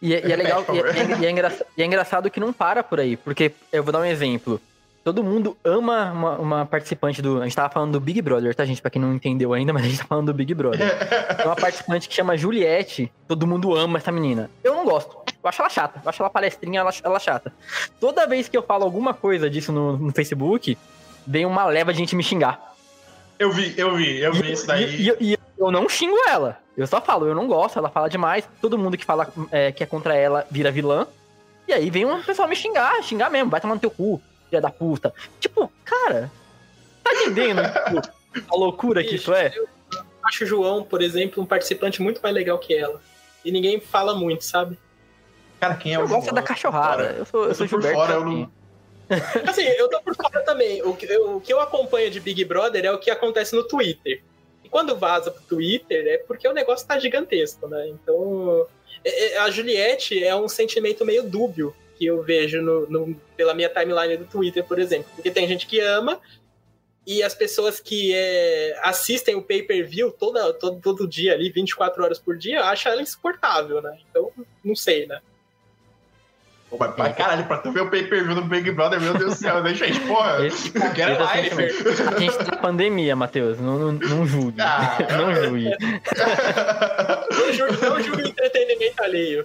E, 0.00 0.10
e 0.10 0.32
é 0.32 0.36
legal, 0.36 0.64
e, 0.72 0.78
é, 0.78 1.20
e, 1.20 1.26
é 1.26 1.30
engraçado, 1.30 1.66
e 1.76 1.82
é 1.82 1.86
engraçado 1.86 2.30
que 2.30 2.40
não 2.40 2.52
para 2.52 2.82
por 2.82 3.00
aí, 3.00 3.16
porque 3.16 3.52
eu 3.72 3.82
vou 3.82 3.92
dar 3.92 4.00
um 4.00 4.04
exemplo. 4.04 4.60
Todo 5.06 5.22
mundo 5.22 5.56
ama 5.62 6.10
uma, 6.10 6.38
uma, 6.38 6.66
participante 6.66 7.22
do. 7.22 7.40
A 7.40 7.44
gente 7.44 7.54
tava 7.54 7.72
falando 7.72 7.92
do 7.92 8.00
Big 8.00 8.20
Brother, 8.20 8.52
tá, 8.56 8.64
gente? 8.64 8.82
Pra 8.82 8.90
quem 8.90 9.00
não 9.00 9.14
entendeu 9.14 9.52
ainda, 9.52 9.70
mas 9.72 9.84
a 9.84 9.86
gente 9.86 9.98
tá 9.98 10.04
falando 10.04 10.26
do 10.26 10.34
Big 10.34 10.52
Brother. 10.52 10.80
Tem 11.36 11.46
uma 11.46 11.54
participante 11.54 12.08
que 12.08 12.14
chama 12.16 12.36
Juliette. 12.36 13.12
Todo 13.28 13.46
mundo 13.46 13.72
ama 13.72 13.98
essa 13.98 14.10
menina. 14.10 14.50
Eu 14.64 14.74
não 14.74 14.84
gosto. 14.84 15.16
Eu 15.40 15.48
acho 15.48 15.62
ela 15.62 15.70
chata. 15.70 16.00
Eu 16.02 16.08
acho 16.08 16.20
ela 16.20 16.28
palestrinha, 16.28 16.80
ela, 16.80 16.90
ela 17.04 17.20
chata. 17.20 17.52
Toda 18.00 18.26
vez 18.26 18.48
que 18.48 18.56
eu 18.56 18.64
falo 18.64 18.82
alguma 18.82 19.14
coisa 19.14 19.48
disso 19.48 19.70
no, 19.70 19.96
no 19.96 20.12
Facebook, 20.12 20.76
vem 21.24 21.46
uma 21.46 21.64
leva 21.66 21.92
de 21.92 22.00
gente 22.00 22.16
me 22.16 22.24
xingar. 22.24 22.74
Eu 23.38 23.52
vi, 23.52 23.74
eu 23.76 23.94
vi, 23.94 24.18
eu 24.18 24.32
vi 24.32 24.50
isso 24.50 24.66
daí. 24.66 24.86
E, 24.86 25.08
e, 25.20 25.34
e, 25.34 25.38
eu 25.56 25.70
não 25.70 25.88
xingo 25.88 26.16
ela. 26.28 26.58
Eu 26.76 26.88
só 26.88 27.00
falo, 27.00 27.28
eu 27.28 27.34
não 27.36 27.46
gosto, 27.46 27.78
ela 27.78 27.90
fala 27.90 28.10
demais. 28.10 28.48
Todo 28.60 28.76
mundo 28.76 28.98
que 28.98 29.04
fala 29.04 29.32
é, 29.52 29.70
que 29.70 29.84
é 29.84 29.86
contra 29.86 30.16
ela 30.16 30.44
vira 30.50 30.72
vilã. 30.72 31.06
E 31.68 31.72
aí 31.72 31.90
vem 31.90 32.04
um 32.04 32.20
pessoal 32.24 32.48
me 32.48 32.56
xingar, 32.56 33.00
xingar 33.04 33.30
mesmo, 33.30 33.50
vai 33.50 33.60
tomar 33.60 33.74
no 33.74 33.80
teu 33.80 33.90
cu 33.92 34.20
filha 34.48 34.60
da 34.60 34.70
puta. 34.70 35.12
Tipo, 35.40 35.70
cara, 35.84 36.30
tá 37.02 37.12
entendendo 37.14 37.62
tipo, 37.62 38.08
a 38.48 38.56
loucura 38.56 39.02
que 39.02 39.16
isso 39.16 39.32
é? 39.34 39.52
Eu 39.54 39.68
acho 40.24 40.44
o 40.44 40.46
João, 40.46 40.82
por 40.82 41.02
exemplo, 41.02 41.42
um 41.42 41.46
participante 41.46 42.02
muito 42.02 42.20
mais 42.22 42.34
legal 42.34 42.58
que 42.58 42.74
ela. 42.74 43.00
E 43.44 43.52
ninguém 43.52 43.80
fala 43.80 44.14
muito, 44.14 44.44
sabe? 44.44 44.78
Cara, 45.60 45.76
quem 45.76 45.94
é 45.94 45.98
o 45.98 46.02
Eu 46.02 46.08
gosto 46.08 46.34
da 46.34 46.42
cachorrada. 46.42 47.14
Eu 47.18 47.24
sou, 47.24 47.42
eu, 47.44 47.48
eu 47.48 47.54
sou 47.54 47.66
Gilberto. 47.66 47.96
Fora, 47.96 48.14
eu 48.14 48.24
não... 48.24 48.50
assim, 49.48 49.62
eu 49.62 49.88
tô 49.88 50.00
por 50.02 50.16
fora 50.16 50.42
também. 50.42 50.82
O 50.82 50.94
que, 50.94 51.06
eu, 51.06 51.36
o 51.36 51.40
que 51.40 51.52
eu 51.52 51.60
acompanho 51.60 52.10
de 52.10 52.18
Big 52.18 52.44
Brother 52.44 52.84
é 52.84 52.92
o 52.92 52.98
que 52.98 53.10
acontece 53.10 53.54
no 53.54 53.62
Twitter. 53.62 54.22
E 54.64 54.68
quando 54.68 54.96
vaza 54.96 55.30
pro 55.30 55.42
Twitter 55.42 56.06
é 56.08 56.18
porque 56.18 56.46
o 56.46 56.52
negócio 56.52 56.86
tá 56.86 56.98
gigantesco, 56.98 57.68
né? 57.68 57.88
Então, 57.88 58.66
é, 59.04 59.34
é, 59.34 59.38
a 59.38 59.50
Juliette 59.50 60.22
é 60.22 60.34
um 60.34 60.48
sentimento 60.48 61.04
meio 61.04 61.22
dúbio 61.22 61.74
que 61.96 62.06
eu 62.06 62.22
vejo 62.22 62.60
no, 62.60 62.88
no, 62.88 63.20
pela 63.36 63.54
minha 63.54 63.68
timeline 63.68 64.16
do 64.16 64.24
Twitter, 64.24 64.64
por 64.64 64.78
exemplo. 64.78 65.10
Porque 65.14 65.30
tem 65.30 65.48
gente 65.48 65.66
que 65.66 65.80
ama 65.80 66.20
e 67.06 67.22
as 67.22 67.34
pessoas 67.34 67.78
que 67.78 68.12
é, 68.12 68.76
assistem 68.82 69.36
o 69.36 69.42
pay-per-view 69.42 70.10
todo, 70.10 70.52
todo, 70.54 71.06
dia 71.06 71.34
ali, 71.34 71.50
24 71.50 72.02
horas 72.02 72.18
por 72.18 72.36
dia, 72.36 72.64
acham 72.64 72.92
ela 72.92 73.02
insuportável, 73.02 73.80
né? 73.80 73.96
Então, 74.10 74.32
não 74.64 74.74
sei, 74.74 75.06
né? 75.06 75.20
Pô, 76.68 76.76
mas, 76.80 76.94
mas, 76.98 77.16
caralho, 77.16 77.44
pra 77.46 77.58
tu 77.58 77.70
ver 77.70 77.82
o 77.82 77.88
pay-per-view 77.90 78.34
do 78.34 78.42
Big 78.42 78.70
Brother, 78.72 79.00
meu 79.00 79.14
Deus 79.14 79.34
do 79.34 79.38
céu, 79.38 79.62
né, 79.62 79.72
gente? 79.72 80.00
Porra, 80.00 80.44
Esse- 80.44 80.68
esse 80.68 80.78
live. 80.78 81.64
assunto- 81.66 82.14
A 82.16 82.18
gente 82.18 82.38
tá 82.38 82.56
pandemia, 82.56 83.14
Matheus. 83.14 83.60
Não, 83.60 83.78
não, 83.78 83.92
não 83.92 84.26
julgue. 84.26 84.60
Ah. 84.60 84.98
não 85.16 85.32
julgue. 85.32 85.70
Não 87.30 87.52
julgue, 87.52 87.82
não 87.86 88.02
julgue 88.02 88.22
o 88.22 88.28
entretenimento 88.28 89.02
alheio. 89.02 89.44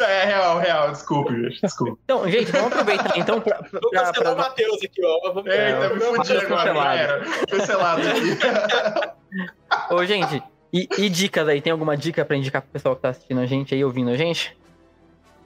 É 0.00 0.24
real, 0.24 0.58
real, 0.58 0.90
desculpe, 0.92 1.34
gente, 1.34 1.60
desculpe. 1.60 1.98
Então, 2.04 2.28
gente, 2.30 2.50
vamos 2.52 2.72
aproveitar 2.72 3.18
então 3.18 3.40
pra. 3.40 3.56
pra, 3.56 3.80
Vou 3.80 3.90
pra, 3.90 4.04
cancelar 4.04 4.32
o 4.32 4.36
pra- 4.36 4.44
Matheus 4.44 4.82
aqui, 4.82 5.02
ó. 5.04 5.32
Vamos 5.32 5.46
Eita, 5.52 5.88
me 5.88 6.16
Matheus 6.16 6.16
fudi 6.16 6.32
agora, 6.46 6.46
cancelado. 6.48 6.74
já 6.74 6.94
era. 6.94 7.24
Cancelado 7.50 8.02
aqui. 8.08 9.94
Ô, 9.94 10.04
gente, 10.06 10.42
e, 10.72 10.88
e 10.98 11.08
dicas 11.08 11.46
aí? 11.48 11.60
Tem 11.60 11.70
alguma 11.72 11.96
dica 11.96 12.24
pra 12.24 12.36
indicar 12.36 12.62
pro 12.62 12.70
pessoal 12.70 12.96
que 12.96 13.02
tá 13.02 13.10
assistindo 13.10 13.40
a 13.40 13.46
gente 13.46 13.74
aí, 13.74 13.84
ouvindo 13.84 14.10
a 14.10 14.16
gente? 14.16 14.56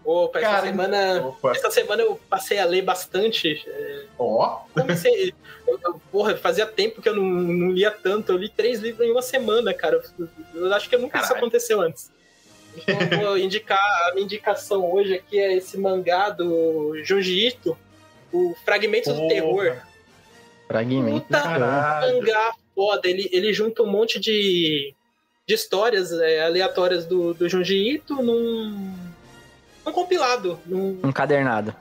Opa, 0.05 0.39
essa 0.39 0.49
Cara, 0.51 0.67
semana. 0.67 1.27
Opa. 1.27 1.53
Essa 1.53 1.71
semana 1.71 2.03
eu 2.03 2.19
passei 2.29 2.59
a 2.59 2.65
ler 2.65 2.83
bastante. 2.83 3.63
é, 3.67 4.05
Ó, 4.19 4.61
Comecei. 4.75 5.33
eu- 5.67 5.79
eu- 5.85 6.01
porra, 6.11 6.37
fazia 6.37 6.67
tempo 6.67 7.01
que 7.03 7.09
eu 7.09 7.15
não, 7.17 7.23
não 7.25 7.71
lia 7.71 7.91
tanto. 7.91 8.33
Eu 8.33 8.37
li 8.39 8.49
três 8.49 8.81
livros 8.81 9.07
em 9.07 9.11
uma 9.13 9.23
semana, 9.23 9.73
cara. 9.75 10.03
Eu, 10.19 10.29
eu 10.55 10.75
acho 10.75 10.89
que 10.89 10.97
nunca 10.97 11.19
isso 11.19 11.29
Caralho. 11.29 11.45
aconteceu 11.47 11.81
antes. 11.81 12.11
Então 12.77 12.99
eu 13.01 13.19
vou 13.27 13.39
indicar. 13.39 13.79
A 14.09 14.13
minha 14.15 14.25
indicação 14.25 14.91
hoje 14.93 15.15
aqui 15.15 15.39
é 15.39 15.55
esse 15.57 15.77
mangá 15.79 16.31
do 16.31 16.95
Junji 17.05 17.49
Ito, 17.49 17.77
o 18.33 18.55
Fragmentos 18.65 19.13
do 19.13 19.19
Porra. 19.21 19.29
Terror. 19.35 19.77
Fragmento. 20.67 21.27
Puta 21.27 21.41
Caralho. 21.41 22.17
mangá 22.17 22.55
foda. 22.75 23.09
Ele, 23.09 23.29
ele 23.33 23.53
junta 23.53 23.83
um 23.83 23.87
monte 23.91 24.19
de, 24.21 24.95
de 25.47 25.55
histórias 25.55 26.13
é, 26.13 26.43
aleatórias 26.45 27.05
do, 27.07 27.35
do 27.35 27.49
Junji 27.49 27.95
Ito 27.95 28.23
num, 28.23 28.95
num 29.85 29.93
compilado. 29.93 30.59
Num 30.67 31.01
Um 31.05 31.13
cadernado. 31.13 31.75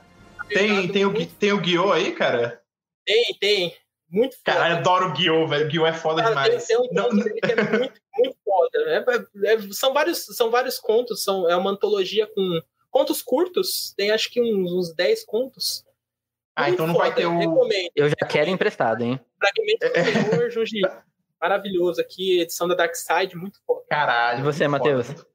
tem, 0.47 0.87
tem, 0.91 1.05
o, 1.05 1.25
tem 1.27 1.51
o 1.53 1.59
Guiô 1.59 1.91
aí, 1.91 2.11
cara? 2.13 2.61
Tem, 3.05 3.35
tem. 3.39 3.75
Muito 4.11 4.33
foda. 4.37 4.43
Caralho, 4.57 4.75
adoro 4.77 5.09
o 5.09 5.13
Guiô, 5.13 5.47
velho. 5.47 5.65
O 5.65 5.69
Guiô 5.69 5.85
é 5.85 5.93
foda 5.93 6.23
Cara, 6.23 6.35
tem, 6.35 6.43
demais. 6.45 6.67
tem 6.67 6.77
um 6.77 6.87
Não- 6.91 7.09
dele 7.09 7.39
que 7.41 7.51
é 7.51 7.55
muito, 7.77 8.01
muito 8.17 8.37
foda. 8.43 8.79
É- 9.45 9.53
é- 9.53 9.71
são, 9.71 9.93
vários, 9.93 10.25
são 10.35 10.49
vários 10.49 10.79
contos, 10.79 11.23
são, 11.23 11.47
é 11.49 11.55
uma 11.55 11.69
antologia 11.71 12.25
com 12.27 12.61
contos 12.89 13.21
curtos, 13.21 13.93
tem 13.95 14.09
acho 14.11 14.31
que 14.31 14.41
uns, 14.41 14.71
uns 14.71 14.95
10 14.95 15.23
contos. 15.25 15.83
Ah, 16.55 16.63
Muito 16.63 16.73
então 16.73 16.87
não 16.87 16.95
vai 16.95 17.09
foda, 17.09 17.21
ter 17.21 17.27
o. 17.27 17.37
Recomendo. 17.37 17.91
Eu 17.95 18.09
já 18.09 18.15
quero 18.27 18.49
emprestado, 18.49 19.01
hein? 19.03 19.19
Fragmento 19.39 19.85
É. 19.85 19.89
do 19.89 20.29
Terror, 20.29 20.49
Junji. 20.49 20.81
Maravilhoso 21.39 22.01
aqui, 22.01 22.41
edição 22.41 22.67
da 22.67 22.75
Dark 22.75 22.93
Side, 22.95 23.35
muito 23.37 23.59
foda. 23.65 23.85
Caralho. 23.89 24.39
E 24.39 24.43
você, 24.43 24.67
Matheus? 24.67 25.07
foda. 25.07 25.25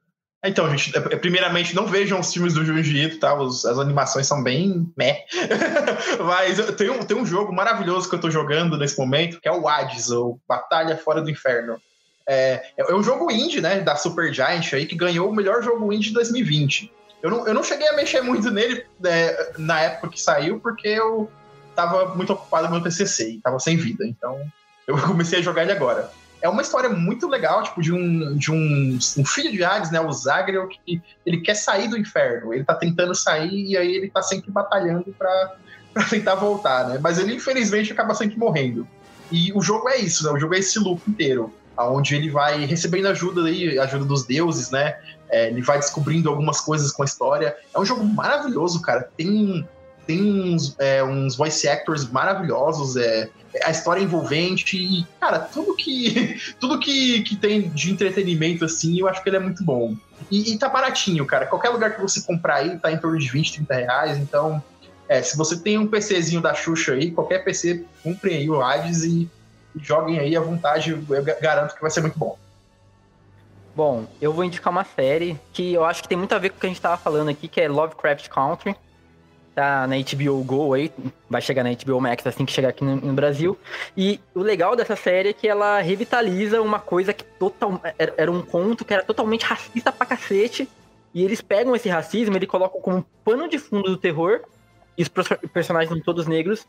Então, 0.45 0.69
gente, 0.71 0.97
é- 0.97 1.15
é- 1.15 1.17
primeiramente, 1.17 1.75
não 1.75 1.87
vejam 1.87 2.21
os 2.21 2.33
filmes 2.33 2.53
do 2.53 2.65
Junji 2.65 2.99
Ito, 2.99 3.19
tá? 3.19 3.35
Os- 3.35 3.65
as 3.65 3.79
animações 3.79 4.27
são 4.27 4.43
bem 4.43 4.93
meh. 4.97 5.25
Mas 6.25 6.59
tem 6.77 6.91
um, 6.91 6.99
tem 7.03 7.17
um 7.17 7.25
jogo 7.25 7.53
maravilhoso 7.53 8.09
que 8.09 8.15
eu 8.15 8.21
tô 8.21 8.31
jogando 8.31 8.77
nesse 8.77 8.99
momento, 8.99 9.41
que 9.41 9.49
é 9.49 9.53
o 9.53 9.67
Hades, 9.67 10.11
ou 10.11 10.39
Batalha 10.47 10.97
Fora 10.97 11.23
do 11.23 11.31
Inferno. 11.31 11.81
É, 12.29 12.63
é 12.77 12.91
é 12.91 12.95
um 12.95 13.03
jogo 13.03 13.31
indie, 13.31 13.61
né, 13.61 13.81
da 13.81 13.97
Super 13.97 14.33
Giant 14.33 14.73
aí, 14.75 14.87
que 14.87 14.95
ganhou 14.97 15.31
o 15.31 15.35
melhor 15.35 15.63
jogo 15.63 15.93
indie 15.93 16.09
de 16.09 16.15
2020. 16.15 16.93
Eu 17.23 17.31
não, 17.31 17.47
eu 17.47 17.55
não 17.55 17.63
cheguei 17.63 17.89
a 17.89 17.95
mexer 17.95 18.21
muito 18.21 18.51
nele 18.51 18.85
é, 19.05 19.53
na 19.57 19.81
época 19.81 20.09
que 20.11 20.21
saiu, 20.21 20.61
porque 20.61 20.89
eu 20.89 21.31
tava 21.75 22.15
muito 22.15 22.33
ocupado 22.35 22.67
no 22.67 22.73
meu 22.73 22.83
TCC 22.83 23.31
e 23.31 23.41
tava 23.41 23.59
sem 23.59 23.77
vida. 23.77 24.07
Então, 24.07 24.39
eu 24.87 24.97
comecei 25.01 25.39
a 25.39 25.43
jogar 25.43 25.63
ele 25.63 25.73
agora 25.73 26.11
é 26.45 26.49
uma 26.51 26.61
história 26.61 26.91
muito 26.91 27.27
legal, 27.27 27.63
tipo, 27.63 27.81
de 27.81 27.91
um, 27.91 28.37
de 28.37 28.53
um, 28.53 28.99
um 29.17 29.25
filho 29.25 29.51
de 29.51 29.65
Hades, 29.65 29.91
né, 29.91 29.99
o 29.99 30.13
Zagreus, 30.13 30.77
que 30.85 31.01
ele 31.25 31.41
quer 31.41 31.55
sair 31.55 31.89
do 31.89 31.97
inferno. 31.97 32.53
Ele 32.53 32.63
tá 32.63 32.75
tentando 32.75 33.15
sair 33.15 33.71
e 33.71 33.79
aí 33.79 33.97
ele 33.97 34.11
tá 34.11 34.21
sempre 34.21 34.51
batalhando 34.51 35.07
pra, 35.19 35.55
pra 35.95 36.05
tentar 36.05 36.35
voltar, 36.35 36.87
né? 36.87 36.99
Mas 37.03 37.19
ele, 37.19 37.35
infelizmente, 37.35 37.91
acaba 37.91 38.15
sempre 38.15 38.37
morrendo. 38.37 38.87
E 39.33 39.55
o 39.55 39.63
jogo 39.63 39.89
é 39.89 39.97
isso, 39.97 40.23
né? 40.23 40.33
O 40.33 40.39
jogo 40.39 40.55
é 40.55 40.59
esse 40.59 40.79
loop 40.79 41.01
inteiro, 41.09 41.51
onde 41.79 42.15
ele 42.15 42.31
vai 42.31 42.67
recebendo 42.67 43.09
ajuda 43.09 43.43
aí, 43.45 43.79
ajuda 43.79 44.05
dos 44.05 44.27
deuses, 44.27 44.71
né? 44.71 44.99
É, 45.31 45.49
ele 45.49 45.63
vai 45.63 45.79
descobrindo 45.79 46.29
algumas 46.29 46.61
coisas 46.61 46.93
com 46.93 47.03
a 47.03 47.07
história. 47.07 47.57
É 47.75 47.81
um 47.81 47.87
jogo 47.87 48.05
maravilhoso, 48.05 48.83
cara. 48.83 49.09
Tem, 49.17 49.67
tem 50.07 50.23
uns, 50.23 50.75
é, 50.79 51.03
uns 51.03 51.37
voice 51.37 51.69
actors 51.69 52.11
maravilhosos, 52.11 52.97
é, 52.97 53.29
a 53.63 53.71
história 53.71 54.01
é 54.01 54.05
envolvente 54.05 54.77
e, 54.77 55.07
cara, 55.21 55.39
tudo 55.39 55.75
que 55.75 56.37
tudo 56.59 56.79
que, 56.79 57.23
que 57.23 57.37
tem 57.37 57.69
de 57.69 57.93
entretenimento, 57.93 58.65
assim, 58.65 58.99
eu 58.99 59.09
acho 59.09 59.23
que 59.23 59.29
ele 59.29 59.37
é 59.37 59.41
muito 59.41 59.63
bom. 59.65 59.95
E, 60.31 60.53
e 60.53 60.59
tá 60.59 60.69
baratinho, 60.69 61.25
cara. 61.27 61.47
Qualquer 61.47 61.71
lugar 61.71 61.95
que 61.95 62.01
você 62.01 62.21
comprar 62.23 62.57
aí 62.57 62.79
tá 62.79 62.91
em 62.91 62.99
torno 62.99 63.19
de 63.19 63.29
20, 63.29 63.55
30 63.55 63.75
reais. 63.75 64.19
Então, 64.19 64.63
é, 65.09 65.23
se 65.23 65.37
você 65.37 65.59
tem 65.59 65.79
um 65.79 65.87
PCzinho 65.87 66.41
da 66.41 66.55
Xuxa 66.55 66.93
aí, 66.93 67.11
qualquer 67.11 67.45
PC, 67.45 67.85
comprem 68.03 68.39
aí 68.39 68.51
o 68.51 68.61
Hades 68.63 69.03
e, 69.05 69.31
e 69.75 69.79
joguem 69.83 70.19
aí 70.19 70.37
à 70.37 70.41
vontade. 70.41 70.91
Eu 70.91 71.23
ga- 71.23 71.39
garanto 71.41 71.75
que 71.75 71.83
vai 71.83 71.91
ser 71.91 72.01
muito 72.01 72.19
bom. 72.19 72.39
Bom, 73.77 74.07
eu 74.21 74.33
vou 74.33 74.45
indicar 74.45 74.71
uma 74.71 74.85
série 74.85 75.39
que 75.53 75.73
eu 75.73 75.85
acho 75.85 76.03
que 76.03 76.09
tem 76.09 76.17
muito 76.17 76.33
a 76.33 76.39
ver 76.39 76.51
com 76.51 76.57
o 76.57 76.61
que 76.61 76.67
a 76.67 76.69
gente 76.69 76.81
tava 76.81 76.97
falando 76.97 77.29
aqui, 77.29 77.49
que 77.49 77.61
é 77.61 77.69
Lovecraft 77.69 78.29
Country. 78.29 78.77
Tá 79.55 79.87
na 79.87 79.95
HBO 79.97 80.43
Go 80.43 80.75
aí, 80.75 80.91
vai 81.31 81.41
chegar 81.41 81.63
na 81.63 81.71
HBO 81.73 82.01
Max 82.01 82.27
assim 82.27 82.45
que 82.45 82.51
chegar 82.51 82.71
aqui 82.71 82.83
no, 82.85 82.97
no 82.97 83.13
Brasil. 83.13 83.57
E 83.97 84.19
o 84.35 84.41
legal 84.41 84.75
dessa 84.75 84.97
série 84.97 85.29
é 85.29 85.33
que 85.33 85.47
ela 85.47 85.81
revitaliza 85.81 86.61
uma 86.61 86.81
coisa 86.81 87.13
que 87.13 87.23
total, 87.23 87.81
era, 87.97 88.13
era 88.17 88.33
um 88.33 88.43
conto 88.43 88.85
que 88.85 88.93
era 88.93 89.05
totalmente 89.05 89.45
racista 89.45 89.93
pra 89.93 90.05
cacete. 90.07 90.69
E 91.15 91.23
eles 91.25 91.41
pegam 91.41 91.77
esse 91.77 91.89
racismo, 91.89 92.35
ele 92.37 92.49
colocam 92.49 92.81
como 92.81 93.07
pano 93.25 93.49
de 93.49 93.57
fundo 93.61 93.89
do 93.91 93.97
terror. 93.97 94.41
E 94.99 95.03
os 95.03 95.09
personagens 95.09 95.89
são 95.89 96.01
todos 96.01 96.27
negros, 96.27 96.67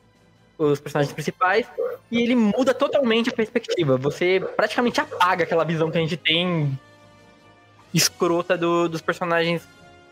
os 0.56 0.80
personagens 0.80 1.12
principais. 1.12 1.66
E 2.12 2.22
ele 2.22 2.36
muda 2.36 2.72
totalmente 2.72 3.32
a 3.32 3.34
perspectiva. 3.34 3.98
Você 3.98 4.40
praticamente 4.56 5.02
apaga 5.02 5.44
aquela 5.44 5.64
visão 5.64 5.90
que 5.90 5.98
a 5.98 6.02
gente 6.02 6.18
tem 6.18 6.78
escrota 7.92 8.56
do- 8.58 8.88
dos 8.90 9.02
personagens 9.02 9.68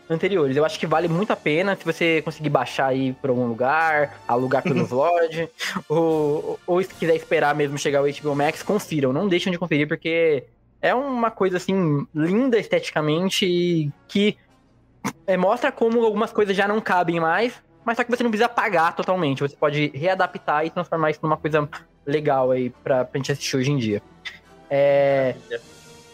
anteriores. 0.08 0.56
Eu 0.56 0.64
acho 0.64 0.78
que 0.78 0.86
vale 0.86 1.08
muito 1.08 1.32
a 1.32 1.36
pena 1.36 1.76
se 1.76 1.84
você 1.84 2.22
conseguir 2.22 2.50
baixar 2.50 2.88
aí 2.88 3.12
pra 3.14 3.30
algum 3.30 3.46
lugar, 3.46 4.20
alugar 4.28 4.62
pelo 4.62 4.84
Vlog, 4.86 5.48
ou, 5.88 6.58
ou 6.66 6.82
se 6.82 6.94
quiser 6.94 7.16
esperar 7.16 7.54
mesmo 7.54 7.78
chegar 7.78 8.02
o 8.02 8.06
HBO 8.06 8.34
Max, 8.34 8.62
confiram. 8.62 9.12
Não 9.12 9.28
deixem 9.28 9.52
de 9.52 9.58
conferir, 9.58 9.88
porque 9.88 10.44
é 10.80 10.94
uma 10.94 11.30
coisa, 11.30 11.56
assim, 11.56 12.06
linda 12.14 12.58
esteticamente 12.58 13.46
e 13.46 13.90
que 14.06 14.36
é, 15.26 15.36
mostra 15.36 15.72
como 15.72 16.04
algumas 16.04 16.32
coisas 16.32 16.56
já 16.56 16.68
não 16.68 16.80
cabem 16.80 17.20
mais, 17.20 17.54
mas 17.84 17.96
só 17.96 18.04
que 18.04 18.10
você 18.10 18.22
não 18.22 18.30
precisa 18.30 18.46
apagar 18.46 18.94
totalmente. 18.94 19.40
Você 19.40 19.56
pode 19.56 19.90
readaptar 19.94 20.64
e 20.66 20.70
transformar 20.70 21.10
isso 21.10 21.20
numa 21.22 21.36
coisa 21.36 21.68
legal 22.06 22.50
aí 22.50 22.70
pra, 22.70 23.04
pra 23.04 23.18
gente 23.18 23.32
assistir 23.32 23.56
hoje 23.56 23.70
em 23.70 23.78
dia. 23.78 24.02
É... 24.70 25.36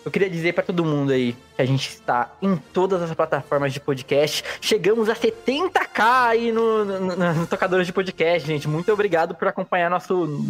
Eu 0.04 0.10
queria 0.10 0.30
dizer 0.30 0.54
pra 0.54 0.62
todo 0.64 0.84
mundo 0.84 1.12
aí 1.12 1.36
que 1.56 1.60
a 1.62 1.64
gente 1.66 1.88
está 1.90 2.32
em 2.40 2.56
todas 2.56 3.02
as 3.02 3.12
plataformas 3.14 3.72
de 3.72 3.80
podcast. 3.80 4.42
Chegamos 4.60 5.08
a 5.10 5.14
70k 5.14 6.00
aí 6.26 6.52
no, 6.52 6.84
no, 6.84 7.00
no- 7.16 7.34
nos 7.34 7.48
tocadores 7.48 7.86
de 7.86 7.92
podcast, 7.92 8.46
gente. 8.46 8.66
Muito 8.66 8.90
obrigado 8.92 9.34
por 9.34 9.46
acompanhar 9.46 9.90
nosso 9.90 10.46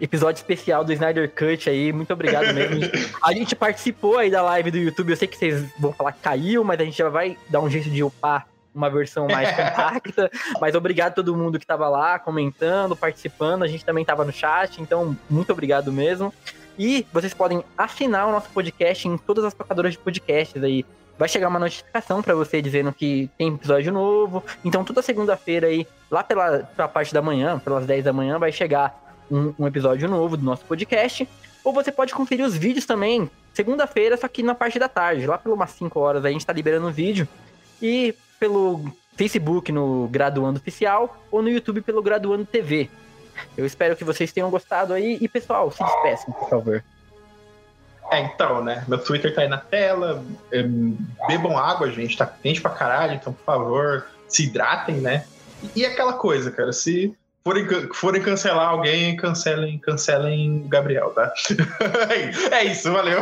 episódio 0.00 0.40
especial 0.40 0.84
do 0.84 0.92
Snyder 0.92 1.30
Cut 1.30 1.68
aí. 1.68 1.92
Muito 1.92 2.12
obrigado 2.12 2.50
mesmo. 2.54 2.80
A 3.22 3.32
gente 3.32 3.54
participou 3.54 4.18
aí 4.18 4.30
da 4.30 4.42
live 4.42 4.70
do 4.70 4.78
YouTube. 4.78 5.10
Eu 5.10 5.16
sei 5.16 5.28
que 5.28 5.36
vocês 5.36 5.64
vão 5.78 5.92
falar 5.92 6.12
que 6.12 6.20
caiu, 6.20 6.64
mas 6.64 6.80
a 6.80 6.84
gente 6.84 6.96
já 6.98 7.08
vai 7.08 7.36
dar 7.48 7.60
um 7.60 7.70
jeito 7.70 7.90
de 7.90 8.02
upar 8.02 8.46
uma 8.74 8.88
versão 8.88 9.26
mais 9.28 9.50
compacta. 9.54 10.30
Mas 10.60 10.74
obrigado 10.74 11.12
a 11.12 11.14
todo 11.16 11.36
mundo 11.36 11.58
que 11.58 11.66
tava 11.66 11.88
lá 11.88 12.18
comentando, 12.18 12.96
participando. 12.96 13.62
A 13.62 13.68
gente 13.68 13.84
também 13.84 14.04
tava 14.04 14.24
no 14.24 14.32
chat, 14.32 14.80
então 14.80 15.16
muito 15.28 15.52
obrigado 15.52 15.92
mesmo. 15.92 16.32
E 16.82 17.06
vocês 17.12 17.34
podem 17.34 17.62
assinar 17.76 18.26
o 18.26 18.32
nosso 18.32 18.48
podcast 18.48 19.06
em 19.06 19.18
todas 19.18 19.44
as 19.44 19.52
tocadoras 19.52 19.92
de 19.92 19.98
podcasts 19.98 20.64
aí. 20.64 20.82
Vai 21.18 21.28
chegar 21.28 21.48
uma 21.48 21.58
notificação 21.58 22.22
pra 22.22 22.34
você 22.34 22.62
dizendo 22.62 22.90
que 22.90 23.28
tem 23.36 23.52
episódio 23.52 23.92
novo. 23.92 24.42
Então 24.64 24.82
toda 24.82 25.02
segunda-feira 25.02 25.66
aí, 25.66 25.86
lá 26.10 26.24
pela, 26.24 26.60
pela 26.60 26.88
parte 26.88 27.12
da 27.12 27.20
manhã, 27.20 27.58
pelas 27.58 27.84
10 27.84 28.04
da 28.04 28.14
manhã, 28.14 28.38
vai 28.38 28.50
chegar 28.50 29.14
um, 29.30 29.52
um 29.58 29.66
episódio 29.66 30.08
novo 30.08 30.38
do 30.38 30.42
nosso 30.42 30.64
podcast. 30.64 31.28
Ou 31.62 31.70
você 31.70 31.92
pode 31.92 32.14
conferir 32.14 32.46
os 32.46 32.56
vídeos 32.56 32.86
também, 32.86 33.30
segunda-feira, 33.52 34.16
só 34.16 34.26
que 34.26 34.42
na 34.42 34.54
parte 34.54 34.78
da 34.78 34.88
tarde, 34.88 35.26
lá 35.26 35.36
pelas 35.36 35.58
umas 35.58 35.72
5 35.72 36.00
horas 36.00 36.24
a 36.24 36.30
gente 36.30 36.46
tá 36.46 36.52
liberando 36.54 36.88
o 36.88 36.90
vídeo. 36.90 37.28
E 37.82 38.14
pelo 38.38 38.90
Facebook 39.18 39.70
no 39.70 40.08
Graduando 40.08 40.58
Oficial 40.58 41.22
ou 41.30 41.42
no 41.42 41.50
YouTube 41.50 41.82
pelo 41.82 42.02
Graduando 42.02 42.46
TV. 42.46 42.88
Eu 43.56 43.66
espero 43.66 43.96
que 43.96 44.04
vocês 44.04 44.32
tenham 44.32 44.50
gostado 44.50 44.92
aí. 44.92 45.18
E 45.20 45.28
pessoal, 45.28 45.70
se 45.70 45.82
despeçam, 45.82 46.32
por 46.32 46.48
favor. 46.48 46.84
É, 48.10 48.20
então, 48.20 48.62
né? 48.62 48.84
Meu 48.88 48.98
Twitter 48.98 49.34
tá 49.34 49.42
aí 49.42 49.48
na 49.48 49.58
tela. 49.58 50.22
bebam 51.28 51.56
água, 51.56 51.90
gente. 51.90 52.16
Tá 52.16 52.26
quente 52.26 52.60
pra 52.60 52.70
caralho. 52.70 53.14
Então, 53.14 53.32
por 53.32 53.44
favor, 53.44 54.06
se 54.28 54.44
hidratem, 54.44 54.96
né? 54.96 55.24
E, 55.76 55.84
aquela 55.84 56.14
coisa, 56.14 56.50
cara. 56.50 56.72
Se, 56.72 57.14
forem, 57.44 57.66
forem 57.94 58.22
cancelar 58.22 58.68
alguém, 58.68 59.16
cancelem, 59.16 59.78
cancelem 59.78 60.66
Gabriel, 60.68 61.10
tá? 61.10 61.32
é 62.50 62.64
isso, 62.64 62.92
valeu. 62.92 63.20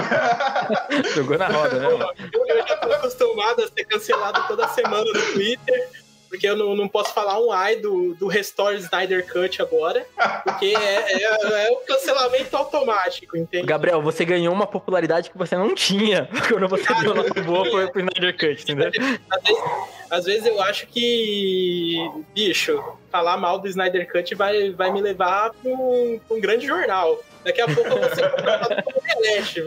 Jogou 1.15 1.37
na 1.37 1.49
roda, 1.49 1.79
né? 1.79 1.89
Eu, 2.33 2.47
eu 2.47 2.67
já 2.67 2.77
tô 2.77 2.93
acostumado 2.93 3.63
a 3.63 3.69
ser 3.69 3.85
cancelado 3.85 4.47
toda 4.49 4.69
semana 4.69 5.05
no 5.05 5.33
Twitter. 5.33 5.91
Porque 6.29 6.47
eu 6.47 6.57
não, 6.57 6.77
não 6.77 6.89
posso 6.89 7.13
falar 7.15 7.41
um 7.41 7.51
ai 7.51 7.77
do, 7.77 8.15
do 8.15 8.27
Restore 8.27 8.77
Snyder 8.77 9.27
Cut 9.27 9.63
agora, 9.63 10.07
porque 10.45 10.67
é, 10.67 11.23
é, 11.23 11.67
é 11.67 11.71
o 11.71 11.77
cancelamento 11.77 12.57
automático, 12.57 13.37
entende? 13.37 13.67
Gabriel, 13.67 14.03
você 14.03 14.25
ganhou 14.25 14.53
uma 14.53 14.67
popularidade 14.67 15.31
que 15.31 15.39
você 15.39 15.57
não 15.57 15.75
tinha 15.75 16.29
quando 16.49 16.69
você 16.69 16.93
deu 17.01 17.13
uma 17.13 17.25
boa 17.25 17.71
pro, 17.71 17.93
pro 17.93 18.01
Snyder 18.01 18.37
Cut, 18.37 18.63
entendeu? 18.63 18.91
Às 19.31 19.43
vezes, 19.43 19.98
às 20.11 20.25
vezes 20.25 20.47
eu 20.47 20.61
acho 20.63 20.87
que, 20.87 21.97
bicho, 22.35 22.83
falar 23.11 23.37
mal 23.37 23.59
do 23.59 23.69
Snyder 23.69 24.11
Cut 24.11 24.35
vai, 24.35 24.71
vai 24.71 24.93
me 24.93 25.01
levar 25.01 25.51
pra 25.51 25.71
um, 25.71 26.21
um 26.31 26.41
grande 26.41 26.67
jornal. 26.67 27.23
Daqui 27.45 27.61
a 27.61 27.67
pouco 27.67 27.89
eu 27.89 27.99
vou 27.99 28.15
ser 28.15 28.31
contratado 28.31 28.83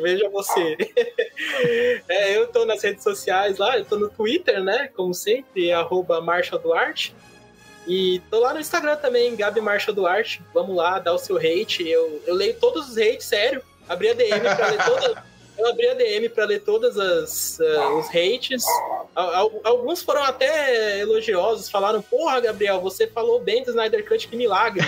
veja 0.01 0.29
você. 0.29 0.77
É, 2.07 2.37
eu 2.37 2.47
tô 2.47 2.65
nas 2.65 2.83
redes 2.83 3.03
sociais 3.03 3.57
lá, 3.57 3.77
eu 3.77 3.85
tô 3.85 3.97
no 3.97 4.09
Twitter, 4.09 4.63
né? 4.63 4.89
Como 4.95 5.13
sempre, 5.13 5.71
arroba 5.71 6.21
Marshall 6.21 6.61
Duarte. 6.61 7.15
E 7.87 8.21
tô 8.29 8.39
lá 8.39 8.53
no 8.53 8.59
Instagram 8.59 8.95
também, 8.97 9.35
Gabi 9.35 9.59
Marshall 9.59 9.95
Duarte. 9.95 10.41
Vamos 10.53 10.75
lá, 10.75 10.99
dá 10.99 11.13
o 11.13 11.17
seu 11.17 11.37
hate. 11.37 11.87
Eu, 11.87 12.21
eu 12.27 12.35
leio 12.35 12.53
todos 12.59 12.89
os 12.89 12.97
hates, 12.97 13.25
sério. 13.25 13.63
Abri 13.89 14.09
a 14.09 14.13
DM 14.13 14.41
pra 14.41 14.67
ler 14.67 14.85
todas. 14.85 15.23
Eu 15.57 15.69
abri 15.69 15.87
a 15.89 15.93
DM 15.93 16.29
pra 16.29 16.45
ler 16.45 16.61
todas 16.61 16.97
as 16.97 17.59
uh, 17.59 17.99
os 17.99 18.07
hates. 18.07 18.63
Alguns 19.63 20.01
foram 20.01 20.23
até 20.23 20.99
elogiosos, 20.99 21.69
falaram: 21.69 22.01
Porra, 22.01 22.39
Gabriel, 22.39 22.81
você 22.81 23.07
falou 23.07 23.39
bem 23.39 23.63
do 23.63 23.69
Snyder 23.69 24.07
Cut, 24.07 24.27
que 24.27 24.35
milagre. 24.35 24.81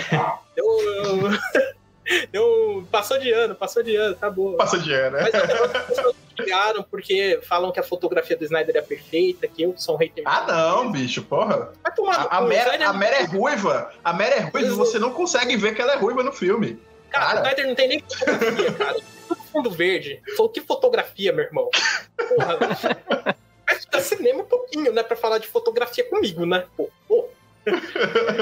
eu, 0.56 0.66
eu... 0.66 1.20
Eu, 2.32 2.86
passou 2.90 3.18
de 3.18 3.32
ano, 3.32 3.54
passou 3.54 3.82
de 3.82 3.96
ano, 3.96 4.14
tá 4.14 4.28
bom. 4.28 4.56
Passou 4.56 4.78
de 4.78 4.92
ano, 4.92 5.16
né? 5.16 5.22
Mas 5.22 5.34
até 5.34 5.78
as 5.78 5.86
pessoas 5.86 6.14
ligaram 6.38 6.82
porque 6.82 7.40
falam 7.48 7.72
que 7.72 7.80
a 7.80 7.82
fotografia 7.82 8.36
do 8.36 8.44
Snyder 8.44 8.76
é 8.76 8.82
perfeita, 8.82 9.48
que 9.48 9.62
eu 9.62 9.74
sou 9.76 9.94
um 9.94 9.98
hater. 9.98 10.22
Ah, 10.26 10.44
não, 10.46 10.92
bicho, 10.92 11.22
porra. 11.22 11.72
Vai 11.82 11.94
tomar 11.94 12.26
a, 12.30 12.38
a, 12.38 12.40
Mera, 12.42 12.88
a 12.88 12.92
Mera 12.92 13.16
é 13.16 13.24
ruiva. 13.24 13.90
A 14.04 14.12
Mera 14.12 14.34
é 14.34 14.40
ruiva 14.40 14.68
e 14.68 14.70
você 14.70 14.98
não 14.98 15.12
consegue 15.12 15.56
ver 15.56 15.74
que 15.74 15.80
ela 15.80 15.94
é 15.94 15.96
ruiva 15.96 16.22
no 16.22 16.32
filme. 16.32 16.78
Cara, 17.08 17.26
cara. 17.26 17.36
o 17.36 17.42
Snyder 17.42 17.66
não 17.68 17.74
tem 17.74 17.88
nem 17.88 18.00
fotografia, 18.00 18.72
cara. 18.72 18.96
Fundo 19.54 19.70
verde. 19.70 20.20
Falou, 20.36 20.50
que 20.50 20.60
fotografia, 20.60 21.32
meu 21.32 21.44
irmão? 21.44 21.70
Porra. 22.28 22.58
Vai 23.64 23.78
ficar 23.78 24.00
cinema 24.00 24.42
um 24.42 24.46
pouquinho, 24.46 24.92
né? 24.92 25.02
Pra 25.04 25.16
falar 25.16 25.38
de 25.38 25.46
fotografia 25.46 26.04
comigo, 26.04 26.44
né? 26.44 26.66
Pô, 26.76 26.90
pô. 27.06 27.28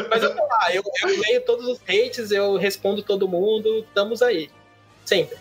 Mas 0.08 0.22
eu 0.22 0.34
tô 0.34 0.42
lá, 0.42 0.74
eu, 0.74 0.82
eu 1.02 1.20
leio 1.20 1.44
todos 1.44 1.66
os 1.66 1.80
hates, 1.82 2.30
eu 2.30 2.56
respondo 2.56 3.02
todo 3.02 3.28
mundo, 3.28 3.80
estamos 3.80 4.22
aí. 4.22 4.50
Sempre. 5.04 5.36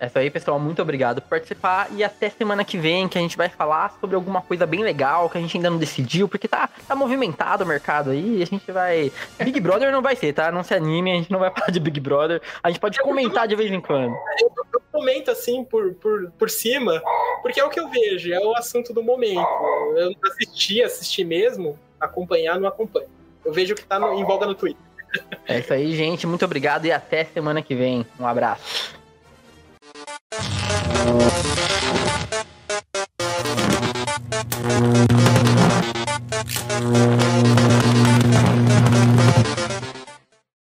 É 0.00 0.06
isso 0.06 0.18
aí, 0.18 0.30
pessoal. 0.30 0.58
Muito 0.58 0.80
obrigado 0.80 1.20
por 1.20 1.28
participar. 1.28 1.88
E 1.92 2.02
até 2.02 2.30
semana 2.30 2.64
que 2.64 2.78
vem, 2.78 3.06
que 3.06 3.18
a 3.18 3.20
gente 3.20 3.36
vai 3.36 3.50
falar 3.50 3.94
sobre 4.00 4.16
alguma 4.16 4.40
coisa 4.40 4.64
bem 4.64 4.82
legal 4.82 5.28
que 5.28 5.36
a 5.36 5.40
gente 5.42 5.58
ainda 5.58 5.68
não 5.68 5.76
decidiu, 5.76 6.26
porque 6.26 6.48
tá, 6.48 6.70
tá 6.88 6.96
movimentado 6.96 7.64
o 7.64 7.66
mercado 7.66 8.08
aí. 8.08 8.38
E 8.38 8.42
a 8.42 8.46
gente 8.46 8.72
vai. 8.72 9.12
Big 9.44 9.60
Brother 9.60 9.92
não 9.92 10.00
vai 10.00 10.16
ser, 10.16 10.32
tá? 10.32 10.50
Não 10.50 10.64
se 10.64 10.72
anime, 10.72 11.12
a 11.12 11.16
gente 11.16 11.30
não 11.30 11.38
vai 11.38 11.50
falar 11.54 11.70
de 11.70 11.78
Big 11.78 12.00
Brother. 12.00 12.40
A 12.62 12.70
gente 12.70 12.80
pode 12.80 12.98
comentar 13.00 13.46
de 13.46 13.54
vez 13.54 13.70
em 13.70 13.80
quando. 13.80 14.16
Eu, 14.40 14.50
eu 14.72 14.80
comento 14.90 15.30
assim 15.30 15.62
por, 15.64 15.92
por, 15.96 16.30
por 16.30 16.48
cima, 16.48 17.02
porque 17.42 17.60
é 17.60 17.64
o 17.64 17.68
que 17.68 17.78
eu 17.78 17.88
vejo, 17.88 18.32
é 18.32 18.40
o 18.40 18.56
assunto 18.56 18.94
do 18.94 19.02
momento. 19.02 19.46
Eu 19.96 20.12
não 20.12 20.30
assisti, 20.32 20.82
assisti 20.82 21.24
mesmo, 21.24 21.78
acompanhar, 22.00 22.58
não 22.58 22.66
acompanho. 22.66 23.08
Eu 23.44 23.52
vejo 23.52 23.74
que 23.74 23.84
tá 23.84 23.98
no, 23.98 24.14
em 24.14 24.24
voga 24.24 24.46
no 24.46 24.54
Twitter. 24.54 24.82
É 25.46 25.58
isso 25.58 25.74
aí, 25.74 25.94
gente. 25.94 26.26
Muito 26.26 26.44
obrigado 26.44 26.86
e 26.86 26.92
até 26.92 27.24
semana 27.24 27.60
que 27.60 27.74
vem. 27.74 28.06
Um 28.18 28.26
abraço. 28.26 28.98
Thank 30.32 30.54
you. 34.94 34.99